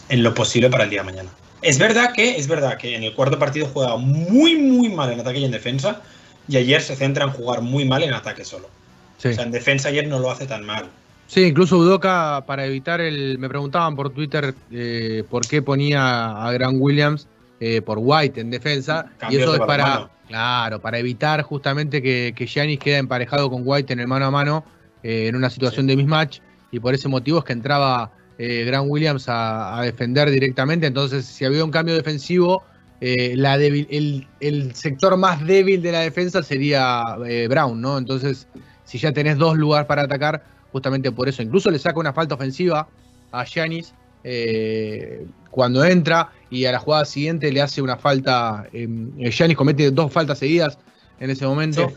en 0.09 0.23
lo 0.23 0.33
posible 0.33 0.69
para 0.69 0.83
el 0.85 0.89
día 0.91 1.01
de 1.01 1.05
mañana. 1.11 1.29
Es 1.61 1.77
verdad 1.77 2.13
que, 2.13 2.37
es 2.37 2.47
verdad 2.47 2.77
que 2.77 2.95
en 2.95 3.03
el 3.03 3.13
cuarto 3.13 3.37
partido 3.37 3.67
juega 3.71 3.97
muy, 3.97 4.55
muy 4.55 4.89
mal 4.89 5.11
en 5.11 5.19
ataque 5.19 5.39
y 5.39 5.45
en 5.45 5.51
defensa. 5.51 6.01
Y 6.47 6.57
ayer 6.57 6.81
se 6.81 6.95
centra 6.95 7.25
en 7.25 7.31
jugar 7.31 7.61
muy 7.61 7.85
mal 7.85 8.03
en 8.03 8.13
ataque 8.13 8.43
solo. 8.43 8.69
Sí. 9.17 9.29
O 9.29 9.33
sea, 9.33 9.43
en 9.43 9.51
defensa 9.51 9.89
ayer 9.89 10.07
no 10.07 10.19
lo 10.19 10.31
hace 10.31 10.47
tan 10.47 10.65
mal. 10.65 10.89
Sí, 11.27 11.43
incluso 11.43 11.77
Udoca, 11.77 12.43
para 12.45 12.65
evitar 12.65 12.99
el. 12.99 13.37
Me 13.37 13.47
preguntaban 13.47 13.95
por 13.95 14.09
Twitter 14.09 14.53
eh, 14.71 15.23
por 15.29 15.47
qué 15.47 15.61
ponía 15.61 16.45
a 16.45 16.51
Grant 16.51 16.77
Williams 16.79 17.27
eh, 17.59 17.81
por 17.81 17.99
White 18.01 18.41
en 18.41 18.49
defensa. 18.49 19.05
Y 19.29 19.37
eso 19.37 19.53
es 19.53 19.61
para. 19.61 20.09
Claro, 20.27 20.81
para 20.81 20.97
evitar 20.97 21.41
justamente 21.41 22.01
que, 22.01 22.33
que 22.35 22.47
Giannis 22.47 22.79
quede 22.79 22.97
emparejado 22.97 23.49
con 23.49 23.63
White 23.65 23.91
en 23.91 23.99
el 23.99 24.07
mano 24.07 24.25
a 24.25 24.31
mano 24.31 24.63
eh, 25.03 25.27
en 25.27 25.35
una 25.35 25.49
situación 25.49 25.87
de 25.87 25.95
mismatch. 25.95 26.39
Y 26.71 26.79
por 26.79 26.93
ese 26.93 27.07
motivo 27.07 27.39
es 27.39 27.45
que 27.45 27.53
entraba 27.53 28.11
eh, 28.43 28.63
Grant 28.65 28.87
Williams 28.89 29.27
a, 29.29 29.77
a 29.79 29.83
defender 29.83 30.29
directamente. 30.31 30.87
Entonces, 30.87 31.25
si 31.25 31.45
había 31.45 31.63
un 31.63 31.71
cambio 31.71 31.93
defensivo, 31.95 32.63
eh, 32.99 33.33
la 33.35 33.57
débil- 33.57 33.87
el, 33.89 34.27
el 34.39 34.73
sector 34.75 35.15
más 35.17 35.45
débil 35.45 35.81
de 35.81 35.91
la 35.91 35.99
defensa 36.01 36.41
sería 36.43 37.03
eh, 37.27 37.47
Brown, 37.49 37.79
¿no? 37.81 37.97
Entonces, 37.97 38.47
si 38.83 38.97
ya 38.97 39.11
tenés 39.11 39.37
dos 39.37 39.57
lugares 39.57 39.87
para 39.87 40.03
atacar, 40.03 40.43
justamente 40.71 41.11
por 41.11 41.27
eso. 41.29 41.41
Incluso 41.43 41.69
le 41.71 41.79
saca 41.79 41.99
una 41.99 42.13
falta 42.13 42.35
ofensiva 42.35 42.87
a 43.31 43.43
Giannis 43.45 43.93
eh, 44.23 45.25
cuando 45.49 45.83
entra 45.83 46.31
y 46.49 46.65
a 46.65 46.71
la 46.71 46.79
jugada 46.79 47.05
siguiente 47.05 47.51
le 47.51 47.61
hace 47.61 47.81
una 47.81 47.97
falta. 47.97 48.67
Eh, 48.73 48.87
Giannis 49.31 49.57
comete 49.57 49.91
dos 49.91 50.11
faltas 50.11 50.39
seguidas 50.39 50.77
en 51.19 51.29
ese 51.29 51.45
momento. 51.45 51.89
Sí. 51.89 51.95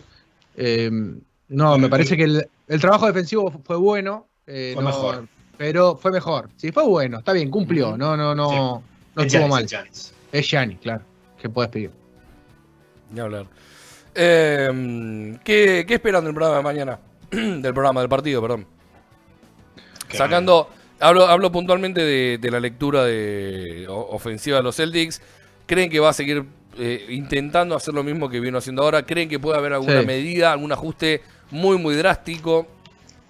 Eh, 0.57 0.90
no, 1.49 1.78
me 1.78 1.88
parece 1.88 2.16
que 2.16 2.24
el, 2.24 2.47
el 2.68 2.80
trabajo 2.80 3.07
defensivo 3.07 3.51
fue 3.64 3.76
bueno. 3.76 4.26
eh, 4.47 4.72
Fue 4.74 4.82
no- 4.82 4.88
mejor. 4.90 5.28
Pero 5.57 5.96
fue 5.96 6.11
mejor. 6.11 6.48
Sí, 6.57 6.72
fue 6.72 6.84
bueno, 6.84 7.18
está 7.18 7.32
bien, 7.32 7.50
cumplió. 7.50 7.96
No, 7.96 8.16
no, 8.16 8.34
no, 8.34 8.48
Sí. 8.50 8.57
no 8.57 9.22
Es 9.22 9.26
estuvo 9.26 9.48
Giannis, 9.48 9.50
mal. 9.50 9.64
es 9.64 9.70
Giannis. 9.70 10.14
Es 10.32 10.46
Giannis, 10.48 10.78
claro. 10.80 11.02
¿Qué 11.40 11.48
puedes 11.48 11.70
pedir? 11.70 11.90
Ni 13.12 13.20
hablar. 13.20 13.46
Eh, 14.14 15.36
¿qué, 15.44 15.84
¿Qué 15.86 15.94
esperan 15.94 16.24
del 16.24 16.34
programa 16.34 16.57
de 16.59 16.62
mañana? 16.62 16.98
del 17.30 17.72
programa, 17.74 18.00
del 18.00 18.09
partido, 18.09 18.40
perdón. 18.40 18.66
Que- 20.09 20.16
Sacando. 20.16 20.70
Hablo, 21.00 21.26
hablo 21.26 21.50
puntualmente 21.52 22.00
de, 22.02 22.38
de 22.40 22.50
la 22.50 22.61
lectura 22.61 23.05
de 23.05 23.84
ofensiva 23.88 24.59
de 24.59 24.62
los 24.62 24.76
Celtics. 24.76 25.20
¿Creen 25.66 25.90
que 25.90 25.98
va 26.00 26.11
a 26.11 26.12
seguir 26.12 26.44
eh, 26.78 27.07
intentando 27.11 27.74
hacer 27.74 27.92
lo 27.94 28.02
mismo 28.05 28.28
que 28.30 28.38
vino 28.40 28.59
haciendo 28.59 28.82
ahora? 28.82 29.05
¿Creen 29.05 29.28
que 29.28 29.38
puede 29.38 29.59
haber 29.59 29.72
alguna 29.74 30.00
Sí. 30.00 30.07
medida, 30.07 30.52
algún 30.52 30.70
ajuste 30.72 31.20
muy, 31.50 31.78
muy 31.78 31.94
drástico? 31.96 32.68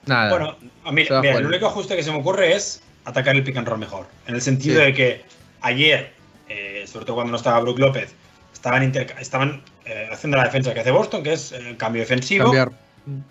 Nada. 0.06 0.30
Bueno, 0.30 0.56
mira, 0.92 1.18
fuera. 1.20 1.38
el 1.38 1.46
único 1.46 1.66
ajuste 1.66 1.96
que 1.96 2.02
se 2.02 2.10
me 2.10 2.18
ocurre 2.18 2.54
es 2.54 2.82
atacar 3.04 3.36
el 3.36 3.42
pick 3.44 3.56
and 3.56 3.66
roll 3.68 3.78
mejor. 3.78 4.06
En 4.26 4.34
el 4.34 4.40
sentido 4.42 4.78
Sí. 4.80 4.86
de 4.86 4.94
que 4.94 5.24
ayer, 5.60 6.12
eh, 6.48 6.84
sobre 6.86 7.04
todo 7.06 7.16
cuando 7.16 7.30
no 7.32 7.36
estaba 7.36 7.60
Brook 7.60 7.78
López, 7.78 8.14
estaban, 8.52 9.62
eh, 9.84 10.08
haciendo 10.10 10.36
la 10.38 10.44
defensa 10.44 10.72
que 10.72 10.80
hace 10.80 10.90
Boston, 10.90 11.22
que 11.22 11.32
es 11.34 11.52
el 11.52 11.76
cambio 11.76 12.00
defensivo. 12.02 12.44
cambiar. 12.44 12.70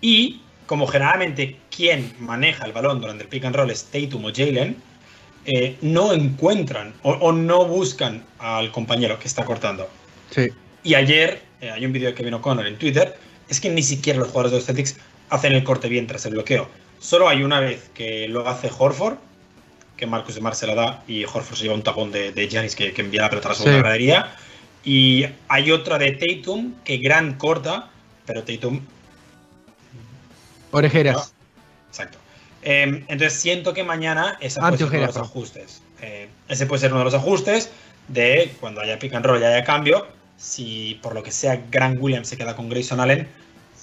Y 0.00 0.40
como 0.66 0.86
generalmente 0.86 1.56
quien 1.74 2.14
maneja 2.20 2.64
el 2.64 2.72
balón 2.72 3.00
durante 3.00 3.24
el 3.24 3.28
pick 3.28 3.44
and 3.44 3.56
roll 3.56 3.70
es 3.70 3.84
Tatum 3.84 4.24
o 4.24 4.30
Jalen, 4.34 4.76
eh, 5.46 5.76
no 5.82 6.12
encuentran 6.14 6.94
o, 7.02 7.10
o 7.12 7.32
no 7.32 7.66
buscan 7.66 8.22
al 8.38 8.70
compañero 8.72 9.18
que 9.18 9.28
está 9.28 9.44
cortando. 9.44 9.88
Sí. 10.30 10.48
Y 10.84 10.94
ayer, 10.94 11.42
eh, 11.60 11.70
hay 11.70 11.84
un 11.84 11.92
vídeo 11.92 12.08
de 12.08 12.14
Kevin 12.14 12.34
O'Connor 12.34 12.66
en 12.66 12.78
Twitter, 12.78 13.16
es 13.48 13.60
que 13.60 13.68
ni 13.70 13.82
siquiera 13.82 14.18
los 14.20 14.28
jugadores 14.28 14.52
de 14.52 14.56
los 14.58 14.66
Celtics 14.66 14.96
hacen 15.30 15.52
el 15.52 15.64
corte 15.64 15.88
bien 15.88 16.06
tras 16.06 16.24
el 16.26 16.32
bloqueo. 16.32 16.68
Solo 17.00 17.28
hay 17.28 17.42
una 17.42 17.60
vez 17.60 17.90
que 17.94 18.28
lo 18.28 18.48
hace 18.48 18.70
Horford, 18.76 19.16
que 19.96 20.06
Marcus 20.06 20.34
Smart 20.34 20.56
se 20.56 20.66
la 20.66 20.74
da 20.74 21.04
y 21.06 21.24
Horford 21.24 21.56
se 21.56 21.62
lleva 21.64 21.74
un 21.74 21.82
tapón 21.82 22.10
de, 22.10 22.32
de 22.32 22.48
Giannis 22.48 22.74
que, 22.74 22.92
que 22.92 23.02
envía 23.02 23.22
la 23.22 23.30
pelota 23.30 23.48
a 23.48 23.52
la 23.52 23.54
segunda 23.56 23.76
Sí. 23.78 23.82
gradería. 23.82 24.36
Y 24.84 25.26
hay 25.48 25.70
otra 25.70 25.98
de 25.98 26.12
Tatum 26.12 26.74
que 26.84 26.98
Grant 26.98 27.38
corta 27.38 27.90
pero 28.26 28.42
Tatum 28.42 28.80
Orejeras. 30.70 31.32
Exacto. 31.90 32.18
Eh, 32.62 33.04
entonces 33.08 33.34
siento 33.34 33.72
que 33.74 33.84
mañana 33.84 34.36
ese 34.40 34.58
puede 34.60 34.76
ser 34.78 34.86
uno 34.88 35.00
de 35.00 35.06
los 35.06 35.16
ajustes. 35.16 35.82
Eh, 36.00 36.28
ese 36.48 36.66
puede 36.66 36.80
ser 36.80 36.90
uno 36.90 37.00
de 37.00 37.04
los 37.04 37.14
ajustes 37.14 37.70
de 38.08 38.52
cuando 38.60 38.80
haya 38.80 38.98
pick 38.98 39.14
and 39.14 39.24
roll 39.24 39.40
y 39.40 39.44
haya 39.44 39.64
cambio. 39.64 40.06
Si 40.36 40.98
por 41.02 41.14
lo 41.14 41.22
que 41.22 41.30
sea 41.30 41.62
Grant 41.70 41.98
Williams 42.00 42.28
se 42.28 42.36
queda 42.36 42.56
con 42.56 42.68
Grayson 42.68 42.98
Allen, 43.00 43.28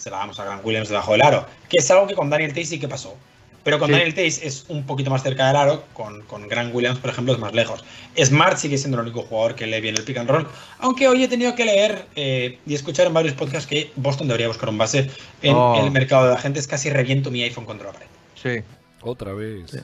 se 0.01 0.09
la 0.09 0.17
damos 0.17 0.39
a 0.39 0.45
Grant 0.45 0.65
Williams 0.65 0.89
debajo 0.89 1.11
del 1.11 1.21
aro. 1.21 1.45
Que 1.69 1.77
es 1.77 1.91
algo 1.91 2.07
que 2.07 2.15
con 2.15 2.29
Daniel 2.29 2.53
Tays 2.53 2.69
sí 2.69 2.79
que 2.79 2.87
pasó. 2.87 3.15
Pero 3.63 3.77
con 3.77 3.89
Sí. 3.89 3.93
Daniel 3.93 4.15
Tays 4.15 4.41
es 4.41 4.65
un 4.69 4.83
poquito 4.87 5.11
más 5.11 5.21
cerca 5.21 5.45
del 5.45 5.55
aro, 5.55 5.83
con, 5.93 6.23
con 6.23 6.47
Grant 6.47 6.73
Williams, 6.73 6.97
por 6.97 7.11
ejemplo, 7.11 7.33
es 7.33 7.39
más 7.39 7.53
lejos. 7.53 7.83
Smart 8.17 8.57
sigue 8.57 8.75
siendo 8.79 8.97
el 8.97 9.03
único 9.05 9.21
jugador 9.21 9.53
que 9.53 9.67
lee 9.67 9.79
bien 9.81 9.95
el 9.95 10.03
pick 10.03 10.17
and 10.17 10.27
roll, 10.27 10.47
aunque 10.79 11.07
hoy 11.07 11.23
he 11.23 11.27
tenido 11.27 11.53
que 11.53 11.65
leer 11.65 12.05
eh, 12.15 12.57
y 12.65 12.73
escuchar 12.73 13.05
en 13.05 13.13
varios 13.13 13.35
podcasts 13.35 13.67
que 13.69 13.91
Boston 13.97 14.27
debería 14.27 14.47
buscar 14.47 14.69
un 14.69 14.79
base 14.79 15.11
en 15.43 15.53
Oh. 15.55 15.79
el 15.83 15.91
mercado 15.91 16.27
de 16.27 16.33
agentes. 16.33 16.65
Casi 16.65 16.89
reviento 16.89 17.29
mi 17.29 17.43
iPhone 17.43 17.65
contra 17.65 17.85
la 17.87 17.93
pared. 17.93 18.07
Sí. 18.33 18.63
Otra 19.01 19.33
vez. 19.33 19.69
Sí. 19.69 19.77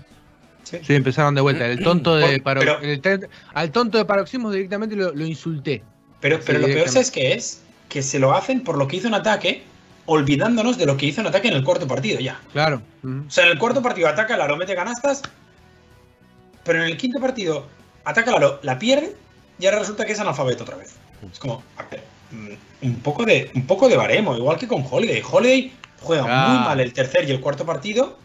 Sí. 0.63 0.77
Sí, 0.85 0.95
empezaron 0.95 1.35
de 1.35 1.41
vuelta. 1.41 1.67
El 1.67 1.81
tonto 1.83 2.15
de 2.15 2.41
paro- 2.41 2.59
pero- 2.59 2.79
el 2.81 3.29
al 3.53 3.71
tonto 3.71 3.99
de 3.99 4.05
paroxismo 4.05 4.51
directamente 4.51 4.95
lo, 4.95 5.13
lo 5.13 5.25
insulté. 5.25 5.83
Pero, 6.19 6.37
Sí, 6.37 6.43
pero 6.47 6.59
lo 6.59 6.65
peor 6.65 6.87
es 6.97 7.11
que 7.11 7.33
es 7.33 7.61
que 7.89 8.01
se 8.01 8.17
lo 8.19 8.33
hacen 8.33 8.63
por 8.63 8.77
lo 8.77 8.87
que 8.87 8.97
hizo 8.97 9.07
en 9.07 9.13
ataque, 9.13 9.61
olvidándonos 10.07 10.77
de 10.77 10.85
lo 10.87 10.97
que 10.97 11.05
hizo 11.05 11.21
en 11.21 11.27
ataque 11.27 11.49
en 11.49 11.53
el 11.53 11.63
cuarto 11.63 11.87
partido 11.87 12.19
ya. 12.19 12.39
Claro. 12.51 12.81
O 13.03 13.29
sea, 13.29 13.45
en 13.45 13.51
el 13.51 13.59
cuarto 13.59 13.81
partido 13.81 14.07
ataca 14.07 14.33
el 14.35 14.41
aro, 14.41 14.57
mete 14.57 14.73
canastas, 14.75 15.21
pero 16.63 16.79
en 16.81 16.85
el 16.89 16.97
quinto 16.97 17.19
partido 17.19 17.67
ataca 18.03 18.31
el 18.31 18.37
aro, 18.37 18.59
la 18.63 18.79
pierde 18.79 19.15
y 19.59 19.65
ahora 19.65 19.79
resulta 19.79 20.05
que 20.05 20.13
es 20.13 20.19
analfabeto 20.19 20.63
otra 20.63 20.77
vez. 20.77 20.95
Es 21.31 21.39
como, 21.39 21.61
a 21.77 21.83
ver, 21.83 22.03
mm, 22.31 22.85
un 22.85 22.95
poco 23.01 23.25
de, 23.25 23.51
un 23.53 23.65
poco 23.67 23.87
de 23.89 23.97
baremo, 23.97 24.35
igual 24.35 24.57
que 24.57 24.67
con 24.67 24.83
Holiday. 24.89 25.21
Holiday 25.29 25.73
juega 26.01 26.23
Ah. 26.27 26.47
muy 26.49 26.57
mal 26.59 26.79
el 26.79 26.93
tercer 26.93 27.27
y 27.27 27.31
el 27.31 27.41
cuarto 27.41 27.65
partido, 27.65 28.17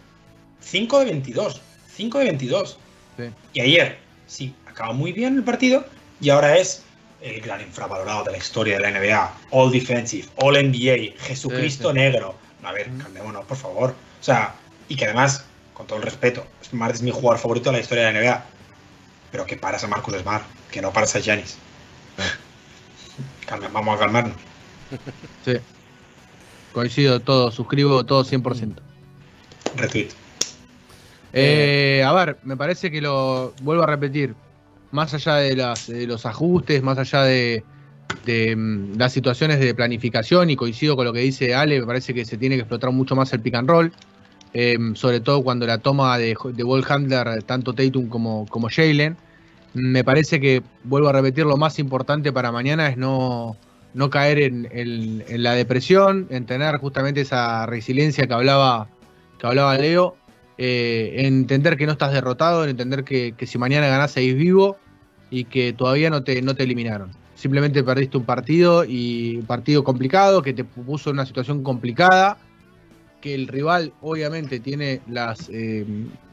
5 0.61 1.01
de 1.01 1.05
22. 1.07 1.61
5 1.95 2.18
de 2.18 2.24
22. 2.26 2.78
Sí. 3.16 3.24
Y 3.55 3.61
ayer, 3.61 3.99
sí, 4.26 4.55
acaba 4.66 4.93
muy 4.93 5.12
bien 5.12 5.37
el 5.37 5.43
partido 5.43 5.85
y 6.20 6.30
ahora 6.30 6.57
es 6.57 6.85
el 7.23 7.41
gran 7.41 7.61
infravalorado 7.61 8.25
de 8.25 8.33
la 8.33 8.39
historia 8.39 8.79
de 8.79 8.81
la 8.81 8.91
NBA. 8.91 9.35
All 9.51 9.70
Defensive, 9.70 10.29
All 10.37 10.55
NBA, 10.55 11.18
Jesucristo 11.20 11.91
Sí, 11.91 11.95
sí. 11.95 12.01
negro. 12.01 12.35
A 12.62 12.73
ver, 12.73 12.91
calmémonos, 13.03 13.45
por 13.45 13.57
favor. 13.57 13.91
O 13.91 14.25
sea, 14.25 14.55
y 14.89 14.97
que 14.97 15.05
además, 15.05 15.45
con 15.75 15.87
todo 15.87 15.99
el 15.99 16.05
respeto, 16.05 16.47
Smart 16.64 16.95
es 16.95 17.03
mi 17.03 17.11
jugador 17.11 17.39
favorito 17.39 17.70
de 17.70 17.77
la 17.77 17.83
historia 17.83 18.07
de 18.07 18.12
la 18.12 18.20
NBA. 18.20 18.45
Pero 19.31 19.47
que 19.47 19.57
paras 19.57 19.83
a 19.83 19.89
Marcus 19.89 20.14
Smart, 20.18 20.45
que 20.70 20.83
no 20.83 20.93
paras 20.93 21.14
a 21.16 21.20
Giannis. 21.20 21.57
Vamos 23.73 23.97
a 23.97 23.99
calmarnos. 23.99 24.37
Sí. 25.45 25.57
Coincido 26.73 27.20
todo, 27.20 27.51
suscribo 27.51 28.05
todo 28.05 28.25
100%. 28.25 28.75
Retweet. 29.77 30.09
Eh, 31.33 32.03
a 32.07 32.12
ver, 32.12 32.39
me 32.45 32.57
parece 32.57 32.91
que 32.91 33.01
lo 33.01 33.53
vuelvo 33.62 33.83
a 33.83 33.87
repetir. 33.87 34.35
Más 34.93 35.14
allá 35.14 35.36
de, 35.36 35.57
los 36.07 36.26
ajustes, 36.26 36.82
más 36.82 36.99
allá 36.99 37.22
de, 37.24 37.64
mm, 38.26 38.99
las 38.99 39.12
situaciones 39.12 39.59
de 39.59 39.74
planificación, 39.74 40.51
y 40.51 40.57
coincido 40.57 40.97
con 40.97 41.07
lo 41.07 41.14
que 41.14 41.20
dice 41.20 41.55
Ale, 41.55 41.80
me 41.80 41.86
parece 41.86 42.12
que 42.12 42.26
se 42.26 42.36
tiene 42.36 42.57
que 42.57 42.61
explotar 42.61 42.93
mucho 42.93 43.16
más 43.16 43.32
el 43.32 43.40
pick 43.40 43.55
and 43.55 43.68
roll. 43.68 43.93
eh, 44.55 44.76
sobre 44.95 45.20
todo 45.20 45.43
cuando 45.43 45.66
la 45.66 45.78
toma 45.78 46.18
de, 46.18 46.36
de 46.53 46.84
handler, 46.86 47.43
tanto 47.45 47.72
Tatum 47.72 48.09
como, 48.09 48.47
como 48.49 48.68
Jalen. 48.68 49.16
Me 49.72 50.05
parece 50.05 50.40
que, 50.40 50.62
vuelvo 50.84 51.09
a 51.09 51.12
repetir, 51.12 51.47
lo 51.47 51.57
más 51.57 51.78
importante 51.78 52.32
para 52.32 52.53
mañana 52.53 52.88
es 52.88 52.99
no, 52.99 53.57
no 53.95 54.11
caer 54.11 54.38
en, 54.40 55.24
la 55.43 55.55
depresión, 55.55 56.26
en 56.28 56.45
tener 56.45 56.76
justamente 56.76 57.22
esa 57.22 57.64
resiliencia 57.64 58.26
que 58.26 58.34
hablaba, 58.34 58.88
que 59.38 59.47
hablaba 59.47 59.78
Leo, 59.78 60.16
eh, 60.59 61.14
en 61.16 61.26
entender 61.26 61.78
que 61.78 61.86
no 61.86 61.93
estás 61.93 62.12
derrotado, 62.12 62.64
en 62.64 62.70
entender 62.70 63.05
que, 63.05 63.32
que 63.32 63.47
si 63.47 63.57
mañana 63.57 63.88
ganás 63.88 64.11
seguís 64.11 64.36
vivo 64.36 64.76
y 65.33 65.45
que 65.45 65.72
todavía 65.72 66.11
no 66.11 66.22
te, 66.22 66.41
no 66.43 66.55
te 66.55 66.62
eliminaron. 66.62 67.11
Simplemente 67.35 67.83
perdiste 67.83 68.18
un 68.18 68.24
partido 68.24 68.85
y 68.85 69.39
un 69.39 69.47
partido 69.47 69.83
complicado 69.83 70.43
que 70.43 70.53
te 70.53 70.62
puso 70.62 71.11
en 71.11 71.16
una 71.16 71.26
situación 71.26 71.62
complicada, 71.62 72.37
que 73.20 73.35
el 73.35 73.49
rival 73.49 73.93
obviamente 74.03 74.61
tiene 74.61 75.01
las, 75.09 75.49
eh, 75.51 75.87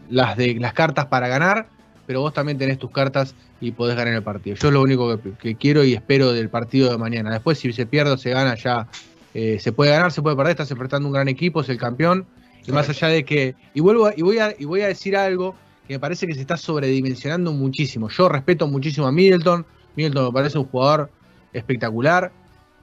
las, 0.09 0.35
de, 0.35 0.55
las 0.55 0.73
cartas 0.73 1.05
para 1.05 1.27
ganar, 1.29 1.67
pero 2.05 2.19
vos 2.21 2.33
también 2.33 2.57
tenés 2.57 2.77
tus 2.77 2.91
cartas 2.91 3.35
y 3.61 3.71
podés 3.71 3.95
ganar 3.95 4.13
el 4.13 4.21
partido. 4.23 4.57
Yo 4.57 4.67
es 4.67 4.73
lo 4.73 4.81
único 4.81 5.17
que, 5.19 5.31
que 5.31 5.55
quiero 5.55 5.83
y 5.83 5.93
espero 5.93 6.33
del 6.33 6.49
partido 6.49 6.91
de 6.91 6.97
mañana. 6.97 7.31
Después 7.31 7.57
si 7.57 7.71
se 7.71 7.85
pierde 7.85 8.11
o 8.11 8.17
se 8.17 8.31
gana 8.31 8.55
ya 8.55 8.87
eh, 9.33 9.59
se 9.59 9.71
puede 9.71 9.91
ganar, 9.91 10.11
se 10.11 10.21
puede 10.21 10.35
perder, 10.35 10.51
estás 10.51 10.71
enfrentando 10.71 11.07
un 11.07 11.13
gran 11.13 11.27
equipo, 11.29 11.61
es 11.61 11.69
el 11.69 11.77
campeón. 11.77 12.25
Y 12.67 12.71
más 12.71 12.89
allá 12.89 13.07
de 13.07 13.23
que. 13.23 13.55
Y 13.73 13.79
vuelvo 13.79 14.07
a- 14.07 14.13
y 14.15 14.21
voy 14.21 14.37
a, 14.39 14.53
y 14.59 14.65
voy 14.65 14.81
a 14.81 14.87
decir 14.87 15.15
algo 15.15 15.55
que 15.89 15.95
me 15.95 15.99
parece 15.99 16.27
que 16.27 16.35
se 16.35 16.41
está 16.41 16.55
sobredimensionando 16.55 17.51
muchísimo. 17.51 18.09
Yo 18.09 18.29
respeto 18.29 18.67
muchísimo 18.67 19.07
a 19.07 19.11
Middleton. 19.11 19.65
Middleton 19.95 20.25
me 20.25 20.31
parece 20.31 20.59
un 20.59 20.65
jugador 20.65 21.09
espectacular. 21.51 22.31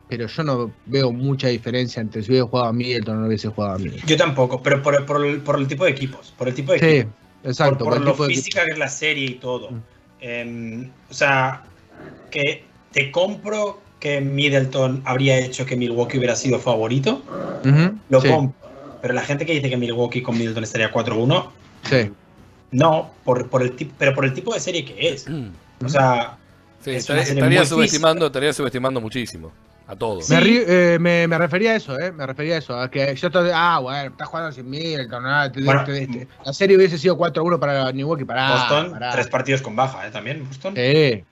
Pero 0.08 0.26
yo 0.26 0.42
no 0.42 0.72
veo 0.86 1.12
mucha 1.12 1.46
diferencia 1.46 2.00
entre 2.00 2.22
si 2.24 2.32
hubiese 2.32 2.48
jugado 2.48 2.68
a 2.68 2.72
Middleton 2.72 3.16
o 3.16 3.20
no 3.20 3.26
hubiese 3.28 3.46
jugado 3.46 3.74
a 3.74 3.78
Middleton. 3.78 4.08
Yo 4.08 4.16
tampoco, 4.16 4.60
pero 4.60 4.82
por, 4.82 5.06
por 5.06 5.24
el, 5.24 5.40
por 5.40 5.56
el 5.56 5.68
tipo 5.68 5.84
de 5.84 5.92
equipos. 5.92 6.34
Por 6.36 6.48
el 6.48 6.54
tipo 6.54 6.72
de 6.72 6.80
Sí, 6.80 7.08
exacto. 7.44 7.84
por, 7.84 7.94
por 7.94 8.04
lo 8.04 8.14
física 8.26 8.64
que 8.64 8.72
es 8.72 8.78
la 8.78 8.88
serie 8.88 9.26
y 9.26 9.34
todo. 9.34 9.70
Mm. 9.70 9.82
Em, 10.20 10.90
o 11.08 11.14
sea, 11.14 11.62
que 12.32 12.64
te 12.90 13.12
compro 13.12 13.80
que 14.00 14.20
Middleton 14.20 15.02
habría 15.04 15.38
hecho 15.38 15.64
que 15.64 15.76
Milwaukee 15.76 16.18
hubiera 16.18 16.34
sido 16.34 16.58
favorito. 16.58 17.22
Lo 18.08 18.20
sí, 18.20 18.28
compro. 18.28 18.68
Pero 19.00 19.14
la 19.14 19.22
gente 19.22 19.46
que 19.46 19.52
dice 19.52 19.70
que 19.70 19.76
Milwaukee 19.76 20.22
con 20.22 20.36
Middleton 20.36 20.64
estaría 20.64 20.92
4-1, 20.92 21.50
sí. 21.84 22.10
No, 22.70 23.10
por, 23.24 23.48
por 23.48 23.62
el 23.62 23.74
tip- 23.76 23.92
pero 23.98 24.14
por 24.14 24.24
el 24.24 24.32
tipo 24.34 24.52
de 24.54 24.60
serie 24.60 24.84
que 24.84 25.08
es. 25.10 25.26
O 25.84 25.88
sea, 25.88 26.36
Sí, 26.84 26.90
Es 26.92 27.10
estaría, 27.10 27.64
subestimando, 27.64 28.26
estaría 28.26 28.52
subestimando 28.52 29.00
muchísimo. 29.00 29.50
A 29.88 29.96
todos. 29.96 30.28
Me, 30.30 30.40
ri- 30.40 30.64
eh, 30.66 30.98
me, 31.00 31.26
me 31.26 31.36
refería 31.38 31.72
a 31.72 31.76
eso, 31.76 31.98
¿eh? 31.98 32.12
Me 32.12 32.24
refería 32.26 32.56
a 32.56 32.58
eso. 32.58 32.78
A 32.78 32.88
que 32.90 33.14
yo 33.16 33.26
estoy, 33.28 33.50
ah, 33.52 33.78
bueno, 33.80 34.10
estás 34.10 34.28
jugando 34.28 34.52
sin 34.52 34.68
Middleton. 34.70 35.22
nada, 35.22 35.50
te- 35.50 35.62
Bueno, 35.62 35.82
te- 35.84 36.06
te- 36.06 36.28
la 36.44 36.52
serie 36.52 36.76
hubiese 36.76 36.96
sido 36.98 37.16
4-1 37.16 37.58
para 37.58 37.92
Milwaukee. 37.92 38.24
Pará, 38.24 38.52
Boston, 38.52 38.90
pará. 38.92 39.10
tres 39.12 39.26
partidos 39.28 39.62
con 39.62 39.74
baja, 39.74 40.06
¿eh? 40.06 40.10
También, 40.12 40.46
Boston. 40.46 40.74
Sí. 40.76 41.24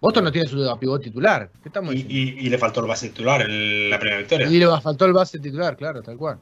Boston 0.00 0.24
no 0.24 0.32
tiene 0.32 0.48
su 0.48 0.76
pivot 0.78 1.02
titular. 1.02 1.50
¿Qué 1.62 1.68
estamos 1.68 1.94
Y, 1.94 2.02
diciendo? 2.02 2.40
y- 2.42 2.46
y 2.46 2.50
le 2.50 2.58
faltó 2.58 2.80
el 2.80 2.86
base 2.86 3.08
titular 3.08 3.42
en 3.42 3.90
la 3.90 3.98
primera 3.98 4.18
victoria. 4.18 4.46
Y 4.48 4.58
le 4.58 4.80
faltó 4.80 5.04
el 5.06 5.12
base 5.14 5.38
titular, 5.38 5.76
claro, 5.76 6.02
tal 6.02 6.16
cual. 6.16 6.38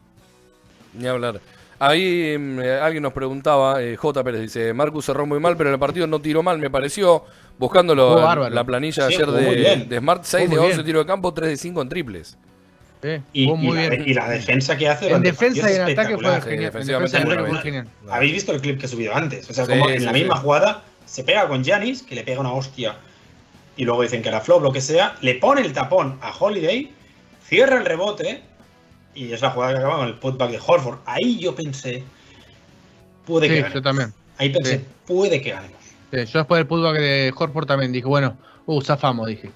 Ni 0.95 1.07
hablar. 1.07 1.41
Ahí 1.85 2.37
mm, 2.39 2.61
eh, 2.61 2.79
alguien 2.81 3.03
nos 3.03 3.13
preguntaba, 3.13 3.83
eh, 3.83 3.97
J. 3.97 4.23
Pérez 4.23 4.41
dice, 4.43 4.73
Marcus 4.73 5.05
cerró 5.07 5.27
muy 5.27 5.41
mal, 5.41 5.57
pero 5.57 5.71
en 5.71 5.75
el 5.75 5.81
partido 5.81 6.07
no 6.07 6.21
tiró 6.21 6.41
mal, 6.43 6.59
me 6.59 6.71
pareció. 6.71 7.25
Buscando 7.59 7.95
la 7.95 8.65
planilla 8.65 9.09
Sí, 9.09 9.15
ayer 9.15 9.27
de, 9.31 9.55
bien. 9.55 9.89
de 9.89 9.99
Smart, 9.99 10.23
6 10.25 10.49
de 10.49 10.57
muy 10.57 10.65
11 10.65 10.75
bien. 10.77 10.87
tiro 10.87 10.99
de 11.01 11.07
campo, 11.07 11.35
3 11.35 11.51
de 11.51 11.57
5 11.57 11.83
en 11.83 11.89
triples. 11.89 12.39
Sí, 13.03 13.09
Y, 13.33 13.47
muy 13.49 13.77
la, 13.77 13.89
bien. 13.89 14.05
y 14.07 14.15
la 14.15 14.29
defensa 14.29 14.77
que 14.77 14.89
hace 14.89 15.11
En 15.11 15.23
defensa 15.23 15.71
y 15.71 15.75
en 15.75 15.83
ataque 15.83 16.17
fue. 16.19 16.41
Sí, 16.41 16.49
genial. 16.51 16.73
Defensa 16.73 17.21
fue 17.49 17.59
genial. 17.59 17.89
¿Habéis 18.11 18.33
visto 18.33 18.53
el 18.53 18.61
clip 18.61 18.79
que 18.79 18.87
he 18.87 18.89
subido 18.89 19.15
antes? 19.15 19.51
O 19.51 19.53
sea, 19.53 19.65
Sí, 19.67 19.73
como 19.73 19.89
sí, 19.89 19.95
en 19.95 20.05
la 20.05 20.13
sí. 20.13 20.19
misma 20.21 20.37
jugada 20.37 20.85
se 21.05 21.25
pega 21.25 21.49
con 21.49 21.65
Janis, 21.65 22.03
que 22.05 22.15
le 22.15 22.23
pega 22.23 22.41
una 22.41 22.53
hostia 22.53 22.97
y 23.77 23.85
luego 23.85 24.03
dicen 24.03 24.23
que 24.23 24.29
era 24.29 24.41
flop, 24.41 24.63
lo 24.63 24.73
que 24.73 24.81
sea, 24.81 25.17
le 25.21 25.35
pone 25.35 25.61
el 25.63 25.73
tapón 25.73 26.19
a 26.23 26.33
Holiday, 26.39 26.93
cierra 27.45 27.79
el 27.79 27.85
rebote 27.85 28.43
y 29.15 29.33
es 29.33 29.41
la 29.43 29.51
jugada 29.51 29.73
que 29.75 29.79
acaba 29.79 29.97
con 29.99 30.09
el 30.09 30.15
putback 30.15 30.51
de 30.51 30.61
Horford. 30.65 30.99
Ahí 31.07 31.39
yo 31.39 31.55
pensé, 31.55 32.03
puede 33.27 33.49
que 33.49 33.55
Sí, 33.57 33.61
ganemos. 33.61 33.75
yo 33.75 33.83
también. 33.83 34.13
Ahí 34.39 34.49
pensé, 34.51 34.79
Sí. 34.79 34.85
puede 35.07 35.41
que 35.41 35.51
ganemos. 35.51 35.79
Sí, 36.11 36.25
yo 36.27 36.39
después 36.41 36.59
del 36.59 36.67
pullback 36.67 36.97
de 36.99 37.33
Horford 37.37 37.67
también 37.67 37.93
dije, 37.93 38.07
bueno, 38.07 38.37
uh, 38.67 38.81
zafamos, 38.83 39.27
dije. 39.29 39.51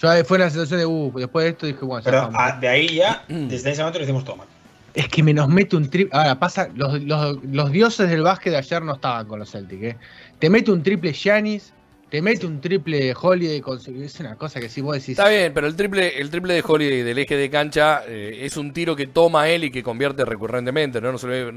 Yo 0.00 0.08
ahí 0.10 0.22
fue 0.24 0.36
una 0.36 0.48
situación 0.48 0.78
de, 0.80 0.86
uh, 0.86 1.12
después 1.18 1.44
de 1.44 1.50
esto 1.50 1.66
dije, 1.66 1.84
bueno, 1.84 2.02
Pero 2.04 2.20
zafamos. 2.30 2.60
de 2.60 2.68
ahí 2.68 2.88
ya, 2.96 3.24
desde 3.28 3.70
ese 3.70 3.80
momento 3.82 3.98
lo 3.98 4.04
hicimos 4.04 4.24
todo 4.24 4.36
mal. 4.36 4.46
Es 4.94 5.08
que 5.08 5.22
me 5.22 5.34
nos 5.34 5.48
mete 5.48 5.76
un 5.76 5.90
triple. 5.90 6.16
Ahora 6.16 6.38
pasa, 6.38 6.68
los, 6.74 7.02
los- 7.02 7.38
los 7.44 7.70
dioses 7.72 8.08
del 8.08 8.22
básquet 8.22 8.52
de 8.52 8.58
ayer 8.58 8.80
no 8.82 8.94
estaban 8.94 9.26
con 9.26 9.38
los 9.38 9.50
Celtics. 9.50 9.82
¿eh? 9.82 9.96
Te 10.38 10.48
mete 10.48 10.70
un 10.70 10.82
triple 10.82 11.12
Giannis, 11.12 11.72
te 12.10 12.22
mete 12.22 12.46
un 12.46 12.60
triple 12.60 13.14
Holiday. 13.20 13.60
con- 13.60 13.78
Es 14.02 14.20
una 14.20 14.36
cosa 14.36 14.60
que 14.60 14.68
si 14.68 14.80
vos 14.80 14.94
decís. 14.94 15.10
Está 15.10 15.28
bien, 15.28 15.52
pero 15.52 15.66
el 15.66 15.74
triple, 15.76 16.18
el 16.20 16.30
triple 16.30 16.54
de 16.54 16.62
Holiday 16.66 17.02
del 17.02 17.18
eje 17.18 17.36
de 17.36 17.50
cancha 17.50 18.02
eh, 18.06 18.40
es 18.42 18.56
un 18.56 18.72
tiro 18.72 18.94
que 18.94 19.06
toma 19.08 19.48
él 19.48 19.64
y 19.64 19.70
que 19.70 19.82
convierte 19.82 20.24
recurrentemente, 20.24 21.00
¿no? 21.00 21.12
No 21.12 21.18
se 21.18 21.26
ve. 21.26 21.52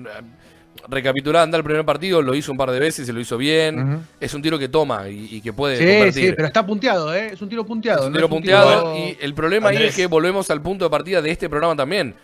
Recapitulando 0.88 1.58
el 1.58 1.64
primer 1.64 1.84
partido, 1.84 2.22
lo 2.22 2.34
hizo 2.36 2.52
un 2.52 2.58
par 2.58 2.72
de 2.72 2.80
veces 2.80 3.08
y 3.10 3.12
lo 3.12 3.20
hizo 3.20 3.38
bien. 3.38 4.02
Es 4.20 4.34
un 4.34 4.42
tiro 4.42 4.58
que 4.58 4.70
toma 4.70 5.10
y, 5.10 5.28
y 5.36 5.42
que 5.42 5.52
puede 5.52 5.78
Sí, 5.78 5.84
convertir. 5.86 6.30
sí, 6.30 6.34
pero 6.36 6.48
está 6.48 6.66
punteado, 6.66 7.14
¿eh? 7.14 7.32
Es 7.34 7.42
un 7.42 7.50
tiro 7.50 7.66
punteado. 7.66 8.02
Es 8.02 8.06
un 8.08 8.14
no 8.14 8.18
tiro 8.18 8.28
un 8.28 8.32
punteado 8.34 8.94
tiro- 8.94 8.98
y 8.98 9.18
el 9.20 9.34
problema 9.34 9.70
ahí 9.70 9.84
es 9.84 9.96
que 9.96 10.08
volvemos 10.08 10.50
al 10.52 10.62
punto 10.62 10.86
de 10.86 10.90
partida 10.92 11.22
de 11.22 11.32
este 11.32 11.50
programa 11.50 11.76
también. 11.76 12.16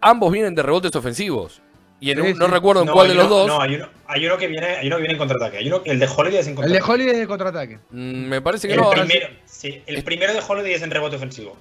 Ambos 0.00 0.30
vienen 0.32 0.54
de 0.54 0.62
rebotes 0.62 0.94
ofensivos. 0.94 1.62
Y 1.98 2.10
en 2.10 2.16
Sí, 2.22 2.32
un- 2.32 2.38
no 2.38 2.46
sí. 2.46 2.52
recuerdo 2.52 2.82
en 2.82 2.86
No, 2.88 2.92
cuál 2.92 3.08
de 3.08 3.14
los 3.14 3.26
uno- 3.26 3.34
dos. 3.36 3.46
No, 3.48 3.60
hay 3.60 3.74
uno, 3.76 3.88
hay 4.06 4.26
uno 4.26 4.36
que 4.36 4.46
viene, 4.48 4.66
hay 4.66 4.86
uno 4.86 4.96
que 4.96 5.00
viene 5.02 5.12
en 5.14 5.18
contraataque. 5.18 5.56
Hay 5.58 5.66
uno, 5.68 5.80
el 5.84 5.98
de 5.98 6.06
Holiday 6.14 6.38
es 6.40 6.46
en 6.46 6.50
El 6.50 6.56
de 6.56 6.62
contraataque. 6.80 6.92
Holiday 6.92 7.12
es 7.14 7.18
de 7.20 7.26
contraataque. 7.26 7.78
Mm, 7.90 8.28
me 8.28 8.40
parece 8.42 8.68
que 8.68 8.74
El, 8.74 8.80
no. 8.80 8.90
primero, 8.90 9.26
sí, 9.46 9.82
el 9.86 10.04
primero 10.04 10.32
de 10.34 10.40
Holiday 10.46 10.72
es 10.74 10.82
en 10.82 10.90
rebote 10.90 11.16
ofensivo. 11.16 11.56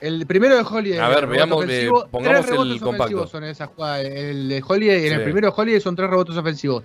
El 0.00 0.26
primero 0.26 0.56
de 0.56 0.62
Holiday. 0.62 0.98
A 0.98 1.08
ver, 1.08 1.26
veamos, 1.26 1.64
ofensivo, 1.64 2.04
eh, 2.04 2.08
pongamos 2.10 2.40
tres 2.40 2.50
rebotes 2.50 2.72
el 2.74 2.80
compacto. 2.80 3.04
ofensivos 3.04 3.30
Son 3.30 3.44
esas 3.44 3.68
jugadas. 3.68 4.04
El 4.04 4.48
de 4.48 4.62
Holiday, 4.66 5.06
en 5.06 5.12
el 5.12 5.22
primero 5.24 5.48
de 5.48 5.54
Holiday 5.56 5.80
son 5.80 5.96
tres 5.96 6.10
rebotes 6.10 6.36
ofensivos. 6.36 6.84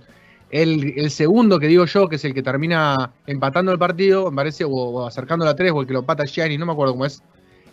El, 0.52 0.94
el 0.98 1.10
segundo 1.10 1.60
que 1.60 1.66
digo 1.68 1.86
yo, 1.86 2.08
que 2.08 2.18
es 2.18 2.26
el 2.26 2.34
que 2.36 2.44
termina 2.44 3.12
empatando 3.26 3.72
el 3.72 3.80
partido, 3.80 4.30
me 4.30 4.36
parece, 4.38 4.64
o, 4.66 4.70
o 4.70 5.08
acercando 5.08 5.48
a 5.48 5.56
tres, 5.56 5.72
o 5.74 5.82
el 5.82 5.88
que 5.88 5.94
lo 5.94 6.00
empata 6.00 6.26
Gianni, 6.26 6.60
no 6.60 6.68
me 6.68 6.74
acuerdo 6.74 6.94
cómo 6.94 7.06
es. 7.08 7.24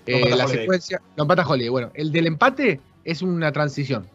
Lo 0.07 0.15
Eh, 0.15 0.17
empata 0.17 0.37
la 0.37 0.45
Holiday. 0.45 0.61
secuencia. 0.63 1.03
Lo 1.17 1.25
empata 1.25 1.47
Holiday. 1.47 1.69
Bueno, 1.69 1.91
el 1.93 2.11
del 2.11 2.27
empate 2.27 2.81
es 3.05 3.21
una 3.21 3.53
transición. 3.53 4.09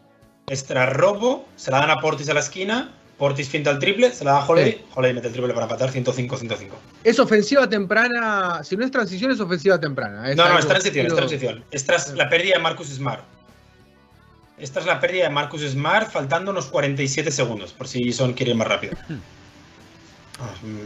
Extra 0.48 0.86
robo, 0.86 1.46
se 1.56 1.70
la 1.70 1.78
dan 1.80 1.90
a 1.90 1.96
Portis 1.96 2.28
a 2.28 2.34
la 2.34 2.40
esquina, 2.40 2.92
Portis 3.18 3.48
finta 3.48 3.70
el 3.70 3.78
triple, 3.78 4.12
se 4.12 4.24
la 4.24 4.32
da 4.32 4.38
a 4.42 4.46
Holiday, 4.46 4.72
Sí. 4.72 4.84
Holiday 4.94 5.14
mete 5.14 5.26
el 5.28 5.32
triple 5.32 5.52
para 5.54 5.66
empatar 5.66 5.90
105-105. 5.90 6.68
Es 7.02 7.18
ofensiva 7.18 7.68
temprana. 7.68 8.62
Si 8.62 8.76
no 8.76 8.84
es 8.84 8.90
transición, 8.90 9.30
es 9.32 9.40
ofensiva 9.40 9.80
temprana. 9.80 10.22
No, 10.28 10.34
no, 10.36 10.42
algo 10.44 10.58
es 10.60 10.66
transición, 10.68 11.06
es 11.06 11.12
estilo- 11.12 11.16
transición. 11.28 11.64
Esta 11.70 11.96
es 11.96 12.12
la 12.14 12.28
pérdida 12.28 12.56
de 12.56 12.62
Marcus 12.62 12.88
Smart. 12.88 13.22
Esta 14.58 14.80
es 14.80 14.86
la 14.86 15.00
pérdida 15.00 15.24
de 15.24 15.30
Marcus 15.30 15.62
Smart 15.62 16.10
faltando 16.10 16.50
unos 16.52 16.66
47 16.66 17.30
segundos, 17.32 17.72
por 17.72 17.88
si 17.88 18.12
Son 18.12 18.32
quiere 18.32 18.52
ir 18.52 18.56
más 18.56 18.68
rápido. 18.68 18.96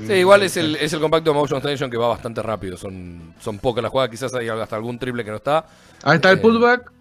Sí, 0.07 0.13
igual 0.15 0.43
es 0.45 0.57
el, 0.57 0.77
es 0.77 0.93
el 0.93 1.01
compacto 1.01 1.35
Motion 1.35 1.59
Extension 1.59 1.91
que 1.91 1.97
va 1.97 2.07
bastante 2.09 2.41
rápido. 2.41 2.77
Son, 2.77 3.35
son 3.41 3.59
pocas 3.59 3.83
las 3.83 3.91
jugadas, 3.91 4.11
quizás 4.11 4.33
hay 4.35 4.49
hasta 4.49 4.77
algún 4.77 4.99
triple 4.99 5.25
que 5.25 5.31
no 5.31 5.37
está. 5.37 5.67
Ahí 6.05 6.17
está 6.17 6.31
el 6.31 6.39
Eh, 6.39 6.41
pullback, 6.41 6.93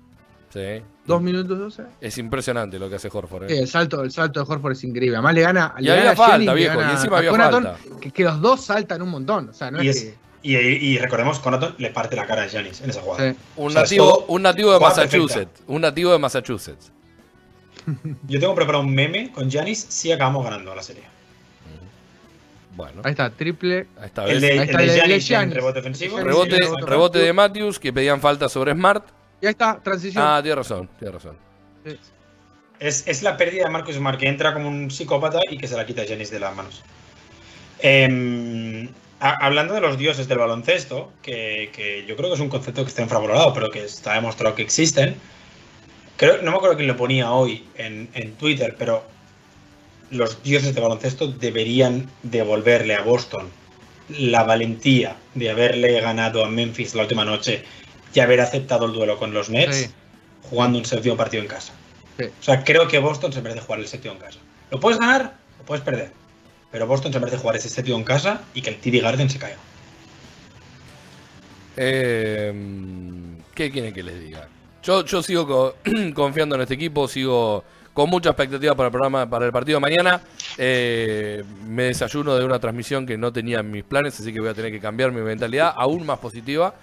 Sí. 0.51 0.81
Dos 1.09 1.21
minutos 1.21 1.57
12. 1.59 1.83
Es 2.01 2.17
impresionante 2.17 2.79
lo 2.79 2.89
que 2.89 2.95
hace 2.95 3.09
Horford. 3.11 3.47
Sí, 3.47 3.53
¿eh? 3.53 3.59
el 3.59 3.67
salto, 3.67 4.01
el 4.03 4.11
salto 4.11 4.43
de 4.43 4.51
Horford 4.51 4.71
es 4.73 4.83
increíble. 4.83 5.17
Además 5.17 5.33
le 5.33 5.41
gana. 5.41 5.75
Y 5.79 5.83
le 5.83 5.91
había 5.91 6.03
gana 6.03 6.15
falta, 6.15 6.31
Jennings, 6.37 6.55
viejo, 6.55 6.77
gana 6.79 6.91
y 6.91 6.95
encima 6.95 7.17
había 7.17 7.31
falta. 7.35 7.77
Que, 7.99 8.11
que 8.11 8.23
los 8.23 8.41
dos 8.41 8.61
saltan 8.63 9.01
un 9.01 9.09
montón. 9.09 9.49
O 9.49 9.53
sea, 9.53 9.69
no 9.71 9.83
Y, 9.83 9.89
es, 9.89 10.03
es- 10.03 10.13
y, 10.41 10.55
y 10.55 10.97
recordemos, 10.97 11.39
Connaughton 11.39 11.75
le 11.79 11.89
parte 11.89 12.15
la 12.15 12.25
cara 12.25 12.43
a 12.43 12.47
Giannis 12.47 12.79
en 12.81 12.89
esa 12.91 12.99
que. 13.01 13.05
jugada. 13.05 13.31
sí. 13.33 13.37
Un, 13.57 13.67
O 13.67 13.69
sea, 13.71 13.83
es 13.83 13.89
nativo, 13.91 14.05
todo 14.13 14.25
un 14.27 14.41
nativo 14.41 14.71
de 14.73 14.79
Massachusetts. 14.79 15.61
Un 15.67 15.81
nativo 15.81 16.11
de 16.13 16.17
Massachusetts. 16.19 16.91
Yo 18.27 18.39
tengo 18.39 18.55
preparado 18.55 18.83
un 18.83 18.93
meme 18.93 19.31
con 19.31 19.49
Giannis 19.49 19.85
si 19.89 20.11
acabamos 20.11 20.43
ganando 20.45 20.73
la 20.73 20.83
serie. 20.83 21.03
Bueno, 22.75 23.01
Ahí 23.03 23.11
está, 23.11 23.29
triple. 23.29 23.87
esta 24.05 24.23
vez. 24.23 24.35
El 24.35 24.41
de, 24.41 24.47
Ahí 24.51 24.57
el 24.59 24.63
está 24.63 24.77
de 24.77 24.83
el 24.83 24.89
de 24.89 24.95
Giannis 24.95 25.13
en 25.23 25.27
Giannis. 25.27 25.55
rebote 25.55 25.79
ofensivo. 25.79 26.17
Rebote, 26.19 26.57
rebote 26.57 26.85
rebote 26.85 27.19
de. 27.19 27.33
Matthews 27.33 27.79
que 27.79 27.91
pedían 27.91 28.21
falta 28.21 28.47
sobre 28.47 28.71
Smart. 28.73 29.03
Y 29.41 29.45
ahí 29.45 29.51
está, 29.51 29.79
transición. 29.81 30.23
Ah, 30.25 30.39
tiene 30.41 30.55
razón, 30.55 30.89
tiene 30.97 31.13
razón. 31.13 31.37
Sí. 31.85 31.97
Es, 32.79 33.07
es 33.07 33.23
la 33.23 33.35
pérdida 33.37 33.65
de 33.65 33.69
Marcus 33.71 33.95
Smart, 33.95 34.17
que 34.19 34.27
entra 34.27 34.53
como 34.53 34.67
un 34.69 34.89
psicópata 34.89 35.39
y 35.49 35.57
que 35.57 35.67
se 35.67 35.75
la 35.75 35.85
quita 35.85 36.01
a 36.01 36.05
Giannis 36.05 36.31
de 36.31 36.39
las 36.39 36.55
manos. 36.55 36.81
Em, 37.79 38.89
a- 39.19 39.45
hablando 39.45 39.73
de 39.73 39.81
los 39.81 39.97
dioses 39.97 40.27
del 40.27 40.37
baloncesto, 40.37 41.11
que, 41.21 41.71
que 41.73 42.05
yo 42.05 42.15
creo 42.15 42.29
que 42.29 42.35
es 42.35 42.41
un 42.41 42.49
concepto 42.49 42.83
que 42.83 42.89
está 42.89 43.01
infravalorado, 43.01 43.53
pero 43.53 43.69
que 43.69 43.83
está 43.85 44.13
demostrado 44.13 44.55
que 44.55 44.61
existen. 44.61 45.15
Creo, 46.17 46.41
no 46.41 46.51
me 46.51 46.57
acuerdo 46.57 46.75
quién 46.75 46.87
lo 46.87 46.97
ponía 46.97 47.31
hoy 47.31 47.65
en, 47.75 48.09
en 48.13 48.33
Twitter, 48.33 48.75
pero 48.77 49.03
los 50.11 50.41
dioses 50.43 50.73
del 50.73 50.83
baloncesto 50.83 51.27
deberían 51.27 52.09
devolverle 52.23 52.95
a 52.95 53.01
Boston 53.01 53.47
la 54.09 54.43
valentía 54.43 55.15
de 55.35 55.49
haberle 55.51 56.01
ganado 56.01 56.43
a 56.43 56.49
Memphis 56.49 56.95
la 56.95 57.03
última 57.03 57.23
noche 57.23 57.63
y 58.13 58.19
haber 58.19 58.41
aceptado 58.41 58.85
el 58.85 58.93
duelo 58.93 59.17
con 59.17 59.33
los 59.33 59.49
Nets 59.49 59.75
Sí. 59.75 59.91
jugando 60.49 60.77
un 60.79 60.85
séptimo 60.85 61.15
partido 61.17 61.43
en 61.43 61.49
casa. 61.49 61.73
Sí. 62.17 62.25
O 62.25 62.43
sea, 62.43 62.63
creo 62.63 62.87
que 62.87 62.99
Boston 62.99 63.31
se 63.33 63.41
merece 63.41 63.61
jugar 63.61 63.79
el 63.79 63.87
séptimo 63.87 64.13
en 64.15 64.19
casa. 64.19 64.39
Lo 64.71 64.79
puedes 64.79 64.99
ganar, 64.99 65.35
lo 65.59 65.65
puedes 65.65 65.83
perder. 65.83 66.11
Pero 66.71 66.85
Boston 66.87 67.11
se 67.13 67.19
merece 67.19 67.37
jugar 67.37 67.55
ese 67.55 67.69
séptimo 67.69 67.97
en 67.97 68.03
casa 68.03 68.41
y 68.53 68.61
que 68.61 68.69
el 68.69 68.77
TD 68.77 69.01
Garden 69.01 69.29
se 69.29 69.39
caiga. 69.39 69.57
Eh, 71.77 72.53
¿Qué 73.55 73.71
quieren 73.71 73.93
que 73.93 74.03
les 74.03 74.19
diga? 74.19 74.47
Yo, 74.83 75.03
yo 75.05 75.21
sigo 75.23 75.47
co- 75.47 75.75
confiando 76.13 76.55
en 76.55 76.61
este 76.61 76.73
equipo, 76.75 77.07
sigo 77.07 77.63
con 77.93 78.09
mucha 78.09 78.29
expectativa 78.29 78.75
para 78.75 78.87
el 78.87 78.91
programa, 78.91 79.29
para 79.29 79.45
el 79.45 79.51
partido 79.51 79.77
de 79.77 79.81
mañana. 79.81 80.21
Eh, 80.57 81.43
me 81.65 81.83
desayuno 81.83 82.35
de 82.35 82.45
una 82.45 82.59
transmisión 82.59 83.05
que 83.05 83.17
no 83.17 83.31
tenía 83.33 83.59
en 83.59 83.71
mis 83.71 83.83
planes, 83.83 84.19
así 84.19 84.31
que 84.33 84.39
voy 84.39 84.49
a 84.49 84.53
tener 84.53 84.71
que 84.71 84.79
cambiar 84.79 85.11
mi 85.11 85.21
mentalidad 85.21 85.73
aún 85.75 86.05
más 86.05 86.19
positiva. 86.19 86.75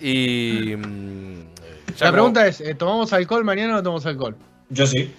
Y 0.00 0.74
mm, 0.76 1.40
ya 1.96 2.06
La 2.06 2.12
pregunta 2.12 2.46
es: 2.46 2.60
¿eh, 2.60 2.74
¿tomamos 2.74 3.12
alcohol 3.12 3.44
mañana 3.44 3.72
o 3.74 3.76
no 3.76 3.82
tomamos 3.82 4.06
alcohol? 4.06 4.36
Yo 4.70 4.86
sí. 4.86 5.12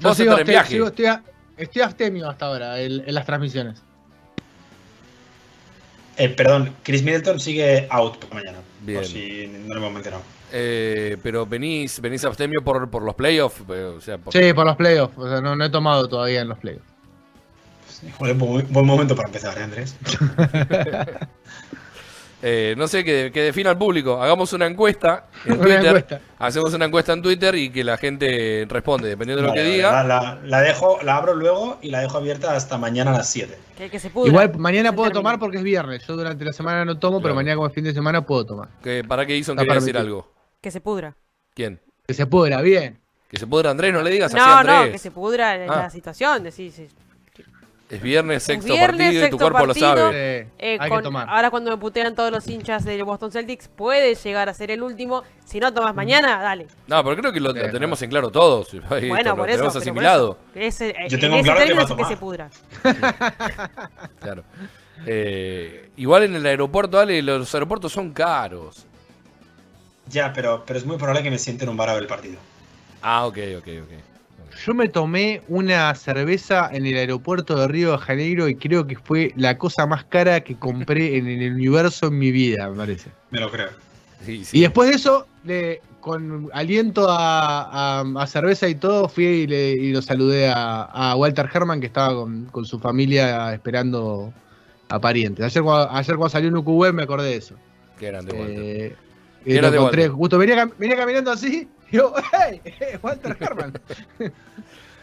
Yo 0.00 0.08
Vos 0.08 0.16
sigo, 0.16 0.38
en 0.38 0.46
viaje. 0.46 0.74
sigo- 0.76 0.86
estoy, 0.88 1.06
a- 1.06 1.22
estoy 1.56 1.82
abstemio 1.82 2.28
hasta 2.28 2.46
ahora 2.46 2.80
en, 2.80 3.02
en 3.06 3.14
las 3.14 3.26
transmisiones. 3.26 3.82
Eh, 6.16 6.28
perdón, 6.30 6.74
Chris 6.82 7.02
Middleton 7.02 7.38
sigue 7.40 7.86
out 7.90 8.16
por 8.18 8.34
mañana. 8.34 8.58
Bien. 8.82 8.98
Por 9.00 9.06
si 9.08 9.46
no 9.66 9.74
lo 9.74 9.80
hemos 9.80 9.92
mencionado. 9.92 10.22
Eh, 10.52 11.16
pero 11.22 11.46
venís, 11.46 12.00
venís 12.00 12.24
abstemio 12.24 12.62
por, 12.62 12.88
por 12.90 13.02
los 13.02 13.14
playoffs. 13.14 13.60
O 13.68 14.00
sea, 14.00 14.18
por- 14.18 14.32
Sí, 14.32 14.52
por 14.52 14.66
los 14.66 14.76
playoffs. 14.76 15.16
O 15.18 15.28
sea, 15.28 15.40
no, 15.40 15.54
no 15.56 15.64
he 15.64 15.70
tomado 15.70 16.08
todavía 16.08 16.40
en 16.40 16.48
los 16.48 16.58
playoffs. 16.58 16.86
Joder, 18.18 18.34
buen, 18.36 18.66
buen 18.72 18.86
momento 18.86 19.14
para 19.16 19.28
empezar, 19.28 19.58
¿eh, 19.58 19.62
Andrés? 19.64 19.96
Eh, 22.40 22.74
no 22.78 22.86
sé, 22.86 23.02
que, 23.04 23.30
que 23.32 23.42
defina 23.42 23.70
al 23.70 23.78
público. 23.78 24.22
Hagamos 24.22 24.52
una 24.52 24.66
encuesta 24.66 25.26
en 25.44 25.52
Una 25.58 25.62
Twitter. 25.62 25.86
encuesta. 25.86 26.20
Hacemos 26.38 26.72
una 26.72 26.84
encuesta 26.84 27.12
en 27.12 27.22
Twitter 27.22 27.54
y 27.56 27.70
que 27.70 27.82
la 27.82 27.96
gente 27.96 28.64
responde, 28.68 29.08
dependiendo 29.08 29.42
de 29.42 29.48
lo 29.48 29.54
que 29.54 29.60
vale, 29.60 29.70
diga. 29.72 30.04
La, 30.44 30.60
dejo, 30.60 30.98
la 31.02 31.16
abro 31.16 31.34
luego 31.34 31.78
y 31.82 31.90
la 31.90 32.00
dejo 32.00 32.16
abierta 32.18 32.54
hasta 32.54 32.78
mañana 32.78 33.12
a 33.12 33.18
las 33.18 33.28
7. 33.30 33.58
Que, 33.76 33.90
que 33.90 33.98
se 33.98 34.10
pudra. 34.10 34.28
Igual 34.30 34.56
mañana 34.58 34.90
Se 34.90 34.96
puedo 34.96 35.10
tomar 35.10 35.38
porque 35.40 35.56
es 35.56 35.62
viernes. 35.64 36.06
Yo 36.06 36.16
durante 36.16 36.44
la 36.44 36.52
semana 36.52 36.84
no 36.84 36.96
tomo, 36.98 37.18
Claro. 37.18 37.22
pero 37.22 37.34
mañana 37.34 37.56
como 37.56 37.66
es 37.68 37.74
fin 37.74 37.84
de 37.84 37.92
semana 37.92 38.22
puedo 38.24 38.46
tomar. 38.46 38.68
Que, 38.82 39.02
¿Para 39.02 39.26
qué 39.26 39.36
hizo? 39.36 39.52
Está 39.52 39.62
Quería 39.64 39.74
decir 39.80 39.98
algo. 39.98 40.32
Que 40.60 40.70
se 40.70 40.80
pudra. 40.80 41.16
¿Quién? 41.54 41.80
Que 42.06 42.14
se 42.14 42.26
pudra, 42.26 42.60
bien. 42.62 43.00
Que 43.28 43.36
se 43.36 43.46
pudra 43.46 43.70
Andrés, 43.70 43.92
no 43.92 44.00
le 44.02 44.10
digas 44.10 44.32
así 44.32 44.36
No, 44.42 44.58
Andrés. 44.58 44.86
no, 44.86 44.92
que 44.92 44.98
se 44.98 45.10
pudra 45.10 45.56
en 45.56 45.70
Ah. 45.70 45.76
la 45.82 45.90
situación. 45.90 46.42
Decís, 46.44 46.72
sí. 46.74 46.88
Es 47.90 48.02
viernes, 48.02 48.42
sexto 48.42 48.74
viernes, 48.74 49.06
partido 49.06 49.26
y 49.26 49.30
tu 49.30 49.38
cuerpo 49.38 49.58
partido. 49.66 49.94
lo 49.94 49.96
sabe. 50.02 50.10
Eh, 50.40 50.48
Eh, 50.58 50.76
hay 50.78 50.90
con- 50.90 50.98
que 50.98 51.04
tomar. 51.04 51.26
ahora 51.30 51.50
cuando 51.50 51.70
me 51.70 51.78
putean 51.78 52.14
todos 52.14 52.30
los 52.30 52.46
hinchas 52.46 52.84
de 52.84 53.02
Boston 53.02 53.32
Celtics, 53.32 53.68
puede 53.68 54.14
llegar 54.14 54.50
a 54.50 54.52
ser 54.54 54.70
el 54.70 54.82
último. 54.82 55.22
Si 55.46 55.58
no 55.58 55.72
tomas 55.72 55.94
mañana, 55.94 56.38
dale. 56.42 56.66
No, 56.86 57.02
pero 57.02 57.16
creo 57.16 57.32
que 57.32 57.40
lo, 57.40 57.52
Sí, 57.52 57.58
lo 57.60 57.70
tenemos 57.70 58.02
en 58.02 58.10
claro 58.10 58.30
todos. 58.30 58.68
Bueno, 58.88 59.30
lo 59.30 59.36
por 59.36 59.48
eso. 59.48 59.56
tenemos 59.56 59.56
pero 59.56 59.72
por 59.72 59.76
asimilado. 59.78 60.38
eso. 60.54 60.84
Yo 60.84 60.90
en 60.90 61.20
tengo 61.20 61.36
ese 61.36 61.42
claro 61.44 61.60
que 61.60 61.66
término 61.66 61.76
va 61.76 61.80
a 61.80 61.82
es 61.82 61.88
que 61.88 61.94
tomar. 61.94 62.08
se 62.08 62.16
pudra. 62.18 62.50
Claro. 64.20 64.44
Eh, 65.06 65.90
igual 65.96 66.24
en 66.24 66.34
el 66.34 66.44
aeropuerto, 66.46 66.98
Ale, 66.98 67.22
los 67.22 67.54
aeropuertos 67.54 67.92
son 67.92 68.12
caros. 68.12 68.84
Ya, 70.08 70.32
pero, 70.32 70.64
pero 70.66 70.78
es 70.78 70.84
muy 70.84 70.96
probable 70.96 71.22
que 71.22 71.30
me 71.30 71.38
siente 71.38 71.64
en 71.64 71.70
un 71.70 71.76
bar 71.76 71.88
a 71.90 71.94
ver 71.94 72.02
el 72.02 72.08
partido. 72.08 72.36
Ah, 73.00 73.26
ok, 73.26 73.38
ok, 73.58 73.68
ok. 73.84 73.92
Yo 74.66 74.74
me 74.74 74.88
tomé 74.88 75.42
una 75.48 75.94
cerveza 75.94 76.68
en 76.72 76.84
el 76.86 76.96
aeropuerto 76.96 77.56
de 77.58 77.68
Río 77.68 77.92
de 77.92 77.98
Janeiro 77.98 78.48
y 78.48 78.54
creo 78.56 78.86
que 78.86 78.96
fue 78.96 79.32
la 79.36 79.56
cosa 79.58 79.86
más 79.86 80.04
cara 80.04 80.40
que 80.42 80.56
compré 80.56 81.16
en 81.16 81.26
el 81.28 81.52
universo 81.54 82.06
en 82.08 82.18
mi 82.18 82.30
vida, 82.32 82.68
me 82.70 82.76
parece. 82.76 83.10
Me 83.30 83.40
lo 83.40 83.50
creo. 83.50 83.68
Sí, 84.24 84.44
sí. 84.44 84.58
Y 84.58 84.60
después 84.62 84.88
de 84.90 84.96
eso, 84.96 85.26
le- 85.44 85.80
con 86.00 86.48
aliento 86.52 87.06
a, 87.08 88.00
a- 88.00 88.04
a 88.22 88.26
cerveza 88.26 88.68
y 88.68 88.74
todo, 88.74 89.08
fui 89.08 89.24
y, 89.26 89.46
le- 89.46 89.72
y 89.72 89.92
lo 89.92 90.02
saludé 90.02 90.48
a, 90.48 90.82
a 90.82 91.14
Walter 91.16 91.48
Herman, 91.52 91.80
que 91.80 91.86
estaba 91.86 92.14
con, 92.14 92.46
con 92.46 92.64
su 92.64 92.78
familia 92.78 93.52
esperando 93.54 94.32
a 94.88 94.98
parientes. 95.00 95.44
Ayer, 95.44 95.62
cuando- 95.62 95.92
ayer 95.92 96.16
cuando 96.16 96.30
salió 96.30 96.48
un 96.50 96.56
UQB 96.56 96.92
me 96.92 97.02
acordé 97.04 97.28
de 97.30 97.36
eso. 97.36 97.54
Qué 97.98 98.06
grande, 98.08 98.32
Walter. 98.36 98.58
Eh, 98.58 98.96
Qué 99.44 99.50
y 99.50 99.54
lo 99.54 99.60
grande 99.60 99.76
encontré, 99.78 100.02
Walter. 100.02 100.16
justo 100.18 100.38
venía, 100.38 100.70
venía 100.78 100.96
caminando 100.96 101.30
así, 101.30 101.68
yo, 101.90 102.14
¡hey! 102.32 102.60
Walter 103.02 103.36
Herman. 103.38 103.72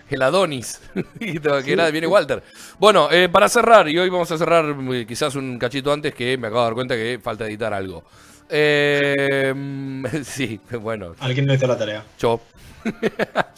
El 0.10 0.22
Adonis. 0.22 0.82
Que 1.20 1.76
nada, 1.76 1.90
viene 1.90 2.06
Walter. 2.08 2.44
Bueno, 2.80 3.10
eh, 3.12 3.28
para 3.30 3.50
cerrar, 3.50 3.88
y 3.90 3.98
hoy 3.98 4.10
vamos 4.10 4.32
a 4.32 4.38
cerrar 4.38 4.76
eh, 4.94 5.06
quizás 5.08 5.36
un 5.36 5.58
cachito 5.58 5.92
antes 5.92 6.14
que 6.14 6.38
me 6.38 6.48
acabo 6.48 6.62
de 6.62 6.66
dar 6.68 6.74
cuenta 6.76 6.96
que 6.96 7.20
falta 7.22 7.46
editar 7.48 7.74
algo. 7.74 8.04
Eh, 8.50 9.52
mm, 9.56 10.06
sí, 10.24 10.60
bueno, 10.80 11.16
Alguien 11.20 11.46
no 11.48 11.54
hizo 11.54 11.66
la 11.68 11.78
tarea. 11.78 12.04
yo. 12.20 12.40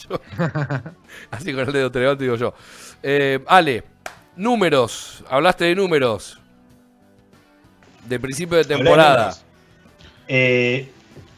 Yo. 0.07 0.21
Así 1.31 1.51
con 1.53 1.67
el 1.67 1.73
dedo 1.73 1.91
te 1.91 1.99
levanto 1.99 2.23
y 2.23 2.27
digo 2.27 2.37
yo. 2.37 2.53
Eh, 3.03 3.39
Ale, 3.45 3.83
números. 4.37 5.25
Hablaste 5.29 5.65
de 5.65 5.75
números. 5.75 6.39
De 8.05 8.19
principio 8.21 8.57
de 8.57 8.63
de 8.63 8.75
temporada. 8.75 9.17
números. 9.17 9.43
Eh, 10.29 10.91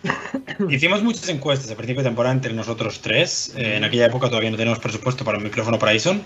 hicimos 0.69 1.03
muchas 1.03 1.27
encuestas 1.30 1.69
a 1.71 1.76
principio 1.76 2.03
de 2.03 2.09
temporada 2.09 2.34
entre 2.34 2.53
nosotros 2.53 3.01
tres. 3.01 3.53
Eh, 3.55 3.77
en 3.77 3.84
aquella 3.84 4.05
época 4.05 4.30
todavía 4.30 4.49
no 4.51 4.57
teníamos 4.57 4.80
presupuesto 4.80 5.23
para 5.26 5.38
un 5.38 5.43
micrófono 5.43 5.77
para 5.80 5.93
Ison. 5.93 6.23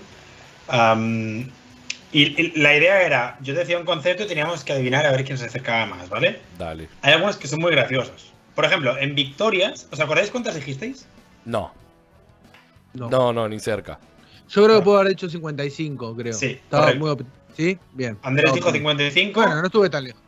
Y, 2.12 2.22
y 2.40 2.52
la 2.60 2.76
idea 2.76 3.02
era, 3.02 3.36
yo 3.40 3.54
decía 3.54 3.76
un 3.76 3.84
concepto 3.84 4.22
y 4.22 4.26
teníamos 4.28 4.62
que 4.62 4.72
adivinar 4.72 5.04
a 5.04 5.10
ver 5.10 5.24
quién 5.24 5.36
se 5.36 5.46
acercaba 5.46 5.84
más, 5.86 6.08
¿vale? 6.08 6.38
Dale. 6.56 6.88
Hay 7.02 7.12
algunas 7.12 7.36
que 7.36 7.48
son 7.48 7.60
muy 7.60 7.72
graciosas. 7.72 8.26
Por 8.54 8.64
ejemplo, 8.64 8.96
en 8.96 9.16
victorias, 9.16 9.88
¿os 9.90 9.98
acordáis 9.98 10.30
cuántas 10.30 10.54
dijisteis? 10.54 11.06
No, 11.44 11.72
No. 12.92 13.10
no, 13.10 13.32
no, 13.32 13.48
ni 13.48 13.58
cerca. 13.58 13.98
Yo 14.48 14.64
creo 14.64 14.78
que 14.78 14.84
puedo 14.84 15.00
haber 15.00 15.12
hecho 15.12 15.28
55, 15.28 16.14
creo. 16.16 16.32
Sí, 16.32 16.46
Estaba 16.62 16.94
muy 16.94 17.16
¿Sí? 17.56 17.78
Bien. 17.92 18.16
Andrés 18.22 18.52
dijo 18.54 18.68
optimista. 18.68 18.98
55, 19.10 19.40
Bueno, 19.40 19.60
no 19.60 19.66
estuve 19.66 19.90
tan 19.90 20.04
lejos. 20.04 20.20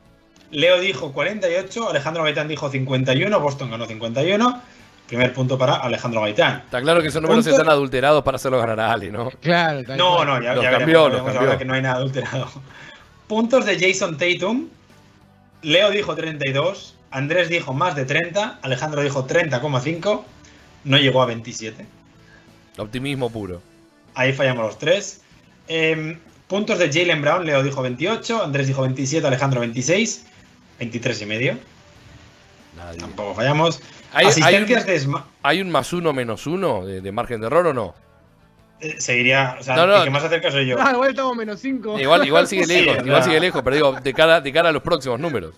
Leo 0.50 0.78
dijo 0.80 1.12
48, 1.12 1.90
Alejandro 1.90 2.22
Gaitán 2.24 2.48
dijo 2.48 2.70
51, 2.70 3.40
Boston 3.40 3.70
ganó 3.70 3.86
51. 3.86 4.62
Primer 5.06 5.32
punto 5.32 5.56
para 5.56 5.74
Alejandro 5.76 6.20
Gaitán. 6.22 6.62
Está 6.64 6.80
claro 6.80 7.00
que 7.00 7.08
esos 7.08 7.22
números 7.22 7.44
Punto- 7.44 7.56
están 7.60 7.72
adulterados 7.72 8.24
para 8.24 8.36
hacerlo 8.36 8.58
ganar 8.58 8.80
a 8.80 8.92
Ali, 8.92 9.10
¿no? 9.10 9.30
Claro, 9.40 9.84
tal 9.84 9.96
No, 9.96 10.24
no, 10.24 10.42
ya, 10.42 10.54
Los 10.54 10.64
ya 10.64 10.70
cambió, 10.72 11.04
veremos, 11.04 11.04
los 11.04 11.10
veremos 11.12 11.32
cambió. 11.32 11.40
ahora 11.48 11.58
que 11.58 11.64
no 11.64 11.74
hay 11.74 11.82
nada 11.82 11.94
adulterado. 11.96 12.48
Puntos 13.28 13.64
de 13.66 13.78
Jason 13.78 14.16
Tatum. 14.18 14.68
Leo 15.62 15.90
dijo 15.90 16.14
32, 16.16 16.94
Andrés 17.12 17.48
dijo 17.48 17.72
más 17.72 17.94
de 17.94 18.04
30, 18.04 18.58
Alejandro 18.62 19.02
dijo 19.02 19.26
30,5, 19.26 20.24
no 20.84 20.98
llegó 20.98 21.22
a 21.22 21.26
27. 21.26 21.86
Optimismo 22.78 23.30
puro. 23.30 23.62
Ahí 24.14 24.32
fallamos 24.32 24.64
los 24.66 24.78
tres. 24.78 25.20
Em, 25.68 26.18
puntos 26.48 26.78
de 26.78 26.92
Jalen 26.92 27.22
Brown, 27.22 27.46
Leo 27.46 27.62
dijo 27.62 27.80
28, 27.82 28.42
Andrés 28.42 28.66
dijo 28.66 28.82
27, 28.82 29.26
Alejandro 29.26 29.60
26, 29.60 30.26
23 30.78 31.22
y 31.22 31.26
medio. 31.26 31.58
Nadie. 32.76 32.98
Tampoco 32.98 33.34
fallamos. 33.34 33.80
¿Hay- 34.12 34.26
Asistencias 34.26 34.84
hay 34.84 34.90
de 34.92 35.00
Sma- 35.00 35.24
¿Hay 35.42 35.60
un 35.60 35.70
más 35.70 35.92
uno 35.92 36.12
menos 36.12 36.46
uno 36.46 36.84
de, 36.84 37.00
de 37.00 37.12
margen 37.12 37.40
de 37.40 37.46
error 37.46 37.66
o 37.68 37.72
no? 37.74 37.94
eh, 38.80 38.96
Seguiría. 38.98 39.56
O 39.58 39.62
sea, 39.62 39.74
No, 39.76 39.86
no. 39.86 39.96
el 39.96 40.04
que 40.04 40.10
más 40.10 40.24
acerca 40.24 40.50
soy 40.50 40.66
yo. 40.66 40.76
Ah, 40.78 40.92
igual 40.92 41.10
estamos 41.10 41.34
menos 41.36 41.58
5. 41.60 41.98
Igual, 41.98 42.26
igual 42.26 42.46
sigue 42.46 42.66
lejos, 42.84 43.06
igual 43.06 43.22
sigue 43.24 43.40
lejos, 43.40 43.62
pero 43.62 43.76
digo, 43.76 43.92
de 44.00 44.12
cara, 44.14 44.40
de 44.40 44.52
cara 44.52 44.68
a 44.68 44.72
los 44.72 44.82
próximos 44.82 45.18
números. 45.18 45.54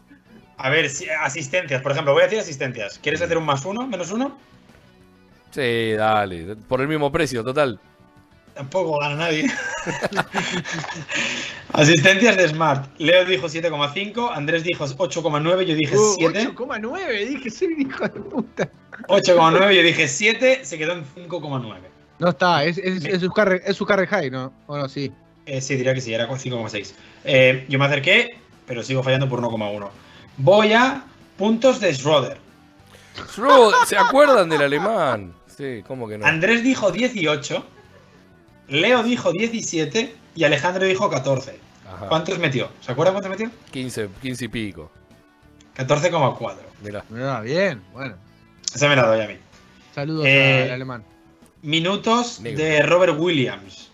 A 0.56 0.70
ver, 0.70 0.88
si- 0.90 1.08
asistencias, 1.08 1.82
por 1.82 1.92
ejemplo, 1.92 2.12
voy 2.12 2.22
a 2.22 2.24
decir 2.26 2.38
asistencias. 2.40 2.98
¿Quieres 3.02 3.20
hacer 3.22 3.36
un 3.38 3.44
más 3.44 3.64
uno, 3.64 3.86
menos 3.86 4.10
uno? 4.12 4.38
Sí, 5.50 5.92
dale, 5.92 6.56
por 6.68 6.80
el 6.80 6.88
mismo 6.88 7.10
precio, 7.10 7.42
total. 7.42 7.80
Tampoco 8.54 8.98
gana 8.98 9.14
nadie. 9.16 9.46
Asistencias 11.72 12.36
de 12.36 12.48
Smart. 12.48 12.88
Leo 12.98 13.24
dijo 13.24 13.46
7,5, 13.46 14.30
Andrés 14.34 14.64
dijo 14.64 14.86
8,9, 14.86 15.64
yo 15.64 15.74
dije 15.74 15.96
7. 16.16 16.50
8,9, 16.54 17.28
dije, 17.28 17.50
soy 17.50 17.68
un 17.68 17.80
hijo 17.82 18.04
de 18.04 18.20
puta. 18.20 18.70
8,9, 19.08 19.72
yo 19.72 19.82
dije 19.82 20.08
7, 20.08 20.60
se 20.64 20.78
quedó 20.78 20.92
en 20.92 21.04
5,9. 21.04 21.76
No 22.18 22.30
está, 22.30 22.64
es, 22.64 22.78
es, 22.78 23.04
es 23.04 23.20
su 23.20 23.30
carry, 23.30 23.60
es 23.64 23.76
su 23.76 23.86
carry 23.86 24.06
high, 24.06 24.30
¿no? 24.30 24.52
Bueno, 24.66 24.88
sí. 24.88 25.12
Eh, 25.46 25.60
sí, 25.60 25.76
diría 25.76 25.94
que 25.94 26.00
sí, 26.00 26.12
era 26.12 26.26
con 26.26 26.38
5,6. 26.38 26.92
Eh, 27.24 27.66
yo 27.68 27.78
me 27.78 27.84
acerqué, 27.84 28.38
pero 28.66 28.82
sigo 28.82 29.02
fallando 29.02 29.28
por 29.28 29.40
1,1. 29.40 29.88
Voy 30.38 30.72
a 30.72 31.04
puntos 31.36 31.80
de 31.80 31.94
Schroeder. 31.94 32.38
Shrew, 33.34 33.72
¿Se 33.86 33.96
acuerdan 33.96 34.48
del 34.48 34.62
alemán? 34.62 35.34
Sí, 35.46 35.82
¿cómo 35.86 36.08
que 36.08 36.18
no? 36.18 36.26
Andrés 36.26 36.62
dijo 36.62 36.90
18, 36.90 37.64
Leo 38.68 39.02
dijo 39.02 39.32
17 39.32 40.14
y 40.34 40.44
Alejandro 40.44 40.84
dijo 40.86 41.08
14. 41.10 41.58
Ajá. 41.86 42.08
¿Cuántos 42.08 42.38
metió? 42.38 42.68
¿Se 42.80 42.92
acuerdan 42.92 43.14
cuántos 43.14 43.30
metió? 43.30 43.50
15, 43.70 44.08
15 44.22 44.44
y 44.44 44.48
pico. 44.48 44.90
14,4. 45.76 46.56
Mirá. 46.82 47.04
Ah, 47.36 47.40
bien, 47.40 47.82
bueno. 47.92 48.14
Esa 48.74 48.88
me 48.88 48.96
la 48.96 49.06
doy 49.06 49.20
a 49.22 49.28
mí. 49.28 49.34
Saludos 49.94 50.26
Eh, 50.26 50.64
al 50.64 50.72
alemán. 50.72 51.04
Minutos 51.62 52.40
Negro. 52.40 52.62
de 52.64 52.82
Robert 52.82 53.14
Williams. 53.18 53.88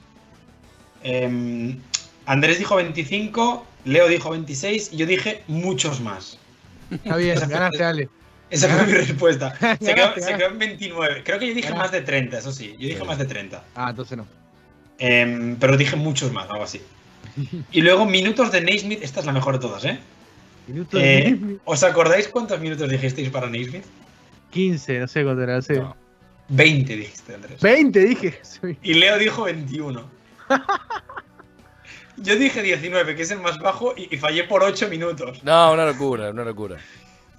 Em, 1.02 1.78
Andrés 2.26 2.58
dijo 2.58 2.76
25, 2.76 3.66
Leo 3.84 4.08
dijo 4.08 4.30
26 4.30 4.90
y 4.92 4.96
yo 4.96 5.06
dije 5.06 5.42
muchos 5.46 6.00
más. 6.00 6.38
Está 6.90 7.16
bien, 7.16 7.38
ganaste, 7.48 7.84
Ale. 7.84 8.08
Esa 8.50 8.68
fue 8.68 8.86
mi 8.86 8.92
respuesta. 8.92 9.54
Se 9.80 9.94
quedó, 9.94 10.14
se 10.14 10.34
quedó 10.36 10.48
en 10.48 10.58
29. 10.58 11.22
Creo 11.24 11.38
que 11.38 11.48
yo 11.48 11.54
dije 11.54 11.68
Ganaste. 11.68 11.82
más 11.82 11.92
de 11.92 12.00
30, 12.02 12.38
eso 12.38 12.52
sí. 12.52 12.72
Yo 12.78 12.88
dije 12.88 13.00
Sí. 13.00 13.06
más 13.06 13.18
de 13.18 13.24
30. 13.24 13.64
Ah, 13.74 13.90
entonces 13.90 14.16
no. 14.16 14.26
Em, 14.98 15.56
pero 15.56 15.76
dije 15.76 15.96
muchos 15.96 16.32
más, 16.32 16.48
algo 16.50 16.64
así. 16.64 16.80
Y 17.72 17.80
luego 17.80 18.06
minutos 18.06 18.52
de 18.52 18.60
Naismith. 18.60 19.02
Esta 19.02 19.20
es 19.20 19.26
la 19.26 19.32
mejor 19.32 19.54
de 19.54 19.60
todas, 19.60 19.84
¿eh? 19.84 19.98
Minutos 20.68 21.00
Eh, 21.02 21.36
de- 21.38 21.56
¿Os 21.64 21.82
acordáis 21.82 22.28
cuántos 22.28 22.60
minutos 22.60 22.88
dijisteis 22.88 23.28
para 23.30 23.48
Naismith? 23.50 23.84
15, 24.50 25.00
no 25.00 25.08
sé 25.08 25.24
cuánto 25.24 25.42
era, 25.42 25.56
no 25.56 25.62
sé. 25.62 25.74
No. 25.80 25.96
20 26.48 26.96
dijiste, 26.96 27.34
Andrés. 27.34 27.60
20 27.60 28.00
dije. 28.04 28.40
Y 28.82 28.94
Leo 28.94 29.18
dijo 29.18 29.44
21. 29.44 30.04
Yo 32.16 32.36
dije 32.36 32.62
19, 32.62 33.16
que 33.16 33.22
es 33.22 33.30
el 33.32 33.40
más 33.40 33.58
bajo, 33.58 33.92
y, 33.96 34.14
y 34.14 34.18
fallé 34.18 34.44
por 34.44 34.62
8 34.62 34.88
minutos. 34.88 35.42
No, 35.42 35.72
una 35.72 35.84
locura, 35.86 36.30
una 36.30 36.44
locura. 36.44 36.76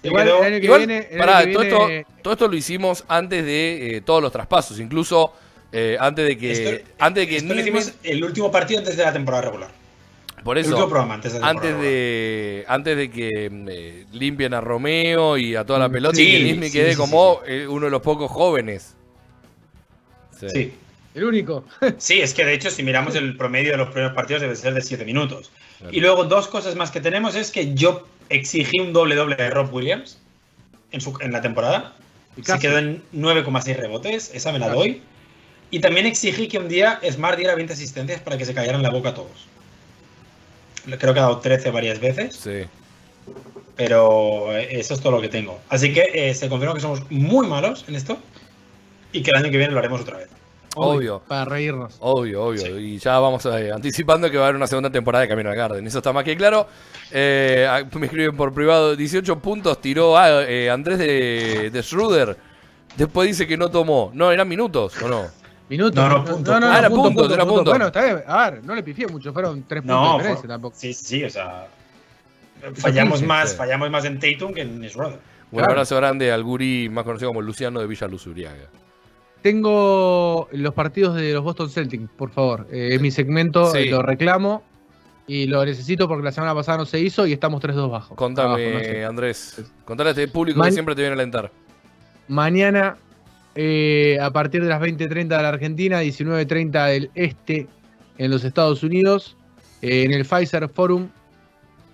Igual 0.03 0.25
quedó- 0.27 0.39
el 0.39 0.43
año 0.45 0.59
que 0.59 0.65
Igual, 0.65 0.79
viene. 0.85 1.07
el 1.09 1.17
pará, 1.17 1.37
año 1.39 1.47
que 1.61 1.69
todo, 1.69 1.87
viene- 1.87 1.99
esto, 2.01 2.13
todo 2.21 2.33
esto 2.33 2.47
lo 2.49 2.55
hicimos 2.57 3.05
antes 3.07 3.45
de 3.45 3.95
eh, 3.97 4.01
todos 4.01 4.21
los 4.21 4.31
traspasos, 4.31 4.79
incluso 4.79 5.33
eh, 5.77 5.97
antes 5.99 6.25
de 6.25 6.37
que 6.37 6.51
Esto- 6.51 6.85
antes 6.99 7.21
de 7.23 7.27
que 7.27 7.35
esto 7.37 7.49
lo 7.53 7.55
Nisbet- 7.61 7.63
hicimos 7.63 7.93
el 8.03 8.23
último 8.23 8.51
partido 8.51 8.79
antes 8.79 8.95
de 8.97 9.03
la 9.03 9.11
temporada 9.13 9.43
regular. 9.43 9.69
por 10.43 10.57
el 10.57 10.63
último 10.65 10.77
eso 10.79 10.89
programa 10.89 11.13
antes 11.15 11.33
de 11.33 11.39
la 11.39 11.47
antes 11.49 11.79
de 11.81 12.65
antes 12.67 12.97
de 12.97 13.11
que 13.11 13.29
eh, 13.51 14.05
limpien 14.13 14.53
a 14.53 14.61
Romeo 14.61 15.37
y 15.37 15.55
a 15.55 15.65
toda 15.65 15.79
la 15.79 15.89
Mm, 15.89 15.91
pelota 15.91 16.15
sí, 16.15 16.23
y 16.23 16.59
que 16.59 16.65
sí, 16.67 16.71
quede 16.71 16.91
sí, 16.91 16.97
como 16.97 17.41
eh, 17.47 17.67
uno 17.67 17.85
de 17.85 17.91
los 17.91 18.01
pocos 18.01 18.31
jóvenes. 18.31 18.95
Sí. 20.39 20.73
El 21.13 21.23
único. 21.23 21.63
Sí, 21.97 22.19
es 22.19 22.33
que 22.33 22.43
de 22.45 22.53
hecho, 22.53 22.69
si 22.69 22.83
miramos 22.83 23.15
el 23.15 23.37
promedio 23.37 23.71
de 23.71 23.77
los 23.77 23.87
primeros 23.87 24.13
partidos, 24.13 24.41
debe 24.41 24.55
ser 24.55 24.73
de 24.73 24.81
7 24.81 25.05
minutos. 25.05 25.49
Claro. 25.79 25.95
Y 25.95 26.01
luego, 26.01 26.23
dos 26.25 26.47
cosas 26.47 26.75
más 26.75 26.91
que 26.91 26.99
tenemos 26.99 27.35
es 27.35 27.51
que 27.51 27.73
yo 27.73 28.05
exigí 28.29 28.79
un 28.81 28.91
doble-doble 28.91 29.35
de 29.37 29.49
Rob 29.49 29.73
Williams 29.73 30.19
en, 30.91 30.99
su, 31.01 31.17
en 31.21 31.31
la 31.31 31.41
temporada. 31.41 31.95
Y 32.37 32.43
Se 32.43 32.59
quedó 32.59 32.77
en 32.79 33.01
9,6 33.13 33.77
rebotes, 33.77 34.29
esa 34.33 34.51
me 34.51 34.59
la 34.59 34.67
Casi. 34.67 35.01
Y 35.71 35.79
también 35.79 36.05
exigí 36.05 36.47
que 36.47 36.57
un 36.57 36.67
día 36.67 36.99
Smart 37.09 37.37
diera 37.37 37.55
20 37.55 37.73
asistencias 37.73 38.21
para 38.21 38.37
que 38.37 38.45
se 38.45 38.53
callaran 38.53 38.81
la 38.83 38.89
boca 38.91 39.09
a 39.09 39.13
todos. 39.13 39.47
Creo 40.99 41.13
que 41.13 41.19
ha 41.19 41.23
dado 41.23 41.39
13 41.39 41.71
varias 41.71 41.99
veces, 41.99 42.35
Sí. 42.35 42.63
pero 43.75 44.55
eh, 44.55 44.79
eso 44.79 44.93
es 44.93 45.01
todo 45.01 45.13
lo 45.13 45.21
que 45.21 45.29
tengo. 45.29 45.59
Así 45.69 45.91
que 45.93 46.09
eh, 46.13 46.33
se 46.35 46.47
confirma 46.47 46.75
que 46.75 46.81
somos 46.81 47.01
muy 47.09 47.47
malos 47.47 47.85
en 47.87 47.95
esto 47.95 48.17
y 49.11 49.23
que 49.23 49.31
el 49.31 49.37
año 49.37 49.51
que 49.51 49.57
viene 49.57 49.73
lo 49.73 49.79
haremos 49.79 50.01
otra 50.01 50.17
vez. 50.17 50.29
Obvio. 50.75 51.21
Para 51.27 51.45
reírnos. 51.45 51.95
Obvio, 52.01 52.43
obvio. 52.43 52.61
Sí. 52.61 52.71
Y 52.71 52.97
ya 52.99 53.17
vamos 53.19 53.45
eh, 53.45 53.71
anticipando 53.73 54.29
que 54.29 54.37
va 54.37 54.43
a 54.43 54.47
haber 54.47 54.57
una 54.57 54.67
segunda 54.67 54.89
temporada 54.91 55.23
de 55.23 55.29
Camino 55.29 55.49
al 55.49 55.55
Garden. 55.55 55.87
Eso 55.87 55.99
está 55.99 56.11
más 56.11 56.25
que 56.25 56.35
claro. 56.35 56.67
Eh, 57.11 57.67
me 57.93 58.05
escriben 58.05 58.35
por 58.35 58.53
privado. 58.53 58.95
18 58.95 59.39
puntos 59.39 59.79
tiró 59.81 60.17
ah, 60.17 60.43
eh, 60.43 60.69
Andrés 60.69 60.99
de, 60.99 61.69
de 61.71 61.81
Schroeder. 61.83 62.37
Después 62.97 63.27
dice 63.27 63.47
que 63.47 63.57
no 63.57 63.71
tomó. 63.71 64.11
No, 64.13 64.31
eran 64.31 64.47
minutos, 64.47 65.01
¿o 65.01 65.07
no? 65.07 65.27
Minutos. 65.69 65.95
No, 65.95 66.09
no, 66.09 66.23
punto. 66.25 66.51
No, 66.53 66.59
no, 66.59 66.67
Ah, 66.67 66.71
no, 66.73 66.77
era 66.77 66.89
punto, 66.89 67.03
punto, 67.03 67.19
punto, 67.21 67.33
era 67.33 67.45
punto. 67.45 67.69
Bueno, 67.71 67.87
está 67.87 68.03
bien. 68.03 68.23
A 68.27 68.49
ver, 68.51 68.63
no 68.63 68.75
le 68.75 68.83
pifié 68.83 69.07
mucho. 69.07 69.33
Fueron 69.33 69.63
3 69.67 69.81
puntos 69.81 69.95
No, 69.99 70.03
de 70.11 70.13
diferencia 70.17 70.41
fue- 70.41 70.47
tampoco. 70.49 70.75
sí, 70.77 70.93
sí, 70.93 71.23
o 71.23 71.29
sea. 71.29 71.67
Fallamos 72.75 73.19
Sí, 73.19 73.25
más, 73.25 73.51
sí. 73.51 73.57
fallamos 73.57 73.89
más 73.89 74.05
en 74.05 74.19
Tatum 74.19 74.53
que 74.53 74.61
en 74.61 74.83
Schroeder. 74.89 75.19
Un 75.51 75.57
Claro. 75.59 75.71
abrazo 75.73 75.95
grande 75.97 76.31
al 76.31 76.43
Guri, 76.43 76.89
más 76.89 77.03
conocido 77.03 77.29
como 77.29 77.41
Luciano 77.41 77.79
de 77.79 77.87
Villa 77.87 78.07
Luz 78.07 78.25
Uriaga. 78.27 78.67
Tengo 79.41 80.47
los 80.51 80.73
partidos 80.73 81.15
de 81.15 81.31
los 81.33 81.43
Boston 81.43 81.69
Celtics, 81.69 82.09
por 82.17 82.31
favor. 82.31 82.67
Eh, 82.71 82.89
es 82.93 83.01
mi 83.01 83.11
segmento, 83.11 83.71
Sí. 83.71 83.77
eh, 83.79 83.85
lo 83.91 84.01
reclamo 84.01 84.63
y 85.27 85.45
lo 85.45 85.63
necesito 85.63 86.07
porque 86.07 86.23
la 86.23 86.31
semana 86.31 86.55
pasada 86.55 86.79
no 86.79 86.85
se 86.85 86.99
hizo 86.99 87.27
y 87.27 87.33
estamos 87.33 87.61
3-2 87.61 87.89
bajos. 87.91 88.17
Contame, 88.17 88.65
Abajo, 88.65 88.79
no 88.79 88.83
sé. 88.83 89.05
Andrés. 89.05 89.61
Contale 89.85 90.09
a 90.09 90.11
este 90.13 90.27
público 90.27 90.57
Man- 90.59 90.69
que 90.69 90.73
siempre 90.73 90.95
te 90.95 91.01
viene 91.01 91.13
a 91.13 91.17
alentar. 91.19 91.51
Mañana, 92.27 92.97
eh, 93.55 94.17
a 94.21 94.31
partir 94.31 94.61
de 94.61 94.69
las 94.69 94.81
20.30 94.81 95.27
de 95.37 95.41
la 95.43 95.49
Argentina, 95.49 96.01
19.30 96.01 96.85
del 96.87 97.09
Este 97.15 97.67
en 98.17 98.31
los 98.31 98.43
Estados 98.43 98.83
Unidos, 98.83 99.35
eh, 99.81 100.03
en 100.03 100.11
el 100.13 100.25
Pfizer 100.25 100.67
Forum, 100.69 101.07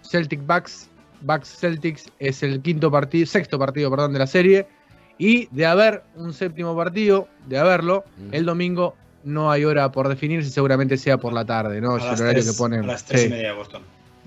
Celtic 0.04 0.46
Bucks, 0.46 0.90
Bucks 1.22 1.58
Celtics 1.60 2.06
es 2.20 2.42
el 2.44 2.62
quinto 2.62 2.90
partido, 2.92 3.26
sexto 3.26 3.58
partido, 3.60 3.90
perdón, 3.92 4.14
de 4.14 4.20
la 4.20 4.28
serie. 4.28 4.68
Y 5.18 5.48
de 5.52 5.68
haber 5.68 6.02
un 6.16 6.34
séptimo 6.34 6.76
partido, 6.76 7.28
de 7.48 7.60
haberlo, 7.60 8.04
Mm. 8.18 8.34
el 8.34 8.46
domingo 8.46 8.96
no 9.24 9.52
hay 9.52 9.66
hora 9.66 9.92
por 9.92 10.08
definirse, 10.10 10.50
seguramente 10.50 10.98
sea 10.98 11.18
por 11.18 11.32
la 11.32 11.46
tarde, 11.46 11.80
¿no? 11.80 11.94
A 11.94 11.98
Es 11.98 12.04
el 12.06 12.10
las, 12.10 12.22
horario 12.22 12.42
tres, 12.42 12.52
que 12.52 12.58
ponen. 12.58 12.80
a 12.86 12.88
las 12.88 13.06
3 13.06 13.22
Sí. 13.22 13.28
y 13.28 13.30
media 13.30 13.50
de 13.50 13.54
Boston. 13.54 13.84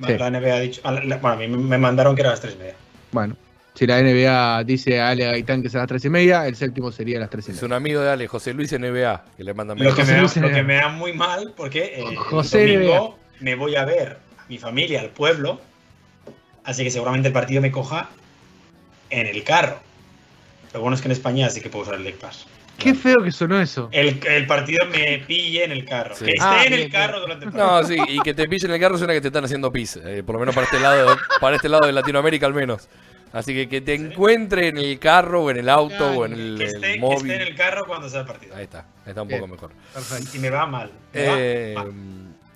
Sí. 0.06 0.18
La 0.18 0.26
NBA 0.30 0.54
ha 0.54 0.60
dicho. 0.60 0.80
la- 0.84 1.16
bueno, 1.16 1.28
a 1.30 1.36
mí 1.36 1.48
me 1.48 1.78
mandaron 1.78 2.14
que 2.14 2.20
era 2.22 2.30
a 2.30 2.32
las 2.34 2.40
3 2.40 2.54
y 2.54 2.58
media. 2.58 2.74
Bueno, 3.10 3.36
si 3.74 3.86
la 3.86 4.00
NBA 4.00 4.64
dice 4.64 5.00
a 5.00 5.08
Ale 5.10 5.24
Gaitán 5.24 5.60
que 5.62 5.68
es 5.68 5.74
a 5.74 5.78
las 5.78 5.88
3 5.88 6.04
y 6.04 6.10
media, 6.10 6.46
el 6.46 6.54
séptimo 6.56 6.90
sería 6.92 7.18
a 7.18 7.20
las 7.20 7.30
3 7.30 7.48
y 7.48 7.50
Es 7.50 7.56
media. 7.56 7.66
un 7.66 7.72
amigo 7.72 8.00
de 8.00 8.10
Ale, 8.10 8.26
José 8.28 8.54
Luis 8.54 8.72
NBA, 8.72 9.24
que 9.36 9.44
le 9.44 9.52
manda 9.54 9.74
Lo 9.74 9.94
que, 9.94 10.04
me 10.04 10.12
da, 10.12 10.22
lo 10.22 10.28
NBA. 10.28 10.52
que 10.52 10.62
me 10.62 10.74
da 10.76 10.88
muy 10.88 11.12
mal 11.12 11.52
porque 11.56 11.94
eh, 11.96 12.16
José 12.16 12.64
el 12.64 12.74
domingo 12.86 13.18
me 13.40 13.54
voy 13.56 13.74
a 13.76 13.84
ver 13.84 14.18
a 14.38 14.44
mi 14.48 14.58
familia, 14.58 15.00
al 15.00 15.10
pueblo. 15.10 15.60
Así 16.64 16.82
que 16.84 16.90
seguramente 16.90 17.28
el 17.28 17.34
partido 17.34 17.60
me 17.60 17.70
coja 17.70 18.08
en 19.10 19.26
el 19.26 19.42
carro. 19.44 19.78
Lo 20.72 20.80
bueno 20.80 20.94
es 20.94 21.02
que 21.02 21.08
en 21.08 21.12
España 21.12 21.50
sí 21.50 21.60
que 21.60 21.68
puedo 21.68 21.82
usar 21.84 21.96
el 21.96 22.04
League 22.04 22.18
Pass. 22.20 22.46
Qué 22.78 22.94
feo 22.94 23.22
que 23.22 23.30
sonó 23.30 23.60
eso. 23.60 23.88
El, 23.92 24.18
el 24.26 24.46
partido 24.46 24.84
me 24.86 25.18
pille 25.26 25.62
en 25.64 25.70
el 25.72 25.84
carro. 25.84 26.16
Sí. 26.16 26.24
Que 26.24 26.30
esté 26.32 26.42
Ah, 26.44 26.64
en 26.64 26.72
el 26.72 26.90
carro 26.90 27.18
bien. 27.18 27.22
durante 27.22 27.44
el 27.46 27.52
partido. 27.52 27.80
No, 27.82 27.86
sí, 27.86 28.12
y 28.14 28.20
que 28.20 28.34
te 28.34 28.48
pillen 28.48 28.70
en 28.70 28.74
el 28.76 28.80
carro 28.80 28.98
suena 28.98 29.12
que 29.12 29.20
te 29.20 29.28
están 29.28 29.44
haciendo 29.44 29.70
pis, 29.70 29.96
eh, 30.04 30.22
por 30.24 30.34
lo 30.34 30.40
menos 30.40 30.54
para 30.54 30.64
este 30.66 30.80
lado, 30.80 31.16
para 31.40 31.56
este 31.56 31.68
lado 31.68 31.86
de 31.86 31.92
Latinoamérica 31.92 32.46
al 32.46 32.54
menos. 32.54 32.88
Así 33.34 33.52
que 33.52 33.68
que 33.68 33.80
te 33.80 33.94
encuentre 33.94 34.68
en 34.68 34.78
el 34.78 34.98
carro 34.98 35.42
o 35.44 35.50
en 35.50 35.56
el 35.58 35.68
auto 35.68 36.08
o 36.12 36.24
en 36.24 36.32
el, 36.34 36.56
que, 36.56 36.64
el 36.64 36.74
esté, 36.76 36.92
que 36.94 37.00
móvil. 37.00 37.30
esté 37.32 37.34
en 37.34 37.48
el 37.48 37.54
carro 37.56 37.84
cuando 37.86 38.08
sea 38.08 38.20
el 38.20 38.26
partido. 38.26 38.54
Ahí 38.54 38.62
está, 38.64 38.78
ahí 39.04 39.08
está 39.08 39.22
un 39.22 39.28
Bien. 39.28 39.40
poco 39.40 39.52
mejor. 39.52 39.72
Perfecto. 39.92 40.36
Y 40.36 40.38
me 40.38 40.50
va 40.50 40.66
mal. 40.66 40.90
me 41.12 41.26
va 41.26 41.34
Eh, 41.36 41.72
mal. 41.76 41.92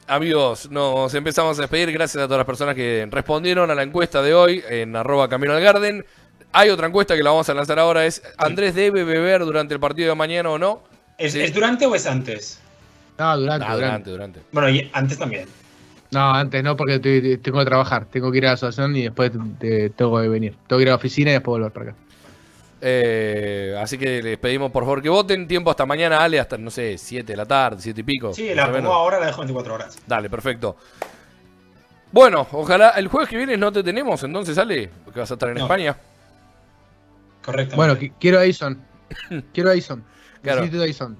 Amigos, 0.06 0.70
nos 0.70 1.12
empezamos 1.14 1.59
a 1.59 1.62
despedir. 1.62 1.92
Gracias 1.92 2.22
a 2.22 2.26
todas 2.26 2.38
las 2.38 2.46
personas 2.46 2.74
que 2.74 3.06
respondieron 3.10 3.70
a 3.70 3.74
la 3.74 3.82
encuesta 3.82 4.22
de 4.22 4.32
hoy 4.34 4.62
en 4.70 4.96
arroba 4.96 5.28
Camino 5.28 5.52
al 5.52 5.60
Garden. 5.60 6.05
Hay 6.52 6.70
otra 6.70 6.86
encuesta 6.86 7.14
que 7.14 7.22
la 7.22 7.30
vamos 7.30 7.48
a 7.50 7.55
lanzar 7.55 7.78
ahora. 7.78 8.06
Es, 8.06 8.22
¿Andrés 8.38 8.74
debe 8.74 9.05
beber 9.05 9.44
durante 9.44 9.74
el 9.74 9.80
partido 9.80 10.09
de 10.09 10.14
mañana 10.14 10.48
o 10.50 10.59
no? 10.59 10.82
¿Es, 11.18 11.32
Sí. 11.32 11.40
¿es 11.40 11.52
durante 11.52 11.84
o 11.86 11.94
es 11.94 12.06
antes? 12.06 12.60
No, 13.18 13.36
durante, 13.36 13.66
Ah, 13.66 13.74
durante. 13.74 14.10
durante, 14.10 14.10
durante. 14.10 14.40
Bueno, 14.52 14.70
y 14.70 14.88
antes 14.94 15.18
también. 15.18 15.46
No, 16.10 16.32
antes 16.35 16.62
no, 16.64 16.76
porque 16.76 16.94
estoy- 16.94 17.39
tengo 17.39 17.59
que 17.59 17.64
trabajar. 17.66 18.06
Tengo 18.06 18.32
que 18.32 18.39
ir 18.39 18.44
a 18.47 18.48
la 18.48 18.55
asociación 18.55 18.97
y 18.97 19.02
después 19.02 19.30
te- 19.59 19.90
tengo 19.90 20.20
que 20.20 20.28
venir. 20.28 20.55
Tengo 20.66 20.78
que 20.78 20.82
ir 20.85 20.89
a 20.89 20.93
la 20.93 20.97
oficina 20.97 21.30
y 21.30 21.35
después 21.35 21.52
volver 21.60 21.72
para 21.72 21.90
acá. 21.90 21.98
Eh, 22.80 23.76
así 23.80 23.98
que 23.98 24.22
les 24.22 24.39
pedimos 24.39 24.70
por 24.70 24.85
favor 24.85 25.02
que 25.02 25.09
voten. 25.09 25.47
Tiempo 25.48 25.70
hasta 25.70 25.85
mañana, 25.85 26.22
Ale, 26.22 26.39
hasta 26.40 26.56
no 26.56 26.70
sé, 26.70 26.97
7 26.97 27.32
de 27.32 27.36
la 27.36 27.44
tarde, 27.44 27.82
7 27.82 28.01
y 28.01 28.05
pico. 28.05 28.32
Sí, 28.32 28.55
la 28.55 28.70
pongo 28.72 28.93
ahora, 28.94 29.18
la 29.20 29.26
dejo 29.26 29.39
24 29.40 29.74
horas. 29.74 29.98
Dale, 30.06 30.30
perfecto. 30.30 30.76
Bueno, 32.10 32.47
ojalá 32.52 32.90
el 32.90 33.09
jueves 33.09 33.28
que 33.28 33.36
viene 33.36 33.56
no 33.59 33.70
te 33.70 33.82
tenemos, 33.82 34.22
entonces 34.22 34.55
sale, 34.55 34.89
porque 35.05 35.20
vas 35.20 35.30
a 35.30 35.35
estar 35.35 35.51
en 35.51 35.56
No. 35.56 35.62
España. 35.64 35.94
Correcto. 37.44 37.76
Bueno, 37.76 37.97
qui- 37.97 38.12
quiero 38.18 38.39
a 38.39 38.47
Ison. 38.47 38.80
quiero 39.52 39.70
a. 39.70 40.05
Claro. 40.43 40.65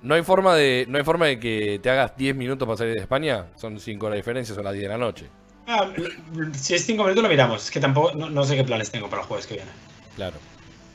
No 0.03 0.15
hay 0.15 0.23
forma 0.23 0.55
de 0.55 0.87
no 0.89 0.99
hay 0.99 1.05
forma 1.05 1.27
de 1.27 1.39
que 1.41 1.81
te 1.83 1.91
hagas 1.91 2.17
10 2.17 2.35
minutos 2.37 2.67
para 2.67 2.79
salir 2.79 2.95
de 2.95 3.01
España. 3.01 3.47
Son 3.57 3.79
5 3.79 4.07
horas 4.07 4.15
de 4.15 4.21
diferencia, 4.21 4.55
son 4.55 4.65
las 4.65 4.73
10 4.73 4.85
de 4.85 4.89
la 4.89 4.99
noche. 4.99 5.27
Ah, 5.67 5.91
si 6.55 6.75
es 6.75 6.85
5 6.87 7.03
minutos 7.03 7.23
lo 7.23 7.29
miramos. 7.29 7.65
Es 7.65 7.71
que 7.71 7.81
tampoco, 7.81 8.15
no, 8.15 8.31
no 8.31 8.45
sé 8.45 8.57
qué 8.57 8.65
planes 8.65 8.91
tengo 8.91 9.11
para 9.11 9.23
el 9.23 9.29
jueves 9.29 9.47
que 9.47 9.55
viene. 9.55 9.71
Claro. 10.17 10.37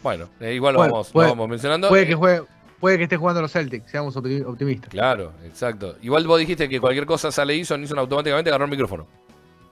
Bueno, 0.01 0.29
eh, 0.39 0.53
igual 0.53 0.73
lo, 0.73 0.79
Bueno, 0.79 0.93
vamos, 0.93 1.11
lo 1.13 1.21
vamos 1.21 1.49
mencionando. 1.49 1.89
Puede 1.89 2.07
que 2.07 2.15
juegue, 2.15 2.43
puede 2.79 2.97
que 2.97 3.03
esté 3.03 3.17
jugando 3.17 3.41
los 3.41 3.51
Celtics, 3.51 3.89
seamos 3.91 4.15
opti- 4.15 4.45
optimistas. 4.45 4.89
Claro, 4.89 5.31
exacto. 5.45 5.95
Igual 6.01 6.25
vos 6.27 6.39
dijiste 6.39 6.67
que 6.67 6.79
cualquier 6.79 7.05
cosa 7.05 7.31
sale 7.31 7.55
Ison, 7.55 7.83
Ison 7.83 7.99
automáticamente 7.99 8.49
agarró 8.49 8.65
el 8.65 8.71
micrófono. 8.71 9.07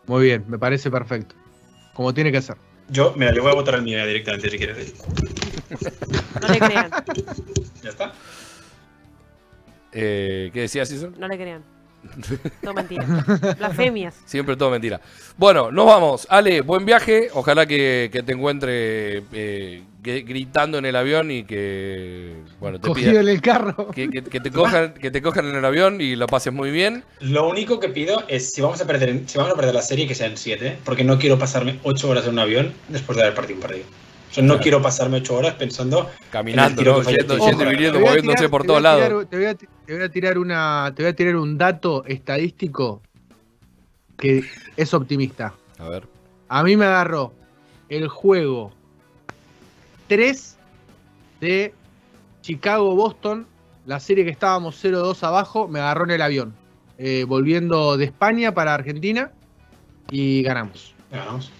Muy 0.07 0.25
bien, 0.25 0.45
me 0.47 0.57
parece 0.59 0.89
perfecto. 0.91 1.35
Como 1.93 2.13
tiene 2.13 2.31
que 2.31 2.41
ser. 2.41 2.55
Yo, 2.89 3.13
mira, 3.17 3.33
yo 3.33 3.41
voy 3.41 3.51
a 3.51 3.55
votar 3.55 3.75
el 3.75 3.81
mío 3.83 4.05
directamente 4.05 4.49
si 4.49 4.57
quieres. 4.57 4.93
No 6.41 6.47
le 6.49 6.57
crean, 6.59 6.91
Ya 7.83 7.89
está. 7.89 8.13
Eh, 9.93 10.49
¿Qué 10.53 10.61
decías, 10.61 10.91
Ison? 10.91 11.15
no 11.17 11.27
le 11.27 11.37
crean. 11.37 11.63
Todo 12.63 12.73
mentira. 12.73 13.05
Blasfemias. 13.59 14.19
Siempre 14.25 14.55
todo 14.55 14.71
mentira. 14.71 14.99
Bueno, 15.37 15.71
nos 15.71 15.85
vamos. 15.85 16.25
Ale, 16.31 16.61
buen 16.61 16.83
viaje. 16.83 17.29
Ojalá 17.33 17.67
que, 17.67 18.09
que 18.11 18.23
te 18.23 18.31
encuentre 18.33 19.21
eh, 19.31 19.83
que- 20.01 20.21
gritando 20.21 20.79
en 20.79 20.85
el 20.85 20.95
avión 20.95 21.29
y 21.29 21.43
que 21.43 22.37
bueno 22.59 22.79
te 22.79 22.87
Cogido 22.87 23.11
pida 23.11 23.21
en 23.21 23.29
el 23.29 23.39
carro. 23.39 23.91
que, 23.91 24.09
que- 24.09 24.23
que 24.23 24.39
te 24.39 24.49
cojan 24.49 24.95
que 24.95 25.11
te 25.11 25.21
cojan 25.21 25.47
en 25.47 25.53
el 25.55 25.63
avión 25.63 26.01
y 26.01 26.15
lo 26.15 26.25
pases 26.25 26.51
muy 26.51 26.71
bien. 26.71 27.03
Lo 27.19 27.47
único 27.47 27.79
que 27.79 27.89
pido 27.89 28.23
es 28.27 28.51
si 28.51 28.61
vamos 28.61 28.81
a 28.81 28.87
perder, 28.87 29.21
si 29.27 29.37
vamos 29.37 29.53
a 29.53 29.55
perder 29.55 29.75
la 29.75 29.83
serie 29.83 30.07
que 30.07 30.15
sean 30.15 30.37
7, 30.37 30.79
porque 30.83 31.03
no 31.03 31.19
quiero 31.19 31.37
pasarme 31.37 31.77
8 31.83 32.09
horas 32.09 32.25
en 32.25 32.31
un 32.31 32.39
avión 32.39 32.73
después 32.89 33.15
de 33.15 33.21
haber 33.25 33.35
partido 33.35 33.57
un 33.57 33.61
partido. 33.61 33.85
O 34.31 34.33
sea, 34.33 34.43
no 34.43 34.53
Claro. 34.53 34.63
quiero 34.63 34.81
pasarme 34.81 35.17
8 35.17 35.35
horas 35.35 35.55
pensando 35.55 36.09
Caminando, 36.31 36.81
¿no? 36.83 37.01
yendo, 37.03 37.37
yendo 37.37 37.63
y 37.65 37.69
viniendo, 37.69 37.97
Te 37.97 37.99
voy 37.99 38.07
a 38.07 38.11
moviéndose 38.11 38.37
tirar- 38.37 38.49
por 38.49 38.65
todos 38.65 38.81
lados. 38.81 39.03
tirar- 39.03 39.25
Te 39.25 39.35
voy, 39.37 39.45
a, 39.45 39.55
ti- 39.55 39.67
te 39.85 39.93
voy 39.93 40.03
a 40.03 40.09
tirar 40.09 40.37
una, 40.37 40.93
te 40.95 41.03
voy 41.03 41.11
a 41.11 41.15
tirar 41.15 41.35
un 41.35 41.57
dato 41.57 42.05
estadístico 42.05 43.01
que 44.17 44.45
es 44.77 44.93
optimista. 44.93 45.53
A 45.77 45.89
ver. 45.89 46.07
A 46.47 46.63
mí 46.63 46.77
me 46.77 46.85
agarró 46.85 47.33
el 47.89 48.07
juego 48.07 48.71
3 50.07 50.57
de 51.41 51.73
Chicago-Boston, 52.41 53.47
la 53.85 53.99
serie 53.99 54.23
que 54.23 54.31
estábamos 54.31 54.75
0-2 54.81 55.23
abajo, 55.23 55.67
me 55.67 55.79
agarró 55.79 56.05
en 56.05 56.11
el 56.11 56.21
avión, 56.21 56.53
eh, 56.97 57.25
volviendo 57.27 57.97
de 57.97 58.05
España 58.05 58.53
para 58.53 58.73
Argentina 58.73 59.31
y 60.09 60.41
ganamos. 60.43 60.93
ganamos. 61.11 61.51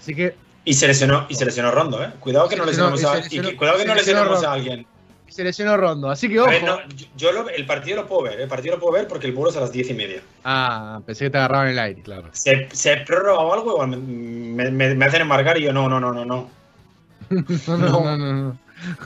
Así 0.00 0.14
que 0.14 0.34
Y 0.64 0.74
se 0.74 0.86
lesionó, 0.86 1.26
y 1.28 1.34
se 1.34 1.44
lesionó 1.44 1.70
Rondo, 1.70 2.02
eh. 2.04 2.10
Cuidado 2.20 2.48
que 2.48 2.56
no 2.56 2.64
lesionemos 2.64 3.00
y 3.02 3.04
a, 3.06 3.12
se 3.12 3.18
y 3.18 3.22
lesionó- 3.22 3.48
que- 3.50 3.56
cuidado 3.56 3.76
que 3.78 3.82
se 3.82 3.88
no 3.88 3.94
lesionó 3.94 4.20
a 4.20 4.24
Rondo. 4.24 4.50
alguien. 4.50 4.86
se 5.28 5.44
lesionó 5.44 5.76
Rondo, 5.76 6.10
así 6.10 6.28
que 6.28 6.38
A 6.38 6.42
ojo. 6.42 6.50
ver, 6.50 6.64
no, 6.64 6.78
yo, 6.88 7.06
yo 7.16 7.32
lo- 7.32 7.48
el 7.48 7.64
partido 7.64 7.96
lo 7.98 8.06
puedo 8.06 8.22
ver, 8.22 8.40
¿eh? 8.40 8.42
el 8.42 8.48
partido 8.48 8.74
lo 8.74 8.80
puedo 8.80 8.94
ver 8.94 9.06
porque 9.08 9.26
el 9.28 9.32
vuelo 9.32 9.50
es 9.50 9.56
a 9.56 9.60
las 9.60 9.70
10 9.72 9.88
y 9.90 9.94
media. 9.94 10.20
Ah, 10.44 11.00
pensé 11.06 11.24
que 11.26 11.30
te 11.30 11.38
agarraban 11.38 11.68
el 11.68 11.78
aire. 11.78 12.02
Claro. 12.02 12.28
Se, 12.32 12.68
se 12.72 12.96
prórroga 12.98 13.38
o 13.40 13.54
algo, 13.54 13.70
igual 13.72 13.88
me, 13.90 13.96
me- 13.96 14.70
me- 14.72 14.94
me 14.96 15.04
hacen 15.04 15.22
embarcar 15.22 15.56
y 15.56 15.62
yo 15.62 15.72
no, 15.72 15.88
no, 15.88 16.00
no, 16.00 16.12
no, 16.12 16.24
no. 16.24 16.50
No, 17.30 17.76
no, 17.76 17.76
no, 17.78 18.16
no, 18.16 18.32
no. 18.34 18.58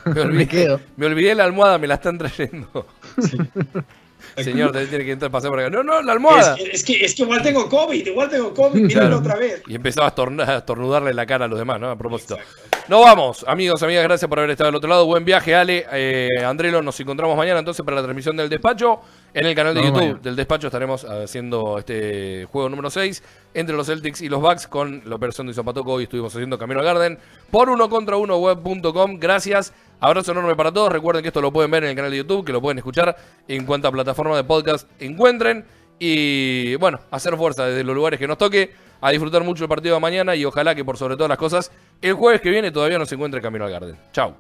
Me 0.07 0.15
Me 0.15 0.21
olvidé, 0.23 0.47
quedo. 0.49 0.81
me 0.97 1.07
olvidé 1.07 1.35
la 1.35 1.45
almohada, 1.45 1.77
me 1.79 1.87
la 1.87 1.95
están 1.95 2.17
trayendo. 2.17 2.87
Señor, 4.43 4.73
te 4.73 4.87
tiene 4.87 5.05
que 5.05 5.13
entrar 5.13 5.31
pasar 5.31 5.51
por 5.51 5.61
acá. 5.61 5.71
No, 5.71 5.83
no, 5.83 6.03
la 6.03 6.13
almohada. 6.13 6.55
Es, 6.55 6.63
que- 6.65 6.71
es 6.73 6.85
que, 6.85 7.05
es 7.05 7.15
que 7.15 7.23
igual 7.23 7.43
tengo 7.43 7.69
COVID, 7.69 8.07
igual 8.07 8.29
tengo 8.31 8.53
COVID, 8.55 8.81
mírenlo 8.81 9.01
Claro. 9.01 9.19
otra 9.19 9.37
vez. 9.37 9.63
Y 9.69 9.75
empezaba 9.75 10.07
a 10.09 10.57
estornudarle 10.59 11.13
la 11.15 11.27
cara 11.27 11.45
a 11.45 11.49
los 11.49 11.59
demás, 11.59 11.79
¿no? 11.81 11.91
A 11.91 11.97
propósito. 11.97 12.35
Exacto. 12.37 12.79
Nos 12.89 13.01
vamos, 13.03 13.45
amigos, 13.49 13.83
amigas, 13.83 14.03
gracias 14.05 14.29
por 14.29 14.39
haber 14.39 14.51
estado 14.51 14.69
del 14.69 14.77
otro 14.77 14.91
lado. 14.91 15.07
Buen 15.07 15.25
viaje, 15.25 15.55
Ale. 15.55 15.87
Eh, 15.93 16.29
Andrelo, 16.45 16.83
nos 16.83 16.99
encontramos 17.01 17.37
mañana 17.37 17.59
entonces 17.61 17.85
para 17.85 17.97
la 17.97 18.03
transmisión 18.03 18.37
del 18.37 18.49
despacho. 18.49 19.01
En 19.35 19.47
el 19.47 19.55
canal 19.57 19.75
de 19.75 19.83
YouTube 19.83 20.21
del 20.23 20.37
despacho 20.37 20.69
estaremos 20.69 21.05
haciendo 21.05 21.77
este 21.79 22.47
juego 22.53 22.69
número 22.69 22.89
6 22.89 23.21
entre 23.55 23.75
los 23.75 23.89
Celtics 23.89 24.21
y 24.21 24.29
los 24.29 24.41
Bucks 24.41 24.69
con 24.69 25.03
la 25.07 25.17
operación 25.17 25.49
de 25.49 25.55
Zapatoco. 25.55 25.95
Hoy 25.95 26.05
estuvimos 26.05 26.33
haciendo 26.33 26.57
Camino 26.57 26.79
al 26.79 26.87
Garden 26.87 27.19
por 27.51 27.69
uno 27.69 27.89
contra 27.89 28.17
uno 28.17 28.39
web.com. 28.39 29.19
Gracias. 29.19 29.75
Abrazo 29.99 30.31
enorme 30.31 30.55
para 30.55 30.71
todos. 30.71 30.93
Recuerden 30.93 31.23
que 31.23 31.29
esto 31.29 31.41
lo 31.41 31.53
pueden 31.53 31.69
ver 31.73 31.83
en 31.83 31.91
el 31.91 31.97
canal 31.97 32.13
de 32.13 32.19
YouTube, 32.19 32.45
que 32.45 32.53
lo 32.53 32.61
pueden 32.61 32.79
escuchar 32.79 33.17
en 33.49 33.67
cuanta 33.67 33.91
plataforma 33.91 34.37
de 34.37 34.45
podcast 34.45 34.89
encuentren. 35.01 35.65
Y 35.99 36.77
bueno, 36.77 37.01
hacer 37.11 37.37
fuerza 37.37 37.67
desde 37.67 37.83
los 37.83 37.97
lugares 37.97 38.21
que 38.21 38.29
nos 38.29 38.39
toque, 38.39 38.71
a 39.01 39.11
disfrutar 39.11 39.43
mucho 39.43 39.65
el 39.65 39.69
partido 39.69 39.97
de 39.97 40.01
mañana 40.01 40.37
y 40.37 40.45
ojalá 40.45 40.77
que 40.77 40.85
por 40.85 40.97
sobre 40.97 41.17
todas 41.17 41.29
las 41.29 41.39
cosas, 41.39 41.73
el 42.01 42.13
jueves 42.13 42.41
que 42.41 42.51
viene 42.51 42.71
todavía 42.71 43.01
nos 43.01 43.11
encuentre 43.11 43.41
Camino 43.41 43.65
al 43.65 43.73
Garden. 43.73 43.97
Chau. 44.13 44.37